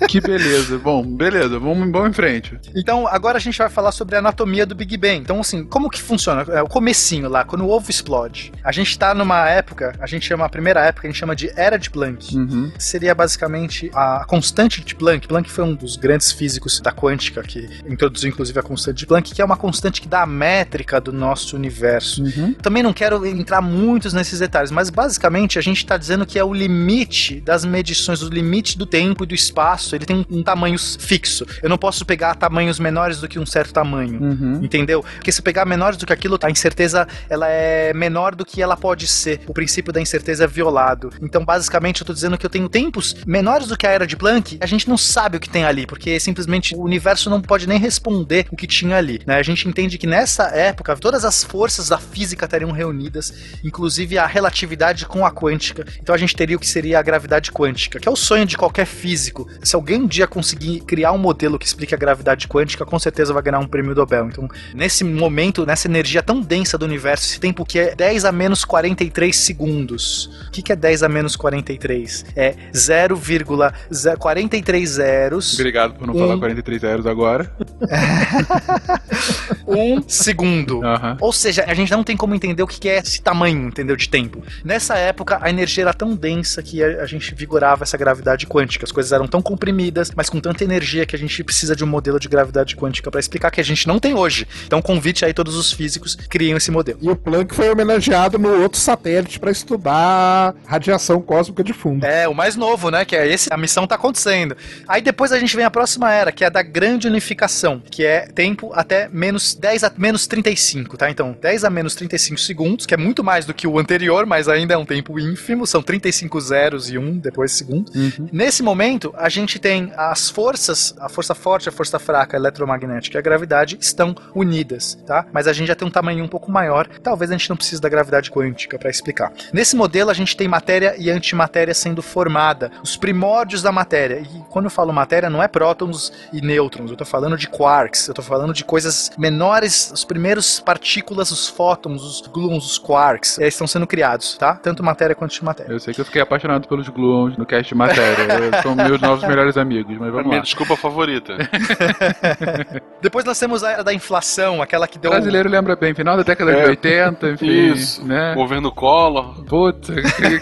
Que 0.07 0.19
beleza. 0.19 0.77
Bom, 0.79 1.03
beleza, 1.03 1.59
vamos, 1.59 1.91
vamos 1.91 2.09
em 2.09 2.13
frente. 2.13 2.59
Então, 2.75 3.07
agora 3.07 3.37
a 3.37 3.41
gente 3.41 3.57
vai 3.57 3.69
falar 3.69 3.91
sobre 3.91 4.15
a 4.15 4.19
anatomia 4.19 4.65
do 4.65 4.75
Big 4.75 4.97
Bang. 4.97 5.17
Então, 5.17 5.39
assim, 5.39 5.63
como 5.63 5.89
que 5.89 6.01
funciona? 6.01 6.45
É 6.51 6.61
o 6.61 6.67
comecinho 6.67 7.29
lá, 7.29 7.43
quando 7.43 7.65
o 7.65 7.69
ovo 7.69 7.89
explode. 7.89 8.51
A 8.63 8.71
gente 8.71 8.97
tá 8.97 9.13
numa 9.13 9.47
época, 9.49 9.95
a 9.99 10.07
gente 10.07 10.25
chama 10.25 10.45
a 10.45 10.49
primeira 10.49 10.81
época, 10.81 11.07
a 11.07 11.11
gente 11.11 11.19
chama 11.19 11.35
de 11.35 11.51
Era 11.55 11.77
de 11.77 11.89
Planck. 11.89 12.35
Uhum. 12.35 12.71
Seria 12.77 13.13
basicamente 13.13 13.91
a 13.93 14.25
constante 14.25 14.83
de 14.83 14.95
Planck. 14.95 15.27
Planck 15.27 15.49
foi 15.49 15.63
um 15.63 15.75
dos 15.75 15.95
grandes 15.95 16.31
físicos 16.31 16.79
da 16.79 16.91
quântica 16.91 17.41
que 17.43 17.67
introduziu 17.87 18.29
inclusive 18.29 18.59
a 18.59 18.63
constante 18.63 18.97
de 18.97 19.05
Planck, 19.05 19.33
que 19.33 19.41
é 19.41 19.45
uma 19.45 19.57
constante 19.57 20.01
que 20.01 20.07
dá 20.07 20.21
a 20.21 20.25
métrica 20.39 21.01
do 21.01 21.11
nosso 21.11 21.57
universo. 21.57 22.23
Uhum. 22.23 22.53
Também 22.53 22.81
não 22.81 22.93
quero 22.93 23.25
entrar 23.25 23.61
muitos 23.61 24.13
nesses 24.13 24.39
detalhes, 24.39 24.71
mas 24.71 24.89
basicamente 24.89 25.59
a 25.59 25.61
gente 25.61 25.77
está 25.77 25.97
dizendo 25.97 26.25
que 26.25 26.39
é 26.39 26.43
o 26.43 26.53
limite 26.53 27.41
das 27.41 27.65
medições, 27.65 28.21
o 28.21 28.29
limite 28.29 28.77
do 28.77 28.85
tempo 28.85 29.25
e 29.25 29.27
do 29.27 29.35
espaço. 29.35 29.95
Ele 29.95 30.05
tem 30.05 30.25
um, 30.29 30.41
tamanho 30.41 30.79
fixo. 30.79 31.45
Eu 31.61 31.69
não 31.69 31.77
posso 31.77 32.05
pegar 32.05 32.35
tamanhos 32.35 32.79
menores 32.79 33.19
do 33.19 33.27
que 33.27 33.37
um 33.37 33.45
certo 33.45 33.73
tamanho. 33.73 34.21
Uhum. 34.21 34.63
Entendeu? 34.63 35.03
Porque 35.15 35.31
se 35.31 35.41
pegar 35.41 35.65
menores 35.65 35.97
do 35.97 36.05
que 36.05 36.13
aquilo, 36.13 36.39
a 36.41 36.49
incerteza 36.49 37.05
ela 37.29 37.47
é 37.49 37.93
menor 37.93 38.33
do 38.33 38.45
que 38.45 38.61
ela 38.61 38.77
pode 38.77 39.07
ser. 39.07 39.41
O 39.45 39.53
princípio 39.53 39.91
da 39.91 39.99
incerteza 39.99 40.45
é 40.45 40.47
violado. 40.47 41.11
Então, 41.21 41.43
basicamente, 41.43 42.01
eu 42.01 42.07
tô 42.07 42.13
dizendo 42.13 42.37
que 42.37 42.45
eu 42.45 42.49
tenho 42.49 42.69
tempos 42.69 43.15
menores 43.27 43.67
do 43.67 43.77
que 43.77 43.85
a 43.85 43.91
era 43.91 44.07
de 44.07 44.15
Planck. 44.15 44.57
A 44.61 44.65
gente 44.65 44.87
não 44.87 44.97
sabe 44.97 45.37
o 45.37 45.39
que 45.39 45.49
tem 45.49 45.65
ali, 45.65 45.85
porque 45.85 46.19
simplesmente 46.19 46.75
o 46.75 46.81
universo 46.81 47.29
não 47.29 47.41
pode 47.41 47.67
nem 47.67 47.77
responder 47.77 48.45
o 48.51 48.55
que 48.55 48.67
tinha 48.67 48.95
ali. 48.95 49.19
Né? 49.25 49.35
A 49.35 49.43
gente 49.43 49.67
entende 49.67 49.97
que 49.97 50.07
nessa 50.07 50.28
época 50.37 50.95
todas 50.95 51.25
as 51.25 51.43
forças 51.43 51.89
da 51.89 51.97
física 51.97 52.45
estariam 52.45 52.71
reunidas, 52.71 53.33
inclusive 53.63 54.17
a 54.17 54.25
relatividade 54.25 55.05
com 55.05 55.25
a 55.25 55.31
quântica. 55.31 55.85
Então 56.01 56.13
a 56.13 56.17
gente 56.17 56.35
teria 56.35 56.57
o 56.57 56.59
que 56.59 56.67
seria 56.67 56.99
a 56.99 57.01
gravidade 57.01 57.51
quântica, 57.51 57.99
que 57.99 58.07
é 58.07 58.11
o 58.11 58.15
sonho 58.15 58.45
de 58.45 58.55
qualquer 58.57 58.85
físico. 58.85 59.47
Se 59.63 59.75
alguém 59.75 60.01
um 60.01 60.07
dia 60.07 60.27
conseguir 60.27 60.81
criar 60.81 61.11
um 61.11 61.17
modelo 61.17 61.57
que 61.57 61.65
explique 61.65 61.95
a 61.95 61.97
gravidade 61.97 62.47
quântica, 62.47 62.85
com 62.85 62.99
certeza 62.99 63.33
vai 63.33 63.41
ganhar 63.41 63.59
um 63.59 63.67
prêmio 63.67 63.95
Nobel. 63.95 64.27
Então, 64.27 64.47
nesse 64.73 65.03
momento, 65.03 65.65
nessa 65.65 65.87
energia 65.87 66.21
tão 66.21 66.41
densa 66.41 66.77
do 66.77 66.85
universo, 66.85 67.25
esse 67.25 67.39
tempo 67.39 67.65
que 67.65 67.79
é 67.79 67.95
10 67.95 68.25
a 68.25 68.31
menos 68.31 68.63
43 68.65 69.35
segundos. 69.35 70.29
O 70.47 70.51
que, 70.51 70.61
que 70.61 70.71
é 70.71 70.75
10 70.75 71.01
a 71.03 71.09
menos 71.09 71.35
43? 71.35 72.25
É 72.35 72.55
0,43 72.73 74.85
zeros. 74.85 75.53
Obrigado 75.53 75.95
por 75.95 76.07
não 76.07 76.15
Um. 76.15 76.19
falar 76.19 76.37
43 76.37 76.81
zeros 76.81 77.05
agora. 77.05 77.51
um 79.67 80.01
segundo. 80.23 80.81
Ou 81.19 81.33
seja, 81.33 81.65
a 81.67 81.73
gente 81.73 81.91
não 81.91 82.03
tem 82.03 82.15
como 82.15 82.35
entender 82.35 82.63
o 82.63 82.67
que 82.67 82.87
é 82.87 82.97
esse 82.97 83.21
tamanho, 83.21 83.67
entendeu? 83.67 83.95
De 83.95 84.07
tempo. 84.07 84.43
Nessa 84.63 84.95
época, 84.95 85.39
a 85.41 85.49
energia 85.49 85.83
era 85.83 85.93
tão 85.93 86.15
densa 86.15 86.61
que 86.61 86.83
a 86.83 86.99
a 86.99 87.05
gente 87.05 87.33
vigorava 87.33 87.83
essa 87.83 87.97
gravidade 87.97 88.45
quântica. 88.45 88.85
As 88.85 88.91
coisas 88.91 89.11
eram 89.11 89.27
tão 89.27 89.41
comprimidas, 89.41 90.11
mas 90.15 90.29
com 90.29 90.39
tanta 90.39 90.63
energia 90.63 91.05
que 91.05 91.15
a 91.15 91.19
gente 91.19 91.43
precisa 91.43 91.75
de 91.75 91.83
um 91.83 91.87
modelo 91.87 92.19
de 92.19 92.27
gravidade 92.27 92.75
quântica 92.75 93.09
para 93.09 93.19
explicar 93.19 93.51
que 93.51 93.61
a 93.61 93.63
gente 93.63 93.87
não 93.87 93.99
tem 93.99 94.13
hoje. 94.13 94.47
Então, 94.65 94.81
convite 94.81 95.25
aí 95.25 95.33
todos 95.33 95.55
os 95.55 95.71
físicos 95.71 96.15
criem 96.15 96.55
esse 96.55 96.71
modelo. 96.71 96.99
E 97.01 97.09
o 97.09 97.15
Planck 97.15 97.53
foi 97.53 97.69
homenageado 97.69 98.37
no 98.37 98.61
outro 98.61 98.79
satélite 98.79 99.39
para 99.39 99.51
estudar 99.51 100.55
radiação 100.65 101.21
cósmica 101.21 101.63
de 101.63 101.73
fundo. 101.73 102.05
É, 102.05 102.27
o 102.27 102.33
mais 102.33 102.55
novo, 102.55 102.89
né? 102.89 103.05
Que 103.05 103.15
é 103.15 103.27
esse, 103.27 103.49
a 103.51 103.57
missão 103.57 103.87
tá 103.87 103.95
acontecendo. 103.95 104.55
Aí 104.87 105.01
depois 105.01 105.31
a 105.31 105.39
gente 105.39 105.55
vem 105.55 105.65
a 105.65 105.71
próxima 105.71 106.11
era, 106.11 106.31
que 106.31 106.43
é 106.43 106.47
a 106.47 106.49
da 106.49 106.61
grande 106.61 107.07
unificação, 107.07 107.81
que 107.89 108.05
é 108.05 108.27
tempo 108.27 108.71
até 108.73 109.07
menos 109.11 109.55
10 109.55 109.83
a 109.83 109.91
menos 109.97 110.08
menos 110.09 110.25
35, 110.25 110.97
tá? 110.97 111.09
Então, 111.09 111.37
10 111.39 111.63
a 111.63 111.69
menos 111.69 111.93
35 111.93 112.39
segundos, 112.39 112.85
que 112.87 112.95
é 112.95 112.97
muito 112.97 113.23
mais 113.23 113.45
do 113.45 113.53
que 113.53 113.67
o 113.67 113.77
anterior, 113.77 114.25
mas 114.25 114.47
ainda 114.49 114.73
é 114.73 114.77
um 114.77 114.85
tempo 114.85 115.19
ínfimo, 115.19 115.67
são 115.67 115.83
35 115.83 116.41
zeros 116.41 116.89
e 116.89 116.97
1 116.97 117.19
depois 117.19 117.51
segundo. 117.51 117.91
Nesse 118.31 118.63
momento, 118.63 119.13
a 119.15 119.29
gente 119.29 119.59
tem 119.59 119.93
as 119.95 120.29
forças, 120.29 120.95
a 120.99 121.07
força 121.07 121.35
forte, 121.35 121.69
a 121.69 121.71
força 121.71 121.99
fraca, 121.99 122.35
a 122.35 122.39
eletromagnética 122.39 123.17
e 123.17 123.19
a 123.19 123.21
gravidade 123.21 123.77
estão 123.79 124.15
unidas, 124.33 124.97
tá? 125.05 125.27
Mas 125.31 125.47
a 125.47 125.53
gente 125.53 125.67
já 125.67 125.75
tem 125.75 125.87
um 125.87 125.91
tamanho 125.91 126.23
um 126.23 126.27
pouco 126.27 126.51
maior, 126.51 126.87
talvez 127.03 127.29
a 127.29 127.37
gente 127.37 127.49
não 127.49 127.57
precise 127.57 127.79
da 127.79 127.87
gravidade 127.87 128.31
quântica 128.31 128.79
para 128.79 128.89
explicar. 128.89 129.31
Nesse 129.53 129.75
modelo, 129.75 130.09
a 130.09 130.13
gente 130.15 130.35
tem 130.35 130.47
matéria 130.47 130.95
e 130.97 131.11
antimatéria 131.11 131.73
sendo 131.75 132.01
formada, 132.01 132.71
os 132.81 132.97
primórdios 132.97 133.61
da 133.61 133.71
matéria. 133.71 134.21
E 134.21 134.43
quando 134.49 134.65
eu 134.65 134.71
falo 134.71 134.91
matéria, 134.91 135.29
não 135.29 135.43
é 135.43 135.47
prótons 135.47 136.11
e 136.33 136.41
nêutrons, 136.41 136.89
eu 136.89 136.97
tô 136.97 137.05
falando 137.05 137.37
de 137.37 137.47
quarks, 137.47 138.07
eu 138.07 138.13
tô 138.15 138.23
falando 138.23 138.53
de 138.53 138.63
coisas 138.63 139.11
menores, 139.19 139.88
os 139.91 140.03
primeiros 140.03 140.59
partículas, 140.59 141.31
os 141.31 141.47
fótons, 141.47 142.03
os 142.03 142.21
gluons, 142.27 142.65
os 142.65 142.77
quarks, 142.77 143.37
eles 143.39 143.53
estão 143.53 143.67
sendo 143.67 143.85
criados, 143.87 144.37
tá? 144.37 144.55
Tanto 144.55 144.83
matéria 144.83 145.15
quanto 145.15 145.31
antimatéria. 145.31 145.71
Eu 145.71 145.79
sei 145.79 145.93
que 145.93 146.01
eu 146.01 146.05
fiquei 146.05 146.21
apaixonado 146.21 146.67
pelos 146.67 146.87
gluons 146.89 147.37
no 147.37 147.45
cast 147.45 147.67
de 147.69 147.75
matéria. 147.75 148.27
São 148.63 148.75
meus 148.75 148.99
novos 149.01 149.23
melhores 149.27 149.57
amigos, 149.57 149.97
mas 149.97 150.09
A 150.09 150.11
vamos 150.11 150.27
minha 150.27 150.37
lá. 150.37 150.43
desculpa 150.43 150.75
favorita. 150.75 151.35
Depois 153.01 153.23
nós 153.25 153.39
temos 153.39 153.63
a 153.63 153.71
era 153.71 153.83
da 153.83 153.93
inflação, 153.93 154.61
aquela 154.61 154.87
que 154.87 154.97
O 154.97 155.01
deu. 155.01 155.11
brasileiro 155.11 155.49
lembra 155.49 155.75
bem, 155.75 155.93
final 155.93 156.17
da 156.17 156.23
década 156.23 156.51
de 156.53 156.59
É. 156.59 156.67
80, 156.67 157.29
enfim. 157.31 157.47
Isso. 157.71 158.05
Né? 158.05 158.33
Governo 158.35 158.71
Collor. 158.71 159.43
Puta, 159.45 159.93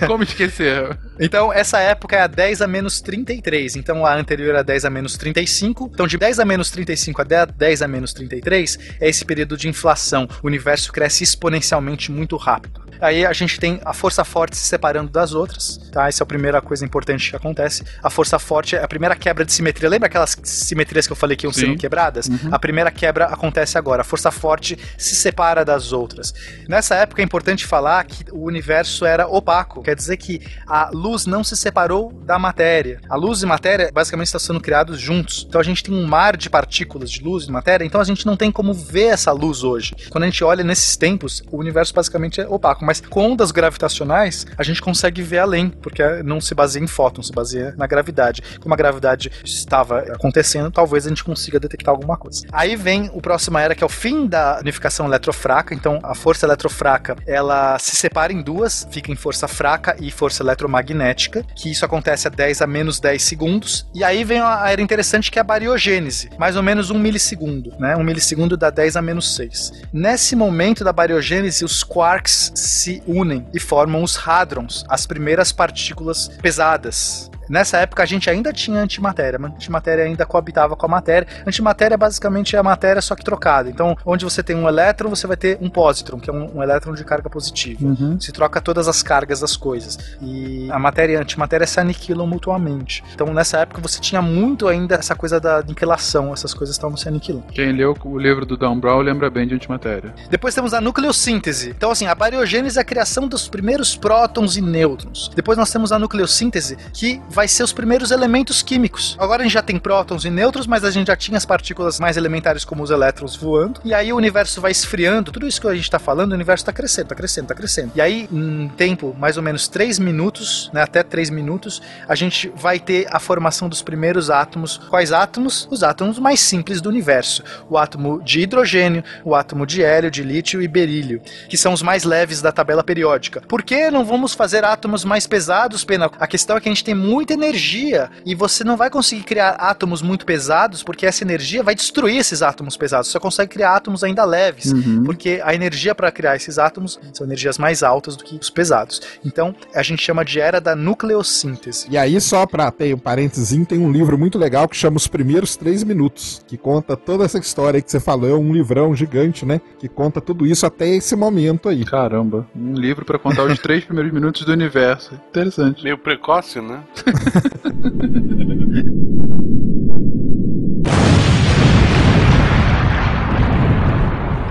como 0.07 0.23
esquecer? 0.23 0.97
Então, 1.19 1.51
essa 1.51 1.79
época 1.79 2.15
é 2.15 2.21
a 2.21 2.27
10 2.27 2.61
a 2.61 2.67
menos 2.67 3.01
33. 3.01 3.75
Então, 3.75 4.05
a 4.05 4.13
anterior 4.15 4.55
é 4.55 4.59
a 4.59 4.63
10 4.63 4.85
a 4.85 4.89
menos 4.89 5.17
35. 5.17 5.89
Então, 5.93 6.07
de 6.07 6.17
10 6.17 6.39
a 6.39 6.45
menos 6.45 6.69
35 6.71 7.21
a 7.21 7.25
10 7.45 7.81
a 7.81 7.87
menos 7.87 8.13
33 8.13 8.77
é 8.99 9.09
esse 9.09 9.25
período 9.25 9.36
de 9.45 9.67
inflação. 9.67 10.27
O 10.41 10.47
universo 10.47 10.91
cresce 10.91 11.23
exponencialmente 11.23 12.11
muito 12.11 12.35
rápido. 12.37 12.87
Aí 12.99 13.25
a 13.25 13.33
gente 13.33 13.59
tem 13.59 13.79
a 13.85 13.93
força 13.93 14.23
forte 14.23 14.57
se 14.57 14.65
separando 14.67 15.11
das 15.11 15.33
outras, 15.33 15.77
tá? 15.91 16.07
Essa 16.07 16.23
é 16.23 16.25
a 16.25 16.27
primeira 16.27 16.61
coisa 16.61 16.83
importante 16.83 17.29
que 17.29 17.35
acontece. 17.35 17.83
A 18.01 18.09
força 18.09 18.39
forte 18.39 18.75
é 18.75 18.83
a 18.83 18.87
primeira 18.87 19.15
quebra 19.15 19.45
de 19.45 19.53
simetria. 19.53 19.89
Lembra 19.89 20.07
aquelas 20.07 20.35
simetrias 20.43 21.05
que 21.05 21.13
eu 21.13 21.15
falei 21.15 21.37
que 21.37 21.45
iam 21.45 21.53
Sim. 21.53 21.61
sendo 21.61 21.77
quebradas? 21.77 22.29
A 22.51 22.59
primeira 22.59 22.91
quebra 22.91 23.25
acontece 23.25 23.77
agora. 23.77 24.01
A 24.01 24.05
força 24.05 24.31
forte 24.31 24.77
se 24.97 25.15
separa 25.15 25.63
das 25.63 25.91
outras. 25.91 26.33
Nessa 26.67 26.95
época 26.95 27.21
é 27.21 27.25
importante 27.25 27.65
falar 27.65 28.03
que 28.05 28.25
o 28.31 28.43
universo 28.45 29.05
era 29.05 29.27
opaco. 29.27 29.83
Quer 29.83 29.95
dizer 29.95 30.17
que 30.17 30.41
a 30.65 30.89
luz 30.91 31.25
não 31.25 31.43
se 31.43 31.55
separou 31.55 32.11
da 32.25 32.39
matéria. 32.39 32.99
A 33.09 33.15
luz 33.15 33.43
e 33.43 33.45
matéria 33.45 33.91
basicamente 33.93 34.27
estão 34.27 34.39
sendo 34.39 34.59
criados 34.59 34.99
juntos. 34.99 35.45
Então 35.47 35.61
a 35.61 35.63
gente 35.63 35.83
tem 35.83 35.93
um 35.93 36.05
mar 36.05 36.35
de 36.35 36.49
partículas 36.49 37.11
de 37.11 37.21
luz 37.21 37.45
e 37.45 37.51
matéria, 37.51 37.85
então 37.85 38.01
a 38.01 38.03
gente 38.03 38.25
não 38.25 38.35
tem 38.35 38.51
como 38.51 38.73
ver 38.73 39.07
essa 39.07 39.26
luz 39.31 39.63
hoje. 39.63 39.95
Quando 40.09 40.23
a 40.23 40.27
gente 40.27 40.43
olha 40.43 40.63
nesses 40.63 40.97
tempos, 40.97 41.43
o 41.51 41.57
universo 41.57 41.93
basicamente 41.93 42.41
é 42.41 42.47
opaco, 42.47 42.85
mas 42.85 43.01
com 43.01 43.31
ondas 43.31 43.51
gravitacionais 43.51 44.45
a 44.57 44.63
gente 44.63 44.81
consegue 44.81 45.21
ver 45.21 45.39
além, 45.39 45.69
porque 45.69 46.03
não 46.23 46.39
se 46.41 46.53
baseia 46.53 46.83
em 46.83 46.87
fótons, 46.87 47.27
se 47.27 47.33
baseia 47.33 47.73
na 47.77 47.87
gravidade. 47.87 48.41
Como 48.59 48.73
a 48.73 48.77
gravidade 48.77 49.31
estava 49.43 49.99
acontecendo, 49.99 50.71
talvez 50.71 51.05
a 51.05 51.09
gente 51.09 51.23
consiga 51.23 51.59
detectar 51.59 51.93
alguma 51.93 52.17
coisa. 52.17 52.45
Aí 52.51 52.75
vem 52.75 53.09
o 53.13 53.21
próximo 53.21 53.57
era 53.57 53.75
que 53.75 53.83
é 53.83 53.85
o 53.85 53.89
fim 53.89 54.27
da 54.27 54.59
unificação 54.61 55.05
eletrofraca, 55.05 55.73
então 55.73 55.99
a 56.03 56.15
força 56.15 56.45
eletrofraca, 56.45 57.15
ela 57.25 57.77
se 57.79 57.95
separa 57.95 58.31
em 58.31 58.41
duas, 58.41 58.87
fica 58.91 59.11
em 59.11 59.15
força 59.15 59.47
fraca 59.47 59.95
e 59.99 60.11
força 60.11 60.43
eletromagnética, 60.43 61.43
que 61.55 61.71
isso 61.71 61.85
acontece 61.85 62.27
a 62.27 62.31
10 62.31 62.61
a 62.61 62.67
menos 62.67 62.99
10 62.99 63.21
segundos. 63.21 63.85
E 63.93 64.03
aí 64.03 64.23
vem 64.23 64.39
a 64.39 64.69
era 64.69 64.81
interessante 64.81 65.31
que 65.31 65.39
é 65.39 65.41
a 65.41 65.43
bariogênese, 65.43 66.29
mais 66.37 66.55
ou 66.55 66.63
menos 66.63 66.89
um 66.89 66.99
milissegundo, 66.99 67.73
né? 67.79 67.95
Um 67.95 68.03
milissegundo 68.03 68.57
dá 68.57 68.69
10 68.69 68.95
a 68.97 69.01
menos 69.01 69.16
6. 69.21 69.83
Nesse 69.93 70.35
momento 70.35 70.83
da 70.83 70.93
bariogênese, 70.93 71.65
os 71.65 71.83
quarks 71.83 72.51
se 72.55 73.01
unem 73.07 73.47
e 73.53 73.59
formam 73.59 74.03
os 74.03 74.17
hadrons, 74.17 74.83
as 74.87 75.05
primeiras 75.05 75.51
partículas 75.51 76.29
pesadas. 76.41 77.29
Nessa 77.49 77.77
época 77.77 78.03
a 78.03 78.05
gente 78.05 78.29
ainda 78.29 78.51
tinha 78.51 78.79
antimatéria, 78.79 79.39
mas 79.39 79.51
a 79.51 79.55
antimatéria 79.55 80.03
ainda 80.03 80.25
coabitava 80.25 80.75
com 80.75 80.85
a 80.85 80.89
matéria. 80.89 81.27
Antimatéria 81.45 81.97
basicamente 81.97 82.55
é 82.55 82.59
a 82.59 82.63
matéria 82.63 83.01
só 83.01 83.15
que 83.15 83.23
trocada. 83.23 83.69
Então, 83.69 83.95
onde 84.05 84.25
você 84.25 84.43
tem 84.43 84.55
um 84.55 84.67
elétron, 84.67 85.09
você 85.09 85.27
vai 85.27 85.37
ter 85.37 85.57
um 85.61 85.69
pósitron, 85.69 86.19
que 86.19 86.29
é 86.29 86.33
um, 86.33 86.57
um 86.57 86.63
elétron 86.63 86.93
de 86.93 87.03
carga 87.03 87.29
positiva. 87.29 87.79
Se 88.19 88.31
troca 88.31 88.61
todas 88.61 88.87
as 88.87 89.01
cargas 89.01 89.39
das 89.39 89.55
coisas. 89.55 89.97
E 90.21 90.69
a 90.71 90.79
matéria 90.79 91.13
e 91.13 91.15
a 91.17 91.21
antimatéria 91.21 91.65
se 91.65 91.79
aniquilam 91.79 92.27
mutuamente. 92.27 93.03
Então, 93.13 93.33
nessa 93.33 93.59
época 93.59 93.81
você 93.81 93.99
tinha 93.99 94.21
muito 94.21 94.67
ainda 94.67 94.95
essa 94.95 95.15
coisa 95.15 95.39
da 95.39 95.57
aniquilação, 95.57 96.33
essas 96.33 96.53
coisas 96.53 96.75
estavam 96.75 96.97
se 96.97 97.07
aniquilando. 97.07 97.47
Quem 97.51 97.71
leu 97.71 97.95
o 98.03 98.17
livro 98.17 98.45
do 98.45 98.57
Dan 98.57 98.77
Brown 98.79 99.01
lembra 99.01 99.29
bem 99.29 99.47
de 99.47 99.55
antimatéria. 99.55 100.13
Depois 100.29 100.53
temos 100.53 100.73
a 100.73 100.81
nucleossíntese. 100.81 101.69
Então, 101.69 101.91
assim, 101.91 102.07
a 102.07 102.15
bariogênese 102.15 102.77
é 102.77 102.81
a 102.81 102.85
criação 102.85 103.27
dos 103.27 103.47
primeiros 103.47 103.95
prótons 103.95 104.55
e 104.57 104.61
nêutrons. 104.61 105.31
Depois 105.35 105.57
nós 105.57 105.71
temos 105.71 105.91
a 105.91 105.99
nucleossíntese, 105.99 106.77
que 106.93 107.21
vai 107.37 107.47
ser 107.47 107.61
os 107.61 107.71
primeiros 107.71 108.09
elementos 108.09 108.63
químicos. 108.63 109.15
Agora 109.19 109.43
a 109.43 109.45
gente 109.45 109.53
já 109.53 109.61
tem 109.61 109.77
prótons 109.77 110.25
e 110.25 110.29
nêutrons, 110.31 110.65
mas 110.65 110.83
a 110.83 110.89
gente 110.89 111.05
já 111.05 111.15
tinha 111.15 111.37
as 111.37 111.45
partículas 111.45 111.99
mais 111.99 112.17
elementares 112.17 112.65
como 112.65 112.81
os 112.81 112.89
elétrons 112.89 113.35
voando. 113.35 113.79
E 113.85 113.93
aí 113.93 114.11
o 114.11 114.15
universo 114.15 114.59
vai 114.59 114.71
esfriando. 114.71 115.31
Tudo 115.31 115.45
isso 115.45 115.61
que 115.61 115.67
a 115.67 115.75
gente 115.75 115.83
está 115.83 115.99
falando, 115.99 116.31
o 116.31 116.33
universo 116.33 116.63
está 116.63 116.73
crescendo, 116.73 117.03
está 117.03 117.15
crescendo, 117.15 117.43
está 117.43 117.53
crescendo. 117.53 117.91
E 117.93 118.01
aí, 118.01 118.27
em 118.31 118.67
tempo 118.69 119.15
mais 119.19 119.37
ou 119.37 119.43
menos 119.43 119.67
3 119.67 119.99
minutos, 119.99 120.71
né, 120.73 120.81
até 120.81 121.03
3 121.03 121.29
minutos, 121.29 121.79
a 122.09 122.15
gente 122.15 122.51
vai 122.55 122.79
ter 122.79 123.05
a 123.11 123.19
formação 123.19 123.69
dos 123.69 123.83
primeiros 123.83 124.31
átomos. 124.31 124.79
Quais 124.89 125.11
átomos? 125.11 125.67
Os 125.69 125.83
átomos 125.83 126.17
mais 126.17 126.39
simples 126.39 126.81
do 126.81 126.89
universo. 126.89 127.43
O 127.69 127.77
átomo 127.77 128.19
de 128.23 128.39
hidrogênio, 128.39 129.03
o 129.23 129.35
átomo 129.35 129.67
de 129.67 129.83
hélio, 129.83 130.09
de 130.09 130.23
lítio 130.23 130.59
e 130.59 130.67
berílio, 130.67 131.21
que 131.47 131.55
são 131.55 131.71
os 131.71 131.83
mais 131.83 132.03
leves 132.03 132.41
da 132.41 132.51
tabela 132.51 132.83
periódica. 132.83 133.41
Por 133.41 133.61
que 133.61 133.91
não 133.91 134.03
vamos 134.03 134.33
fazer 134.33 134.65
átomos 134.65 135.05
mais 135.05 135.27
pesados, 135.27 135.83
Pena? 135.83 136.09
A 136.19 136.25
questão 136.25 136.57
é 136.57 136.59
que 136.59 136.67
a 136.67 136.71
gente 136.71 136.83
tem 136.83 136.95
muita 137.27 137.33
energia 137.33 138.09
e 138.25 138.33
você 138.33 138.63
não 138.63 138.77
vai 138.77 138.89
conseguir 138.89 139.23
criar 139.23 139.49
átomos 139.51 140.01
muito 140.01 140.25
pesados 140.25 140.81
porque 140.81 141.05
essa 141.05 141.23
energia 141.23 141.61
vai 141.61 141.75
destruir 141.75 142.17
esses 142.17 142.41
átomos 142.41 142.77
pesados. 142.77 143.07
Você 143.07 143.13
só 143.13 143.19
consegue 143.19 143.51
criar 143.51 143.75
átomos 143.75 144.03
ainda 144.03 144.23
leves, 144.23 144.71
porque 145.05 145.41
a 145.43 145.53
energia 145.53 145.93
para 145.93 146.11
criar 146.11 146.35
esses 146.35 146.57
átomos 146.57 146.99
são 147.13 147.25
energias 147.25 147.57
mais 147.57 147.83
altas 147.83 148.15
do 148.15 148.23
que 148.23 148.37
os 148.37 148.49
pesados. 148.49 149.01
Então, 149.25 149.53
a 149.75 149.83
gente 149.83 150.01
chama 150.01 150.23
de 150.23 150.39
era 150.39 150.61
da 150.61 150.75
nucleossíntese. 150.75 151.87
E 151.89 151.97
aí, 151.97 152.19
só 152.21 152.45
pra 152.45 152.71
ter 152.71 152.93
um 152.93 152.97
parênteses, 152.97 153.57
tem 153.67 153.79
um 153.79 153.91
livro 153.91 154.17
muito 154.17 154.37
legal 154.37 154.67
que 154.67 154.77
chama 154.77 154.97
Os 154.97 155.07
Primeiros 155.07 155.55
Três 155.55 155.83
Minutos, 155.83 156.41
que 156.47 156.57
conta 156.57 156.95
toda 156.95 157.25
essa 157.25 157.39
história 157.39 157.77
aí 157.77 157.81
que 157.81 157.91
você 157.91 157.99
falou, 157.99 158.29
é 158.29 158.35
um 158.35 158.53
livrão 158.53 158.95
gigante, 158.95 159.45
né? 159.45 159.59
Que 159.79 159.87
conta 159.87 160.21
tudo 160.21 160.45
isso 160.45 160.65
até 160.65 160.87
esse 160.87 161.15
momento 161.15 161.67
aí. 161.67 161.83
Caramba, 161.83 162.47
um 162.55 162.73
livro 162.73 163.03
pra 163.03 163.17
contar 163.17 163.43
os 163.43 163.59
três 163.59 163.83
primeiros 163.83 164.13
minutos 164.13 164.45
do 164.45 164.51
universo. 164.51 165.15
Interessante. 165.29 165.83
Meio 165.83 165.97
precoce, 165.97 166.61
né? 166.61 166.83
Ha 167.17 167.23
ha 167.33 167.41
ha 167.41 167.49
ha 167.63 167.69
ha 167.69 168.45
ha. 168.49 168.56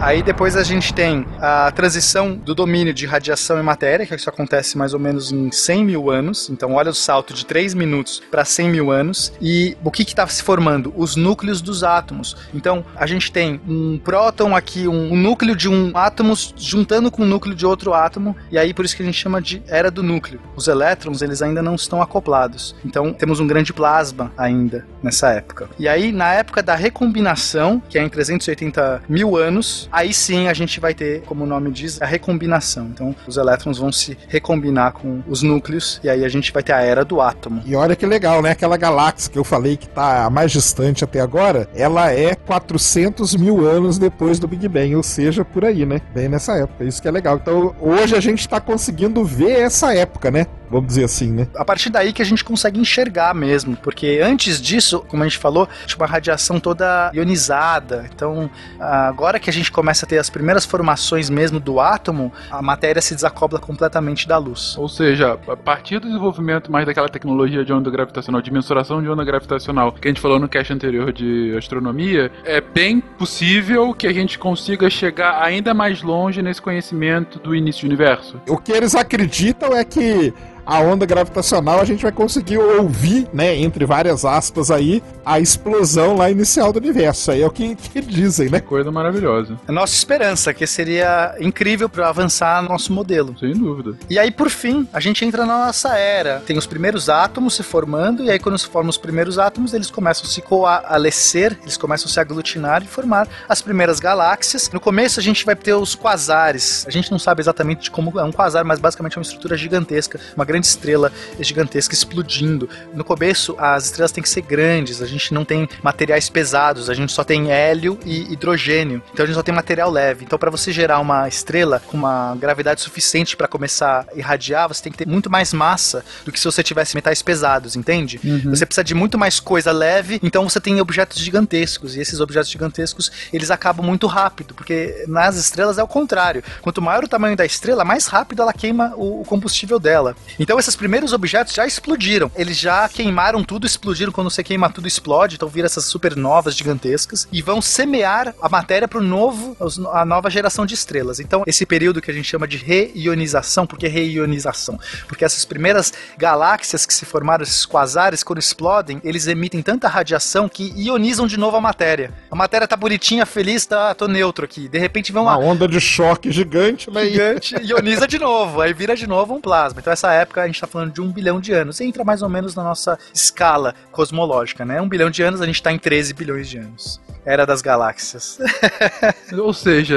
Aí 0.06 0.22
depois 0.22 0.56
a 0.56 0.62
gente 0.62 0.94
tem 0.94 1.26
a 1.40 1.68
transição 1.72 2.36
do 2.36 2.54
domínio 2.54 2.94
de 2.94 3.04
radiação 3.06 3.58
e 3.58 3.62
matéria, 3.64 4.06
que 4.06 4.14
isso 4.14 4.30
acontece 4.30 4.78
mais 4.78 4.94
ou 4.94 5.00
menos 5.00 5.32
em 5.32 5.50
100 5.50 5.84
mil 5.84 6.08
anos. 6.12 6.48
Então, 6.48 6.74
olha 6.74 6.92
o 6.92 6.94
salto 6.94 7.34
de 7.34 7.44
3 7.44 7.74
minutos 7.74 8.22
para 8.30 8.44
100 8.44 8.70
mil 8.70 8.92
anos. 8.92 9.32
E 9.42 9.76
o 9.82 9.90
que 9.90 10.04
está 10.04 10.24
se 10.28 10.44
formando? 10.44 10.94
Os 10.96 11.16
núcleos 11.16 11.60
dos 11.60 11.82
átomos. 11.82 12.36
Então, 12.54 12.84
a 12.94 13.04
gente 13.04 13.32
tem 13.32 13.60
um 13.66 13.98
próton 13.98 14.54
aqui, 14.54 14.86
um, 14.86 15.12
um 15.12 15.16
núcleo 15.16 15.56
de 15.56 15.68
um 15.68 15.90
átomo 15.92 16.34
juntando 16.56 17.10
com 17.10 17.22
o 17.22 17.26
núcleo 17.26 17.56
de 17.56 17.66
outro 17.66 17.92
átomo. 17.92 18.36
E 18.48 18.56
aí, 18.56 18.72
por 18.72 18.84
isso 18.84 18.94
que 18.94 19.02
a 19.02 19.06
gente 19.06 19.18
chama 19.18 19.42
de 19.42 19.60
era 19.66 19.90
do 19.90 20.04
núcleo. 20.04 20.38
Os 20.54 20.68
elétrons, 20.68 21.20
eles 21.20 21.42
ainda 21.42 21.60
não 21.60 21.74
estão 21.74 22.00
acoplados. 22.00 22.76
Então, 22.84 23.12
temos 23.12 23.40
um 23.40 23.46
grande 23.48 23.72
plasma 23.72 24.30
ainda 24.38 24.86
nessa 25.02 25.30
época. 25.30 25.68
E 25.80 25.88
aí, 25.88 26.12
na 26.12 26.32
época 26.32 26.62
da 26.62 26.76
recombinação, 26.76 27.82
que 27.88 27.98
é 27.98 28.04
em 28.04 28.08
380 28.08 29.02
mil 29.08 29.36
anos, 29.36 29.88
aí 29.96 30.12
sim 30.12 30.46
a 30.46 30.52
gente 30.52 30.78
vai 30.78 30.92
ter, 30.92 31.22
como 31.22 31.44
o 31.44 31.46
nome 31.46 31.70
diz, 31.70 32.00
a 32.02 32.06
recombinação. 32.06 32.88
Então, 32.92 33.16
os 33.26 33.38
elétrons 33.38 33.78
vão 33.78 33.90
se 33.90 34.16
recombinar 34.28 34.92
com 34.92 35.22
os 35.26 35.42
núcleos 35.42 35.98
e 36.04 36.10
aí 36.10 36.22
a 36.22 36.28
gente 36.28 36.52
vai 36.52 36.62
ter 36.62 36.74
a 36.74 36.82
era 36.82 37.02
do 37.02 37.20
átomo. 37.20 37.62
E 37.64 37.74
olha 37.74 37.96
que 37.96 38.04
legal, 38.04 38.42
né? 38.42 38.50
Aquela 38.50 38.76
galáxia 38.76 39.32
que 39.32 39.38
eu 39.38 39.44
falei 39.44 39.76
que 39.76 39.88
tá 39.88 40.26
a 40.26 40.30
mais 40.30 40.52
distante 40.52 41.02
até 41.02 41.20
agora, 41.20 41.68
ela 41.74 42.12
é 42.12 42.34
400 42.34 43.34
mil 43.36 43.66
anos 43.66 43.98
depois 43.98 44.38
do 44.38 44.46
Big 44.46 44.68
Bang, 44.68 44.94
ou 44.94 45.02
seja, 45.02 45.44
por 45.44 45.64
aí, 45.64 45.86
né? 45.86 46.02
Bem 46.12 46.28
nessa 46.28 46.52
época. 46.54 46.84
Isso 46.84 47.00
que 47.00 47.08
é 47.08 47.10
legal. 47.10 47.36
Então, 47.36 47.74
hoje 47.80 48.14
a 48.14 48.20
gente 48.20 48.46
tá 48.46 48.60
conseguindo 48.60 49.24
ver 49.24 49.60
essa 49.60 49.94
época, 49.94 50.30
né? 50.30 50.46
vamos 50.70 50.88
dizer 50.88 51.04
assim, 51.04 51.32
né? 51.32 51.48
A 51.54 51.64
partir 51.64 51.90
daí 51.90 52.12
que 52.12 52.22
a 52.22 52.24
gente 52.24 52.44
consegue 52.44 52.78
enxergar 52.78 53.34
mesmo, 53.34 53.76
porque 53.76 54.20
antes 54.22 54.60
disso, 54.60 55.04
como 55.08 55.22
a 55.22 55.28
gente 55.28 55.38
falou, 55.38 55.68
tinha 55.86 55.98
uma 55.98 56.06
radiação 56.06 56.58
toda 56.60 57.10
ionizada. 57.14 58.08
Então, 58.14 58.50
agora 58.78 59.38
que 59.38 59.48
a 59.48 59.52
gente 59.52 59.70
começa 59.70 59.85
a 59.90 60.06
ter 60.06 60.18
as 60.18 60.30
primeiras 60.30 60.64
formações 60.64 61.30
mesmo 61.30 61.60
do 61.60 61.80
átomo, 61.80 62.32
a 62.50 62.62
matéria 62.62 63.00
se 63.00 63.14
desacopla 63.14 63.58
completamente 63.58 64.26
da 64.26 64.38
luz. 64.38 64.76
Ou 64.78 64.88
seja, 64.88 65.38
a 65.48 65.56
partir 65.56 65.98
do 65.98 66.06
desenvolvimento 66.06 66.70
mais 66.70 66.86
daquela 66.86 67.08
tecnologia 67.08 67.64
de 67.64 67.72
onda 67.72 67.90
gravitacional, 67.90 68.42
de 68.42 68.52
mensuração 68.52 69.02
de 69.02 69.08
onda 69.08 69.24
gravitacional, 69.24 69.92
que 69.92 70.08
a 70.08 70.10
gente 70.10 70.20
falou 70.20 70.38
no 70.38 70.48
cast 70.48 70.72
anterior 70.72 71.12
de 71.12 71.54
astronomia, 71.56 72.30
é 72.44 72.60
bem 72.60 73.00
possível 73.00 73.92
que 73.94 74.06
a 74.06 74.12
gente 74.12 74.38
consiga 74.38 74.88
chegar 74.90 75.42
ainda 75.42 75.72
mais 75.72 76.02
longe 76.02 76.42
nesse 76.42 76.60
conhecimento 76.60 77.38
do 77.38 77.54
início 77.54 77.82
do 77.82 77.86
universo. 77.86 78.40
O 78.48 78.56
que 78.56 78.72
eles 78.72 78.94
acreditam 78.94 79.76
é 79.76 79.84
que 79.84 80.32
a 80.66 80.80
onda 80.80 81.06
gravitacional, 81.06 81.80
a 81.80 81.84
gente 81.84 82.02
vai 82.02 82.10
conseguir 82.10 82.58
ouvir, 82.58 83.28
né, 83.32 83.56
entre 83.56 83.86
várias 83.86 84.24
aspas 84.24 84.70
aí, 84.70 85.02
a 85.24 85.38
explosão 85.38 86.16
lá 86.16 86.30
inicial 86.30 86.72
do 86.72 86.78
universo. 86.78 87.30
Aí 87.30 87.42
é 87.42 87.46
o 87.46 87.50
que, 87.50 87.74
que 87.76 88.00
dizem, 88.00 88.50
né? 88.50 88.60
Coisa 88.60 88.90
maravilhosa. 88.90 89.58
A 89.66 89.72
nossa 89.72 89.94
esperança, 89.94 90.52
que 90.52 90.66
seria 90.66 91.34
incrível 91.40 91.88
para 91.88 92.08
avançar 92.08 92.62
nosso 92.62 92.92
modelo. 92.92 93.36
Sem 93.38 93.52
dúvida. 93.52 93.96
E 94.10 94.18
aí, 94.18 94.30
por 94.30 94.50
fim, 94.50 94.88
a 94.92 94.98
gente 94.98 95.24
entra 95.24 95.46
na 95.46 95.66
nossa 95.66 95.96
era. 95.96 96.42
Tem 96.46 96.58
os 96.58 96.66
primeiros 96.66 97.08
átomos 97.08 97.54
se 97.54 97.62
formando, 97.62 98.24
e 98.24 98.30
aí 98.30 98.38
quando 98.38 98.58
se 98.58 98.66
formam 98.66 98.90
os 98.90 98.98
primeiros 98.98 99.38
átomos, 99.38 99.72
eles 99.72 99.90
começam 99.90 100.24
a 100.24 100.28
se 100.28 100.42
coalescer, 100.42 101.56
eles 101.62 101.76
começam 101.76 102.08
a 102.08 102.12
se 102.12 102.18
aglutinar 102.18 102.82
e 102.82 102.86
formar 102.86 103.28
as 103.48 103.62
primeiras 103.62 104.00
galáxias. 104.00 104.70
No 104.72 104.80
começo 104.80 105.20
a 105.20 105.22
gente 105.22 105.44
vai 105.44 105.54
ter 105.54 105.74
os 105.74 105.94
quasares. 105.94 106.84
A 106.86 106.90
gente 106.90 107.10
não 107.10 107.18
sabe 107.18 107.40
exatamente 107.40 107.90
como 107.90 108.18
é 108.18 108.24
um 108.24 108.32
quasar, 108.32 108.64
mas 108.64 108.80
basicamente 108.80 109.16
é 109.16 109.18
uma 109.18 109.24
estrutura 109.24 109.56
gigantesca, 109.56 110.18
uma 110.34 110.44
grande 110.44 110.55
grande 110.56 110.66
estrela 110.66 111.12
gigantesca 111.38 111.94
explodindo. 111.94 112.68
No 112.94 113.04
começo, 113.04 113.54
as 113.58 113.86
estrelas 113.86 114.10
têm 114.10 114.22
que 114.22 114.28
ser 114.28 114.40
grandes, 114.40 115.02
a 115.02 115.06
gente 115.06 115.32
não 115.34 115.44
tem 115.44 115.68
materiais 115.82 116.28
pesados, 116.30 116.88
a 116.88 116.94
gente 116.94 117.12
só 117.12 117.22
tem 117.22 117.50
hélio 117.50 117.98
e 118.04 118.32
hidrogênio. 118.32 119.02
Então 119.12 119.24
a 119.24 119.26
gente 119.26 119.36
só 119.36 119.42
tem 119.42 119.54
material 119.54 119.90
leve. 119.90 120.24
Então, 120.24 120.38
para 120.38 120.50
você 120.50 120.72
gerar 120.72 120.98
uma 121.00 121.28
estrela 121.28 121.80
com 121.86 121.96
uma 121.96 122.34
gravidade 122.36 122.80
suficiente 122.80 123.36
para 123.36 123.46
começar 123.46 124.06
a 124.10 124.18
irradiar, 124.18 124.68
você 124.68 124.82
tem 124.82 124.92
que 124.92 124.98
ter 124.98 125.06
muito 125.06 125.30
mais 125.30 125.52
massa 125.52 126.04
do 126.24 126.32
que 126.32 126.40
se 126.40 126.44
você 126.44 126.62
tivesse 126.62 126.94
metais 126.94 127.22
pesados, 127.22 127.76
entende? 127.76 128.18
Uhum. 128.24 128.50
Você 128.50 128.64
precisa 128.64 128.84
de 128.84 128.94
muito 128.94 129.18
mais 129.18 129.38
coisa 129.38 129.72
leve, 129.72 130.18
então 130.22 130.48
você 130.48 130.60
tem 130.60 130.80
objetos 130.80 131.18
gigantescos. 131.18 131.96
E 131.96 132.00
esses 132.00 132.20
objetos 132.20 132.50
gigantescos, 132.50 133.12
eles 133.32 133.50
acabam 133.50 133.84
muito 133.84 134.06
rápido, 134.06 134.54
porque 134.54 135.04
nas 135.06 135.36
estrelas 135.36 135.78
é 135.78 135.82
o 135.82 135.88
contrário. 135.88 136.42
Quanto 136.62 136.80
maior 136.80 137.04
o 137.04 137.08
tamanho 137.08 137.36
da 137.36 137.44
estrela, 137.44 137.84
mais 137.84 138.06
rápido 138.06 138.42
ela 138.42 138.52
queima 138.52 138.94
o 138.96 139.24
combustível 139.26 139.78
dela. 139.78 140.16
Então 140.46 140.60
esses 140.60 140.76
primeiros 140.76 141.12
objetos 141.12 141.52
já 141.52 141.66
explodiram. 141.66 142.30
Eles 142.36 142.56
já 142.56 142.88
queimaram 142.88 143.42
tudo, 143.42 143.66
explodiram. 143.66 144.12
Quando 144.12 144.30
você 144.30 144.44
queima 144.44 144.70
tudo, 144.70 144.86
explode. 144.86 145.34
Então 145.34 145.48
vira 145.48 145.66
essas 145.66 145.86
supernovas 145.86 146.54
gigantescas 146.54 147.26
e 147.32 147.42
vão 147.42 147.60
semear 147.60 148.32
a 148.40 148.48
matéria 148.48 148.86
para 148.86 149.00
o 149.00 149.02
novo, 149.02 149.56
a 149.92 150.04
nova 150.04 150.30
geração 150.30 150.64
de 150.64 150.72
estrelas. 150.72 151.18
Então 151.18 151.42
esse 151.48 151.66
período 151.66 152.00
que 152.00 152.12
a 152.12 152.14
gente 152.14 152.28
chama 152.28 152.46
de 152.46 152.58
reionização, 152.58 153.66
por 153.66 153.76
que 153.76 153.88
reionização? 153.88 154.78
Porque 155.08 155.24
essas 155.24 155.44
primeiras 155.44 155.92
galáxias 156.16 156.86
que 156.86 156.94
se 156.94 157.04
formaram, 157.04 157.42
esses 157.42 157.66
quasares, 157.66 158.22
quando 158.22 158.38
explodem, 158.38 159.00
eles 159.02 159.26
emitem 159.26 159.60
tanta 159.62 159.88
radiação 159.88 160.48
que 160.48 160.72
ionizam 160.76 161.26
de 161.26 161.36
novo 161.36 161.56
a 161.56 161.60
matéria. 161.60 162.12
A 162.30 162.36
matéria 162.36 162.68
tá 162.68 162.76
bonitinha, 162.76 163.26
feliz, 163.26 163.66
tá, 163.66 163.92
tô 163.96 164.06
neutro 164.06 164.44
aqui. 164.44 164.68
De 164.68 164.78
repente 164.78 165.10
vem 165.10 165.20
uma, 165.20 165.36
uma 165.36 165.44
onda 165.44 165.66
de 165.66 165.80
choque 165.80 166.30
gigante, 166.30 166.88
né? 166.88 167.04
Gigante, 167.04 167.56
ioniza 167.64 168.06
de 168.06 168.20
novo, 168.20 168.60
aí 168.60 168.72
vira 168.72 168.94
de 168.94 169.08
novo 169.08 169.34
um 169.34 169.40
plasma. 169.40 169.80
Então 169.80 169.92
essa 169.92 170.12
época 170.12 170.35
época 170.36 170.42
a 170.42 170.46
gente 170.46 170.56
está 170.56 170.66
falando 170.66 170.92
de 170.92 171.00
um 171.00 171.10
bilhão 171.10 171.40
de 171.40 171.52
anos. 171.52 171.80
Entra 171.80 172.04
mais 172.04 172.22
ou 172.22 172.28
menos 172.28 172.54
na 172.54 172.62
nossa 172.62 172.98
escala 173.14 173.74
cosmológica, 173.90 174.64
né? 174.64 174.80
Um 174.80 174.88
bilhão 174.88 175.10
de 175.10 175.22
anos, 175.22 175.40
a 175.40 175.46
gente 175.46 175.56
está 175.56 175.72
em 175.72 175.78
13 175.78 176.12
bilhões 176.12 176.48
de 176.48 176.58
anos. 176.58 177.00
Era 177.26 177.44
das 177.44 177.60
Galáxias. 177.60 178.38
Ou 179.36 179.52
seja, 179.52 179.96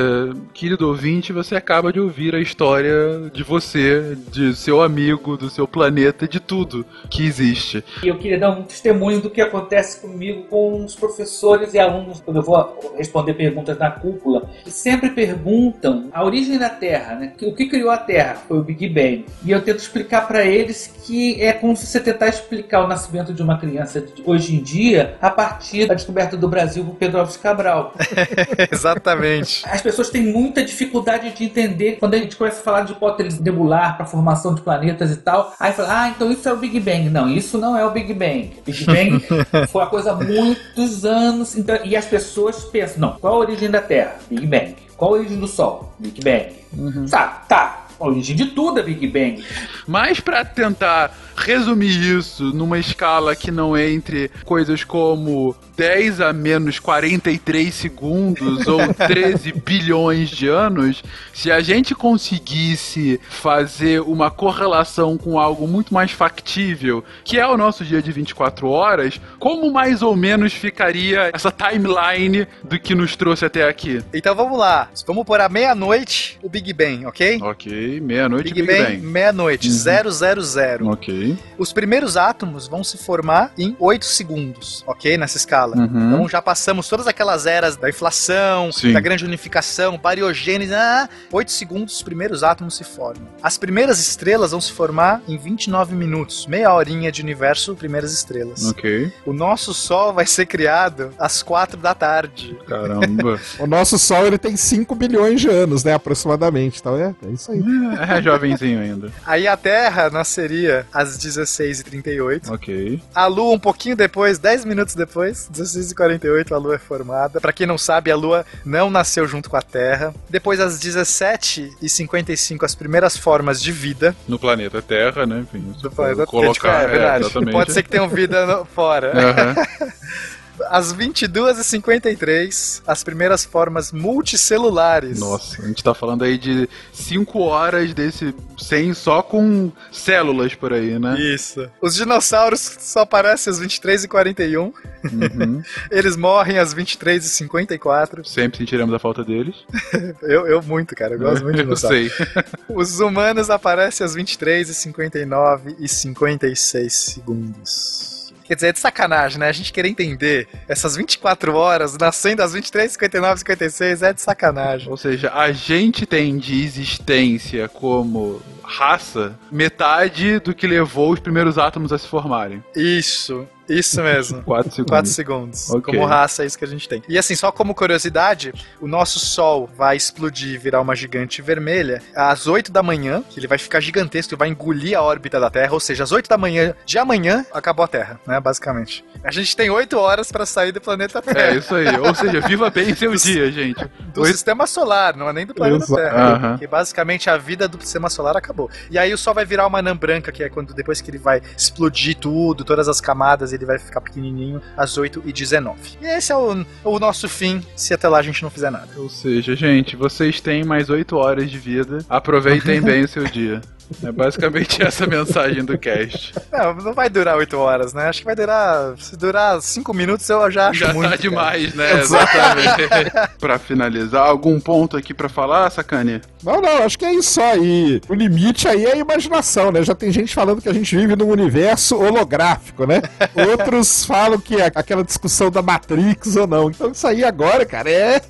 querido 0.51 0.87
ouvinte, 0.87 1.31
você 1.31 1.55
acaba 1.55 1.93
de 1.93 1.99
ouvir 1.99 2.33
a 2.33 2.39
história 2.39 3.29
de 3.31 3.43
você, 3.43 4.17
de 4.31 4.55
seu 4.55 4.81
amigo, 4.81 5.37
do 5.37 5.47
seu 5.47 5.67
planeta, 5.67 6.27
de 6.27 6.39
tudo 6.39 6.83
que 7.07 7.23
existe. 7.23 7.83
E 8.01 8.07
eu 8.07 8.17
queria 8.17 8.39
dar 8.39 8.49
um 8.49 8.63
testemunho 8.63 9.21
do 9.21 9.29
que 9.29 9.41
acontece 9.41 10.01
comigo 10.01 10.45
com 10.49 10.83
os 10.83 10.95
professores 10.95 11.75
e 11.75 11.79
alunos, 11.79 12.19
quando 12.19 12.37
eu 12.37 12.43
vou 12.43 12.95
responder 12.97 13.35
perguntas 13.35 13.77
na 13.77 13.91
cúpula, 13.91 14.49
que 14.63 14.71
sempre 14.71 15.11
perguntam 15.11 16.09
a 16.11 16.25
origem 16.25 16.57
da 16.57 16.69
Terra, 16.69 17.13
né? 17.13 17.33
O 17.43 17.53
que 17.53 17.67
criou 17.67 17.91
a 17.91 17.97
Terra? 17.97 18.37
Foi 18.47 18.57
o 18.57 18.63
Big 18.63 18.89
Bang. 18.89 19.25
E 19.45 19.51
eu 19.51 19.61
tento 19.61 19.77
explicar 19.77 20.27
para 20.27 20.43
eles 20.43 20.87
que 21.05 21.39
é 21.39 21.53
como 21.53 21.77
se 21.77 21.85
você 21.85 21.99
tentar 21.99 22.27
explicar 22.27 22.83
o 22.83 22.87
nascimento 22.87 23.35
de 23.35 23.43
uma 23.43 23.59
criança 23.59 24.03
hoje 24.25 24.55
em 24.55 24.63
dia 24.63 25.15
a 25.21 25.29
partir 25.29 25.85
da 25.85 25.93
descoberta 25.93 26.35
do 26.35 26.47
Brasil 26.47 26.83
por 26.83 26.95
Pedro 26.95 27.18
Alves 27.19 27.37
Cabral. 27.37 27.93
Exatamente. 28.71 29.63
As 29.65 29.81
pessoas 29.81 30.09
têm 30.09 30.23
muita 30.23 30.63
dificuldade 30.63 31.31
de 31.31 31.43
entender 31.43 31.97
quando 31.99 32.13
a 32.13 32.17
gente 32.17 32.35
começa 32.35 32.59
a 32.61 32.63
falar 32.63 32.81
de 32.81 32.93
hipótese 32.93 33.41
nebular 33.41 33.97
para 33.97 34.05
formação 34.05 34.53
de 34.53 34.61
planetas 34.61 35.11
e 35.11 35.17
tal. 35.17 35.53
Aí 35.59 35.73
fala, 35.73 36.03
ah, 36.03 36.09
então 36.09 36.31
isso 36.31 36.47
é 36.47 36.53
o 36.53 36.57
Big 36.57 36.79
Bang. 36.79 37.09
Não, 37.09 37.29
isso 37.29 37.57
não 37.57 37.77
é 37.77 37.85
o 37.85 37.91
Big 37.91 38.13
Bang. 38.13 38.51
Big 38.65 38.85
Bang 38.85 39.19
foi 39.69 39.81
uma 39.81 39.89
coisa 39.89 40.11
há 40.11 40.15
muitos 40.15 41.05
anos. 41.05 41.57
Então, 41.57 41.77
e 41.83 41.95
as 41.95 42.05
pessoas 42.05 42.63
pensam, 42.65 42.99
não, 42.99 43.11
qual 43.19 43.35
a 43.35 43.37
origem 43.37 43.69
da 43.69 43.81
Terra? 43.81 44.15
Big 44.29 44.45
Bang. 44.45 44.75
Qual 44.97 45.13
a 45.13 45.17
origem 45.17 45.39
do 45.39 45.47
Sol? 45.47 45.93
Big 45.99 46.21
Bang. 46.21 46.49
Uhum. 46.77 47.05
Tá, 47.05 47.43
tá. 47.47 47.85
A 47.99 48.07
origem 48.07 48.35
de 48.35 48.45
tudo 48.47 48.79
é 48.79 48.83
Big 48.83 49.05
Bang. 49.07 49.43
Mas 49.85 50.21
para 50.21 50.45
tentar 50.45 51.13
resumir 51.35 52.17
isso 52.17 52.45
numa 52.53 52.79
escala 52.79 53.35
que 53.35 53.51
não 53.51 53.77
entre 53.77 54.29
coisas 54.45 54.83
como 54.85 55.55
10 55.79 56.19
a 56.19 56.33
menos 56.33 56.77
43 56.77 57.73
segundos 57.73 58.67
ou 58.67 58.93
13 58.93 59.53
bilhões 59.53 60.29
de 60.29 60.49
anos, 60.49 61.01
se 61.33 61.49
a 61.49 61.61
gente 61.61 61.95
conseguisse 61.95 63.17
fazer 63.29 64.01
uma 64.01 64.29
correlação 64.29 65.17
com 65.17 65.39
algo 65.39 65.65
muito 65.65 65.93
mais 65.93 66.11
factível, 66.11 67.01
que 67.23 67.39
é 67.39 67.47
o 67.47 67.55
nosso 67.55 67.85
dia 67.85 68.01
de 68.01 68.11
24 68.11 68.67
horas, 68.67 69.21
como 69.39 69.71
mais 69.71 70.01
ou 70.01 70.17
menos 70.17 70.51
ficaria 70.51 71.31
essa 71.33 71.49
timeline 71.49 72.45
do 72.61 72.77
que 72.77 72.93
nos 72.93 73.15
trouxe 73.15 73.45
até 73.45 73.65
aqui? 73.65 74.03
Então 74.13 74.35
vamos 74.35 74.59
lá. 74.59 74.89
Vamos 75.07 75.23
por 75.23 75.39
a 75.39 75.47
meia-noite 75.47 76.37
o 76.43 76.49
Big 76.49 76.73
Bang, 76.73 77.05
ok? 77.05 77.39
Ok, 77.41 78.01
meia-noite 78.01 78.53
Big, 78.53 78.63
Big 78.63 78.67
Bang. 78.67 78.97
Bang. 78.97 79.07
Meia-noite, 79.07 79.69
uhum. 79.69 80.11
000. 80.11 80.91
Ok. 80.91 81.37
Os 81.57 81.71
primeiros 81.71 82.17
átomos 82.17 82.67
vão 82.67 82.83
se 82.83 82.97
formar 82.97 83.53
em 83.57 83.77
8 83.79 84.03
segundos, 84.03 84.83
ok? 84.85 85.17
Nessa 85.17 85.37
escala. 85.37 85.68
Uhum. 85.77 85.85
Então 85.85 86.29
já 86.29 86.41
passamos 86.41 86.87
todas 86.87 87.07
aquelas 87.07 87.45
eras 87.45 87.75
da 87.75 87.89
inflação, 87.89 88.71
Sim. 88.71 88.93
da 88.93 88.99
grande 88.99 89.25
unificação, 89.25 89.97
bariogênese. 89.97 90.73
Ah, 90.73 91.09
8 91.31 91.51
segundos 91.51 91.95
os 91.95 92.01
primeiros 92.01 92.43
átomos 92.43 92.75
se 92.75 92.83
formam. 92.83 93.27
As 93.41 93.57
primeiras 93.57 93.99
estrelas 93.99 94.51
vão 94.51 94.61
se 94.61 94.71
formar 94.71 95.21
em 95.27 95.37
29 95.37 95.95
minutos, 95.95 96.45
meia 96.47 96.73
horinha 96.73 97.11
de 97.11 97.21
universo, 97.21 97.75
primeiras 97.75 98.13
estrelas. 98.13 98.65
Ok. 98.65 99.11
O 99.25 99.33
nosso 99.33 99.73
Sol 99.73 100.13
vai 100.13 100.25
ser 100.25 100.45
criado 100.45 101.11
às 101.17 101.41
4 101.43 101.79
da 101.79 101.93
tarde. 101.93 102.57
Caramba. 102.67 103.39
o 103.59 103.67
nosso 103.67 103.97
Sol 103.97 104.25
ele 104.25 104.37
tem 104.37 104.55
5 104.55 104.93
bilhões 104.95 105.41
de 105.41 105.49
anos, 105.49 105.83
né? 105.83 105.93
Aproximadamente. 105.93 106.79
Então 106.79 106.95
é, 106.97 107.15
é 107.25 107.31
isso 107.31 107.51
aí. 107.51 107.59
É, 108.09 108.21
jovenzinho 108.21 108.79
ainda. 108.79 109.11
Aí 109.25 109.47
a 109.47 109.55
Terra 109.57 110.09
nasceria 110.09 110.85
às 110.93 111.17
16h38. 111.17 112.49
Ok. 112.49 113.01
A 113.13 113.25
Lua 113.27 113.53
um 113.53 113.59
pouquinho 113.59 113.95
depois, 113.95 114.39
10 114.39 114.65
minutos 114.65 114.95
depois, 114.95 115.49
16h48 115.59 116.51
a 116.51 116.57
Lua 116.57 116.75
é 116.75 116.79
formada. 116.79 117.39
Para 117.39 117.53
quem 117.53 117.67
não 117.67 117.77
sabe, 117.77 118.11
a 118.11 118.15
Lua 118.15 118.45
não 118.65 118.89
nasceu 118.89 119.27
junto 119.27 119.49
com 119.49 119.57
a 119.57 119.61
Terra. 119.61 120.13
Depois, 120.29 120.59
às 120.59 120.79
17h55, 120.79 122.63
as 122.63 122.75
primeiras 122.75 123.17
formas 123.17 123.61
de 123.61 123.71
vida. 123.71 124.15
No 124.27 124.39
planeta 124.39 124.81
Terra, 124.81 125.25
né? 125.25 125.39
Enfim, 125.39 125.73
no 125.81 125.91
planeta 125.91 126.25
Terra. 126.25 126.81
É, 126.81 126.83
é, 126.83 126.87
verdade. 126.87 127.25
É, 127.25 127.51
Pode 127.51 127.73
ser 127.73 127.83
que 127.83 127.89
tenham 127.89 128.07
vida 128.09 128.45
no, 128.45 128.65
fora. 128.65 129.13
Uhum. 129.13 129.89
às 130.67 130.93
22h53, 130.93 132.81
as 132.85 133.03
primeiras 133.03 133.45
formas 133.45 133.91
multicelulares. 133.91 135.19
Nossa, 135.19 135.61
a 135.61 135.67
gente 135.67 135.83
tá 135.83 135.93
falando 135.93 136.23
aí 136.23 136.37
de 136.37 136.69
5 136.93 137.39
horas 137.39 137.93
desse 137.93 138.33
100 138.57 138.93
só 138.93 139.21
com 139.21 139.71
células 139.91 140.55
por 140.55 140.73
aí, 140.73 140.99
né? 140.99 141.19
Isso. 141.19 141.69
Os 141.81 141.95
dinossauros 141.95 142.59
só 142.79 143.01
aparecem 143.01 143.51
às 143.51 143.61
23h41. 143.61 144.57
Uhum. 144.57 145.61
Eles 145.91 146.15
morrem 146.15 146.57
às 146.57 146.73
23h54. 146.73 148.25
Sempre 148.25 148.59
sentiremos 148.59 148.93
a 148.93 148.99
falta 148.99 149.23
deles. 149.23 149.55
eu, 150.21 150.47
eu 150.47 150.61
muito, 150.61 150.95
cara. 150.95 151.13
Eu 151.15 151.19
gosto 151.19 151.43
muito 151.43 151.57
de 151.57 151.63
dinossauros. 151.63 151.89
Eu 152.19 152.25
sei. 152.25 152.43
Os 152.69 152.99
humanos 152.99 153.49
aparecem 153.49 154.05
às 154.05 154.15
23h59 154.15 155.75
e 155.79 155.87
56 155.87 156.93
segundos. 156.93 158.18
Quer 158.49 158.55
dizer, 158.55 158.67
é 158.69 158.71
de 158.71 158.79
sacanagem, 158.79 159.37
né? 159.37 159.47
A 159.47 159.51
gente 159.51 159.71
querer 159.71 159.89
entender 159.89 160.47
essas 160.67 160.95
24 160.95 161.53
horas, 161.53 161.95
nascendo 161.95 162.41
às 162.41 162.53
23, 162.53 162.91
59, 162.93 163.37
56, 163.41 164.01
é 164.01 164.11
de 164.11 164.21
sacanagem. 164.21 164.89
Ou 164.89 164.97
seja, 164.97 165.31
a 165.31 165.51
gente 165.51 166.03
tem 166.03 166.35
de 166.35 166.63
existência 166.63 167.69
como 167.69 168.41
raça 168.63 169.37
metade 169.51 170.39
do 170.39 170.55
que 170.55 170.65
levou 170.65 171.11
os 171.11 171.19
primeiros 171.19 171.59
átomos 171.59 171.93
a 171.93 171.99
se 171.99 172.07
formarem. 172.07 172.63
Isso. 172.75 173.47
Isso 173.69 174.01
mesmo. 174.01 174.41
4 174.43 174.71
segundos. 174.71 174.89
4 174.89 175.11
segundos. 175.11 175.69
Ok. 175.69 175.93
Como 175.93 176.05
raça, 176.05 176.43
é 176.43 176.45
isso 176.45 176.57
que 176.57 176.65
a 176.65 176.67
gente 176.67 176.87
tem. 176.87 177.03
E 177.07 177.17
assim, 177.17 177.35
só 177.35 177.51
como 177.51 177.75
curiosidade, 177.75 178.53
o 178.81 178.87
nosso 178.87 179.19
Sol 179.19 179.69
vai 179.77 179.95
explodir 179.95 180.55
e 180.55 180.57
virar 180.57 180.81
uma 180.81 180.95
gigante 180.95 181.41
vermelha 181.41 182.01
às 182.15 182.47
8 182.47 182.71
da 182.71 182.81
manhã, 182.81 183.23
que 183.29 183.39
ele 183.39 183.47
vai 183.47 183.57
ficar 183.57 183.79
gigantesco 183.79 184.33
e 184.33 184.37
vai 184.37 184.49
engolir 184.49 184.97
a 184.97 185.01
órbita 185.01 185.39
da 185.39 185.49
Terra, 185.49 185.73
ou 185.73 185.79
seja, 185.79 186.03
às 186.03 186.11
8 186.11 186.27
da 186.27 186.37
manhã 186.37 186.73
de 186.85 186.97
amanhã 186.97 187.45
acabou 187.53 187.83
a 187.83 187.87
Terra, 187.87 188.19
né? 188.25 188.39
Basicamente. 188.39 189.03
A 189.23 189.31
gente 189.31 189.55
tem 189.55 189.69
8 189.69 189.97
horas 189.97 190.31
pra 190.31 190.45
sair 190.45 190.71
do 190.71 190.81
planeta 190.81 191.21
Terra. 191.21 191.53
É 191.53 191.55
isso 191.55 191.75
aí. 191.75 191.87
Ou 191.99 192.15
seja, 192.15 192.39
viva 192.41 192.69
bem 192.69 192.95
seu 192.95 193.13
dia, 193.15 193.51
gente. 193.51 193.85
Do 194.13 194.25
sistema 194.25 194.65
solar, 194.65 195.15
não 195.15 195.29
é 195.29 195.33
nem 195.33 195.45
do 195.45 195.53
planeta 195.53 195.83
Exato. 195.83 196.01
Terra. 196.01 196.35
Aham. 196.35 196.57
Que 196.57 196.67
basicamente 196.67 197.29
a 197.29 197.37
vida 197.37 197.67
do 197.67 197.79
sistema 197.81 198.09
solar 198.09 198.35
acabou. 198.35 198.69
E 198.89 198.97
aí 198.97 199.13
o 199.13 199.17
Sol 199.17 199.33
vai 199.33 199.45
virar 199.45 199.67
uma 199.67 199.79
anã 199.79 199.95
branca, 199.95 200.31
que 200.31 200.43
é 200.43 200.49
quando 200.49 200.73
depois 200.73 201.01
que 201.01 201.09
ele 201.11 201.17
vai 201.17 201.41
explodir 201.57 202.15
tudo, 202.17 202.63
todas 202.63 202.87
as 202.87 203.01
camadas, 203.01 203.53
ele 203.59 203.65
vai 203.65 203.77
ficar 203.77 204.01
pequenininho 204.01 204.61
às 204.75 204.97
8 204.97 205.23
e 205.25 205.33
19 205.33 205.79
E 206.01 206.05
esse 206.05 206.31
é 206.31 206.35
o, 206.35 206.65
o 206.83 206.99
nosso 206.99 207.27
fim, 207.27 207.61
se 207.75 207.93
até 207.93 208.07
lá 208.07 208.19
a 208.19 208.21
gente 208.21 208.41
não 208.41 208.49
fizer 208.49 208.69
nada. 208.69 208.87
Ou 208.97 209.09
seja, 209.09 209.55
gente, 209.55 209.95
vocês 209.95 210.39
têm 210.39 210.63
mais 210.63 210.89
8 210.89 211.15
horas 211.15 211.49
de 211.49 211.57
vida. 211.57 211.99
Aproveitem 212.09 212.81
bem 212.81 213.03
o 213.03 213.07
seu 213.07 213.25
dia. 213.25 213.61
É 214.03 214.11
basicamente 214.11 214.81
essa 214.85 215.05
a 215.05 215.07
mensagem 215.07 215.63
do 215.63 215.77
cast. 215.77 216.33
Não, 216.51 216.73
não 216.75 216.93
vai 216.93 217.09
durar 217.09 217.37
8 217.37 217.57
horas, 217.57 217.93
né? 217.93 218.07
Acho 218.07 218.19
que 218.19 218.25
vai 218.25 218.35
durar. 218.35 218.97
Se 218.97 219.17
durar 219.17 219.61
5 219.61 219.93
minutos, 219.93 220.29
eu 220.29 220.49
já 220.51 220.69
acho 220.69 220.79
Já 220.79 220.93
muito. 220.93 221.09
tá 221.09 221.17
cara. 221.17 221.21
demais, 221.21 221.73
né? 221.73 221.99
Exatamente. 221.99 222.91
pra 223.39 223.57
finalizar, 223.57 224.27
algum 224.27 224.59
ponto 224.59 224.95
aqui 224.95 225.13
pra 225.13 225.29
falar, 225.29 225.69
Sacane? 225.71 226.21
Não, 226.43 226.61
não, 226.61 226.83
acho 226.83 226.97
que 226.97 227.05
é 227.05 227.13
isso 227.13 227.41
aí. 227.41 228.01
O 228.07 228.13
limite 228.13 228.67
aí 228.67 228.85
é 228.85 228.93
a 228.93 228.97
imaginação, 228.97 229.71
né? 229.71 229.83
Já 229.83 229.95
tem 229.95 230.11
gente 230.11 230.33
falando 230.33 230.61
que 230.61 230.69
a 230.69 230.73
gente 230.73 230.95
vive 230.95 231.15
num 231.15 231.29
universo 231.29 231.97
holográfico, 231.97 232.85
né? 232.85 233.01
Outros 233.49 234.05
falam 234.05 234.39
que 234.39 234.55
é 234.55 234.71
aquela 234.73 235.03
discussão 235.03 235.49
da 235.49 235.61
Matrix 235.61 236.35
ou 236.35 236.47
não. 236.47 236.69
Então 236.69 236.91
isso 236.91 237.05
aí 237.07 237.23
agora, 237.23 237.65
cara, 237.65 237.89
é 237.89 238.21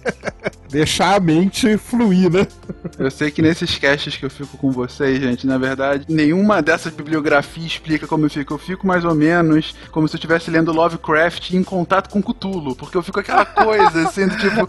deixar 0.69 1.15
a 1.15 1.19
mente 1.19 1.77
fluir, 1.77 2.31
né? 2.31 2.47
Eu 2.97 3.09
sei 3.11 3.31
que 3.31 3.41
nesses 3.41 3.77
casts 3.77 4.15
que 4.15 4.25
eu 4.25 4.29
fico 4.29 4.57
com 4.57 4.71
vocês, 4.71 5.19
gente, 5.21 5.45
na 5.49 5.57
verdade, 5.57 6.05
nenhuma 6.07 6.61
dessas 6.61 6.93
bibliografias 6.93 7.65
explica 7.73 8.07
como 8.07 8.25
eu 8.25 8.29
fico. 8.29 8.53
Eu 8.53 8.57
fico 8.57 8.85
mais 8.87 9.03
ou 9.03 9.13
menos 9.15 9.75
como 9.91 10.07
se 10.07 10.15
eu 10.15 10.17
estivesse 10.17 10.49
lendo 10.51 10.71
Lovecraft 10.71 11.51
em 11.51 11.63
contato 11.63 12.09
com 12.09 12.21
Cthulhu, 12.21 12.75
porque 12.75 12.95
eu 12.95 13.03
fico 13.03 13.19
aquela 13.19 13.43
coisa 13.45 14.07
assim, 14.07 14.27
do 14.27 14.37
tipo, 14.37 14.61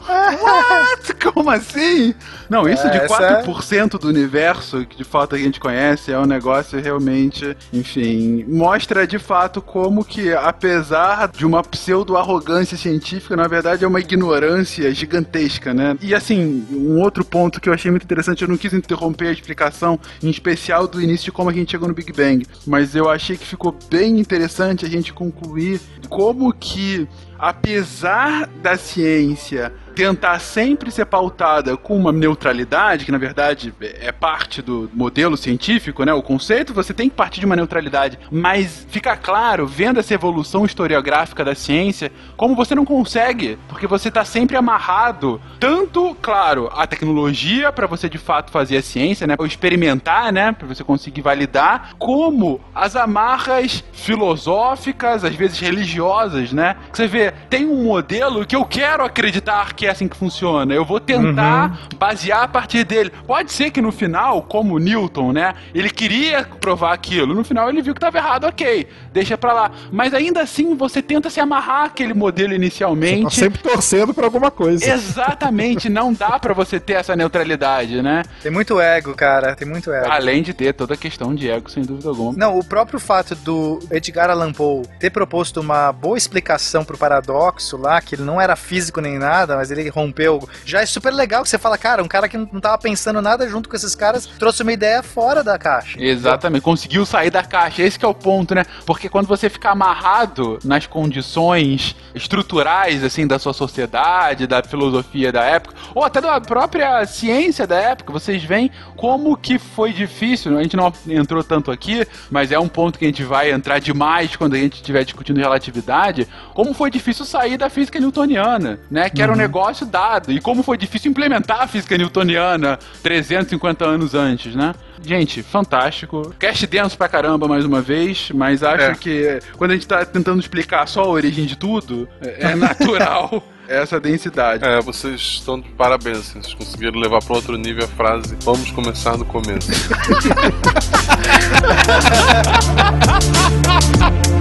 what? 0.44 1.15
Como 1.32 1.51
assim? 1.51 2.15
Não, 2.48 2.69
isso 2.69 2.86
É, 2.86 2.90
de 2.90 2.97
essa 2.98 3.23
é- 3.23 3.43
4% 3.43 3.98
do 3.98 4.09
universo 4.09 4.85
que 4.86 4.97
de 4.97 5.05
fato 5.05 5.35
a 5.35 5.39
gente 5.39 5.61
conhece 5.61 6.11
é 6.12 6.19
um 6.19 6.24
negócio 6.27 6.81
realmente, 6.81 7.57
enfim, 7.73 8.44
mostra 8.48 9.07
de 9.07 9.19
fato 9.19 9.61
como 9.61 10.05
que, 10.05 10.32
apesar 10.32 11.28
de 11.28 11.44
uma 11.44 11.62
pseudo-arrogância 11.62 12.77
científica, 12.77 13.36
na 13.36 13.47
verdade 13.47 13.85
é 13.85 13.89
uma 13.89 14.01
ignorância 14.01 14.93
gigantesca, 14.94 15.74
né? 15.74 15.97
E 16.01 16.15
assim, 16.15 16.66
um 16.73 16.98
outro 17.01 17.24
ponto 17.24 17.61
que 17.61 17.69
eu 17.69 17.73
achei 17.74 17.90
muito 17.90 18.05
interessante, 18.05 18.43
eu 18.43 18.48
não 18.48 18.57
quis 18.57 18.73
interromper 18.73 19.28
a 19.28 19.32
explicação, 19.32 19.98
em 20.23 20.31
especial 20.31 20.70
do 20.89 21.01
início 21.01 21.27
de 21.27 21.33
como 21.33 21.51
a 21.51 21.53
gente 21.53 21.71
chegou 21.71 21.89
no 21.89 21.95
Big 21.95 22.13
Bang, 22.13 22.47
mas 22.67 22.95
eu 22.95 23.09
achei 23.09 23.37
que 23.37 23.47
ficou 23.47 23.75
bem 23.91 24.19
interessante 24.19 24.85
a 24.85 24.89
gente 24.89 25.13
concluir 25.13 25.81
como 26.09 26.53
que, 26.53 27.07
apesar 27.41 28.47
da 28.47 28.77
ciência 28.77 29.73
tentar 29.95 30.39
sempre 30.39 30.91
ser 30.91 31.05
pautada 31.05 31.77
com 31.77 31.97
uma 31.97 32.12
neutralidade, 32.12 33.05
que 33.05 33.12
na 33.12 33.19
verdade 33.19 33.75
é 33.81 34.12
parte 34.12 34.62
do 34.62 34.91
modelo 34.95 35.37
científico, 35.37 36.05
né? 36.05 36.15
O 36.15 36.23
conceito 36.23 36.73
você 36.73 36.95
tem 36.95 37.09
que 37.09 37.17
partir 37.17 37.41
de 37.41 37.47
uma 37.47 37.57
neutralidade, 37.57 38.19
mas 38.31 38.87
fica 38.89 39.17
claro, 39.17 39.67
vendo 39.67 40.01
essa 40.01 40.15
evolução 40.15 40.65
historiográfica 40.65 41.45
da 41.45 41.55
ciência, 41.55 42.11
como 42.37 42.55
você 42.55 42.75
não 42.75 42.85
consegue, 42.85 43.59
porque 43.69 43.87
você 43.87 44.09
está 44.09 44.25
sempre 44.25 44.57
amarrado, 44.57 45.41
tanto, 45.59 46.17
claro, 46.23 46.71
a 46.73 46.87
tecnologia 46.87 47.73
para 47.73 47.87
você 47.87 48.09
de 48.09 48.19
fato 48.19 48.51
fazer 48.51 48.79
a 48.79 48.83
ciência, 48.83 49.27
né? 49.27 49.35
Ou 49.39 49.47
experimentar, 49.47 50.33
né? 50.33 50.53
Para 50.53 50.67
você 50.67 50.85
conseguir 50.85 51.21
validar, 51.21 51.95
como 51.99 52.61
as 52.75 52.97
amarras 52.97 53.85
filosóficas, 53.93 55.25
às 55.25 55.35
vezes 55.35 55.59
religiosas, 55.59 56.53
né? 56.53 56.77
Que 56.91 56.97
você 56.97 57.07
vê, 57.07 57.30
tem 57.48 57.66
um 57.66 57.85
modelo 57.85 58.44
que 58.47 58.57
eu 58.57 58.65
quero 58.65 59.05
acreditar 59.05 59.73
que 59.74 59.86
é 59.86 59.90
assim 59.90 60.09
que 60.09 60.16
funciona. 60.16 60.73
Eu 60.74 60.85
vou 60.85 61.01
tentar 61.01 61.81
basear 61.97 62.43
a 62.43 62.48
partir 62.48 62.85
dele. 62.85 63.11
Pode 63.27 63.52
ser 63.52 63.70
que 63.70 63.81
no 63.81 63.93
final, 63.93 64.43
como 64.43 64.78
Newton, 64.78 65.32
né? 65.32 65.55
Ele 65.74 65.90
queria 65.90 66.44
provar 66.61 66.93
aquilo. 66.93 67.35
No 67.35 67.44
final 67.44 67.69
ele 67.69 67.82
viu 67.82 67.94
que 67.94 67.98
estava 67.98 68.19
errado, 68.19 68.44
ok. 68.44 68.86
Deixa 69.12 69.36
pra 69.39 69.52
lá. 69.52 69.70
Mas 69.93 70.15
ainda 70.15 70.40
assim 70.43 70.74
você 70.74 71.02
tenta 71.02 71.31
se 71.31 71.40
amarrar 71.40 71.85
aquele 71.85 72.15
modelo 72.15 72.51
Tá 72.51 72.55
inicialmente. 72.57 73.35
sempre 73.35 73.61
torcendo 73.62 74.12
pra 74.15 74.24
alguma 74.24 74.51
coisa. 74.51 74.85
Exatamente, 74.93 75.89
não 75.89 76.12
dá 76.12 76.39
pra 76.39 76.52
você 76.55 76.81
ter 76.81 76.94
essa 76.94 77.15
neutralidade, 77.15 78.02
né? 78.02 78.23
Tem 78.43 78.51
muito 78.51 78.81
ego, 78.81 79.15
cara. 79.15 79.55
Tem 79.55 79.69
muito 79.69 79.93
ego. 79.93 80.11
Além 80.11 80.43
de 80.43 80.52
ter 80.55 80.73
toda 80.73 80.94
a 80.94 80.97
questão 80.97 81.35
de 81.35 81.51
ego, 81.51 81.70
sem 81.70 81.82
dúvida 81.82 82.09
alguma. 82.09 82.32
Não, 82.36 82.59
o 82.59 82.65
próprio 82.65 82.98
fato 82.98 83.35
do 83.36 83.78
Edgar 83.90 84.31
Allan 84.31 84.52
Poe 84.52 84.82
ter 84.98 85.11
proposto 85.11 85.61
uma 85.61 85.93
boa 85.93 86.16
explicação 86.16 86.85
pro 86.85 86.97
paradoxo 87.21 87.77
lá, 87.77 88.01
que 88.01 88.15
ele 88.15 88.23
não 88.23 88.41
era 88.41 88.57
físico 88.57 89.01
nem 89.01 89.19
nada, 89.19 89.57
mas 89.57 89.71
ele 89.71 89.89
rompeu, 89.89 90.49
já 90.65 90.81
é 90.81 90.87
super 90.87 91.13
legal 91.13 91.43
que 91.43 91.49
você 91.49 91.59
fala, 91.59 91.77
cara, 91.77 92.03
um 92.03 92.09
cara 92.09 92.29
que 92.29 92.37
não 92.37 92.61
tava 92.61 92.79
pensando 92.79 93.21
nada 93.21 93.49
junto 93.49 93.69
com 93.69 93.77
esses 93.77 93.95
caras 93.95 94.27
trouxe 94.27 94.63
uma 94.63 94.73
ideia 94.73 95.03
fora 95.03 95.45
da 95.45 95.59
caixa. 95.59 96.03
Exatamente, 96.03 96.63
conseguiu 96.63 97.05
sair 97.05 97.31
da 97.31 97.43
caixa. 97.43 97.83
Esse 97.83 98.03
é 98.05 98.09
o 98.09 98.15
ponto, 98.15 98.55
né? 98.55 98.65
Porque 98.87 99.09
quando 99.09 99.27
você 99.27 99.49
fica 99.49 99.71
amarrado 99.71 100.59
nas 100.65 100.87
condições 100.87 101.95
estruturais, 102.15 103.05
assim, 103.05 103.27
da 103.27 103.39
sua 103.39 103.53
sociedade, 103.53 104.47
da 104.47 104.63
filosofia 104.63 105.31
da 105.31 105.45
época, 105.45 105.75
ou 105.95 106.05
até 106.05 106.21
da 106.21 106.41
própria 106.41 107.05
ciência 107.07 107.67
da 107.67 107.77
época, 107.77 108.13
vocês 108.13 108.43
veem 108.43 108.71
como 108.97 109.37
que 109.37 109.59
foi 109.59 109.93
difícil. 109.93 110.57
A 110.57 110.63
gente 110.63 110.77
não 110.77 110.93
entrou 111.09 111.45
tanto 111.45 111.71
aqui, 111.71 112.07
mas 112.31 112.51
é 112.51 112.59
um 112.59 112.69
ponto 112.69 112.99
que 112.99 113.05
a 113.05 113.09
gente 113.09 113.23
vai 113.23 113.53
entrar 113.53 113.79
demais 113.79 114.35
quando 114.37 114.55
a 114.55 114.59
gente 114.59 114.75
estiver 114.75 115.05
discutindo 115.05 115.39
relatividade, 115.39 116.27
como 116.55 116.73
foi 116.75 116.91
difícil 116.91 117.10
sair 117.12 117.57
da 117.57 117.69
física 117.70 117.99
newtoniana, 118.01 118.78
né? 118.91 119.09
Que 119.11 119.23
era 119.23 119.32
um 119.32 119.37
negócio 119.37 119.85
dado. 119.87 120.31
E 120.32 120.41
como 120.41 120.62
foi 120.62 120.77
difícil 120.77 121.11
implementar 121.11 121.62
a 121.62 121.66
física 121.66 121.97
newtoniana 121.99 122.78
350 123.03 123.85
anos 123.85 124.15
antes, 124.15 124.55
né? 124.55 124.74
Gente, 125.03 125.43
fantástico. 125.43 126.35
Cast 126.39 126.66
denso 126.66 126.97
pra 126.99 127.09
caramba 127.09 127.49
mais 127.49 127.65
uma 127.65 127.81
vez, 127.81 128.31
mas 128.35 128.62
acho 128.62 128.85
É. 128.85 128.95
que 128.95 129.39
quando 129.57 129.70
a 129.70 129.74
gente 129.74 129.87
tá 129.87 130.05
tentando 130.05 130.39
explicar 130.41 130.87
só 130.87 131.03
a 131.05 131.09
origem 131.09 131.47
de 131.47 131.57
tudo, 131.57 132.07
é 132.20 132.53
é 132.53 132.55
natural 132.55 133.43
essa 133.66 133.99
densidade. 134.01 134.62
É, 134.65 134.81
vocês 134.82 135.19
estão 135.20 135.59
de 135.61 135.69
parabéns, 135.70 136.19
assim, 136.19 136.43
vocês 136.43 136.53
conseguiram 136.55 136.99
levar 137.01 137.23
para 137.23 137.37
outro 137.37 137.57
nível 137.57 137.85
a 137.85 137.89
frase 137.89 138.37
vamos 138.45 138.70
começar 138.73 139.16
do 139.16 139.24
começo. 139.24 139.70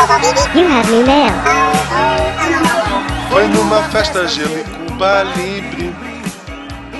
You 0.00 0.06
have 0.66 0.90
new 0.90 1.04
mail. 1.04 1.30
Foi 3.28 3.46
numa 3.48 3.82
festa 3.90 4.26
gelo 4.26 4.58
e 4.58 4.64
Cuba 4.64 5.24
Libre 5.24 5.94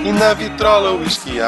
E 0.05 0.11
na 0.11 0.35
vitrola 0.35 0.91
o 0.91 0.99
uísque 0.99 1.39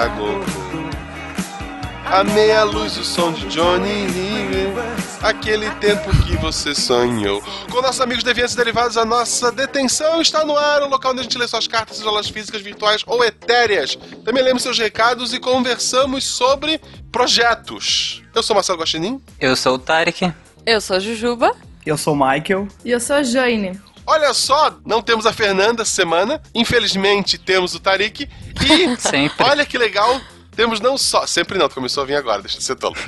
a 2.05 2.23
meia 2.23 2.63
luz 2.63 2.97
o 2.97 3.03
som 3.03 3.31
de 3.31 3.45
Johnny 3.47 4.07
River 4.07 4.73
Aquele 5.21 5.69
tempo 5.75 6.09
que 6.23 6.35
você 6.37 6.73
sonhou. 6.75 7.41
Com 7.71 7.81
nossos 7.81 8.01
amigos 8.01 8.23
deviantes 8.23 8.55
derivados 8.55 8.97
a 8.97 9.05
nossa 9.05 9.51
detenção 9.51 10.21
Está 10.21 10.43
no 10.43 10.57
ar 10.57 10.81
o 10.81 10.87
local 10.87 11.11
onde 11.11 11.19
a 11.19 11.23
gente 11.23 11.37
lê 11.37 11.47
suas 11.47 11.67
cartas 11.67 11.97
Seja 11.97 12.09
elas 12.09 12.29
físicas, 12.29 12.61
virtuais 12.61 13.03
ou 13.05 13.23
etéreas. 13.23 13.95
Também 14.25 14.43
lemos 14.43 14.63
seus 14.63 14.79
recados 14.79 15.35
e 15.35 15.39
conversamos 15.39 16.23
sobre 16.23 16.81
projetos. 17.11 18.23
Eu 18.33 18.41
sou 18.41 18.55
Marcelo 18.55 18.79
Guaxinim. 18.79 19.21
Eu 19.39 19.55
sou 19.55 19.75
o 19.75 19.79
Tarek. 19.79 20.33
Eu 20.65 20.79
sou 20.79 20.95
a 20.97 20.99
Jujuba. 20.99 21.55
Eu 21.85 21.97
sou 21.97 22.13
o 22.13 22.17
Michael. 22.17 22.67
E 22.85 22.91
eu 22.91 22.99
sou 22.99 23.17
a 23.17 23.23
Jane. 23.23 23.79
Olha 24.05 24.33
só, 24.33 24.77
não 24.85 25.01
temos 25.01 25.25
a 25.25 25.33
Fernanda 25.33 25.81
essa 25.81 25.91
semana. 25.91 26.41
Infelizmente, 26.53 27.37
temos 27.37 27.73
o 27.75 27.79
Tarik. 27.79 28.29
E 28.65 28.95
Sempre. 28.99 29.43
olha 29.45 29.65
que 29.65 29.77
legal, 29.77 30.19
Temos 30.55 30.79
não 30.79 30.97
só. 30.97 31.25
Sempre 31.25 31.57
não, 31.57 31.67
começou 31.67 32.03
a 32.03 32.05
vir 32.05 32.15
agora, 32.15 32.41
deixa 32.41 32.57
de 32.57 32.63
ser 32.63 32.75
tolo. 32.75 32.95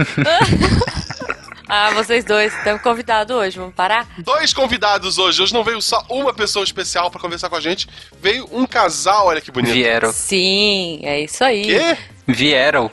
Ah, 1.67 1.89
vocês 1.95 2.23
dois, 2.23 2.53
temos 2.63 2.79
convidado 2.83 3.33
hoje, 3.33 3.57
vamos 3.57 3.73
parar? 3.73 4.07
Dois 4.19 4.53
convidados 4.53 5.17
hoje. 5.17 5.41
Hoje 5.41 5.51
não 5.51 5.63
veio 5.63 5.81
só 5.81 6.05
uma 6.11 6.31
pessoa 6.31 6.63
especial 6.63 7.09
pra 7.09 7.19
conversar 7.19 7.49
com 7.49 7.55
a 7.55 7.59
gente, 7.59 7.89
veio 8.21 8.47
um 8.51 8.67
casal, 8.67 9.25
olha 9.25 9.41
que 9.41 9.49
bonito. 9.49 9.73
Vieram. 9.73 10.11
Sim, 10.13 10.99
é 11.01 11.21
isso 11.21 11.43
aí. 11.43 11.63
Quê? 11.63 11.97
Vieram. 12.27 12.91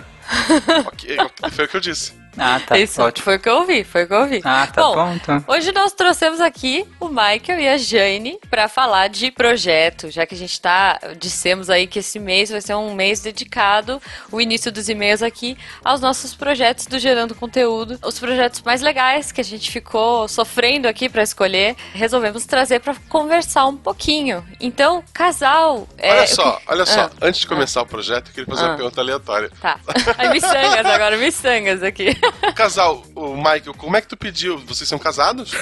Ok, 0.86 1.16
foi 1.50 1.66
o 1.66 1.68
que 1.68 1.76
eu 1.76 1.80
disse. 1.82 2.14
Ah, 2.38 2.60
tá. 2.66 2.78
Isso 2.78 3.02
Ótimo. 3.02 3.24
foi 3.24 3.36
o 3.36 3.40
que 3.40 3.48
eu 3.48 3.56
ouvi, 3.56 3.84
foi 3.84 4.04
o 4.04 4.06
que 4.06 4.14
eu 4.14 4.20
ouvi. 4.20 4.40
Ah, 4.44 4.66
tá 4.66 4.80
Bom, 4.82 4.94
bom, 4.94 5.12
então. 5.14 5.44
Hoje 5.46 5.70
nós 5.72 5.92
trouxemos 5.92 6.40
aqui 6.40 6.86
o 6.98 7.08
Michael 7.08 7.60
e 7.60 7.68
a 7.68 7.76
Jane 7.76 8.38
para 8.50 8.68
falar 8.68 9.08
de 9.08 9.30
projeto, 9.30 10.10
já 10.10 10.24
que 10.26 10.34
a 10.34 10.38
gente 10.38 10.60
tá, 10.60 10.98
dissemos 11.18 11.68
aí 11.68 11.86
que 11.86 11.98
esse 11.98 12.18
mês 12.18 12.50
vai 12.50 12.60
ser 12.60 12.74
um 12.74 12.94
mês 12.94 13.20
dedicado, 13.20 14.00
o 14.30 14.40
início 14.40 14.72
dos 14.72 14.88
e-mails 14.88 15.22
aqui, 15.22 15.56
aos 15.84 16.00
nossos 16.00 16.34
projetos 16.34 16.86
do 16.86 16.98
Gerando 16.98 17.34
Conteúdo, 17.34 17.98
os 18.04 18.18
projetos 18.18 18.62
mais 18.62 18.80
legais 18.80 19.30
que 19.30 19.40
a 19.40 19.44
gente 19.44 19.70
ficou 19.70 20.26
sofrendo 20.26 20.88
aqui 20.88 21.08
para 21.08 21.22
escolher, 21.22 21.76
resolvemos 21.92 22.46
trazer 22.46 22.80
para 22.80 22.94
conversar 23.08 23.66
um 23.66 23.76
pouquinho. 23.76 24.44
Então, 24.60 25.04
casal... 25.12 25.86
é, 25.98 26.10
olha 26.12 26.20
eu 26.22 26.26
só, 26.28 26.52
que- 26.52 26.62
olha 26.68 26.86
só. 26.86 27.00
Ah, 27.02 27.10
Antes 27.20 27.40
de 27.42 27.46
começar 27.46 27.82
o 27.82 27.86
projeto, 27.86 28.28
eu 28.28 28.34
queria 28.34 28.46
fazer 28.46 28.64
Ah. 28.64 28.68
uma 28.70 28.76
pergunta 28.76 29.00
aleatória. 29.00 29.50
Tá. 29.60 29.78
Aí 30.16 30.30
miçangas 30.30 30.86
agora, 30.86 31.16
miçangas 31.18 31.82
aqui. 31.82 32.16
O 32.48 32.52
casal, 32.54 33.02
o 33.14 33.36
Michael, 33.36 33.74
como 33.76 33.96
é 33.96 34.00
que 34.00 34.08
tu 34.08 34.16
pediu? 34.16 34.58
Vocês 34.58 34.88
são 34.88 34.98
casados? 34.98 35.52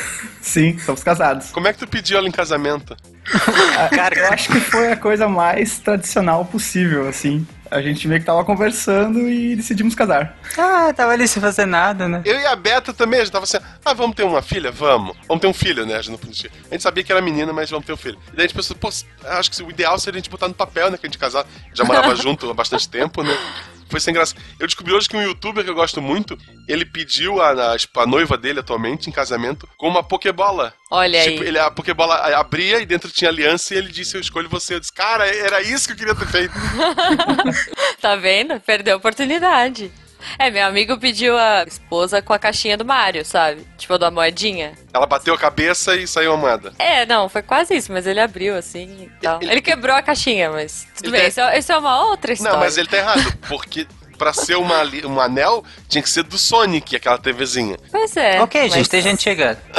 Sim, 0.40 0.78
somos 0.78 1.02
casados. 1.02 1.50
Como 1.50 1.66
é 1.66 1.72
que 1.72 1.78
tu 1.78 1.86
pediu 1.86 2.18
ela 2.18 2.28
em 2.28 2.32
casamento? 2.32 2.96
Ah, 3.32 3.88
eu 4.14 4.28
acho 4.28 4.50
que 4.50 4.60
foi 4.60 4.92
a 4.92 4.96
coisa 4.96 5.28
mais 5.28 5.78
tradicional 5.78 6.44
possível, 6.44 7.08
assim. 7.08 7.46
A 7.70 7.80
gente 7.80 8.08
meio 8.08 8.20
que 8.20 8.26
tava 8.26 8.44
conversando 8.44 9.28
e 9.28 9.54
decidimos 9.54 9.94
casar. 9.94 10.36
Ah, 10.58 10.92
tava 10.92 11.12
ali 11.12 11.28
sem 11.28 11.40
fazer 11.40 11.66
nada, 11.66 12.08
né? 12.08 12.20
Eu 12.24 12.38
e 12.38 12.44
a 12.44 12.56
Beta 12.56 12.92
também, 12.92 13.20
a 13.20 13.24
gente 13.24 13.32
tava 13.32 13.44
assim, 13.44 13.58
ah, 13.84 13.94
vamos 13.94 14.16
ter 14.16 14.24
uma 14.24 14.42
filha? 14.42 14.72
Vamos. 14.72 15.16
Vamos 15.28 15.40
ter 15.40 15.46
um 15.46 15.54
filho, 15.54 15.86
né? 15.86 15.94
A 15.94 16.02
gente, 16.02 16.10
não 16.10 16.18
podia. 16.18 16.50
a 16.68 16.74
gente 16.74 16.82
sabia 16.82 17.04
que 17.04 17.12
era 17.12 17.22
menina, 17.22 17.52
mas 17.52 17.70
vamos 17.70 17.86
ter 17.86 17.92
um 17.92 17.96
filho. 17.96 18.18
E 18.32 18.36
daí 18.36 18.44
a 18.44 18.48
gente 18.48 18.56
pensou, 18.56 18.76
pô, 18.76 18.88
acho 18.88 19.50
que 19.50 19.62
o 19.62 19.70
ideal 19.70 19.96
seria 20.00 20.18
a 20.18 20.20
gente 20.20 20.30
botar 20.30 20.48
no 20.48 20.54
papel, 20.54 20.90
né? 20.90 20.98
Que 20.98 21.06
a 21.06 21.08
gente 21.08 21.18
casar. 21.18 21.46
Já 21.72 21.84
morava 21.84 22.14
junto 22.16 22.50
há 22.50 22.54
bastante 22.54 22.88
tempo, 22.88 23.22
né? 23.22 23.36
Foi 23.90 24.00
sem 24.00 24.14
graça. 24.14 24.34
Eu 24.58 24.66
descobri 24.66 24.94
hoje 24.94 25.08
que 25.08 25.16
um 25.16 25.22
youtuber 25.22 25.64
que 25.64 25.70
eu 25.70 25.74
gosto 25.74 26.00
muito, 26.00 26.38
ele 26.68 26.84
pediu 26.84 27.42
a, 27.42 27.50
a, 27.50 27.76
a 27.96 28.06
noiva 28.06 28.38
dele 28.38 28.60
atualmente 28.60 29.08
em 29.08 29.12
casamento 29.12 29.68
com 29.76 29.88
uma 29.88 30.02
pokebola. 30.02 30.72
Olha 30.90 31.22
tipo, 31.22 31.42
aí. 31.42 31.48
Ele, 31.48 31.58
a 31.58 31.70
pokebola 31.70 32.14
abria 32.36 32.80
e 32.80 32.86
dentro 32.86 33.10
tinha 33.10 33.30
aliança 33.30 33.74
e 33.74 33.78
ele 33.78 33.90
disse, 33.90 34.16
eu 34.16 34.20
escolho 34.20 34.48
você. 34.48 34.74
Eu 34.74 34.80
disse, 34.80 34.92
cara, 34.92 35.26
era 35.26 35.60
isso 35.60 35.86
que 35.86 35.92
eu 35.92 35.96
queria 35.96 36.14
ter 36.14 36.26
feito. 36.26 36.54
Tá 38.00 38.16
vendo? 38.16 38.58
Perdeu 38.60 38.94
a 38.94 38.96
oportunidade. 38.96 39.92
É, 40.38 40.50
meu 40.50 40.66
amigo 40.66 40.98
pediu 40.98 41.36
a 41.38 41.64
esposa 41.66 42.20
com 42.22 42.32
a 42.32 42.38
caixinha 42.38 42.76
do 42.76 42.84
Mario, 42.84 43.24
sabe? 43.24 43.66
Tipo, 43.78 43.98
da 43.98 44.10
moedinha. 44.10 44.72
Ela 44.92 45.06
bateu 45.06 45.34
a 45.34 45.38
cabeça 45.38 45.94
e 45.96 46.06
saiu 46.06 46.32
a 46.32 46.36
moeda. 46.36 46.72
É, 46.78 47.06
não, 47.06 47.28
foi 47.28 47.42
quase 47.42 47.74
isso, 47.76 47.92
mas 47.92 48.06
ele 48.06 48.20
abriu 48.20 48.56
assim 48.56 49.04
e 49.04 49.10
tal. 49.22 49.38
Ele, 49.42 49.60
quebrou 49.60 49.94
a 49.96 50.02
caixinha, 50.02 50.50
mas 50.50 50.86
tudo 50.96 51.06
Ele 51.06 51.12
bem, 51.12 51.20
tem- 51.20 51.28
isso, 51.30 51.40
é- 51.40 51.58
isso 51.58 51.72
é 51.72 51.78
uma 51.78 52.04
outra 52.06 52.32
história. 52.32 52.52
Não, 52.54 52.60
mas 52.60 52.76
ele 52.76 52.88
tá 52.88 52.96
errado, 52.98 53.32
porque 53.48 53.86
pra 54.18 54.32
ser 54.34 54.56
uma, 54.56 54.82
um 55.06 55.18
anel, 55.20 55.64
tinha 55.88 56.02
que 56.02 56.10
ser 56.10 56.22
do 56.24 56.36
Sonic, 56.36 56.94
aquela 56.94 57.16
TVzinha. 57.16 57.78
Pois 57.90 58.14
é. 58.16 58.40
ok, 58.42 58.62
mas- 58.64 58.72
gente, 58.74 58.88
tem 58.90 59.00
gente 59.00 59.22
chegando. 59.22 59.58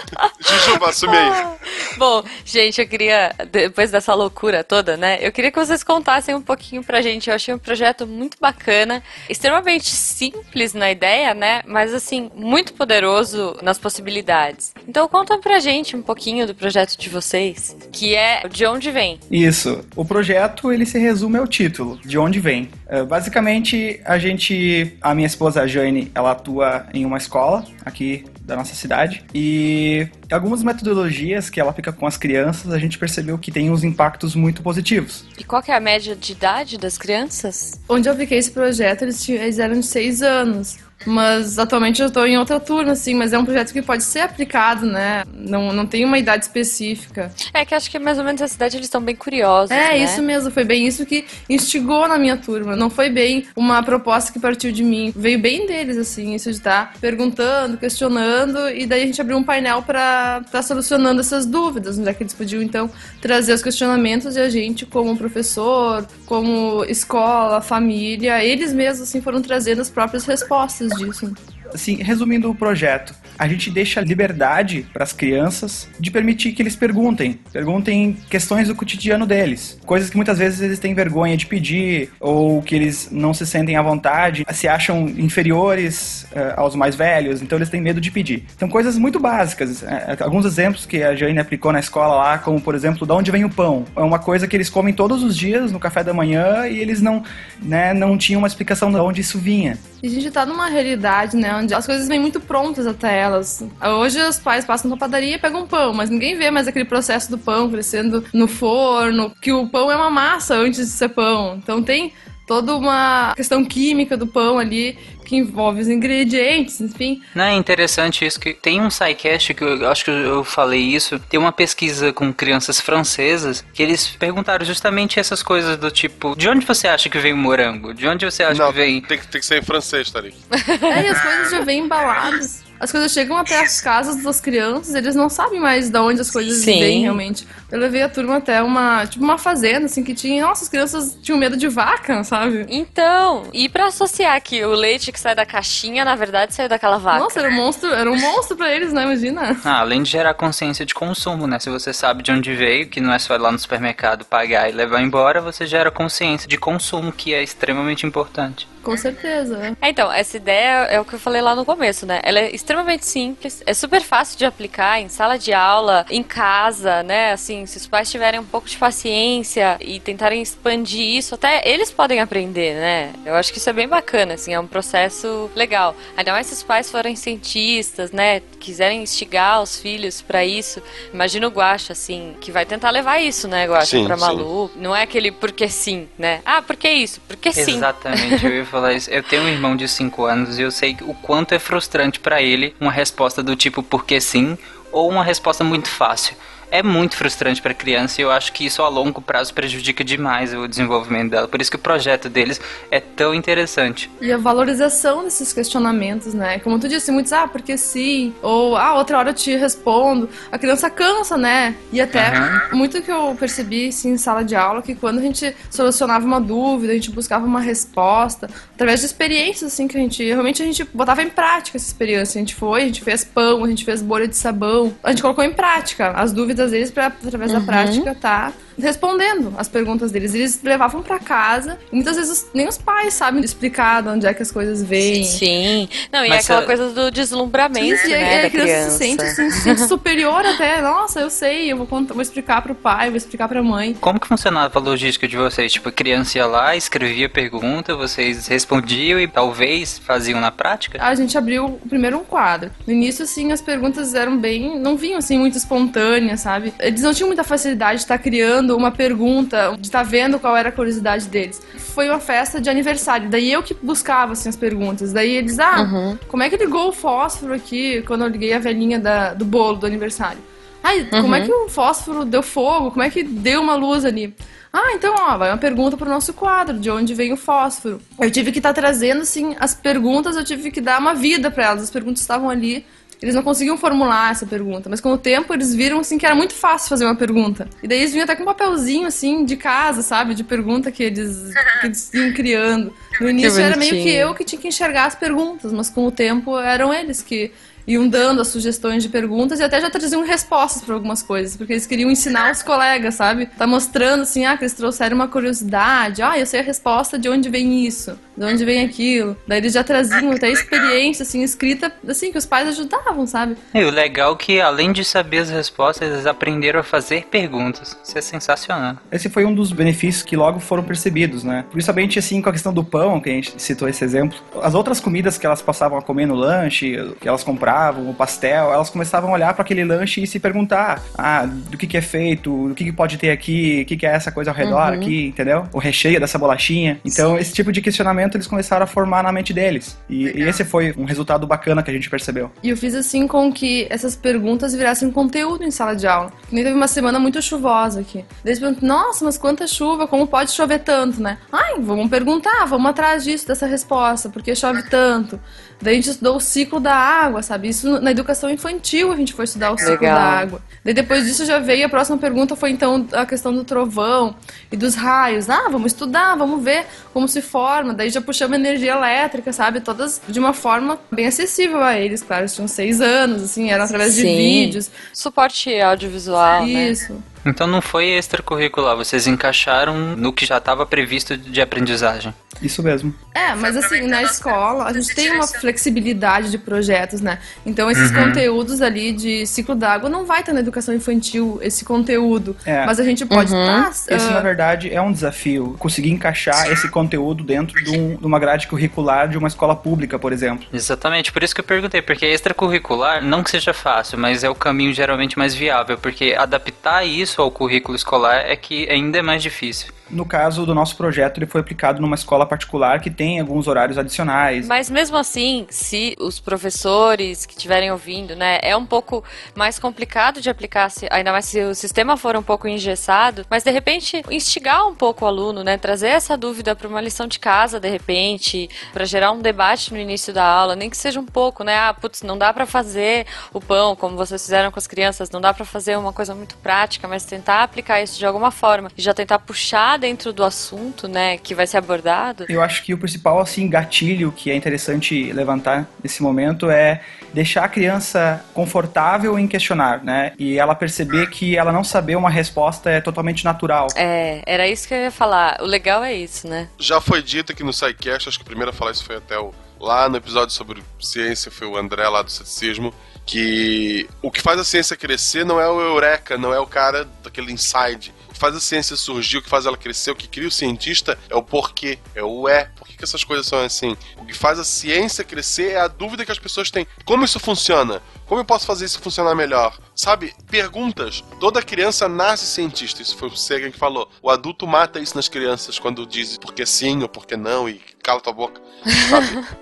Jujuba, 0.40 0.88
assume 0.90 1.16
aí. 1.16 1.30
Bom, 1.98 2.24
gente, 2.44 2.80
eu 2.80 2.86
queria, 2.86 3.34
depois 3.50 3.90
dessa 3.90 4.14
loucura 4.14 4.64
toda, 4.64 4.96
né? 4.96 5.18
Eu 5.20 5.30
queria 5.30 5.50
que 5.50 5.58
vocês 5.58 5.82
contassem 5.82 6.34
um 6.34 6.42
pouquinho 6.42 6.82
pra 6.82 7.00
gente. 7.00 7.28
Eu 7.28 7.36
achei 7.36 7.54
um 7.54 7.58
projeto 7.58 8.06
muito 8.06 8.36
bacana, 8.40 9.02
extremamente 9.28 9.90
simples 9.90 10.74
na 10.74 10.90
ideia, 10.90 11.34
né? 11.34 11.62
Mas, 11.66 11.92
assim, 11.92 12.30
muito 12.34 12.72
poderoso 12.74 13.56
nas 13.62 13.78
possibilidades. 13.78 14.72
Então, 14.88 15.06
conta 15.08 15.38
pra 15.38 15.58
gente 15.58 15.96
um 15.96 16.02
pouquinho 16.02 16.46
do 16.46 16.54
projeto 16.54 16.96
de 16.96 17.08
vocês, 17.08 17.76
que 17.92 18.14
é 18.14 18.48
De 18.48 18.66
Onde 18.66 18.90
Vem. 18.90 19.20
Isso. 19.30 19.84
O 19.94 20.04
projeto, 20.04 20.72
ele 20.72 20.86
se 20.86 20.98
resume 20.98 21.38
ao 21.38 21.46
título, 21.46 21.98
de 22.04 22.18
onde 22.18 22.40
vem. 22.40 22.70
É, 22.88 23.02
basicamente, 23.02 24.00
a 24.04 24.18
gente, 24.18 24.96
a 25.00 25.14
minha 25.14 25.26
esposa 25.26 25.62
a 25.62 25.66
Jane, 25.66 26.10
ela 26.14 26.32
atua 26.32 26.86
em 26.92 27.04
uma 27.04 27.18
escola 27.18 27.64
aqui 27.84 28.24
da 28.44 28.56
nossa 28.56 28.74
cidade 28.74 29.24
e 29.34 30.08
algumas 30.30 30.62
metodologias 30.62 31.48
que 31.48 31.60
ela 31.60 31.70
aplica 31.70 31.92
com 31.92 32.06
as 32.06 32.16
crianças, 32.16 32.72
a 32.72 32.78
gente 32.78 32.98
percebeu 32.98 33.38
que 33.38 33.52
tem 33.52 33.70
uns 33.70 33.84
impactos 33.84 34.34
muito 34.34 34.62
positivos. 34.62 35.24
E 35.38 35.44
qual 35.44 35.62
que 35.62 35.70
é 35.70 35.76
a 35.76 35.80
média 35.80 36.16
de 36.16 36.32
idade 36.32 36.76
das 36.76 36.98
crianças? 36.98 37.80
Onde 37.88 38.08
eu 38.08 38.12
apliquei 38.12 38.38
esse 38.38 38.50
projeto, 38.50 39.02
eles, 39.02 39.22
tinham, 39.22 39.42
eles 39.42 39.58
eram 39.58 39.78
de 39.78 39.86
seis 39.86 40.22
anos. 40.22 40.78
Mas 41.06 41.58
atualmente 41.58 42.00
eu 42.00 42.08
estou 42.08 42.26
em 42.26 42.38
outra 42.38 42.60
turma, 42.60 42.92
assim, 42.92 43.14
mas 43.14 43.32
é 43.32 43.38
um 43.38 43.44
projeto 43.44 43.72
que 43.72 43.82
pode 43.82 44.04
ser 44.04 44.20
aplicado, 44.20 44.86
né? 44.86 45.24
Não, 45.34 45.72
não 45.72 45.86
tem 45.86 46.04
uma 46.04 46.18
idade 46.18 46.44
específica. 46.44 47.32
É 47.52 47.64
que 47.64 47.74
acho 47.74 47.90
que 47.90 47.98
mais 47.98 48.18
ou 48.18 48.24
menos 48.24 48.40
essa 48.40 48.54
idade 48.54 48.76
eles 48.76 48.86
estão 48.86 49.00
bem 49.00 49.16
curiosos. 49.16 49.70
É, 49.70 49.90
né? 49.90 49.98
isso 49.98 50.22
mesmo, 50.22 50.50
foi 50.50 50.64
bem 50.64 50.86
isso 50.86 51.04
que 51.04 51.24
instigou 51.48 52.06
na 52.08 52.18
minha 52.18 52.36
turma. 52.36 52.76
Não 52.76 52.90
foi 52.90 53.10
bem 53.10 53.46
uma 53.56 53.82
proposta 53.82 54.32
que 54.32 54.38
partiu 54.38 54.72
de 54.72 54.82
mim. 54.82 55.12
Veio 55.14 55.38
bem 55.38 55.66
deles, 55.66 55.96
assim, 55.96 56.34
isso 56.34 56.50
de 56.50 56.56
estar 56.56 56.94
perguntando, 57.00 57.76
questionando, 57.76 58.68
e 58.68 58.86
daí 58.86 59.02
a 59.02 59.06
gente 59.06 59.20
abriu 59.20 59.36
um 59.36 59.44
painel 59.44 59.82
para 59.82 60.42
estar 60.44 60.62
solucionando 60.62 61.20
essas 61.20 61.46
dúvidas, 61.46 61.96
já 61.96 62.14
que 62.14 62.22
eles 62.22 62.34
podiam, 62.34 62.62
então, 62.62 62.90
trazer 63.20 63.52
os 63.52 63.62
questionamentos 63.62 64.36
e 64.36 64.40
a 64.40 64.48
gente, 64.48 64.86
como 64.86 65.16
professor, 65.16 66.06
como 66.26 66.84
escola, 66.84 67.60
família, 67.60 68.44
eles 68.44 68.72
mesmos, 68.72 69.08
assim, 69.08 69.20
foram 69.20 69.42
trazendo 69.42 69.80
as 69.80 69.90
próprias 69.90 70.24
respostas 70.24 70.91
disso. 70.94 71.32
Assim, 71.74 71.96
resumindo 71.96 72.50
o 72.50 72.54
projeto, 72.54 73.14
a 73.38 73.48
gente 73.48 73.70
deixa 73.70 74.00
liberdade 74.00 74.86
para 74.92 75.02
as 75.02 75.12
crianças 75.12 75.88
de 75.98 76.10
permitir 76.10 76.52
que 76.52 76.62
eles 76.62 76.76
perguntem, 76.76 77.38
perguntem 77.52 78.16
questões 78.30 78.68
do 78.68 78.74
cotidiano 78.74 79.26
deles, 79.26 79.78
coisas 79.86 80.10
que 80.10 80.16
muitas 80.16 80.38
vezes 80.38 80.60
eles 80.60 80.78
têm 80.78 80.94
vergonha 80.94 81.36
de 81.36 81.46
pedir 81.46 82.10
ou 82.20 82.62
que 82.62 82.74
eles 82.74 83.08
não 83.10 83.32
se 83.34 83.46
sentem 83.46 83.76
à 83.76 83.82
vontade, 83.82 84.44
se 84.52 84.68
acham 84.68 85.08
inferiores 85.08 86.26
eh, 86.32 86.54
aos 86.56 86.74
mais 86.74 86.94
velhos, 86.94 87.42
então 87.42 87.58
eles 87.58 87.68
têm 87.68 87.80
medo 87.80 88.00
de 88.00 88.10
pedir. 88.10 88.44
Então 88.54 88.68
coisas 88.68 88.98
muito 88.98 89.18
básicas, 89.18 89.82
eh, 89.82 90.16
alguns 90.20 90.44
exemplos 90.44 90.86
que 90.86 91.02
a 91.02 91.14
Jane 91.14 91.38
aplicou 91.38 91.72
na 91.72 91.80
escola 91.80 92.14
lá, 92.14 92.38
como 92.38 92.60
por 92.60 92.74
exemplo, 92.74 93.06
de 93.06 93.12
onde 93.12 93.30
vem 93.30 93.44
o 93.44 93.50
pão? 93.50 93.84
É 93.96 94.00
uma 94.00 94.18
coisa 94.18 94.46
que 94.46 94.56
eles 94.56 94.70
comem 94.70 94.94
todos 94.94 95.22
os 95.22 95.36
dias 95.36 95.72
no 95.72 95.80
café 95.80 96.04
da 96.04 96.12
manhã 96.12 96.66
e 96.66 96.78
eles 96.78 97.00
não, 97.00 97.22
né, 97.60 97.92
não 97.92 98.16
tinham 98.16 98.40
uma 98.40 98.48
explicação 98.48 98.90
de 98.90 98.98
onde 98.98 99.20
isso 99.20 99.38
vinha. 99.38 99.78
E 100.02 100.08
a 100.08 100.10
gente 100.10 100.30
tá 100.30 100.44
numa 100.44 100.68
realidade, 100.68 101.36
né, 101.36 101.54
onde 101.62 101.74
as 101.74 101.86
coisas 101.86 102.08
vêm 102.08 102.20
muito 102.20 102.40
prontas 102.40 102.86
até 102.86 103.18
elas. 103.18 103.64
Hoje 104.00 104.20
os 104.20 104.38
pais 104.38 104.64
passam 104.64 104.90
na 104.90 104.96
padaria 104.96 105.36
e 105.36 105.38
pegam 105.38 105.66
pão, 105.66 105.94
mas 105.94 106.10
ninguém 106.10 106.36
vê 106.36 106.50
mais 106.50 106.66
aquele 106.66 106.84
processo 106.84 107.30
do 107.30 107.38
pão 107.38 107.70
crescendo 107.70 108.24
no 108.32 108.48
forno, 108.48 109.32
que 109.40 109.52
o 109.52 109.68
pão 109.68 109.90
é 109.90 109.96
uma 109.96 110.10
massa 110.10 110.54
antes 110.54 110.80
de 110.80 110.92
ser 110.92 111.08
pão. 111.10 111.56
Então 111.62 111.82
tem 111.82 112.12
toda 112.46 112.74
uma 112.76 113.32
questão 113.36 113.64
química 113.64 114.16
do 114.16 114.26
pão 114.26 114.58
ali 114.58 114.98
que 115.24 115.36
envolve 115.36 115.80
os 115.80 115.88
ingredientes, 115.88 116.80
enfim. 116.80 117.22
Não 117.34 117.44
é 117.44 117.54
interessante 117.54 118.24
isso 118.26 118.38
que 118.40 118.52
tem 118.52 118.80
um 118.82 118.90
SciCast 118.90 119.54
que 119.54 119.64
eu 119.64 119.88
acho 119.88 120.04
que 120.04 120.10
eu 120.10 120.44
falei 120.44 120.80
isso, 120.80 121.18
tem 121.18 121.38
uma 121.40 121.52
pesquisa 121.52 122.12
com 122.12 122.32
crianças 122.32 122.80
francesas 122.80 123.64
que 123.72 123.82
eles 123.82 124.06
perguntaram 124.08 124.64
justamente 124.64 125.18
essas 125.18 125.42
coisas 125.42 125.76
do 125.78 125.90
tipo, 125.90 126.34
de 126.36 126.48
onde 126.48 126.66
você 126.66 126.88
acha 126.88 127.08
que 127.08 127.18
vem 127.18 127.32
o 127.32 127.36
morango? 127.36 127.94
De 127.94 128.06
onde 128.06 128.24
você 128.24 128.42
acha 128.42 128.62
Não, 128.62 128.70
que 128.72 128.78
vem 128.78 129.00
tem, 129.00 129.18
que- 129.18 129.28
tem 129.28 129.40
que 129.40 129.46
ser 129.46 129.58
em 129.58 129.62
francês, 129.62 130.10
Tarik. 130.10 130.36
É, 130.50 131.02
e 131.04 131.08
as 131.08 131.22
coisas 131.22 131.50
já 131.50 131.60
vêm 131.60 131.80
embaladas. 131.84 132.61
As 132.82 132.90
coisas 132.90 133.12
chegam 133.12 133.36
até 133.36 133.60
as 133.60 133.80
casas 133.80 134.24
das 134.24 134.40
crianças, 134.40 134.92
eles 134.92 135.14
não 135.14 135.28
sabem 135.28 135.60
mais 135.60 135.88
de 135.88 135.96
onde 136.00 136.20
as 136.20 136.28
coisas 136.28 136.64
Sim. 136.64 136.80
vêm 136.80 137.02
realmente. 137.02 137.46
Eu 137.70 137.78
levei 137.78 138.02
a 138.02 138.08
turma 138.08 138.38
até 138.38 138.60
uma, 138.60 139.06
tipo, 139.06 139.22
uma 139.24 139.38
fazenda, 139.38 139.86
assim, 139.86 140.02
que 140.02 140.12
tinha. 140.12 140.44
Nossa, 140.44 140.64
as 140.64 140.68
crianças 140.68 141.16
tinham 141.22 141.38
medo 141.38 141.56
de 141.56 141.68
vaca, 141.68 142.24
sabe? 142.24 142.66
Então, 142.68 143.44
e 143.52 143.68
pra 143.68 143.86
associar 143.86 144.42
que 144.42 144.64
o 144.64 144.72
leite 144.72 145.12
que 145.12 145.20
sai 145.20 145.32
da 145.32 145.46
caixinha, 145.46 146.04
na 146.04 146.16
verdade, 146.16 146.54
saiu 146.54 146.68
daquela 146.68 146.98
vaca. 146.98 147.20
Nossa, 147.20 147.38
era 147.38 147.50
um 147.50 147.54
monstro, 147.54 147.88
era 147.88 148.10
um 148.10 148.18
monstro 148.18 148.56
pra 148.56 148.74
eles, 148.74 148.92
né? 148.92 149.04
Imagina. 149.04 149.56
Ah, 149.64 149.78
além 149.78 150.02
de 150.02 150.10
gerar 150.10 150.34
consciência 150.34 150.84
de 150.84 150.92
consumo, 150.92 151.46
né? 151.46 151.60
Se 151.60 151.70
você 151.70 151.92
sabe 151.92 152.24
de 152.24 152.32
onde 152.32 152.52
veio, 152.52 152.88
que 152.88 153.00
não 153.00 153.12
é 153.12 153.18
só 153.20 153.36
ir 153.36 153.38
lá 153.38 153.52
no 153.52 153.60
supermercado 153.60 154.24
pagar 154.24 154.68
e 154.68 154.72
levar 154.72 155.00
embora, 155.00 155.40
você 155.40 155.68
gera 155.68 155.92
consciência 155.92 156.48
de 156.48 156.58
consumo, 156.58 157.12
que 157.12 157.32
é 157.32 157.44
extremamente 157.44 158.04
importante. 158.04 158.71
Com 158.82 158.96
certeza. 158.96 159.76
É, 159.80 159.88
então, 159.90 160.12
essa 160.12 160.36
ideia 160.36 160.84
é 160.84 161.00
o 161.00 161.04
que 161.04 161.14
eu 161.14 161.18
falei 161.18 161.40
lá 161.40 161.54
no 161.54 161.64
começo, 161.64 162.04
né? 162.04 162.20
Ela 162.22 162.40
é 162.40 162.54
extremamente 162.54 163.06
simples, 163.06 163.62
é 163.64 163.74
super 163.74 164.00
fácil 164.02 164.38
de 164.38 164.44
aplicar 164.44 165.00
em 165.00 165.08
sala 165.08 165.38
de 165.38 165.52
aula, 165.52 166.04
em 166.10 166.22
casa, 166.22 167.02
né? 167.02 167.32
Assim, 167.32 167.64
se 167.66 167.76
os 167.76 167.86
pais 167.86 168.10
tiverem 168.10 168.40
um 168.40 168.44
pouco 168.44 168.68
de 168.68 168.76
paciência 168.76 169.76
e 169.80 170.00
tentarem 170.00 170.42
expandir 170.42 171.16
isso, 171.16 171.34
até 171.34 171.68
eles 171.68 171.90
podem 171.90 172.20
aprender, 172.20 172.74
né? 172.74 173.12
Eu 173.24 173.34
acho 173.34 173.52
que 173.52 173.58
isso 173.58 173.70
é 173.70 173.72
bem 173.72 173.88
bacana, 173.88 174.34
assim, 174.34 174.52
é 174.52 174.60
um 174.60 174.66
processo 174.66 175.50
legal. 175.54 175.94
Ainda 176.16 176.32
mais 176.32 176.46
se 176.46 176.54
os 176.54 176.62
pais 176.62 176.90
forem 176.90 177.14
cientistas, 177.16 178.12
né? 178.12 178.40
Quiserem 178.58 179.02
instigar 179.02 179.62
os 179.62 179.78
filhos 179.78 180.20
pra 180.22 180.44
isso. 180.44 180.82
Imagina 181.12 181.46
o 181.46 181.50
Guaxa, 181.50 181.92
assim, 181.92 182.34
que 182.40 182.50
vai 182.50 182.64
tentar 182.64 182.90
levar 182.90 183.18
isso, 183.20 183.46
né, 183.48 183.66
Guaxa, 183.66 183.98
Sim, 183.98 184.06
pra 184.06 184.16
sim. 184.16 184.22
Malu. 184.22 184.70
Não 184.76 184.94
é 184.94 185.02
aquele 185.02 185.30
porque 185.30 185.68
sim, 185.68 186.08
né? 186.18 186.40
Ah, 186.44 186.62
porque 186.62 186.88
isso? 186.88 187.20
Porque 187.26 187.52
sim. 187.52 187.76
Exatamente, 187.76 188.44
eu 188.44 188.52
ia 188.52 188.64
falar 188.72 188.94
isso. 188.94 189.10
Eu 189.10 189.22
tenho 189.22 189.42
um 189.42 189.48
irmão 189.48 189.76
de 189.76 189.86
5 189.86 190.24
anos 190.24 190.58
e 190.58 190.62
eu 190.62 190.70
sei 190.70 190.96
o 191.02 191.14
quanto 191.14 191.52
é 191.54 191.58
frustrante 191.58 192.18
pra 192.18 192.42
ele 192.42 192.74
uma 192.80 192.90
resposta 192.90 193.42
do 193.42 193.54
tipo 193.54 193.82
porque 193.82 194.20
sim 194.20 194.58
ou 194.90 195.08
uma 195.10 195.22
resposta 195.22 195.62
muito 195.62 195.88
fácil. 195.88 196.34
É 196.72 196.82
muito 196.82 197.18
frustrante 197.18 197.60
pra 197.60 197.74
criança 197.74 198.18
e 198.18 198.24
eu 198.24 198.30
acho 198.30 198.50
que 198.50 198.64
isso 198.64 198.80
a 198.82 198.88
longo 198.88 199.20
prazo 199.20 199.52
prejudica 199.52 200.02
demais 200.02 200.54
o 200.54 200.66
desenvolvimento 200.66 201.30
dela. 201.30 201.46
Por 201.46 201.60
isso 201.60 201.70
que 201.70 201.76
o 201.76 201.78
projeto 201.78 202.30
deles 202.30 202.58
é 202.90 202.98
tão 202.98 203.34
interessante. 203.34 204.10
E 204.22 204.32
a 204.32 204.38
valorização 204.38 205.22
desses 205.22 205.52
questionamentos, 205.52 206.32
né? 206.32 206.58
Como 206.60 206.78
tu 206.78 206.88
disse, 206.88 207.12
muitos, 207.12 207.30
ah, 207.34 207.46
porque 207.46 207.76
sim, 207.76 208.34
ou 208.40 208.74
ah, 208.74 208.94
outra 208.94 209.18
hora 209.18 209.30
eu 209.30 209.34
te 209.34 209.54
respondo. 209.54 210.30
A 210.50 210.58
criança 210.58 210.88
cansa, 210.88 211.36
né? 211.36 211.76
E 211.92 212.00
até 212.00 212.28
Aham. 212.28 212.62
muito 212.72 213.02
que 213.02 213.12
eu 213.12 213.36
percebi 213.38 213.88
assim, 213.88 214.12
em 214.12 214.16
sala 214.16 214.42
de 214.42 214.56
aula 214.56 214.80
que 214.80 214.94
quando 214.94 215.18
a 215.18 215.22
gente 215.22 215.54
solucionava 215.68 216.24
uma 216.24 216.40
dúvida, 216.40 216.92
a 216.92 216.94
gente 216.94 217.10
buscava 217.10 217.44
uma 217.44 217.60
resposta, 217.60 218.48
através 218.72 219.00
de 219.00 219.06
experiências 219.06 219.74
assim 219.74 219.86
que 219.86 219.98
a 219.98 220.00
gente 220.00 220.24
realmente 220.24 220.62
a 220.62 220.64
gente 220.64 220.84
botava 220.84 221.22
em 221.22 221.28
prática 221.28 221.76
essa 221.76 221.86
experiência. 221.86 222.38
A 222.38 222.40
gente 222.40 222.54
foi, 222.54 222.84
a 222.84 222.86
gente 222.86 223.02
fez 223.02 223.24
pão, 223.24 223.62
a 223.62 223.68
gente 223.68 223.84
fez 223.84 224.00
bolha 224.00 224.26
de 224.26 224.38
sabão. 224.38 224.94
A 225.02 225.10
gente 225.10 225.20
colocou 225.20 225.44
em 225.44 225.52
prática 225.52 226.12
as 226.12 226.32
dúvidas 226.32 226.61
deles 226.70 226.90
para 226.90 227.06
através 227.08 227.52
da 227.52 227.58
Uhum. 227.58 227.64
prática 227.66 228.14
tá 228.14 228.52
respondendo 228.78 229.54
as 229.56 229.68
perguntas 229.68 230.10
deles. 230.10 230.34
Eles 230.34 230.60
levavam 230.62 231.02
pra 231.02 231.18
casa 231.18 231.78
e 231.90 231.94
muitas 231.94 232.16
vezes 232.16 232.50
nem 232.54 232.68
os 232.68 232.78
pais 232.78 233.14
sabem 233.14 233.42
explicar 233.42 234.02
de 234.02 234.08
onde 234.08 234.26
é 234.26 234.34
que 234.34 234.42
as 234.42 234.50
coisas 234.50 234.82
vêm. 234.82 235.24
Sim. 235.24 235.88
Não, 236.12 236.24
e 236.24 236.28
Mas, 236.28 236.40
é 236.40 236.42
aquela 236.44 236.60
ah, 236.60 236.66
coisa 236.66 236.90
do 236.90 237.10
deslumbramento, 237.10 238.02
Sim, 238.02 238.08
e 238.08 238.10
né, 238.10 238.42
da 238.42 238.46
a 238.46 238.50
criança, 238.50 238.50
criança. 238.50 238.90
se 238.90 238.98
sente, 238.98 239.22
assim, 239.22 239.50
se 239.50 239.60
sente 239.62 239.80
superior 239.86 240.44
até. 240.44 240.80
Nossa, 240.80 241.20
eu 241.20 241.30
sei, 241.30 241.72
eu 241.72 241.76
vou, 241.76 241.86
contar, 241.86 242.14
vou 242.14 242.22
explicar 242.22 242.62
pro 242.62 242.74
pai, 242.74 243.08
vou 243.08 243.16
explicar 243.16 243.48
pra 243.48 243.62
mãe. 243.62 243.94
Como 244.00 244.18
que 244.20 244.26
funcionava 244.26 244.78
a 244.78 244.82
logística 244.82 245.26
de 245.26 245.36
vocês? 245.36 245.72
Tipo, 245.72 245.88
a 245.88 245.92
criança 245.92 246.38
ia 246.38 246.46
lá, 246.46 246.76
escrevia 246.76 247.28
pergunta, 247.28 247.94
vocês 247.94 248.46
respondiam 248.46 249.20
e 249.20 249.26
talvez 249.26 249.98
faziam 249.98 250.40
na 250.40 250.50
prática? 250.50 251.02
A 251.02 251.14
gente 251.14 251.36
abriu 251.36 251.80
primeiro 251.88 252.18
um 252.18 252.24
quadro. 252.24 252.70
No 252.86 252.92
início, 252.92 253.24
assim, 253.24 253.52
as 253.52 253.60
perguntas 253.60 254.14
eram 254.14 254.38
bem. 254.38 254.78
não 254.78 254.96
vinham 254.96 255.18
assim 255.18 255.38
muito 255.38 255.56
espontâneas, 255.56 256.40
sabe? 256.40 256.72
Eles 256.78 257.02
não 257.02 257.12
tinham 257.12 257.28
muita 257.28 257.44
facilidade 257.44 257.96
de 257.96 258.04
estar 258.04 258.18
criando 258.18 258.61
uma 258.70 258.90
pergunta, 258.90 259.76
de 259.78 259.86
estar 259.86 260.02
vendo 260.02 260.38
qual 260.38 260.56
era 260.56 260.68
a 260.68 260.72
curiosidade 260.72 261.28
deles. 261.28 261.60
Foi 261.94 262.08
uma 262.08 262.20
festa 262.20 262.60
de 262.60 262.70
aniversário, 262.70 263.28
daí 263.28 263.52
eu 263.52 263.62
que 263.62 263.74
buscava 263.74 264.32
assim, 264.32 264.48
as 264.48 264.56
perguntas. 264.56 265.12
Daí 265.12 265.30
eles, 265.36 265.58
ah, 265.58 265.82
Uhum. 265.82 266.18
como 266.28 266.42
é 266.42 266.48
que 266.48 266.56
ligou 266.56 266.88
o 266.88 266.92
fósforo 266.92 267.52
aqui 267.54 268.02
quando 268.02 268.22
eu 268.24 268.28
liguei 268.28 268.52
a 268.52 268.58
velhinha 268.58 268.98
da- 268.98 269.34
do 269.34 269.44
bolo 269.44 269.76
do 269.78 269.86
aniversário? 269.86 270.38
Ai, 270.82 271.06
como 271.10 271.34
é 271.34 271.40
Uhum. 271.40 271.44
que 271.46 271.52
o 271.52 271.68
fósforo 271.68 272.24
deu 272.24 272.42
fogo? 272.42 272.90
Como 272.90 273.02
é 273.02 273.08
que 273.10 273.22
deu 273.22 273.60
uma 273.60 273.74
luz 273.76 274.04
ali? 274.04 274.34
Ah, 274.72 274.92
então, 274.94 275.14
ó, 275.16 275.36
vai 275.36 275.50
uma 275.50 275.58
pergunta 275.58 275.96
pro 275.98 276.08
nosso 276.08 276.32
quadro, 276.32 276.78
de 276.78 276.90
onde 276.90 277.12
vem 277.14 277.32
o 277.32 277.36
fósforo. 277.36 278.00
Eu 278.18 278.30
tive 278.30 278.50
que 278.50 278.58
estar 278.58 278.72
trazendo, 278.72 279.20
assim, 279.22 279.54
as 279.60 279.74
perguntas, 279.74 280.34
eu 280.34 280.42
tive 280.44 280.70
que 280.70 280.80
dar 280.80 280.98
uma 280.98 281.14
vida 281.14 281.50
para 281.50 281.66
elas. 281.66 281.82
As 281.82 281.90
perguntas 281.90 282.20
estavam 282.22 282.48
ali, 282.48 282.84
eles 283.24 283.34
não 283.34 283.42
conseguiam 283.42 283.76
formular 283.76 284.32
essa 284.32 284.46
pergunta, 284.46 284.90
mas 284.90 285.00
com 285.00 285.12
o 285.12 285.18
tempo 285.18 285.54
eles 285.54 285.74
viram, 285.74 286.00
assim, 286.00 286.18
que 286.18 286.26
era 286.26 286.34
muito 286.34 286.54
fácil 286.54 286.88
fazer 286.88 287.04
uma 287.04 287.14
pergunta. 287.14 287.68
E 287.82 287.88
daí 287.88 288.00
eles 288.00 288.12
vinham 288.12 288.24
até 288.24 288.34
com 288.34 288.42
um 288.42 288.46
papelzinho, 288.46 289.06
assim, 289.06 289.44
de 289.44 289.56
casa, 289.56 290.02
sabe, 290.02 290.34
de 290.34 290.42
pergunta 290.42 290.90
que 290.90 291.02
eles, 291.02 291.52
que 291.80 291.86
eles 291.86 292.12
iam 292.14 292.32
criando. 292.32 292.92
No 293.20 293.30
início 293.30 293.60
era 293.60 293.76
meio 293.76 293.92
que 293.92 294.10
eu 294.10 294.34
que 294.34 294.44
tinha 294.44 294.60
que 294.60 294.68
enxergar 294.68 295.06
as 295.06 295.14
perguntas, 295.14 295.72
mas 295.72 295.88
com 295.88 296.06
o 296.06 296.10
tempo 296.10 296.58
eram 296.58 296.92
eles 296.92 297.22
que 297.22 297.52
iam 297.86 298.08
dando 298.08 298.40
as 298.40 298.48
sugestões 298.48 299.02
de 299.02 299.08
perguntas 299.08 299.60
e 299.60 299.62
até 299.62 299.80
já 299.80 299.90
traziam 299.90 300.22
respostas 300.22 300.82
para 300.82 300.94
algumas 300.94 301.22
coisas, 301.22 301.56
porque 301.56 301.72
eles 301.72 301.86
queriam 301.86 302.10
ensinar 302.10 302.52
os 302.52 302.62
colegas, 302.62 303.14
sabe? 303.14 303.46
Tá 303.46 303.66
mostrando 303.66 304.22
assim, 304.22 304.44
ah, 304.44 304.56
que 304.56 304.64
eles 304.64 304.74
trouxeram 304.74 305.16
uma 305.16 305.28
curiosidade, 305.28 306.22
ah, 306.22 306.38
eu 306.38 306.46
sei 306.46 306.60
a 306.60 306.62
resposta 306.62 307.18
de 307.18 307.28
onde 307.28 307.48
vem 307.48 307.86
isso, 307.86 308.18
de 308.36 308.44
onde 308.44 308.64
vem 308.64 308.84
aquilo. 308.84 309.36
Daí 309.46 309.58
eles 309.58 309.72
já 309.72 309.84
traziam 309.84 310.32
até 310.32 310.50
experiência 310.50 311.22
assim 311.22 311.42
escrita, 311.42 311.92
assim 312.06 312.30
que 312.30 312.38
os 312.38 312.46
pais 312.46 312.68
ajudavam, 312.68 313.26
sabe? 313.26 313.56
E 313.74 313.84
o 313.84 313.90
legal 313.90 314.34
é 314.34 314.36
que, 314.36 314.60
além 314.60 314.92
de 314.92 315.04
saber 315.04 315.38
as 315.38 315.50
respostas, 315.50 316.10
eles 316.10 316.26
aprenderam 316.26 316.80
a 316.80 316.82
fazer 316.82 317.26
perguntas. 317.26 317.96
Isso 318.02 318.16
é 318.16 318.20
sensacional. 318.20 318.96
Esse 319.10 319.28
foi 319.28 319.44
um 319.44 319.54
dos 319.54 319.72
benefícios 319.72 320.22
que 320.22 320.36
logo 320.36 320.60
foram 320.60 320.82
percebidos, 320.82 321.44
né? 321.44 321.64
Principalmente 321.70 322.18
assim 322.18 322.40
com 322.40 322.48
a 322.48 322.52
questão 322.52 322.72
do 322.72 322.84
pão, 322.84 323.20
que 323.20 323.28
a 323.28 323.32
gente 323.32 323.60
citou 323.60 323.88
esse 323.88 324.04
exemplo. 324.04 324.38
As 324.62 324.74
outras 324.74 325.00
comidas 325.00 325.38
que 325.38 325.46
elas 325.46 325.62
passavam 325.62 325.98
a 325.98 326.02
comer 326.02 326.26
no 326.26 326.34
lanche, 326.34 327.14
que 327.20 327.28
elas 327.28 327.42
compravam, 327.42 327.71
o 327.96 328.14
pastel, 328.14 328.72
elas 328.72 328.90
começavam 328.90 329.30
a 329.30 329.34
olhar 329.34 329.54
para 329.54 329.62
aquele 329.62 329.84
lanche 329.84 330.22
e 330.22 330.26
se 330.26 330.38
perguntar: 330.38 331.02
ah, 331.16 331.46
do 331.46 331.76
que, 331.76 331.86
que 331.86 331.96
é 331.96 332.00
feito, 332.00 332.68
do 332.68 332.74
que, 332.74 332.84
que 332.84 332.92
pode 332.92 333.16
ter 333.18 333.30
aqui, 333.30 333.82
o 333.82 333.86
que, 333.86 333.96
que 333.96 334.06
é 334.06 334.10
essa 334.10 334.30
coisa 334.30 334.50
ao 334.50 334.56
redor 334.56 334.72
Uhum. 334.92 334.94
aqui, 335.00 335.26
entendeu? 335.28 335.68
O 335.72 335.78
recheio 335.78 336.18
dessa 336.18 336.38
bolachinha. 336.38 337.00
Então, 337.04 337.38
esse 337.38 337.52
tipo 337.52 337.70
de 337.70 337.80
questionamento 337.80 338.36
eles 338.36 338.46
começaram 338.46 338.84
a 338.84 338.86
formar 338.86 339.22
na 339.22 339.30
mente 339.32 339.52
deles. 339.52 339.98
E, 340.08 340.24
e 340.24 340.42
esse 340.42 340.64
foi 340.64 340.94
um 340.96 341.04
resultado 341.04 341.46
bacana 341.46 341.82
que 341.82 341.90
a 341.90 341.94
gente 341.94 342.08
percebeu. 342.10 342.50
E 342.62 342.70
eu 342.70 342.76
fiz 342.76 342.94
assim 342.94 343.26
com 343.28 343.52
que 343.52 343.86
essas 343.90 344.16
perguntas 344.16 344.74
virassem 344.74 345.10
conteúdo 345.10 345.62
em 345.64 345.70
sala 345.70 345.94
de 345.94 346.06
aula. 346.06 346.32
Que 346.48 346.54
nem 346.54 346.64
teve 346.64 346.76
uma 346.76 346.88
semana 346.88 347.18
muito 347.18 347.40
chuvosa 347.42 348.00
aqui. 348.00 348.24
Eles 348.44 348.58
perguntam, 348.58 348.88
nossa, 348.88 349.24
mas 349.24 349.36
quanta 349.38 349.66
chuva, 349.66 350.06
como 350.06 350.26
pode 350.26 350.50
chover 350.50 350.80
tanto, 350.80 351.20
né? 351.22 351.38
Ai, 351.52 351.74
vamos 351.80 352.08
perguntar, 352.08 352.64
vamos 352.66 352.90
atrás 352.90 353.24
disso, 353.24 353.46
dessa 353.46 353.66
resposta, 353.66 354.28
por 354.28 354.42
que 354.42 354.54
chove 354.54 354.82
tanto? 354.84 355.38
Daí 355.82 355.94
a 355.94 355.96
gente 355.96 356.10
estudou 356.10 356.36
o 356.36 356.40
ciclo 356.40 356.78
da 356.78 356.94
água, 356.94 357.42
sabe? 357.42 357.68
Isso 357.68 358.00
na 358.00 358.12
educação 358.12 358.48
infantil 358.48 359.12
a 359.12 359.16
gente 359.16 359.32
foi 359.32 359.44
estudar 359.44 359.72
o 359.72 359.78
ciclo 359.78 359.94
Legal. 359.94 360.14
da 360.14 360.22
água. 360.22 360.62
Daí 360.84 360.94
depois 360.94 361.26
disso 361.26 361.44
já 361.44 361.58
veio 361.58 361.84
a 361.86 361.88
próxima 361.88 362.16
pergunta 362.18 362.54
foi 362.54 362.70
então 362.70 363.06
a 363.12 363.26
questão 363.26 363.52
do 363.52 363.64
trovão 363.64 364.36
e 364.70 364.76
dos 364.76 364.94
raios. 364.94 365.50
Ah, 365.50 365.68
vamos 365.68 365.92
estudar, 365.92 366.36
vamos 366.36 366.62
ver 366.62 366.86
como 367.12 367.26
se 367.26 367.42
forma. 367.42 367.92
Daí 367.92 368.10
já 368.10 368.20
puxamos 368.20 368.56
energia 368.56 368.92
elétrica, 368.92 369.52
sabe? 369.52 369.80
Todas 369.80 370.22
de 370.28 370.38
uma 370.38 370.52
forma 370.52 370.98
bem 371.10 371.26
acessível 371.26 371.82
a 371.82 371.98
eles, 371.98 372.22
claro. 372.22 372.42
Eles 372.42 372.54
tinham 372.54 372.68
seis 372.68 373.00
anos, 373.00 373.42
assim, 373.42 373.70
eram 373.70 373.84
através 373.84 374.14
de 374.14 374.22
Sim. 374.22 374.36
vídeos. 374.36 374.90
Suporte 375.12 375.80
audiovisual, 375.80 376.64
né? 376.64 376.90
Isso. 376.90 377.20
Então 377.44 377.66
não 377.66 377.80
foi 377.82 378.06
extracurricular, 378.10 378.96
vocês 378.96 379.26
encaixaram 379.26 380.16
no 380.16 380.32
que 380.32 380.46
já 380.46 380.58
estava 380.58 380.86
previsto 380.86 381.36
de 381.36 381.60
aprendizagem. 381.60 382.32
Isso 382.60 382.82
mesmo. 382.82 383.12
É, 383.34 383.54
mas 383.54 383.76
assim, 383.76 384.06
na 384.06 384.22
escola 384.22 384.84
a 384.84 384.92
gente 384.92 385.14
tem 385.14 385.32
uma 385.32 385.46
flexibilidade 385.46 386.50
de 386.50 386.58
projetos, 386.58 387.20
né? 387.20 387.38
Então 387.66 387.90
esses 387.90 388.10
Uhum. 388.12 388.24
conteúdos 388.26 388.80
ali 388.82 389.10
de 389.12 389.46
ciclo 389.46 389.74
d'água 389.74 390.08
não 390.08 390.24
vai 390.24 390.42
ter 390.44 390.52
na 390.52 390.60
educação 390.60 390.94
infantil 390.94 391.58
esse 391.62 391.84
conteúdo. 391.84 392.54
É. 392.64 392.84
Mas 392.86 393.00
a 393.00 393.04
gente 393.04 393.24
pode 393.26 393.52
Uhum. 393.52 393.86
estar. 393.88 394.14
Esse, 394.14 394.30
na 394.30 394.40
verdade, 394.40 394.92
é 394.92 395.00
um 395.00 395.10
desafio. 395.12 395.74
Conseguir 395.78 396.10
encaixar 396.10 396.70
esse 396.70 396.88
conteúdo 396.88 397.42
dentro 397.42 397.82
de, 397.82 397.90
um- 397.90 398.16
de 398.16 398.26
uma 398.26 398.38
grade 398.38 398.66
curricular 398.68 399.28
de 399.28 399.38
uma 399.38 399.48
escola 399.48 399.74
pública, 399.74 400.18
por 400.18 400.32
exemplo. 400.32 400.66
Exatamente, 400.72 401.32
por 401.32 401.42
isso 401.42 401.54
que 401.54 401.60
eu 401.60 401.64
perguntei, 401.64 402.02
porque 402.02 402.26
extracurricular 402.26 403.24
não 403.24 403.42
que 403.42 403.50
seja 403.50 403.72
fácil, 403.72 404.18
mas 404.18 404.44
é 404.44 404.50
o 404.50 404.54
caminho 404.54 404.92
geralmente 404.92 405.38
mais 405.38 405.54
viável, 405.54 405.96
porque 405.98 406.34
adaptar 406.38 407.04
isso 407.04 407.31
ao 407.40 407.50
currículo 407.50 407.96
escolar 407.96 408.44
é 408.50 408.56
que 408.56 408.88
ainda 408.90 409.18
é 409.18 409.22
mais 409.22 409.42
difícil. 409.42 409.92
No 410.12 410.26
caso 410.26 410.66
do 410.66 410.74
nosso 410.74 410.94
projeto, 410.94 411.38
ele 411.38 411.46
foi 411.46 411.62
aplicado 411.62 411.98
numa 411.98 412.14
escola 412.14 412.44
particular 412.44 413.00
que 413.00 413.10
tem 413.10 413.40
alguns 413.40 413.66
horários 413.66 413.96
adicionais. 413.96 414.68
Mas 414.68 414.90
mesmo 414.90 415.16
assim, 415.16 415.66
se 415.70 416.14
os 416.20 416.38
professores 416.38 417.46
que 417.46 417.54
estiverem 417.54 417.90
ouvindo, 417.90 418.36
né, 418.36 418.58
é 418.60 418.76
um 418.76 418.84
pouco 418.84 419.24
mais 419.54 419.78
complicado 419.78 420.38
de 420.38 420.50
aplicar, 420.50 420.92
ainda 421.10 421.32
mais 421.32 421.46
se 421.46 421.62
o 421.62 421.74
sistema 421.74 422.18
for 422.18 422.36
um 422.36 422.42
pouco 422.42 422.68
engessado, 422.68 423.46
mas 423.48 423.62
de 423.62 423.70
repente 423.70 424.22
instigar 424.30 424.86
um 424.86 424.94
pouco 424.94 425.24
o 425.24 425.28
aluno, 425.28 425.64
né, 425.64 425.78
trazer 425.78 426.08
essa 426.08 426.36
dúvida 426.36 426.76
para 426.76 426.86
uma 426.86 427.00
lição 427.00 427.26
de 427.26 427.38
casa, 427.38 427.80
de 427.80 427.88
repente, 427.88 428.68
para 428.92 429.06
gerar 429.06 429.32
um 429.32 429.40
debate 429.40 429.94
no 429.94 429.98
início 429.98 430.30
da 430.30 430.44
aula, 430.44 430.76
nem 430.76 430.90
que 430.90 430.96
seja 430.96 431.18
um 431.20 431.24
pouco, 431.24 431.64
né, 431.64 431.78
ah, 431.78 431.94
putz, 431.94 432.20
não 432.20 432.36
dá 432.36 432.52
para 432.52 432.66
fazer 432.66 433.26
o 433.50 433.62
pão 433.62 433.96
como 433.96 434.14
vocês 434.14 434.42
fizeram 434.42 434.70
com 434.70 434.78
as 434.78 434.86
crianças, 434.86 435.30
não 435.30 435.40
dá 435.40 435.54
para 435.54 435.64
fazer 435.64 435.96
uma 435.96 436.12
coisa 436.12 436.34
muito 436.34 436.54
prática, 436.58 437.08
mas 437.08 437.24
tentar 437.24 437.62
aplicar 437.62 438.02
isso 438.02 438.18
de 438.18 438.26
alguma 438.26 438.50
forma 438.50 438.92
e 438.94 439.00
já 439.00 439.14
tentar 439.14 439.38
puxar 439.38 440.01
dentro 440.02 440.32
do 440.32 440.42
assunto, 440.42 441.06
né, 441.06 441.38
que 441.38 441.54
vai 441.54 441.66
ser 441.66 441.78
abordado. 441.78 442.44
Eu 442.48 442.60
acho 442.60 442.82
que 442.82 442.92
o 442.92 442.98
principal 442.98 443.38
assim 443.38 443.68
gatilho 443.68 444.32
que 444.32 444.50
é 444.50 444.54
interessante 444.56 445.32
levantar 445.32 445.88
nesse 446.02 446.22
momento 446.22 446.68
é 446.68 447.00
deixar 447.32 447.64
a 447.64 447.68
criança 447.68 448.44
confortável 448.52 449.38
em 449.38 449.46
questionar, 449.46 450.02
né? 450.02 450.32
E 450.38 450.58
ela 450.58 450.74
perceber 450.74 451.30
que 451.30 451.56
ela 451.56 451.72
não 451.72 451.84
saber 451.84 452.16
uma 452.16 452.28
resposta 452.28 452.90
é 452.90 453.00
totalmente 453.00 453.44
natural. 453.44 453.86
É, 453.96 454.42
era 454.44 454.68
isso 454.68 454.86
que 454.86 454.92
eu 454.92 454.98
ia 454.98 455.10
falar. 455.10 455.58
O 455.62 455.64
legal 455.64 456.02
é 456.02 456.12
isso, 456.12 456.48
né? 456.48 456.68
Já 456.78 457.00
foi 457.00 457.22
dito 457.22 457.52
aqui 457.52 457.62
no 457.62 457.72
SciCast, 457.72 458.28
acho 458.28 458.38
que 458.38 458.42
o 458.42 458.46
primeiro 458.46 458.70
a 458.70 458.74
falar 458.74 458.90
isso 458.90 459.04
foi 459.04 459.16
até 459.16 459.38
o, 459.38 459.54
lá 459.80 460.08
no 460.08 460.16
episódio 460.16 460.52
sobre 460.54 460.82
ciência, 461.00 461.50
foi 461.50 461.68
o 461.68 461.76
André 461.76 462.06
lá 462.08 462.22
do 462.22 462.30
ceticismo, 462.30 462.92
que 463.24 464.08
o 464.20 464.30
que 464.30 464.40
faz 464.40 464.58
a 464.58 464.64
ciência 464.64 464.96
crescer 464.96 465.44
não 465.44 465.60
é 465.60 465.68
o 465.68 465.80
eureka, 465.80 466.36
não 466.36 466.52
é 466.52 466.58
o 466.58 466.66
cara 466.66 467.08
daquele 467.22 467.52
inside. 467.52 468.12
Faz 468.42 468.56
a 468.56 468.60
ciência 468.60 468.96
surgir, 468.96 469.36
o 469.36 469.42
que 469.42 469.48
faz 469.48 469.66
ela 469.66 469.76
crescer, 469.76 470.10
o 470.10 470.16
que 470.16 470.26
cria 470.26 470.48
o 470.48 470.50
cientista 470.50 471.16
é 471.30 471.36
o 471.36 471.44
porquê, 471.44 472.00
é 472.12 472.24
o 472.24 472.48
é. 472.48 472.64
Por 472.76 472.88
que, 472.88 472.96
que 472.96 473.04
essas 473.04 473.22
coisas 473.22 473.46
são 473.46 473.60
assim? 473.60 473.96
O 474.16 474.26
que 474.26 474.34
faz 474.34 474.58
a 474.58 474.64
ciência 474.64 475.22
crescer 475.22 475.74
é 475.74 475.80
a 475.80 475.86
dúvida 475.86 476.24
que 476.24 476.32
as 476.32 476.40
pessoas 476.40 476.68
têm. 476.68 476.84
Como 477.04 477.24
isso 477.24 477.38
funciona? 477.38 478.02
Como 478.26 478.40
eu 478.40 478.44
posso 478.44 478.66
fazer 478.66 478.86
isso 478.86 479.00
funcionar 479.00 479.36
melhor? 479.36 479.78
Sabe, 479.94 480.34
perguntas. 480.50 481.22
Toda 481.38 481.62
criança 481.62 482.08
nasce 482.08 482.46
cientista. 482.46 483.00
Isso 483.00 483.16
foi 483.16 483.28
o 483.28 483.36
Sagan 483.36 483.70
que 483.70 483.78
falou. 483.78 484.10
O 484.20 484.28
adulto 484.28 484.66
mata 484.66 484.98
isso 484.98 485.14
nas 485.14 485.28
crianças 485.28 485.78
quando 485.78 486.04
diz 486.04 486.36
porque 486.36 486.66
sim 486.66 487.00
ou 487.00 487.08
porque 487.08 487.36
não 487.36 487.68
e 487.68 487.80
cala 488.02 488.20
tua 488.20 488.32
boca. 488.32 488.60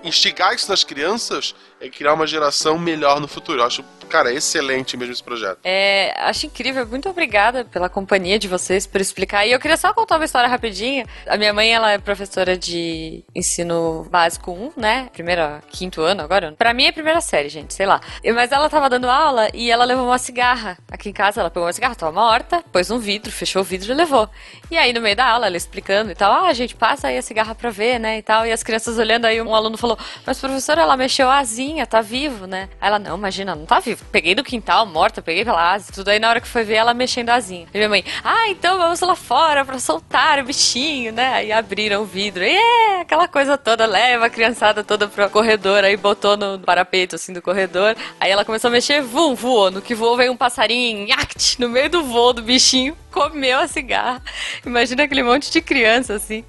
Instigar 0.03 0.53
isso 0.53 0.69
nas 0.69 0.83
crianças 0.83 1.55
é 1.79 1.89
criar 1.89 2.13
uma 2.13 2.27
geração 2.27 2.77
melhor 2.77 3.19
no 3.19 3.27
futuro. 3.27 3.59
Eu 3.59 3.65
acho, 3.65 3.83
cara, 4.07 4.31
excelente 4.31 4.95
mesmo 4.95 5.13
esse 5.13 5.23
projeto. 5.23 5.59
É, 5.63 6.13
acho 6.19 6.45
incrível. 6.45 6.85
Muito 6.85 7.09
obrigada 7.09 7.65
pela 7.65 7.89
companhia 7.89 8.37
de 8.37 8.47
vocês, 8.47 8.85
por 8.85 9.01
explicar. 9.01 9.45
E 9.45 9.51
eu 9.51 9.59
queria 9.59 9.77
só 9.77 9.91
contar 9.93 10.17
uma 10.17 10.25
história 10.25 10.47
rapidinha. 10.47 11.05
A 11.27 11.37
minha 11.37 11.53
mãe, 11.53 11.73
ela 11.73 11.91
é 11.91 11.97
professora 11.97 12.55
de 12.55 13.23
ensino 13.33 14.07
básico 14.11 14.51
1, 14.51 14.73
né? 14.77 15.09
Primeiro, 15.11 15.41
quinto 15.69 16.01
ano 16.01 16.21
agora. 16.21 16.53
Pra 16.57 16.73
mim 16.73 16.85
é 16.85 16.91
primeira 16.91 17.19
série, 17.19 17.49
gente, 17.49 17.73
sei 17.73 17.85
lá. 17.85 17.99
Mas 18.35 18.51
ela 18.51 18.69
tava 18.69 18.89
dando 18.89 19.09
aula 19.09 19.49
e 19.53 19.71
ela 19.71 19.85
levou 19.85 20.05
uma 20.05 20.19
cigarra. 20.19 20.77
Aqui 20.91 21.09
em 21.09 21.13
casa, 21.13 21.41
ela 21.41 21.49
pegou 21.49 21.65
uma 21.65 21.73
cigarra, 21.73 21.95
tava 21.95 22.11
morta, 22.11 22.63
pôs 22.71 22.91
um 22.91 22.99
vidro, 22.99 23.31
fechou 23.31 23.61
o 23.61 23.65
vidro 23.65 23.91
e 23.91 23.95
levou. 23.95 24.29
E 24.69 24.77
aí, 24.77 24.93
no 24.93 25.01
meio 25.01 25.15
da 25.15 25.25
aula, 25.25 25.47
ela 25.47 25.57
explicando 25.57 26.11
e 26.11 26.15
tal, 26.15 26.45
ah, 26.45 26.53
gente, 26.53 26.75
passa 26.75 27.07
aí 27.07 27.17
a 27.17 27.21
cigarra 27.21 27.55
pra 27.55 27.69
ver, 27.71 27.99
né, 27.99 28.19
e 28.19 28.21
tal. 28.21 28.45
E 28.45 28.51
as 28.51 28.63
crianças 28.63 28.97
olhando, 28.97 29.10
aí 29.25 29.41
um 29.41 29.55
aluno 29.55 29.77
falou, 29.77 29.97
mas 30.25 30.39
professora, 30.39 30.81
ela 30.81 30.97
mexeu 30.97 31.29
a 31.29 31.39
asinha, 31.39 31.85
tá 31.85 32.01
vivo, 32.01 32.45
né? 32.45 32.69
Aí 32.79 32.87
ela, 32.87 32.99
não, 32.99 33.17
imagina, 33.17 33.55
não 33.55 33.65
tá 33.65 33.79
vivo. 33.79 34.05
Peguei 34.11 34.35
do 34.35 34.43
quintal, 34.43 34.85
morta, 34.85 35.21
peguei 35.21 35.43
pela 35.45 35.73
asa, 35.73 35.91
tudo 35.93 36.09
aí 36.09 36.19
na 36.19 36.29
hora 36.29 36.41
que 36.41 36.47
foi 36.47 36.63
ver, 36.63 36.75
ela 36.75 36.93
mexendo 36.93 37.29
a 37.29 37.35
asinha. 37.35 37.67
E 37.73 37.77
minha 37.77 37.89
mãe, 37.89 38.03
ah, 38.23 38.49
então 38.49 38.77
vamos 38.77 38.99
lá 38.99 39.15
fora 39.15 39.65
pra 39.65 39.79
soltar 39.79 40.39
o 40.39 40.45
bichinho, 40.45 41.11
né? 41.11 41.33
Aí 41.33 41.51
abriram 41.51 42.01
o 42.01 42.05
vidro, 42.05 42.43
e 42.43 42.55
é, 42.55 43.01
aquela 43.01 43.27
coisa 43.27 43.57
toda, 43.57 43.85
leva 43.85 44.25
a 44.25 44.29
criançada 44.29 44.83
toda 44.83 45.07
pro 45.07 45.29
corredor, 45.29 45.83
aí 45.83 45.97
botou 45.97 46.37
no 46.37 46.59
parapeito, 46.59 47.15
assim, 47.15 47.33
do 47.33 47.41
corredor. 47.41 47.95
Aí 48.19 48.31
ela 48.31 48.45
começou 48.45 48.67
a 48.67 48.71
mexer, 48.71 49.01
vum, 49.01 49.35
voou. 49.35 49.71
No 49.71 49.81
que 49.81 49.95
voou 49.95 50.17
veio 50.17 50.31
um 50.31 50.37
passarinho, 50.37 51.07
nhact, 51.07 51.59
no 51.59 51.69
meio 51.69 51.89
do 51.89 52.03
voo 52.03 52.33
do 52.33 52.41
bichinho, 52.41 52.95
comeu 53.11 53.59
a 53.59 53.67
cigarra. 53.67 54.21
Imagina 54.65 55.03
aquele 55.03 55.23
monte 55.23 55.51
de 55.51 55.61
criança, 55.61 56.15
assim, 56.15 56.43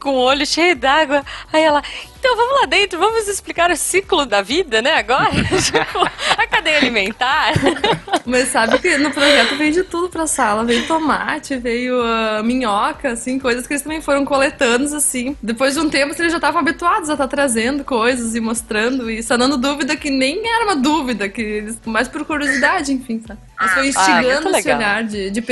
com 0.00 0.10
o 0.10 0.18
olho 0.20 0.44
cheio 0.46 0.74
d'água. 0.76 1.24
Aí 1.52 1.62
ela, 1.62 1.82
então 2.18 2.36
vamos 2.36 2.60
lá 2.60 2.66
dentro, 2.66 2.98
vamos 2.98 3.28
explicar 3.28 3.70
o 3.70 3.76
ciclo 3.76 4.26
da 4.26 4.42
vida, 4.42 4.80
né, 4.82 4.94
agora? 4.94 5.30
Tipo, 5.64 6.04
a 6.38 6.46
cadeia 6.46 6.78
alimentar. 6.78 7.52
Mas 8.26 8.48
sabe 8.48 8.78
que 8.78 8.96
no 8.98 9.10
projeto 9.10 9.56
veio 9.56 9.72
de 9.72 9.82
tudo 9.84 10.08
pra 10.08 10.26
sala. 10.26 10.64
Veio 10.64 10.86
tomate, 10.86 11.56
veio 11.56 12.00
ah, 12.02 12.42
minhoca, 12.42 13.10
assim, 13.12 13.38
coisas 13.38 13.66
que 13.66 13.72
eles 13.74 13.82
também 13.82 14.00
foram 14.00 14.24
coletando, 14.24 14.94
assim. 14.96 15.36
Depois 15.42 15.74
de 15.74 15.80
um 15.80 15.90
tempo, 15.90 16.14
eles 16.18 16.32
já 16.32 16.38
estavam 16.38 16.60
habituados 16.60 17.08
a 17.10 17.12
estar 17.14 17.28
trazendo 17.28 17.84
coisas 17.84 18.34
e 18.34 18.40
mostrando 18.40 19.10
e 19.10 19.22
sanando 19.22 19.56
dúvida 19.56 19.96
que 19.96 20.10
nem 20.10 20.46
era 20.46 20.64
uma 20.64 20.76
dúvida, 20.76 21.28
que 21.28 21.40
eles, 21.42 21.78
mais 21.84 22.08
por 22.08 22.24
curiosidade, 22.24 22.92
enfim, 22.92 23.22
sabe? 23.26 23.40
Mas 23.60 23.72
foi 23.72 23.82
Ah, 23.82 23.86
instigando 23.88 24.42
muito 24.44 24.58
esse 24.58 24.68
legal. 24.68 24.78
olhar 24.78 25.04
de, 25.04 25.30
de 25.30 25.42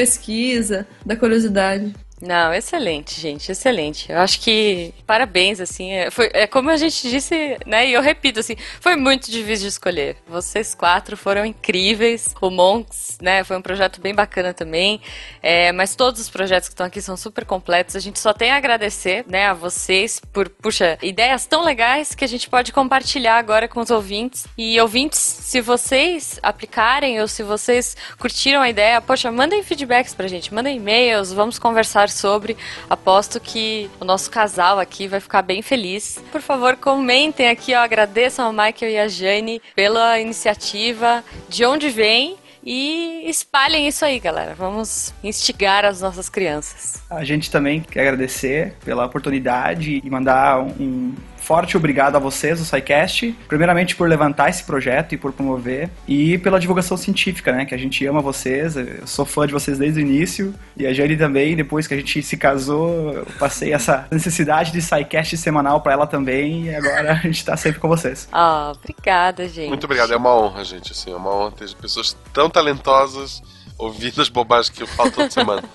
pesquisa, 0.42 0.86
da 1.06 1.16
curiosidade. 1.16 1.94
Não, 2.24 2.54
excelente, 2.54 3.20
gente, 3.20 3.50
excelente. 3.50 4.08
Eu 4.08 4.20
acho 4.20 4.38
que 4.40 4.94
parabéns, 5.04 5.58
assim, 5.58 5.90
é, 5.90 6.08
foi, 6.08 6.30
é 6.32 6.46
como 6.46 6.70
a 6.70 6.76
gente 6.76 7.10
disse, 7.10 7.58
né, 7.66 7.88
e 7.88 7.94
eu 7.94 8.00
repito, 8.00 8.38
assim, 8.38 8.54
foi 8.80 8.94
muito 8.94 9.28
difícil 9.28 9.64
de 9.64 9.70
escolher. 9.70 10.16
Vocês 10.28 10.72
quatro 10.72 11.16
foram 11.16 11.44
incríveis, 11.44 12.32
o 12.40 12.48
Monks, 12.48 13.18
né, 13.20 13.42
foi 13.42 13.56
um 13.56 13.60
projeto 13.60 14.00
bem 14.00 14.14
bacana 14.14 14.54
também, 14.54 15.00
é, 15.42 15.72
mas 15.72 15.96
todos 15.96 16.20
os 16.20 16.30
projetos 16.30 16.68
que 16.68 16.74
estão 16.74 16.86
aqui 16.86 17.02
são 17.02 17.16
super 17.16 17.44
completos, 17.44 17.96
a 17.96 18.00
gente 18.00 18.20
só 18.20 18.32
tem 18.32 18.52
a 18.52 18.56
agradecer, 18.56 19.24
né, 19.26 19.46
a 19.48 19.52
vocês 19.52 20.20
por, 20.32 20.48
puxa, 20.48 20.96
ideias 21.02 21.44
tão 21.44 21.64
legais 21.64 22.14
que 22.14 22.24
a 22.24 22.28
gente 22.28 22.48
pode 22.48 22.70
compartilhar 22.70 23.36
agora 23.36 23.66
com 23.66 23.80
os 23.80 23.90
ouvintes. 23.90 24.46
E 24.56 24.80
ouvintes, 24.80 25.18
se 25.18 25.60
vocês 25.60 26.38
aplicarem 26.40 27.20
ou 27.20 27.26
se 27.26 27.42
vocês 27.42 27.96
curtiram 28.16 28.60
a 28.60 28.70
ideia, 28.70 29.00
poxa, 29.00 29.32
mandem 29.32 29.64
feedbacks 29.64 30.14
pra 30.14 30.28
gente, 30.28 30.54
mandem 30.54 30.76
e-mails, 30.76 31.32
vamos 31.32 31.58
conversar 31.58 32.11
sobre. 32.12 32.56
Aposto 32.88 33.40
que 33.40 33.90
o 34.00 34.04
nosso 34.04 34.30
casal 34.30 34.78
aqui 34.78 35.08
vai 35.08 35.20
ficar 35.20 35.42
bem 35.42 35.62
feliz. 35.62 36.22
Por 36.30 36.40
favor, 36.40 36.76
comentem 36.76 37.48
aqui, 37.48 37.74
ó, 37.74 37.80
agradeçam 37.80 38.46
ao 38.46 38.52
Michael 38.52 38.92
e 38.92 38.98
a 38.98 39.08
Jane 39.08 39.62
pela 39.74 40.18
iniciativa, 40.18 41.24
de 41.48 41.64
onde 41.64 41.88
vem 41.90 42.36
e 42.64 43.28
espalhem 43.28 43.88
isso 43.88 44.04
aí, 44.04 44.20
galera. 44.20 44.54
Vamos 44.54 45.12
instigar 45.22 45.84
as 45.84 46.00
nossas 46.00 46.28
crianças. 46.28 47.02
A 47.10 47.24
gente 47.24 47.50
também 47.50 47.80
quer 47.80 48.02
agradecer 48.02 48.76
pela 48.84 49.04
oportunidade 49.04 50.00
e 50.02 50.10
mandar 50.10 50.60
um 50.60 51.14
forte 51.42 51.76
obrigado 51.76 52.16
a 52.16 52.18
vocês, 52.18 52.60
o 52.60 52.64
SciCast, 52.64 53.36
primeiramente 53.48 53.96
por 53.96 54.08
levantar 54.08 54.48
esse 54.48 54.62
projeto 54.64 55.14
e 55.14 55.18
por 55.18 55.32
promover, 55.32 55.90
e 56.06 56.38
pela 56.38 56.58
divulgação 56.58 56.96
científica, 56.96 57.52
né, 57.52 57.64
que 57.64 57.74
a 57.74 57.78
gente 57.78 58.06
ama 58.06 58.20
vocês, 58.20 58.76
eu 58.76 59.06
sou 59.06 59.24
fã 59.24 59.46
de 59.46 59.52
vocês 59.52 59.76
desde 59.76 60.00
o 60.00 60.02
início, 60.02 60.54
e 60.76 60.86
a 60.86 60.92
Jane 60.92 61.16
também, 61.16 61.56
depois 61.56 61.86
que 61.86 61.94
a 61.94 61.96
gente 61.96 62.22
se 62.22 62.36
casou, 62.36 63.12
eu 63.12 63.26
passei 63.38 63.72
essa 63.72 64.06
necessidade 64.10 64.70
de 64.70 64.80
SciCast 64.80 65.36
semanal 65.36 65.80
para 65.80 65.92
ela 65.92 66.06
também, 66.06 66.66
e 66.66 66.74
agora 66.74 67.12
a 67.12 67.16
gente 67.16 67.44
tá 67.44 67.56
sempre 67.56 67.80
com 67.80 67.88
vocês. 67.88 68.28
Ah, 68.32 68.72
obrigada, 68.76 69.48
gente. 69.48 69.68
Muito 69.68 69.84
obrigado, 69.84 70.12
é 70.12 70.16
uma 70.16 70.34
honra, 70.34 70.64
gente. 70.64 70.92
Assim, 70.92 71.12
é 71.12 71.16
uma 71.16 71.34
honra 71.34 71.52
ter 71.52 71.74
pessoas 71.74 72.16
tão 72.32 72.48
talentosas 72.48 73.42
ouvindo 73.78 74.20
as 74.20 74.28
bobagens 74.28 74.68
que 74.70 74.82
eu 74.82 74.86
falo 74.86 75.10
toda 75.10 75.30
semana. 75.30 75.62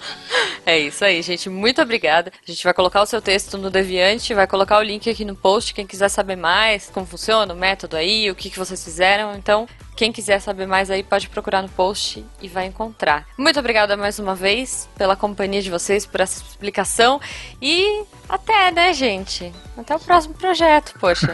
É 0.65 0.77
isso 0.77 1.05
aí, 1.05 1.21
gente. 1.21 1.49
Muito 1.49 1.81
obrigada. 1.81 2.29
A 2.45 2.51
gente 2.51 2.61
vai 2.61 2.73
colocar 2.73 3.01
o 3.01 3.05
seu 3.05 3.21
texto 3.21 3.57
no 3.57 3.69
Deviante, 3.69 4.33
vai 4.33 4.45
colocar 4.45 4.79
o 4.79 4.83
link 4.83 5.09
aqui 5.09 5.23
no 5.23 5.33
post. 5.33 5.73
Quem 5.73 5.87
quiser 5.87 6.09
saber 6.09 6.35
mais 6.35 6.89
como 6.89 7.05
funciona 7.05 7.53
o 7.53 7.57
método 7.57 7.95
aí, 7.95 8.29
o 8.29 8.35
que, 8.35 8.49
que 8.49 8.59
vocês 8.59 8.83
fizeram. 8.83 9.33
Então, 9.33 9.65
quem 9.97 10.11
quiser 10.11 10.39
saber 10.39 10.67
mais 10.67 10.91
aí, 10.91 11.01
pode 11.01 11.27
procurar 11.27 11.63
no 11.63 11.69
post 11.69 12.23
e 12.39 12.47
vai 12.47 12.67
encontrar. 12.67 13.25
Muito 13.35 13.59
obrigada 13.59 13.97
mais 13.97 14.19
uma 14.19 14.35
vez 14.35 14.87
pela 14.95 15.15
companhia 15.15 15.59
de 15.59 15.71
vocês, 15.71 16.05
por 16.05 16.21
essa 16.21 16.39
explicação. 16.43 17.19
E 17.59 18.03
até, 18.29 18.71
né, 18.71 18.93
gente? 18.93 19.51
Até 19.75 19.95
o 19.95 19.99
próximo 19.99 20.35
projeto, 20.35 20.93
poxa. 20.99 21.33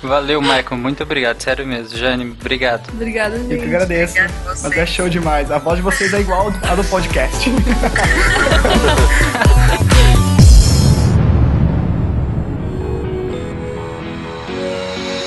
Valeu, 0.00 0.40
Michael. 0.40 0.76
Muito 0.76 1.02
obrigado. 1.02 1.42
Sério 1.42 1.66
mesmo. 1.66 1.98
Jane, 1.98 2.30
obrigado. 2.30 2.90
Obrigada, 2.90 3.36
gente. 3.36 3.52
Eu 3.52 3.58
que 3.58 3.64
agradeço, 3.64 4.14
mas 4.44 4.64
é 4.64 4.86
show 4.86 5.08
demais. 5.08 5.50
A 5.50 5.58
voz 5.58 5.78
de 5.78 5.82
vocês 5.82 6.14
é 6.14 6.20
igual 6.20 6.52
a 6.62 6.76
do 6.76 6.84
podcast. 6.84 7.50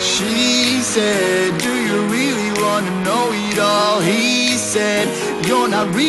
She 0.01 0.81
said, 0.81 1.80
E 4.03 4.57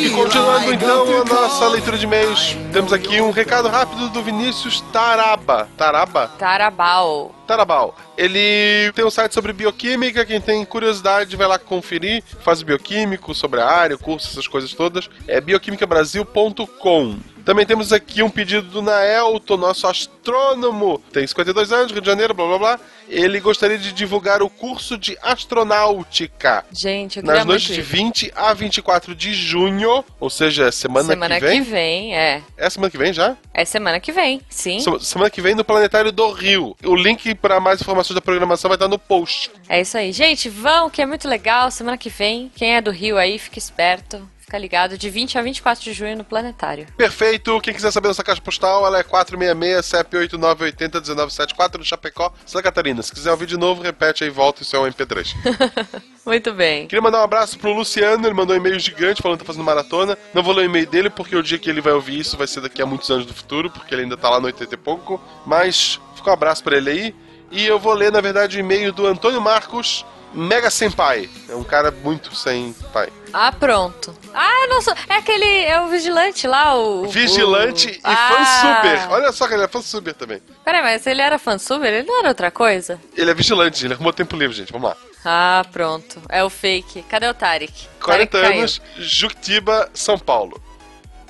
real. 0.08 0.24
continuando 0.24 0.72
então 0.72 1.22
a 1.22 1.24
nossa 1.24 1.68
leitura 1.68 1.98
de 1.98 2.04
e-mails, 2.04 2.56
temos 2.72 2.92
aqui 2.92 3.20
um 3.20 3.30
recado 3.30 3.68
rápido 3.68 4.08
do 4.10 4.22
Vinícius 4.22 4.80
Taraba. 4.92 5.68
Taraba? 5.76 6.28
Tarabal. 6.38 7.34
Tarabal. 7.46 7.96
Ele 8.16 8.92
tem 8.94 9.04
um 9.04 9.10
site 9.10 9.32
sobre 9.32 9.52
bioquímica, 9.52 10.24
quem 10.24 10.40
tem 10.40 10.64
curiosidade 10.64 11.36
vai 11.36 11.46
lá 11.46 11.58
conferir, 11.58 12.22
faz 12.40 12.62
bioquímico, 12.62 13.34
sobre 13.34 13.60
a 13.60 13.66
área, 13.66 13.98
curso, 13.98 14.28
essas 14.28 14.46
coisas 14.46 14.72
todas. 14.72 15.10
É 15.26 15.40
bioquimicabrasil.com. 15.40 17.31
Também 17.44 17.66
temos 17.66 17.92
aqui 17.92 18.22
um 18.22 18.30
pedido 18.30 18.62
do 18.68 18.82
Naelton, 18.82 19.56
nosso 19.56 19.86
astrônomo, 19.86 20.98
tem 21.12 21.26
52 21.26 21.72
anos, 21.72 21.92
Rio 21.92 22.00
de 22.00 22.06
Janeiro, 22.06 22.32
blá 22.34 22.46
blá 22.46 22.58
blá. 22.58 22.80
Ele 23.08 23.40
gostaria 23.40 23.76
de 23.78 23.92
divulgar 23.92 24.42
o 24.42 24.48
curso 24.48 24.96
de 24.96 25.18
astronáutica. 25.20 26.64
Gente, 26.72 27.18
eu 27.18 27.24
Nas 27.24 27.44
noites 27.44 27.66
de 27.74 27.80
ir. 27.80 27.82
20 27.82 28.32
a 28.34 28.54
24 28.54 29.14
de 29.14 29.34
junho, 29.34 30.04
ou 30.20 30.30
seja, 30.30 30.70
semana, 30.72 31.08
Semana 31.08 31.34
que 31.40 31.46
vem. 31.46 31.64
que 31.64 31.70
vem, 31.70 32.16
é. 32.16 32.42
É 32.56 32.70
semana 32.70 32.90
que 32.90 32.98
vem 32.98 33.12
já? 33.12 33.36
É 33.52 33.64
semana 33.64 34.00
que 34.00 34.12
vem, 34.12 34.40
sim. 34.48 34.78
Se- 34.80 35.00
Semana 35.04 35.30
que 35.30 35.40
vem 35.40 35.54
no 35.54 35.64
Planetário 35.64 36.12
do 36.12 36.30
Rio. 36.32 36.76
O 36.84 36.94
link 36.94 37.34
para 37.34 37.60
mais 37.60 37.80
informações 37.80 38.14
da 38.14 38.20
programação 38.22 38.68
vai 38.68 38.76
estar 38.76 38.88
no 38.88 38.98
post. 38.98 39.50
É 39.68 39.80
isso 39.80 39.96
aí. 39.98 40.12
Gente, 40.12 40.48
vão, 40.48 40.88
que 40.88 41.02
é 41.02 41.06
muito 41.06 41.28
legal. 41.28 41.70
Semana 41.70 41.98
que 41.98 42.08
vem, 42.08 42.50
quem 42.54 42.76
é 42.76 42.80
do 42.80 42.90
Rio 42.90 43.18
aí, 43.18 43.38
fica 43.38 43.58
esperto. 43.58 44.26
Fica 44.52 44.60
ligado 44.60 44.98
de 44.98 45.08
20 45.08 45.38
a 45.38 45.42
24 45.42 45.82
de 45.82 45.94
junho 45.94 46.14
no 46.14 46.24
Planetário. 46.24 46.86
Perfeito. 46.94 47.58
Quem 47.62 47.72
quiser 47.72 47.90
saber 47.90 48.08
nossa 48.08 48.22
caixa 48.22 48.42
postal, 48.42 48.84
ela 48.86 48.98
é 48.98 49.02
466 49.02 49.86
CEP 49.86 50.14
8980 50.14 51.00
1974 51.00 51.78
no 51.78 51.84
Chapecó, 51.86 52.30
Santa 52.44 52.64
Catarina. 52.64 53.02
Se 53.02 53.10
quiser 53.10 53.30
ouvir 53.30 53.46
de 53.46 53.56
novo, 53.56 53.80
repete 53.80 54.24
aí, 54.24 54.28
volta, 54.28 54.60
isso 54.60 54.76
é 54.76 54.78
um 54.78 54.84
MP3. 54.84 55.34
Muito 56.26 56.52
bem. 56.52 56.86
Queria 56.86 57.00
mandar 57.00 57.20
um 57.20 57.24
abraço 57.24 57.58
pro 57.58 57.72
Luciano, 57.72 58.26
ele 58.26 58.34
mandou 58.34 58.54
um 58.54 58.58
e-mail 58.58 58.78
gigante 58.78 59.22
falando 59.22 59.38
que 59.38 59.44
tá 59.44 59.46
fazendo 59.46 59.64
maratona. 59.64 60.18
Não 60.34 60.42
vou 60.42 60.52
ler 60.52 60.64
o 60.64 60.64
e-mail 60.66 60.86
dele 60.86 61.08
porque 61.08 61.34
o 61.34 61.42
dia 61.42 61.58
que 61.58 61.70
ele 61.70 61.80
vai 61.80 61.94
ouvir 61.94 62.18
isso 62.18 62.36
vai 62.36 62.46
ser 62.46 62.60
daqui 62.60 62.82
a 62.82 62.84
muitos 62.84 63.10
anos 63.10 63.24
do 63.24 63.32
futuro, 63.32 63.70
porque 63.70 63.94
ele 63.94 64.02
ainda 64.02 64.18
tá 64.18 64.28
lá 64.28 64.38
no 64.38 64.44
80 64.48 64.74
e 64.74 64.76
pouco. 64.76 65.18
Mas 65.46 65.98
fica 66.14 66.28
um 66.28 66.34
abraço 66.34 66.62
pra 66.62 66.76
ele 66.76 66.90
aí. 66.90 67.14
E 67.50 67.64
eu 67.66 67.78
vou 67.78 67.94
ler, 67.94 68.12
na 68.12 68.20
verdade, 68.20 68.58
o 68.58 68.60
e-mail 68.60 68.92
do 68.92 69.06
Antônio 69.06 69.40
Marcos 69.40 70.04
Mega 70.34 70.70
Senpai. 70.70 71.28
É 71.48 71.54
um 71.54 71.64
cara 71.64 71.90
muito 71.90 72.34
sem 72.34 72.72
pai. 72.92 73.12
Ah, 73.32 73.52
pronto. 73.52 74.14
Ah, 74.34 74.66
não 74.68 74.80
sou. 74.80 74.94
É 75.08 75.16
aquele. 75.16 75.64
É 75.64 75.80
o 75.80 75.88
vigilante 75.88 76.46
lá, 76.46 76.74
o. 76.74 77.06
Vigilante 77.06 77.88
o... 77.88 77.90
e 77.90 78.00
ah. 78.04 78.28
fansuber. 78.28 79.12
Olha 79.12 79.32
só 79.32 79.46
que 79.46 79.54
ele 79.54 79.64
é 79.64 79.68
fansuber 79.68 80.14
também. 80.14 80.42
Peraí, 80.64 80.82
mas 80.82 81.06
ele 81.06 81.22
era 81.22 81.38
fansuber? 81.38 81.92
Ele 81.92 82.06
não 82.06 82.18
era 82.18 82.28
outra 82.28 82.50
coisa? 82.50 83.00
Ele 83.16 83.30
é 83.30 83.34
vigilante, 83.34 83.84
ele 83.84 83.94
arrumou 83.94 84.12
tempo 84.12 84.36
livre, 84.36 84.56
gente. 84.56 84.72
Vamos 84.72 84.90
lá. 84.90 84.96
Ah, 85.24 85.64
pronto. 85.70 86.20
É 86.28 86.42
o 86.42 86.50
fake. 86.50 87.02
Cadê 87.02 87.28
o 87.28 87.34
Tarek? 87.34 87.88
40 88.02 88.30
Tarek 88.30 88.58
anos, 88.58 88.80
Juctiba, 88.96 89.88
São 89.94 90.18
Paulo. 90.18 90.60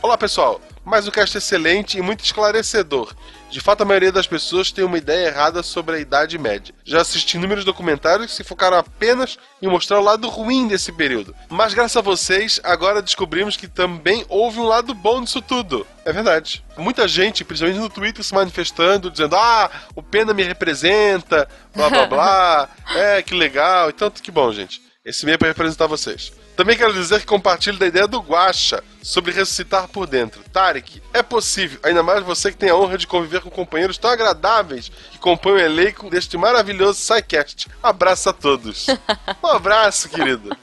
Olá, 0.02 0.16
pessoal. 0.16 0.60
Mais 0.84 1.06
um 1.06 1.12
cast 1.12 1.38
excelente 1.38 1.96
e 1.96 2.02
muito 2.02 2.24
esclarecedor. 2.24 3.14
De 3.48 3.60
fato, 3.60 3.82
a 3.82 3.84
maioria 3.84 4.10
das 4.10 4.26
pessoas 4.26 4.72
tem 4.72 4.84
uma 4.84 4.98
ideia 4.98 5.28
errada 5.28 5.62
sobre 5.62 5.94
a 5.94 6.00
Idade 6.00 6.36
Média. 6.38 6.74
Já 6.84 7.00
assisti 7.00 7.36
inúmeros 7.36 7.64
documentários 7.64 8.30
que 8.30 8.36
se 8.36 8.42
focaram 8.42 8.76
apenas 8.76 9.38
em 9.60 9.68
mostrar 9.68 10.00
o 10.00 10.02
lado 10.02 10.28
ruim 10.28 10.66
desse 10.66 10.90
período. 10.90 11.36
Mas 11.48 11.72
graças 11.72 11.96
a 11.96 12.00
vocês, 12.00 12.60
agora 12.64 13.00
descobrimos 13.00 13.56
que 13.56 13.68
também 13.68 14.24
houve 14.28 14.58
um 14.58 14.66
lado 14.66 14.92
bom 14.92 15.22
disso 15.22 15.40
tudo. 15.40 15.86
É 16.04 16.12
verdade. 16.12 16.64
Muita 16.76 17.06
gente, 17.06 17.44
principalmente 17.44 17.80
no 17.80 17.88
Twitter, 17.88 18.24
se 18.24 18.34
manifestando, 18.34 19.10
dizendo: 19.10 19.36
Ah, 19.36 19.70
o 19.94 20.02
Pena 20.02 20.34
me 20.34 20.42
representa, 20.42 21.48
blá 21.76 21.90
blá 21.90 22.06
blá. 22.06 22.68
é, 22.96 23.22
que 23.22 23.34
legal. 23.34 23.90
Então, 23.90 24.10
que 24.10 24.32
bom, 24.32 24.52
gente. 24.52 24.82
Esse 25.04 25.24
meio 25.24 25.34
é 25.34 25.38
para 25.38 25.48
representar 25.48 25.86
vocês. 25.86 26.32
Também 26.56 26.76
quero 26.76 26.92
dizer 26.92 27.20
que 27.20 27.26
compartilho 27.26 27.78
da 27.78 27.86
ideia 27.86 28.06
do 28.06 28.20
Guacha 28.20 28.82
sobre 29.02 29.32
ressuscitar 29.32 29.88
por 29.88 30.06
dentro. 30.06 30.42
Tarek, 30.52 31.02
é 31.12 31.22
possível, 31.22 31.80
ainda 31.82 32.02
mais 32.02 32.22
você 32.22 32.50
que 32.50 32.56
tem 32.56 32.70
a 32.70 32.76
honra 32.76 32.96
de 32.96 33.06
conviver 33.06 33.40
com 33.40 33.50
companheiros 33.50 33.98
tão 33.98 34.10
agradáveis 34.10 34.90
que 35.10 35.18
compõem 35.18 35.54
o 35.54 35.58
elenco 35.58 36.08
deste 36.08 36.36
maravilhoso 36.36 37.00
SciCast. 37.00 37.68
Abraço 37.82 38.28
a 38.28 38.32
todos. 38.32 38.86
Um 39.42 39.48
abraço, 39.48 40.08
querido. 40.08 40.56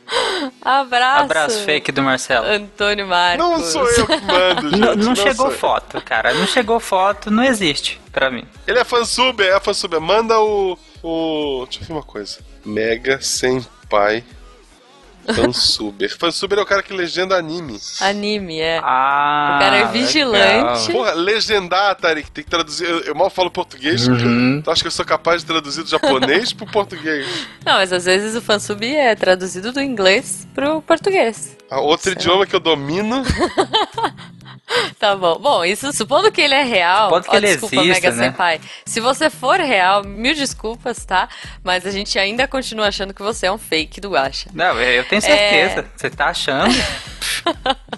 Abraço. 0.61 1.23
Abraço 1.23 1.63
fake 1.65 1.91
do 1.91 2.01
Marcelo. 2.01 2.45
Antônio 2.45 3.05
Marcos. 3.05 3.45
Não 3.45 3.59
sou 3.59 3.89
eu 3.89 4.07
que 4.07 4.21
mando, 4.21 4.69
gente. 4.71 4.79
Não, 4.79 4.95
não 4.95 5.05
não 5.09 5.15
chegou 5.15 5.51
foto, 5.51 6.01
cara. 6.01 6.33
Não 6.33 6.47
chegou 6.47 6.79
foto, 6.79 7.29
não 7.29 7.43
existe 7.43 7.99
pra 8.11 8.31
mim. 8.31 8.45
Ele 8.65 8.79
é 8.79 8.85
fansuber, 8.85 9.53
é 9.53 9.59
fansuber. 9.59 9.99
Manda 9.99 10.39
o. 10.39 10.77
o. 11.03 11.65
Deixa 11.65 11.83
eu 11.83 11.87
ver 11.87 11.93
uma 11.93 12.03
coisa. 12.03 12.39
Mega 12.65 13.21
Senpai 13.21 14.23
Fansuber. 15.33 16.17
Fansuber 16.17 16.59
é 16.59 16.61
o 16.61 16.65
cara 16.65 16.83
que 16.83 16.93
legenda 16.93 17.35
anime. 17.35 17.79
Anime, 18.01 18.59
é. 18.59 18.79
Ah, 18.83 19.55
o 19.55 19.59
cara 19.63 19.77
é 19.77 19.85
vigilante. 19.87 20.91
Porra, 20.91 21.13
legendar, 21.13 21.95
Tarek, 21.95 22.31
tem 22.31 22.43
que 22.43 22.49
traduzir. 22.49 22.85
Eu, 22.85 22.99
eu 23.01 23.15
mal 23.15 23.29
falo 23.29 23.51
português. 23.51 24.07
Uhum. 24.07 24.61
Tu 24.63 24.71
acha 24.71 24.81
que 24.81 24.87
eu 24.87 24.91
sou 24.91 25.05
capaz 25.05 25.41
de 25.41 25.47
traduzir 25.47 25.83
do 25.83 25.89
japonês 25.89 26.53
pro 26.53 26.65
português? 26.65 27.25
Não, 27.65 27.73
mas 27.73 27.91
às 27.93 28.05
vezes 28.05 28.35
o 28.35 28.41
fansub 28.41 28.85
é 28.85 29.15
traduzido 29.15 29.71
do 29.71 29.81
inglês 29.81 30.47
pro 30.53 30.81
português. 30.81 31.57
Ah, 31.69 31.79
outro 31.79 32.11
idioma 32.11 32.45
que 32.45 32.55
eu 32.55 32.59
domino. 32.59 33.23
Tá 34.99 35.15
bom. 35.15 35.39
Bom, 35.39 35.65
isso 35.65 35.91
supondo 35.93 36.31
que 36.31 36.41
ele 36.41 36.53
é 36.53 36.63
real. 36.63 37.05
Supondo 37.05 37.25
que 37.25 37.35
ó, 37.35 37.37
ele 37.37 37.47
desculpa, 37.47 37.75
exista, 37.77 37.93
Mega 37.93 38.15
né? 38.15 38.23
Senpai. 38.29 38.61
Se 38.85 38.99
você 38.99 39.29
for 39.29 39.59
real, 39.59 40.03
mil 40.03 40.35
desculpas, 40.35 41.05
tá? 41.05 41.27
Mas 41.63 41.85
a 41.85 41.91
gente 41.91 42.17
ainda 42.19 42.47
continua 42.47 42.87
achando 42.87 43.13
que 43.13 43.21
você 43.21 43.47
é 43.47 43.51
um 43.51 43.57
fake 43.57 43.99
do 43.99 44.11
Guacha. 44.11 44.49
Não, 44.53 44.79
eu 44.79 45.03
tenho 45.05 45.21
certeza. 45.21 45.85
Você 45.95 46.09
tá 46.09 46.27
achando? 46.27 46.73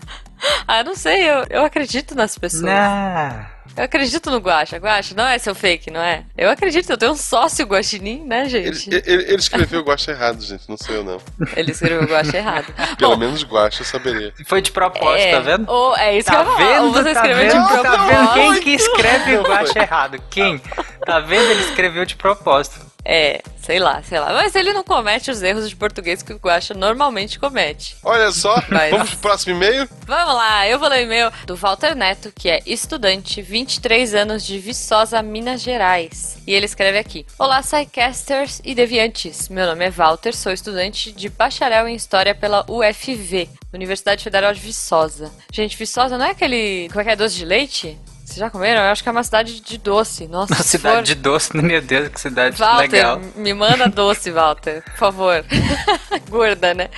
Ah, 0.68 0.84
não 0.84 0.96
sei, 0.96 1.30
eu, 1.30 1.46
eu 1.52 1.64
acredito 1.64 2.16
nas 2.16 2.36
pessoas. 2.36 2.64
Não. 2.64 3.46
Eu 3.76 3.86
acredito 3.86 4.30
no 4.30 4.38
Guacha. 4.38 4.78
Guacha, 4.78 5.16
não 5.16 5.26
é 5.28 5.38
seu 5.38 5.56
fake, 5.56 5.90
não 5.90 6.02
é? 6.02 6.24
Eu 6.38 6.50
acredito, 6.50 6.90
eu 6.90 6.98
tenho 6.98 7.14
um 7.14 7.16
sócio 7.16 7.66
guaxinim, 7.66 8.24
né, 8.26 8.42
Ele, 8.42 8.74
gente? 8.74 8.90
ele- 8.90 9.24
ele 9.24 9.36
escreveu 9.38 9.80
o 9.80 9.84
guacha 9.84 10.12
errado, 10.12 10.42
gente. 10.42 10.68
Não 10.68 10.78
sou 10.78 10.94
eu, 10.96 11.04
não. 11.04 11.20
Ele 11.56 11.72
escreveu 11.72 12.04
o 12.04 12.06
Guacha 12.06 12.38
errado. 12.38 12.66
Pelo 12.98 13.12
Bom, 13.14 13.18
menos 13.18 13.44
guacha 13.44 13.82
eu 13.82 13.86
saberia. 13.86 14.34
Foi 14.46 14.62
de 14.62 14.72
propósito, 14.72 15.26
é, 15.28 15.32
tá 15.32 15.40
vendo? 15.40 15.70
Ou, 15.72 15.96
é 15.98 16.18
isso 16.18 16.28
Tá 16.28 16.44
que 16.44 16.50
eu 16.52 16.58
vendo? 16.58 16.84
Ou 16.86 16.92
você 16.92 17.04
tá 17.04 17.12
escreveu 17.12 17.38
vendo? 17.50 17.62
de 17.62 17.68
propósito. 17.68 17.98
Tá 17.98 18.06
vendo 18.08 18.34
quem 18.34 18.62
que 18.62 18.70
escreve 18.72 19.38
foi. 19.38 19.82
errado? 19.82 20.24
Quem? 20.30 20.58
Tá 21.06 21.20
vendo? 21.22 21.50
Ele 21.52 21.62
escreveu 21.62 22.06
de 22.06 22.16
propósito. 22.16 22.91
É, 23.04 23.42
sei 23.62 23.80
lá, 23.80 24.02
sei 24.04 24.20
lá. 24.20 24.32
Mas 24.34 24.54
ele 24.56 24.74
não 24.74 24.84
comete 24.84 25.32
os 25.32 25.42
erros 25.42 25.68
de 25.70 25.76
português 25.76 26.22
que 26.22 26.34
o 26.34 26.38
Guacha 26.38 26.74
normalmente 26.74 27.40
comete. 27.40 27.96
Olha 28.04 28.32
só, 28.32 28.62
Mas- 28.70 28.92
vamos 28.92 29.10
pro 29.12 29.20
próximo 29.20 29.56
e-mail? 29.56 29.90
Vamos 30.06 30.36
lá, 30.36 30.68
eu 30.68 30.78
vou 30.78 30.88
ler 30.88 31.00
o 31.00 31.04
e-mail 31.06 31.32
do 31.46 31.56
Walter 31.56 31.96
Neto, 31.96 32.32
que 32.36 32.50
é 32.50 32.60
estudante, 32.66 33.42
23 33.42 34.14
anos 34.14 34.46
de 34.46 34.60
Viçosa, 34.60 35.22
Minas 35.22 35.62
Gerais. 35.62 36.38
E 36.46 36.54
ele 36.54 36.66
escreve 36.66 36.98
aqui: 37.00 37.26
Olá, 37.40 37.62
Psycasters 37.62 38.62
e 38.64 38.76
Deviantes. 38.76 39.50
Meu 39.50 39.66
nome 39.66 39.86
é 39.86 39.90
Walter, 39.90 40.36
sou 40.36 40.52
estudante 40.52 41.12
de 41.12 41.30
bacharel 41.30 41.88
em 41.88 41.96
História 41.96 42.36
pela 42.36 42.66
UFV, 42.70 43.50
Universidade 43.74 44.24
Federal 44.24 44.54
de 44.54 44.60
Viçosa. 44.60 45.32
Gente, 45.52 45.78
Viçosa 45.78 46.18
não 46.18 46.26
é 46.26 46.32
aquele. 46.32 46.88
Como 46.90 47.02
é 47.02 47.04
que 47.04 47.10
é? 47.12 47.16
Doce 47.16 47.36
de 47.36 47.46
leite? 47.46 47.98
Vocês 48.32 48.40
já 48.40 48.50
comeram? 48.50 48.82
Eu 48.82 48.92
acho 48.92 49.04
que 49.04 49.10
é 49.10 49.12
uma 49.12 49.24
cidade 49.26 49.60
de 49.60 49.78
doce. 49.78 50.26
Nossa, 50.26 50.56
se 50.56 50.64
Cidade 50.64 50.96
for- 50.96 51.04
de 51.04 51.16
doce, 51.16 51.58
meu 51.58 51.82
Deus, 51.82 52.08
que 52.08 52.18
cidade 52.22 52.58
Walter, 52.58 52.82
legal. 52.92 53.22
me 53.36 53.54
manda 53.54 53.90
doce, 53.90 54.32
Walter, 54.32 54.82
por 54.84 54.94
favor. 54.98 55.44
Gorda, 56.30 56.74
né? 56.74 56.90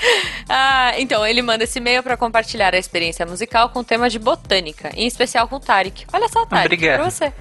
Ah, 0.47 0.93
então, 0.99 1.25
ele 1.25 1.41
manda 1.41 1.63
esse 1.63 1.79
e-mail 1.79 2.03
para 2.03 2.15
compartilhar 2.15 2.75
a 2.75 2.77
experiência 2.77 3.25
musical 3.25 3.69
com 3.69 3.79
o 3.79 3.83
tema 3.83 4.09
de 4.11 4.19
botânica, 4.19 4.91
em 4.95 5.07
especial 5.07 5.47
com 5.47 5.55
o 5.55 5.59
Tarek. 5.59 6.05
Olha 6.13 6.29
só, 6.29 6.45
Tarek, 6.45 6.65
Obrigado. 6.67 7.01
pra 7.01 7.09
você. 7.09 7.33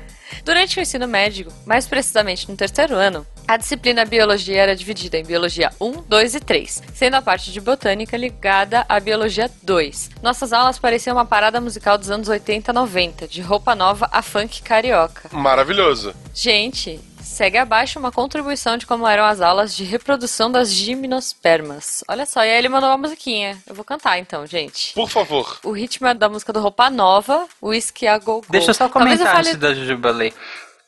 Durante 0.43 0.79
o 0.79 0.83
ensino 0.83 1.07
médio, 1.07 1.53
mais 1.67 1.87
precisamente 1.87 2.49
no 2.51 2.57
terceiro 2.57 2.95
ano, 2.95 3.27
a 3.53 3.57
disciplina 3.59 4.07
Biologia 4.07 4.63
era 4.63 4.75
dividida 4.75 5.19
em 5.19 5.25
Biologia 5.25 5.71
1, 5.79 6.05
2 6.09 6.35
e 6.37 6.41
3, 6.41 6.83
sendo 6.95 7.17
a 7.17 7.23
parte 7.23 7.53
de 7.53 7.61
Botânica 7.61 8.17
ligada 8.17 8.87
à 8.89 8.99
Biologia 8.99 9.51
2. 9.63 10.11
Nossas 10.23 10.55
aulas 10.55 10.79
pareciam 10.79 11.17
uma 11.17 11.27
parada 11.27 11.61
musical 11.61 11.99
dos 11.99 12.11
anos 12.11 12.29
80 12.31 12.73
90, 12.73 13.29
de 13.29 13.43
roupa 13.43 13.75
nova 13.75 14.09
a 14.11 14.23
funk 14.23 14.63
carioca. 14.63 15.29
Maravilhoso. 15.33 16.15
Gente, 16.35 16.99
segue 17.21 17.59
abaixo 17.59 17.99
uma 17.99 18.11
contribuição 18.11 18.79
de 18.79 18.87
como 18.87 19.07
eram 19.07 19.25
as 19.25 19.43
aulas 19.43 19.77
de 19.77 19.85
reprodução 19.85 20.51
das 20.51 20.73
gimnospermas. 20.73 22.03
Olha 22.09 22.25
só, 22.25 22.43
e 22.43 22.51
aí 22.51 22.57
ele 22.57 22.71
mandou 22.71 22.89
uma 22.89 22.97
musiquinha. 22.97 23.59
Eu 23.67 23.75
vou 23.75 23.85
cantar 23.85 24.19
então, 24.19 24.47
gente. 24.47 24.95
Por 24.95 25.11
favor. 25.11 25.59
O 25.63 25.73
ritmo 25.73 26.07
é 26.07 26.15
da 26.15 26.27
música 26.31 26.55
do 26.55 26.61
Roupa 26.61 26.89
Nova, 26.89 27.47
Whisky 27.63 28.07
a 28.07 28.17
Go 28.17 28.41
Go. 28.41 28.47
Deixa 28.49 28.71
eu 28.71 28.75
só 28.75 28.89
Talvez 28.89 29.19
comentar 29.19 29.35
fale- 29.37 29.49
antes 29.51 29.61
da 29.61 29.75
Jujuba 29.75 30.11
ler. 30.11 30.33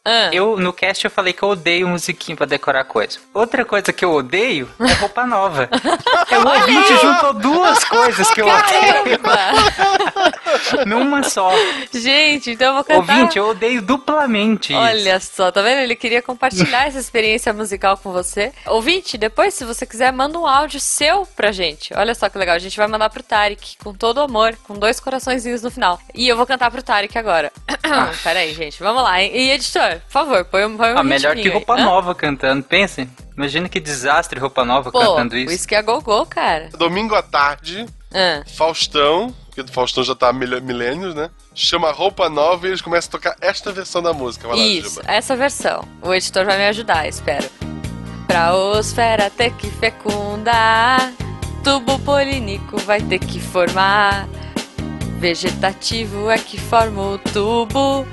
Ah. 0.07 0.29
Eu, 0.33 0.59
no 0.59 0.71
cast, 0.73 1.03
eu 1.05 1.11
falei 1.11 1.33
que 1.33 1.43
eu 1.43 1.49
odeio 1.49 1.89
musiquinha 1.89 2.37
pra 2.37 2.45
decorar 2.45 2.85
coisa. 2.85 3.19
Outra 3.33 3.65
coisa 3.65 3.91
que 3.93 4.05
eu 4.05 4.13
odeio 4.13 4.69
é 4.79 4.93
roupa 4.95 5.27
nova. 5.27 5.69
É 6.31 6.39
o 6.39 6.47
ouvinte 6.47 6.97
juntou 7.01 7.33
duas 7.35 7.83
coisas 7.85 8.31
que 8.31 8.43
eu 8.43 8.47
odeio 8.47 9.19
numa 10.87 11.23
só. 11.23 11.51
Gente, 11.93 12.51
então 12.51 12.69
eu 12.69 12.75
vou 12.75 12.85
cantar. 12.85 13.17
Ouvinte, 13.17 13.39
eu 13.39 13.49
odeio 13.49 13.81
duplamente 13.83 14.73
isso. 14.73 14.81
Olha 14.83 15.21
só, 15.21 15.51
tá 15.51 15.63
vendo? 15.63 15.81
Ele 15.81 15.97
queria 15.97 16.23
compartilhar 16.23 16.87
essa 16.87 16.99
experiência 16.99 17.53
musical 17.53 17.97
com 17.97 18.13
você. 18.13 18.53
Ouvinte, 18.67 19.17
depois, 19.17 19.55
se 19.55 19.65
você 19.65 19.87
quiser, 19.87 20.13
manda 20.13 20.39
um 20.39 20.47
áudio 20.47 20.81
seu 20.81 21.27
pra 21.35 21.53
gente. 21.53 21.95
Olha 21.95 22.15
só 22.15 22.29
que 22.29 22.39
legal. 22.39 22.57
A 22.57 22.59
gente 22.59 22.77
vai 22.77 22.87
mandar 22.87 23.11
pro 23.11 23.23
Tarek, 23.23 23.77
com 23.83 23.95
todo 23.95 24.21
amor, 24.21 24.55
com 24.65 24.75
dois 24.75 25.01
coraçõezinhos 25.01 25.63
no 25.63 25.71
final. 25.71 25.99
E 26.15 26.29
eu 26.29 26.37
vou 26.37 26.47
cantar 26.47 26.71
pro 26.71 26.83
Tarek 26.83 27.17
agora. 27.17 27.51
Pera 28.23 28.41
aí, 28.41 28.53
gente. 28.55 28.83
Vamos 28.83 29.03
lá. 29.03 29.23
hein? 29.23 29.31
E 29.35 29.51
editor, 29.51 29.94
por 30.01 30.11
favor, 30.11 30.45
põe, 30.45 30.65
um- 30.65 30.77
põe 30.77 30.93
um 30.95 30.99
Ah, 30.99 31.03
melhor 31.03 31.31
que 31.35 31.43
ritminho 31.43 31.53
aí. 31.53 31.59
roupa 31.59 31.75
Hã? 31.81 31.85
nova 31.85 32.15
cantando. 32.15 32.63
Pensem. 32.63 33.09
Imagina 33.37 33.69
que 33.69 33.81
desastre 33.81 34.39
roupa 34.39 34.65
nova 34.65 34.91
Pô, 34.93 34.99
cantando 35.01 35.37
isso. 35.37 35.51
Whisky 35.51 35.75
a 35.75 35.83
Go 35.83 36.01
Go, 36.01 36.25
cara. 36.27 36.69
Domingo 36.79 37.15
à 37.15 37.23
tarde, 37.23 37.87
Ah. 38.15 38.43
Faustão, 38.57 39.35
porque 39.47 39.63
do 39.63 39.73
Faustão 39.73 40.05
já 40.05 40.15
tá 40.15 40.33
mil- 40.33 40.61
milênios, 40.63 41.15
né? 41.15 41.31
Chama 41.55 41.91
Roupa 41.93 42.29
Nova 42.29 42.67
e 42.67 42.71
eles 42.71 42.81
começam 42.81 43.09
a 43.09 43.13
tocar 43.13 43.37
esta 43.41 43.73
versão 43.73 44.01
da 44.03 44.13
música. 44.13 44.47
Vai 44.49 44.57
lá, 44.57 44.63
Isso, 44.63 44.95
Juba. 44.97 45.03
essa 45.11 45.37
versão. 45.37 45.85
O 46.03 46.13
editor 46.15 46.45
vai 46.45 46.59
me 46.59 46.67
ajudar, 46.69 47.09
espero. 47.09 47.49
Pra 48.27 48.55
osfera 48.55 49.31
ter 49.31 49.53
que 49.53 49.69
fecundar, 49.71 51.13
tubo 51.63 51.99
polínico 52.01 52.77
vai 52.79 53.01
ter 53.01 53.19
que 53.19 53.39
formar. 53.41 54.27
Vegetativo 55.19 56.29
é 56.31 56.37
que 56.39 56.59
forma 56.59 57.01
o 57.03 57.19
tubo, 57.19 58.07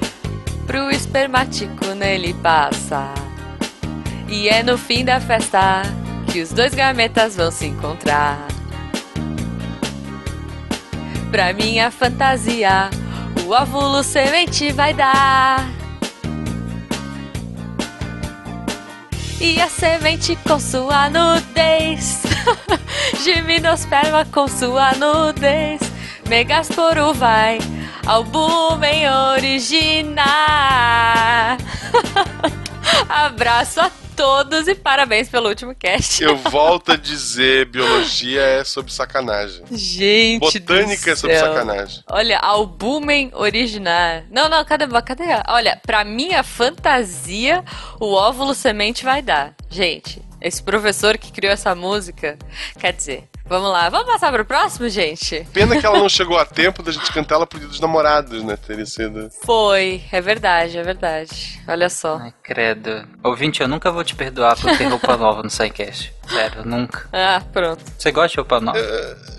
pro 0.71 0.89
espermático 0.89 1.87
nele 1.87 2.33
passa. 2.35 3.13
E 4.29 4.47
é 4.47 4.63
no 4.63 4.77
fim 4.77 5.03
da 5.03 5.19
festa 5.19 5.81
que 6.31 6.41
os 6.41 6.53
dois 6.53 6.73
gametas 6.73 7.35
vão 7.35 7.51
se 7.51 7.65
encontrar. 7.65 8.47
Pra 11.29 11.51
minha 11.51 11.91
fantasia, 11.91 12.89
o 13.43 13.51
óvulo 13.51 14.01
semente 14.01 14.71
vai 14.71 14.93
dar. 14.93 15.69
E 19.41 19.59
a 19.59 19.67
semente 19.67 20.37
com 20.47 20.57
sua 20.57 21.09
nudez, 21.09 22.23
gimnosperma 23.21 24.23
com 24.23 24.47
sua 24.47 24.93
nudez, 24.93 25.81
megasporo 26.29 27.13
vai 27.13 27.59
ao 28.05 28.23
búmen 28.23 29.09
originar. 29.09 30.27
Abraço 33.07 33.79
a 33.81 33.91
todos 34.15 34.67
e 34.67 34.75
parabéns 34.75 35.29
pelo 35.29 35.49
último 35.49 35.73
cast. 35.73 36.23
Eu 36.23 36.37
volto 36.49 36.91
a 36.91 36.95
dizer, 36.95 37.65
biologia 37.65 38.41
é 38.41 38.63
sobre 38.63 38.91
sacanagem. 38.91 39.63
Gente, 39.71 40.59
Botânica 40.59 41.11
é 41.11 41.15
sobre 41.15 41.37
sacanagem. 41.37 42.03
Olha, 42.07 42.37
albumen 42.37 43.31
originar. 43.33 44.23
Não, 44.29 44.47
não, 44.49 44.63
cadê? 44.63 44.85
Cadê? 45.01 45.23
Olha, 45.47 45.79
pra 45.85 46.03
minha 46.03 46.43
fantasia, 46.43 47.63
o 47.99 48.13
óvulo 48.13 48.53
semente 48.53 49.03
vai 49.03 49.21
dar. 49.21 49.55
Gente, 49.69 50.21
esse 50.39 50.61
professor 50.61 51.17
que 51.17 51.31
criou 51.31 51.53
essa 51.53 51.73
música, 51.73 52.37
quer 52.79 52.93
dizer, 52.93 53.30
vamos 53.51 53.69
lá, 53.69 53.89
vamos 53.89 54.07
passar 54.07 54.31
pro 54.31 54.45
próximo, 54.45 54.87
gente? 54.87 55.45
Pena 55.51 55.77
que 55.77 55.85
ela 55.85 55.99
não 55.99 56.07
chegou 56.07 56.37
a 56.37 56.45
tempo 56.45 56.81
da 56.81 56.89
gente 56.89 57.11
cantar 57.11 57.35
ela 57.35 57.45
pro 57.45 57.59
dia 57.59 57.67
dos 57.67 57.81
namorados, 57.81 58.41
né? 58.43 58.55
Teria 58.55 58.85
sido. 58.85 59.29
Foi, 59.43 60.01
é 60.09 60.21
verdade, 60.21 60.77
é 60.77 60.81
verdade. 60.81 61.61
Olha 61.67 61.89
só. 61.89 62.17
Ai, 62.17 62.33
credo. 62.41 63.05
Ouvinte, 63.21 63.61
eu 63.61 63.67
nunca 63.67 63.91
vou 63.91 64.05
te 64.05 64.15
perdoar 64.15 64.55
por 64.55 64.77
ter 64.77 64.85
roupa 64.85 65.17
nova 65.17 65.43
no 65.43 65.49
SciCast. 65.49 66.13
Sério, 66.31 66.65
nunca. 66.65 67.07
Ah, 67.11 67.41
pronto. 67.51 67.83
Você 67.97 68.11
gosta 68.11 68.29
de 68.29 68.35
roupa 68.37 68.59
nova? 68.59 68.77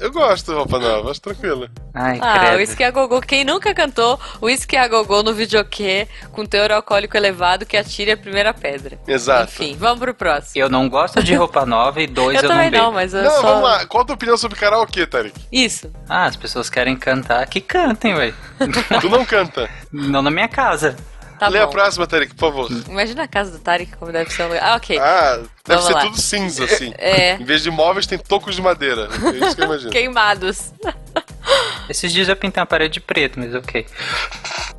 Eu 0.01 0.12
gosto 0.12 0.51
de 0.52 0.56
roupa 0.59 0.78
nova, 0.78 1.10
acho 1.10 1.20
tranquila. 1.20 1.69
Ai, 1.94 2.19
Ah, 2.20 2.35
o 2.36 2.40
credo. 2.40 2.56
Whisky 2.59 2.85
a 2.85 2.90
Gogô. 2.90 3.20
Quem 3.20 3.44
nunca 3.44 3.74
cantou 3.74 4.19
Whisky 4.40 4.77
a 4.77 4.89
Gogô 4.89 5.23
no 5.23 5.32
videokê 5.35 6.09
com 6.32 6.44
teor 6.47 6.70
alcoólico 6.73 7.16
elevado 7.16 7.64
que 7.66 7.77
atire 7.77 8.12
a 8.12 8.16
primeira 8.16 8.52
pedra? 8.55 8.98
Exato. 9.06 9.44
Enfim, 9.52 9.77
vamos 9.78 9.98
pro 10.01 10.14
próximo. 10.14 10.62
Eu 10.64 10.69
não 10.69 10.89
gosto 10.89 11.23
de 11.23 11.35
roupa 11.35 11.64
nova 11.66 12.01
e 12.01 12.06
dois 12.06 12.36
Eu 12.39 12.43
eu, 12.44 12.48
também 12.48 12.64
não 12.66 12.70
bebo. 12.70 12.85
não, 12.85 12.93
mas 12.93 13.14
eu 13.14 13.23
Não, 13.23 13.31
só... 13.31 13.43
vamos 13.43 13.62
lá. 13.64 13.86
Qual 13.86 14.02
a 14.02 14.06
tua 14.06 14.14
opinião 14.14 14.36
sobre 14.36 14.59
karaokê, 14.59 15.06
Tarek? 15.06 15.35
Isso. 15.51 15.90
Ah, 16.09 16.24
as 16.27 16.36
pessoas 16.36 16.69
querem 16.70 16.97
cantar, 16.97 17.47
que 17.47 17.60
cantem, 17.60 18.14
ué. 18.14 18.32
Tu 19.01 19.09
não 19.09 19.24
canta. 19.24 19.69
Não 19.93 20.23
na 20.23 20.31
minha 20.31 20.48
casa. 20.48 20.97
Tá 21.39 21.48
Lê 21.48 21.59
a 21.59 21.66
bom. 21.66 21.73
próxima, 21.73 22.06
Tarek, 22.06 22.35
por 22.36 22.52
favor. 22.52 22.70
Imagina 22.89 23.24
a 23.24 23.28
casa 23.28 23.51
do 23.51 23.59
Tarek 23.59 23.97
como 23.97 24.12
deve 24.12 24.31
ser 24.31 24.44
um 24.44 24.48
lugar. 24.48 24.62
Ah, 24.62 24.77
ok. 24.77 24.97
Ah, 24.98 25.40
deve 25.67 25.81
Vamos 25.81 25.85
ser 25.87 25.93
lá. 25.95 26.01
tudo 26.01 26.21
cinza, 26.21 26.65
assim. 26.65 26.93
É. 26.99 27.35
Em 27.35 27.45
vez 27.45 27.63
de 27.63 27.71
móveis, 27.71 28.07
tem 28.07 28.19
tocos 28.19 28.55
de 28.57 28.63
madeira. 28.63 29.09
É 29.13 29.47
isso 29.47 29.57
que 29.57 29.63
eu 29.63 29.67
imagino. 29.67 29.91
Queimados. 29.91 30.73
Esses 31.89 32.13
dias 32.13 32.29
eu 32.29 32.37
pintei 32.37 32.61
uma 32.61 32.67
parede 32.67 32.95
de 32.95 33.01
preto, 33.01 33.39
mas 33.39 33.55
ok. 33.55 33.85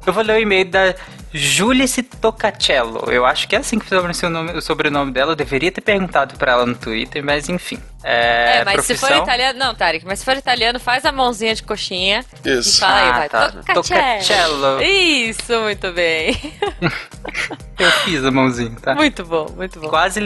Eu 0.06 0.14
vou 0.14 0.24
ler 0.24 0.38
o 0.38 0.40
e-mail 0.40 0.66
da 0.66 0.96
Julice 1.34 2.02
Tocacello. 2.04 3.10
Eu 3.12 3.26
acho 3.26 3.48
que 3.48 3.56
é 3.56 3.60
assim 3.60 3.78
que 3.80 3.86
pronuncia 3.86 4.28
o, 4.28 4.32
nome- 4.32 4.52
o 4.54 4.62
sobrenome 4.62 5.12
dela. 5.12 5.32
Eu 5.32 5.36
deveria 5.36 5.72
ter 5.72 5.82
perguntado 5.82 6.36
pra 6.38 6.54
ela 6.54 6.66
no 6.66 6.76
Twitter, 6.76 7.24
mas 7.24 7.50
enfim. 7.50 7.80
É, 8.04 8.60
É, 8.60 8.66
mas 8.66 8.76
profissão... 8.76 9.08
se 9.10 9.16
for 9.16 9.24
italiano. 9.24 9.60
Não, 9.60 9.76
Tarek, 9.76 10.06
mas 10.06 10.20
se 10.20 10.26
for 10.26 10.36
italiano, 10.38 10.80
faz 10.80 11.06
a 11.06 11.12
mãozinha 11.12 11.54
de 11.56 11.64
coxinha. 11.64 12.26
Isso. 12.46 12.78
E 12.78 12.80
fala 12.80 12.96
aí, 13.02 13.08
Ah, 13.10 13.14
vai. 13.14 13.30
tá. 13.30 13.54
Isso, 14.82 15.60
muito 15.62 15.92
bem. 15.92 16.40
Eu 17.80 17.92
fiz 18.06 18.24
a 18.24 18.32
mãozinha, 18.32 18.76
tá? 18.82 18.94
Muito 18.96 19.26
bom, 19.26 19.48
muito 19.56 19.80
bom. 19.80 19.90
Quase 19.90 20.20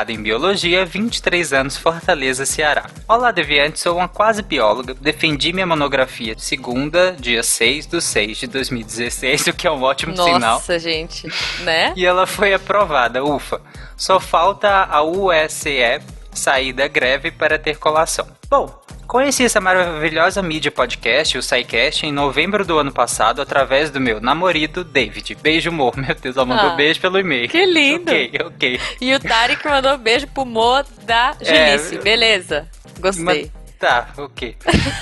licenciada 0.00 0.12
em 0.12 0.22
Biologia, 0.22 0.84
23 0.84 1.52
anos, 1.52 1.76
Fortaleza, 1.76 2.46
Ceará. 2.46 2.86
Olá, 3.06 3.30
Deviante, 3.30 3.78
sou 3.78 3.96
uma 3.96 4.08
quase 4.08 4.42
bióloga. 4.42 4.94
Defendi 4.94 5.52
minha 5.52 5.66
monografia 5.66 6.34
segunda, 6.38 7.12
dia 7.18 7.42
6 7.42 7.86
do 7.86 8.00
6 8.00 8.38
de 8.38 8.46
2016, 8.46 9.48
o 9.48 9.52
que 9.52 9.66
é 9.66 9.70
um 9.70 9.82
ótimo 9.82 10.14
Nossa, 10.14 10.32
sinal. 10.32 10.78
gente. 10.78 11.28
Né? 11.60 11.92
E 11.96 12.04
ela 12.04 12.26
foi 12.26 12.54
aprovada, 12.54 13.22
ufa. 13.24 13.60
Só 13.96 14.18
falta 14.18 14.84
a 14.84 15.02
USE 15.02 16.00
sair 16.32 16.72
da 16.72 16.88
greve 16.88 17.30
para 17.30 17.58
ter 17.58 17.76
colação. 17.78 18.26
Bom, 18.48 18.66
conheci 19.06 19.44
essa 19.44 19.60
maravilhosa 19.60 20.42
mídia 20.42 20.70
podcast, 20.70 21.36
o 21.38 21.42
SciCast, 21.42 22.04
em 22.06 22.12
novembro 22.12 22.64
do 22.64 22.78
ano 22.78 22.92
passado, 22.92 23.40
através 23.42 23.90
do 23.90 24.00
meu 24.00 24.20
namorado 24.20 24.82
David. 24.84 25.36
Beijo, 25.36 25.70
amor. 25.70 25.96
Meu 25.96 26.14
Deus, 26.14 26.36
ela 26.36 26.46
mandou 26.46 26.70
Ah, 26.70 26.74
beijo 26.76 27.00
pelo 27.00 27.18
e-mail. 27.18 27.48
que 27.48 27.64
lindo. 27.64 28.10
Ok, 28.10 28.32
ok. 28.46 28.80
E 29.00 29.14
o 29.14 29.20
Tarek 29.20 29.66
mandou 29.66 29.96
beijo 29.98 30.26
pro 30.28 30.44
Mo 30.44 30.82
da 31.04 31.32
Julice. 31.32 31.96
É, 31.96 31.98
Beleza. 32.02 32.68
Gostei. 32.98 33.50
Tá, 33.80 34.08
ok. 34.18 34.56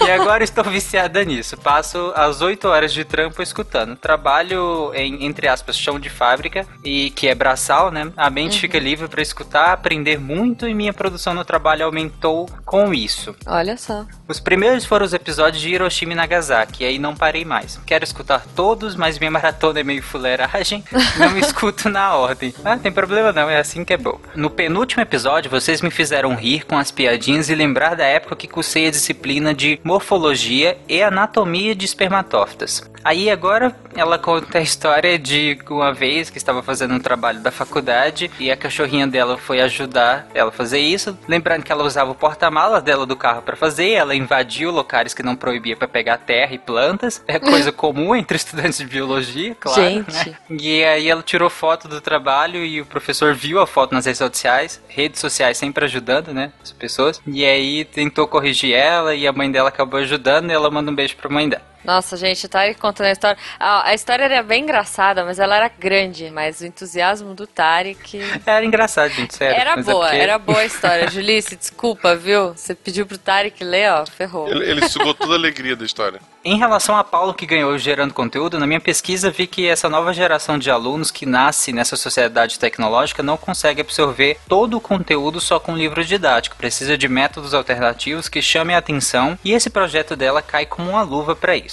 E 0.06 0.10
agora 0.12 0.44
estou 0.44 0.62
viciada 0.62 1.24
nisso. 1.24 1.56
Passo 1.56 2.12
as 2.14 2.40
8 2.40 2.68
horas 2.68 2.92
de 2.92 3.04
trampo 3.04 3.42
escutando. 3.42 3.96
Trabalho 3.96 4.92
em, 4.94 5.24
entre 5.26 5.48
aspas, 5.48 5.76
chão 5.76 5.98
de 5.98 6.08
fábrica, 6.08 6.64
e 6.84 7.10
que 7.10 7.26
é 7.26 7.34
braçal, 7.34 7.90
né? 7.90 8.12
A 8.16 8.30
mente 8.30 8.54
Uhum. 8.54 8.60
fica 8.60 8.78
livre 8.78 9.08
para 9.08 9.20
escutar, 9.20 9.72
aprender 9.72 10.18
muito 10.20 10.66
e 10.68 10.72
minha 10.74 10.92
produção 10.92 11.34
no 11.34 11.44
trabalho 11.44 11.84
aumentou 11.84 12.48
com 12.64 12.94
isso. 12.94 13.34
Olha 13.46 13.76
só. 13.76 14.06
Os 14.28 14.38
primeiros 14.38 14.84
foram 14.84 15.04
os 15.04 15.12
episódios 15.12 15.60
de 15.60 15.70
Hiroshima 15.70 16.12
e 16.12 16.16
Nagasaki, 16.16 16.84
e 16.84 16.86
aí 16.86 16.98
não 17.00 17.16
parei 17.16 17.44
mais. 17.44 17.80
Quero 17.84 18.04
escutar 18.04 18.44
todos, 18.54 18.94
mas 18.94 19.18
minha 19.18 19.30
maratona 19.30 19.80
é 19.80 19.82
meio 19.82 20.02
fuleiragem, 20.04 20.84
não 21.18 21.36
escuto 21.36 21.88
na 21.88 22.14
ordem. 22.14 22.54
Ah, 22.64 22.76
tem 22.78 22.92
problema 22.92 23.32
não, 23.32 23.50
é 23.50 23.58
assim 23.58 23.84
que 23.84 23.92
é 23.92 23.96
bom. 23.96 24.20
No 24.36 24.48
penúltimo 24.50 25.02
episódio, 25.02 25.50
vocês 25.50 25.82
me 25.82 25.90
fizeram 25.90 26.34
rir 26.36 26.64
com 26.64 26.78
as 26.78 26.92
piadinhas 26.92 27.48
e 27.50 27.54
lembrar 27.56 27.96
da 27.96 28.04
época 28.04 28.36
que 28.36 28.46
cursei 28.68 28.86
a 28.86 28.90
disciplina 28.90 29.54
de 29.54 29.80
morfologia 29.82 30.76
e 30.86 31.02
anatomia 31.02 31.74
de 31.74 31.86
espermatófitas. 31.86 32.82
Aí 33.04 33.30
agora 33.30 33.74
ela 33.94 34.18
conta 34.18 34.58
a 34.58 34.60
história 34.60 35.18
de 35.18 35.58
uma 35.70 35.92
vez 35.92 36.30
que 36.30 36.38
estava 36.38 36.62
fazendo 36.62 36.94
um 36.94 36.98
trabalho 37.00 37.40
da 37.40 37.50
faculdade 37.50 38.30
e 38.38 38.50
a 38.50 38.56
cachorrinha 38.56 39.06
dela 39.06 39.38
foi 39.38 39.60
ajudar 39.60 40.28
ela 40.34 40.50
a 40.50 40.52
fazer 40.52 40.78
isso. 40.78 41.16
Lembrando 41.26 41.62
que 41.62 41.72
ela 41.72 41.84
usava 41.84 42.10
o 42.10 42.14
porta-malas 42.14 42.82
dela 42.82 43.06
do 43.06 43.16
carro 43.16 43.42
para 43.42 43.56
fazer, 43.56 43.92
ela 43.92 44.14
invadiu 44.14 44.70
locais 44.70 45.14
que 45.14 45.22
não 45.22 45.34
proibia 45.34 45.76
para 45.76 45.88
pegar 45.88 46.18
terra 46.18 46.52
e 46.52 46.58
plantas. 46.58 47.22
É 47.26 47.38
coisa 47.38 47.72
comum 47.72 48.14
entre 48.14 48.36
estudantes 48.36 48.78
de 48.78 48.86
biologia, 48.86 49.54
claro. 49.58 49.80
Gente. 49.80 50.30
né? 50.30 50.36
E 50.50 50.84
aí 50.84 51.08
ela 51.08 51.22
tirou 51.22 51.48
foto 51.48 51.88
do 51.88 52.00
trabalho 52.00 52.64
e 52.64 52.80
o 52.80 52.86
professor 52.86 53.34
viu 53.34 53.60
a 53.60 53.66
foto 53.66 53.94
nas 53.94 54.04
redes 54.04 54.18
sociais, 54.18 54.82
redes 54.86 55.20
sociais 55.20 55.56
sempre 55.56 55.84
ajudando, 55.84 56.34
né, 56.34 56.52
as 56.62 56.72
pessoas. 56.72 57.20
E 57.26 57.44
aí 57.44 57.84
tentou 57.84 58.28
corrigir 58.28 58.57
ela 58.66 59.14
e 59.14 59.26
a 59.26 59.32
mãe 59.32 59.50
dela 59.50 59.68
acabou 59.68 60.00
ajudando 60.00 60.50
e 60.50 60.52
ela 60.52 60.70
manda 60.70 60.90
um 60.90 60.94
beijo 60.94 61.16
pra 61.16 61.30
mãe 61.30 61.48
dela. 61.48 61.62
Nossa, 61.84 62.16
gente, 62.16 62.44
o 62.44 62.48
Tarek 62.48 62.78
contando 62.80 63.06
a 63.06 63.12
história. 63.12 63.38
A, 63.58 63.88
a 63.88 63.94
história 63.94 64.24
era 64.24 64.42
bem 64.42 64.62
engraçada, 64.64 65.24
mas 65.24 65.38
ela 65.38 65.56
era 65.56 65.68
grande. 65.68 66.30
Mas 66.30 66.60
o 66.60 66.66
entusiasmo 66.66 67.34
do 67.34 67.46
Tarek. 67.46 68.20
Era 68.44 68.64
engraçado, 68.64 69.10
gente, 69.10 69.34
sério. 69.34 69.58
Era 69.60 69.76
mas 69.76 69.88
é 69.88 69.92
boa, 69.92 70.04
porque- 70.06 70.16
era 70.20 70.38
boa 70.38 70.58
a 70.60 70.64
história. 70.64 71.08
Julice, 71.10 71.56
desculpa, 71.56 72.14
viu? 72.16 72.54
Você 72.54 72.74
pediu 72.74 73.06
pro 73.06 73.16
Tarek 73.18 73.62
ler, 73.62 73.90
ó, 73.92 74.04
ferrou. 74.06 74.48
Ele, 74.48 74.64
ele 74.70 74.88
sugou 74.88 75.14
toda 75.14 75.32
a 75.34 75.36
alegria 75.36 75.76
da 75.76 75.84
história. 75.84 76.20
Em 76.44 76.56
relação 76.56 76.96
a 76.96 77.04
Paulo 77.04 77.34
que 77.34 77.44
ganhou 77.44 77.76
gerando 77.78 78.14
conteúdo, 78.14 78.58
na 78.58 78.66
minha 78.66 78.80
pesquisa 78.80 79.30
vi 79.30 79.46
que 79.46 79.66
essa 79.68 79.88
nova 79.88 80.12
geração 80.14 80.58
de 80.58 80.70
alunos 80.70 81.10
que 81.10 81.26
nasce 81.26 81.72
nessa 81.72 81.96
sociedade 81.96 82.58
tecnológica 82.58 83.22
não 83.22 83.36
consegue 83.36 83.80
absorver 83.80 84.38
todo 84.48 84.76
o 84.76 84.80
conteúdo 84.80 85.40
só 85.40 85.58
com 85.60 85.76
livro 85.76 86.02
didático, 86.04 86.56
precisa 86.56 86.96
de 86.96 87.08
métodos 87.08 87.52
alternativos 87.52 88.28
que 88.28 88.40
chamem 88.40 88.74
a 88.74 88.78
atenção 88.78 89.38
e 89.44 89.52
esse 89.52 89.68
projeto 89.68 90.16
dela 90.16 90.40
cai 90.40 90.64
como 90.64 90.90
uma 90.90 91.02
luva 91.02 91.34
para 91.36 91.56
isso. 91.56 91.67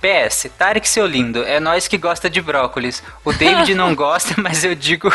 PS, 0.00 0.50
Tarek 0.58 0.88
seu 0.88 1.06
lindo, 1.06 1.44
é 1.44 1.60
nós 1.60 1.86
que 1.86 1.96
gosta 1.96 2.28
de 2.28 2.40
brócolis. 2.40 3.02
O 3.24 3.32
David 3.32 3.72
não 3.76 3.94
gosta, 3.94 4.34
mas 4.36 4.64
eu 4.64 4.74
digo 4.74 5.12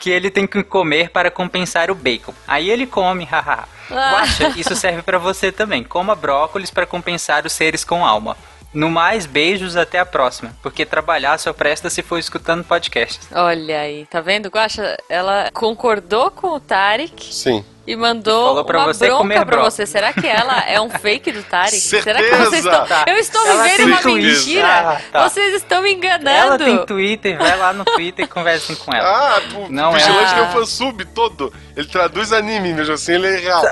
que 0.00 0.10
ele 0.10 0.30
tem 0.30 0.46
que 0.46 0.62
comer 0.62 1.10
para 1.10 1.30
compensar 1.30 1.90
o 1.90 1.94
bacon. 1.94 2.32
Aí 2.46 2.70
ele 2.70 2.86
come, 2.86 3.24
haha. 3.24 3.66
Ah. 3.90 4.12
Guaxa, 4.12 4.52
isso 4.56 4.76
serve 4.76 5.02
para 5.02 5.18
você 5.18 5.50
também. 5.50 5.82
Coma 5.82 6.14
brócolis 6.14 6.70
para 6.70 6.86
compensar 6.86 7.44
os 7.44 7.52
seres 7.52 7.84
com 7.84 8.06
alma. 8.06 8.36
No 8.72 8.88
mais, 8.88 9.26
beijos, 9.26 9.76
até 9.76 9.98
a 9.98 10.06
próxima. 10.06 10.56
Porque 10.62 10.86
trabalhar 10.86 11.38
só 11.38 11.52
presta 11.52 11.90
se 11.90 12.02
for 12.02 12.18
escutando 12.18 12.64
podcasts. 12.64 13.28
Olha 13.30 13.80
aí, 13.80 14.06
tá 14.06 14.20
vendo? 14.20 14.48
Guaxa, 14.48 14.96
ela 15.08 15.50
concordou 15.52 16.30
com 16.30 16.48
o 16.54 16.60
Tarek 16.60 17.34
Sim. 17.34 17.62
E 17.86 17.96
mandou 17.96 18.48
Falou 18.48 18.64
pra 18.64 18.78
uma 18.78 18.94
você 18.94 19.06
bronca 19.06 19.46
pra 19.46 19.62
você. 19.62 19.86
Será 19.86 20.12
que 20.12 20.26
ela 20.26 20.60
é 20.68 20.80
um 20.80 20.88
fake 20.88 21.32
do 21.32 21.42
Tarek? 21.42 21.76
Será 21.80 22.22
que 22.22 22.36
vocês 22.36 22.64
estão... 22.64 22.86
Tá. 22.86 23.04
Eu 23.06 23.16
estou 23.16 23.46
Ela 23.46 23.64
vivendo 23.64 23.86
uma 23.88 24.14
mentira? 24.16 24.68
Ah, 24.68 25.00
tá. 25.10 25.28
Vocês 25.28 25.54
estão 25.54 25.82
me 25.82 25.90
Ela 25.90 25.96
enganando. 25.96 26.64
tem 26.64 26.86
Twitter, 26.86 27.38
vai 27.38 27.56
lá 27.56 27.72
no 27.72 27.84
Twitter 27.84 28.24
e 28.24 28.28
conversem 28.28 28.76
com 28.76 28.92
ela. 28.92 29.08
Ah, 29.08 29.42
o 29.56 29.72
Não 29.72 29.90
é. 29.90 29.98
Vigilante 29.98 30.34
tem 30.34 30.42
um 30.42 30.50
fansub 30.50 31.04
todo. 31.06 31.52
Ele 31.76 31.88
traduz 31.88 32.32
anime, 32.32 32.72
mesmo 32.72 32.94
assim 32.94 33.14
ele 33.14 33.26
é 33.26 33.38
real. 33.38 33.62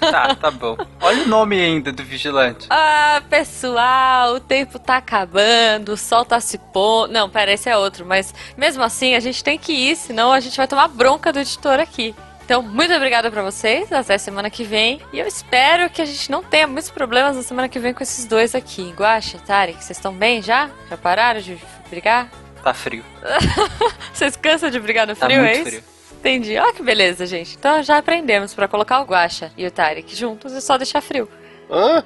Tá, 0.00 0.34
tá 0.34 0.50
bom. 0.50 0.76
Olha 1.00 1.22
o 1.24 1.28
nome 1.28 1.60
ainda 1.60 1.90
do 1.92 2.04
vigilante. 2.04 2.66
Ah, 2.70 3.22
pessoal, 3.28 4.34
o 4.34 4.40
tempo 4.40 4.78
tá 4.78 4.96
acabando, 4.96 5.92
o 5.92 5.96
sol 5.96 6.24
tá 6.24 6.40
se 6.40 6.58
pondo. 6.58 7.12
Não, 7.12 7.28
pera, 7.28 7.52
esse 7.52 7.68
é 7.68 7.76
outro, 7.76 8.04
mas 8.06 8.34
mesmo 8.56 8.82
assim 8.82 9.14
a 9.14 9.20
gente 9.20 9.42
tem 9.42 9.58
que 9.58 9.72
ir, 9.72 9.96
senão 9.96 10.32
a 10.32 10.40
gente 10.40 10.56
vai 10.56 10.66
tomar 10.68 10.88
bronca 10.88 11.32
do 11.32 11.38
editor 11.38 11.80
aqui. 11.80 12.14
Então, 12.44 12.60
muito 12.62 12.92
obrigada 12.92 13.30
pra 13.30 13.42
vocês. 13.42 13.90
Até 13.92 14.18
semana 14.18 14.50
que 14.50 14.64
vem. 14.64 15.00
E 15.12 15.18
eu 15.18 15.26
espero 15.26 15.88
que 15.88 16.02
a 16.02 16.04
gente 16.04 16.30
não 16.30 16.42
tenha 16.42 16.66
muitos 16.66 16.90
problemas 16.90 17.34
na 17.36 17.42
semana 17.42 17.68
que 17.68 17.78
vem 17.78 17.94
com 17.94 18.02
esses 18.02 18.26
dois 18.26 18.54
aqui. 18.54 18.92
Guaxa, 18.96 19.38
Tarek, 19.38 19.82
vocês 19.82 19.96
estão 19.96 20.12
bem 20.12 20.42
já? 20.42 20.68
Já 20.90 20.96
pararam 20.96 21.40
de 21.40 21.58
brigar? 21.88 22.28
Tá 22.62 22.72
frio. 22.74 23.04
Vocês 24.12 24.36
cansam 24.36 24.70
de 24.70 24.80
brigar 24.80 25.06
no 25.06 25.14
Tá 25.14 25.26
frio, 25.26 25.40
muito 25.40 25.50
é 25.50 25.54
isso? 25.60 25.64
frio. 25.70 25.84
Entendi. 26.18 26.56
Olha 26.56 26.72
que 26.72 26.82
beleza, 26.82 27.26
gente. 27.26 27.54
Então 27.58 27.82
já 27.82 27.98
aprendemos 27.98 28.54
pra 28.54 28.66
colocar 28.66 29.00
o 29.00 29.04
Guaxa 29.04 29.52
e 29.56 29.66
o 29.66 29.70
Tarek 29.70 30.16
juntos 30.16 30.52
e 30.54 30.60
só 30.62 30.78
deixar 30.78 31.02
frio. 31.02 31.28
Hã? 31.70 32.04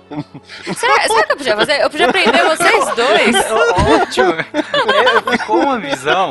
Será, 0.74 1.02
será 1.02 1.26
que 1.26 1.32
eu 1.32 1.36
podia 1.36 1.56
fazer? 1.56 1.80
Eu 1.82 1.90
podia 1.90 2.12
prender 2.12 2.44
vocês 2.44 2.84
dois? 2.94 3.36
Ótimo. 4.02 4.32
É, 4.32 5.32
ficou 5.38 5.60
uma 5.62 5.78
visão. 5.78 6.30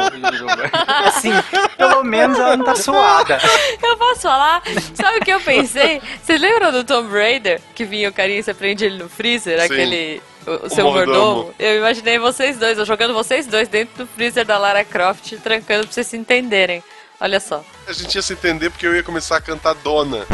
Assim, 1.05 1.31
pelo 1.77 2.03
menos 2.03 2.39
ela 2.39 2.57
não 2.57 2.65
tá 2.65 2.75
suada. 2.75 3.39
Eu 3.83 3.97
posso 3.97 4.21
falar? 4.21 4.61
Sabe 4.93 5.19
o 5.19 5.21
que 5.25 5.31
eu 5.31 5.41
pensei? 5.41 6.01
Vocês 6.23 6.39
lembram 6.41 6.71
do 6.71 6.83
Tomb 6.83 7.11
Raider? 7.11 7.61
Que 7.75 7.83
vinha 7.85 8.09
o 8.09 8.13
carinha 8.13 8.39
e 8.39 8.43
você 8.43 8.53
prende 8.53 8.85
ele 8.85 8.97
no 9.03 9.09
freezer? 9.09 9.59
Sim. 9.59 9.65
Aquele. 9.65 10.21
O, 10.45 10.51
o 10.51 10.65
O 10.65 10.69
seu 10.69 10.85
mordomo. 10.85 11.17
mordomo. 11.35 11.53
Eu 11.59 11.77
imaginei 11.77 12.17
vocês 12.17 12.57
dois, 12.57 12.77
eu 12.77 12.85
jogando 12.85 13.13
vocês 13.13 13.45
dois 13.45 13.67
dentro 13.67 14.05
do 14.05 14.07
freezer 14.07 14.45
da 14.45 14.57
Lara 14.57 14.83
Croft, 14.85 15.33
trancando 15.43 15.83
pra 15.85 15.93
vocês 15.93 16.07
se 16.07 16.15
entenderem. 16.17 16.81
Olha 17.19 17.39
só. 17.39 17.63
A 17.87 17.91
gente 17.93 18.15
ia 18.15 18.21
se 18.21 18.31
entender 18.33 18.69
porque 18.69 18.85
eu 18.87 18.95
ia 18.95 19.03
começar 19.03 19.37
a 19.37 19.41
cantar 19.41 19.73
Dona. 19.75 20.25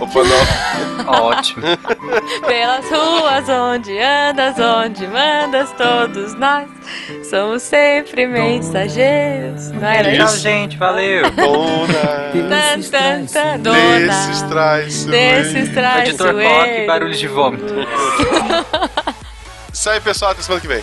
Opa, 0.00 0.20
não. 0.24 0.86
Ótimo. 1.26 1.62
Pelas 2.46 2.84
ruas 2.90 3.48
onde 3.48 3.98
andas, 3.98 4.56
onde 4.58 5.06
mandas, 5.06 5.72
todos 5.72 6.34
nós 6.34 6.68
somos 7.28 7.62
sempre 7.62 8.26
mensageiros. 8.26 9.70
Não 9.72 9.86
era 9.88 10.14
Tchau, 10.16 10.26
isso? 10.26 10.38
gente. 10.40 10.76
Valeu. 10.76 11.30
Dona. 11.30 12.32
Tan, 13.30 13.58
dona. 13.58 14.00
Desses 14.00 14.42
traiçoeiros. 14.42 15.04
Desses 15.04 15.76
Editor 15.76 16.32
coloque 16.32 16.86
barulhos 16.86 17.18
de 17.18 17.28
vômito. 17.28 17.74
Isso 19.72 19.90
aí, 19.90 20.00
pessoal. 20.00 20.32
Até 20.32 20.42
semana 20.42 20.60
que 20.60 20.68
vem. 20.68 20.82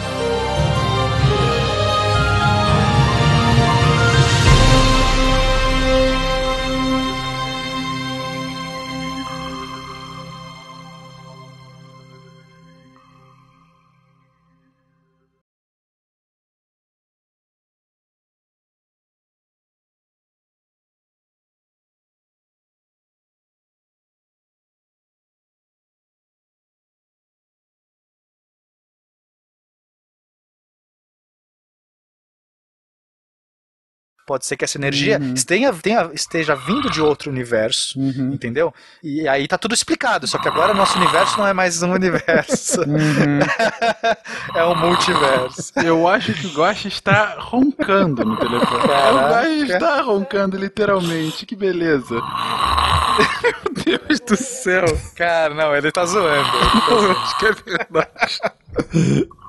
Pode 34.31 34.45
ser 34.45 34.55
que 34.55 34.63
essa 34.63 34.77
energia 34.77 35.19
esteja, 35.35 35.73
tenha- 35.73 36.09
esteja 36.13 36.55
vindo 36.55 36.89
de 36.89 37.01
outro 37.01 37.29
universo, 37.29 37.99
entendeu? 37.99 38.73
E 39.03 39.27
aí 39.27 39.45
tá 39.45 39.57
tudo 39.57 39.73
explicado, 39.73 40.25
só 40.25 40.37
que 40.37 40.47
agora 40.47 40.73
nosso 40.73 40.97
universo 40.97 41.37
não 41.37 41.45
é 41.45 41.51
mais 41.51 41.83
um 41.83 41.91
universo. 41.91 42.79
é 44.55 44.63
um 44.65 44.73
multiverso. 44.75 45.73
Eu 45.83 46.07
acho 46.07 46.33
que 46.33 46.47
o 46.47 46.53
Guache 46.53 46.87
está 46.87 47.35
roncando 47.39 48.23
no 48.23 48.37
telefone. 48.37 48.87
Caraca. 48.87 49.25
O 49.25 49.29
Guache 49.31 49.71
está 49.73 50.01
roncando, 50.01 50.55
literalmente. 50.55 51.45
Que 51.45 51.55
beleza. 51.57 52.15
Meu 52.15 53.99
Deus 54.07 54.19
do 54.21 54.37
céu. 54.37 54.85
Cara, 55.17 55.53
não, 55.53 55.75
ele 55.75 55.91
tá 55.91 56.05
zoando. 56.05 56.49
Eu 56.89 57.11
acho 57.11 57.37
que 57.37 57.45
é 57.47 57.51
verdade. 57.51 58.39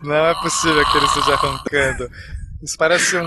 Não 0.02 0.14
é 0.26 0.34
possível 0.42 0.84
que 0.90 0.96
ele 0.96 1.06
esteja 1.06 1.36
roncando. 1.36 2.10
Isso 2.62 2.76
parece 2.78 3.16
um. 3.16 3.26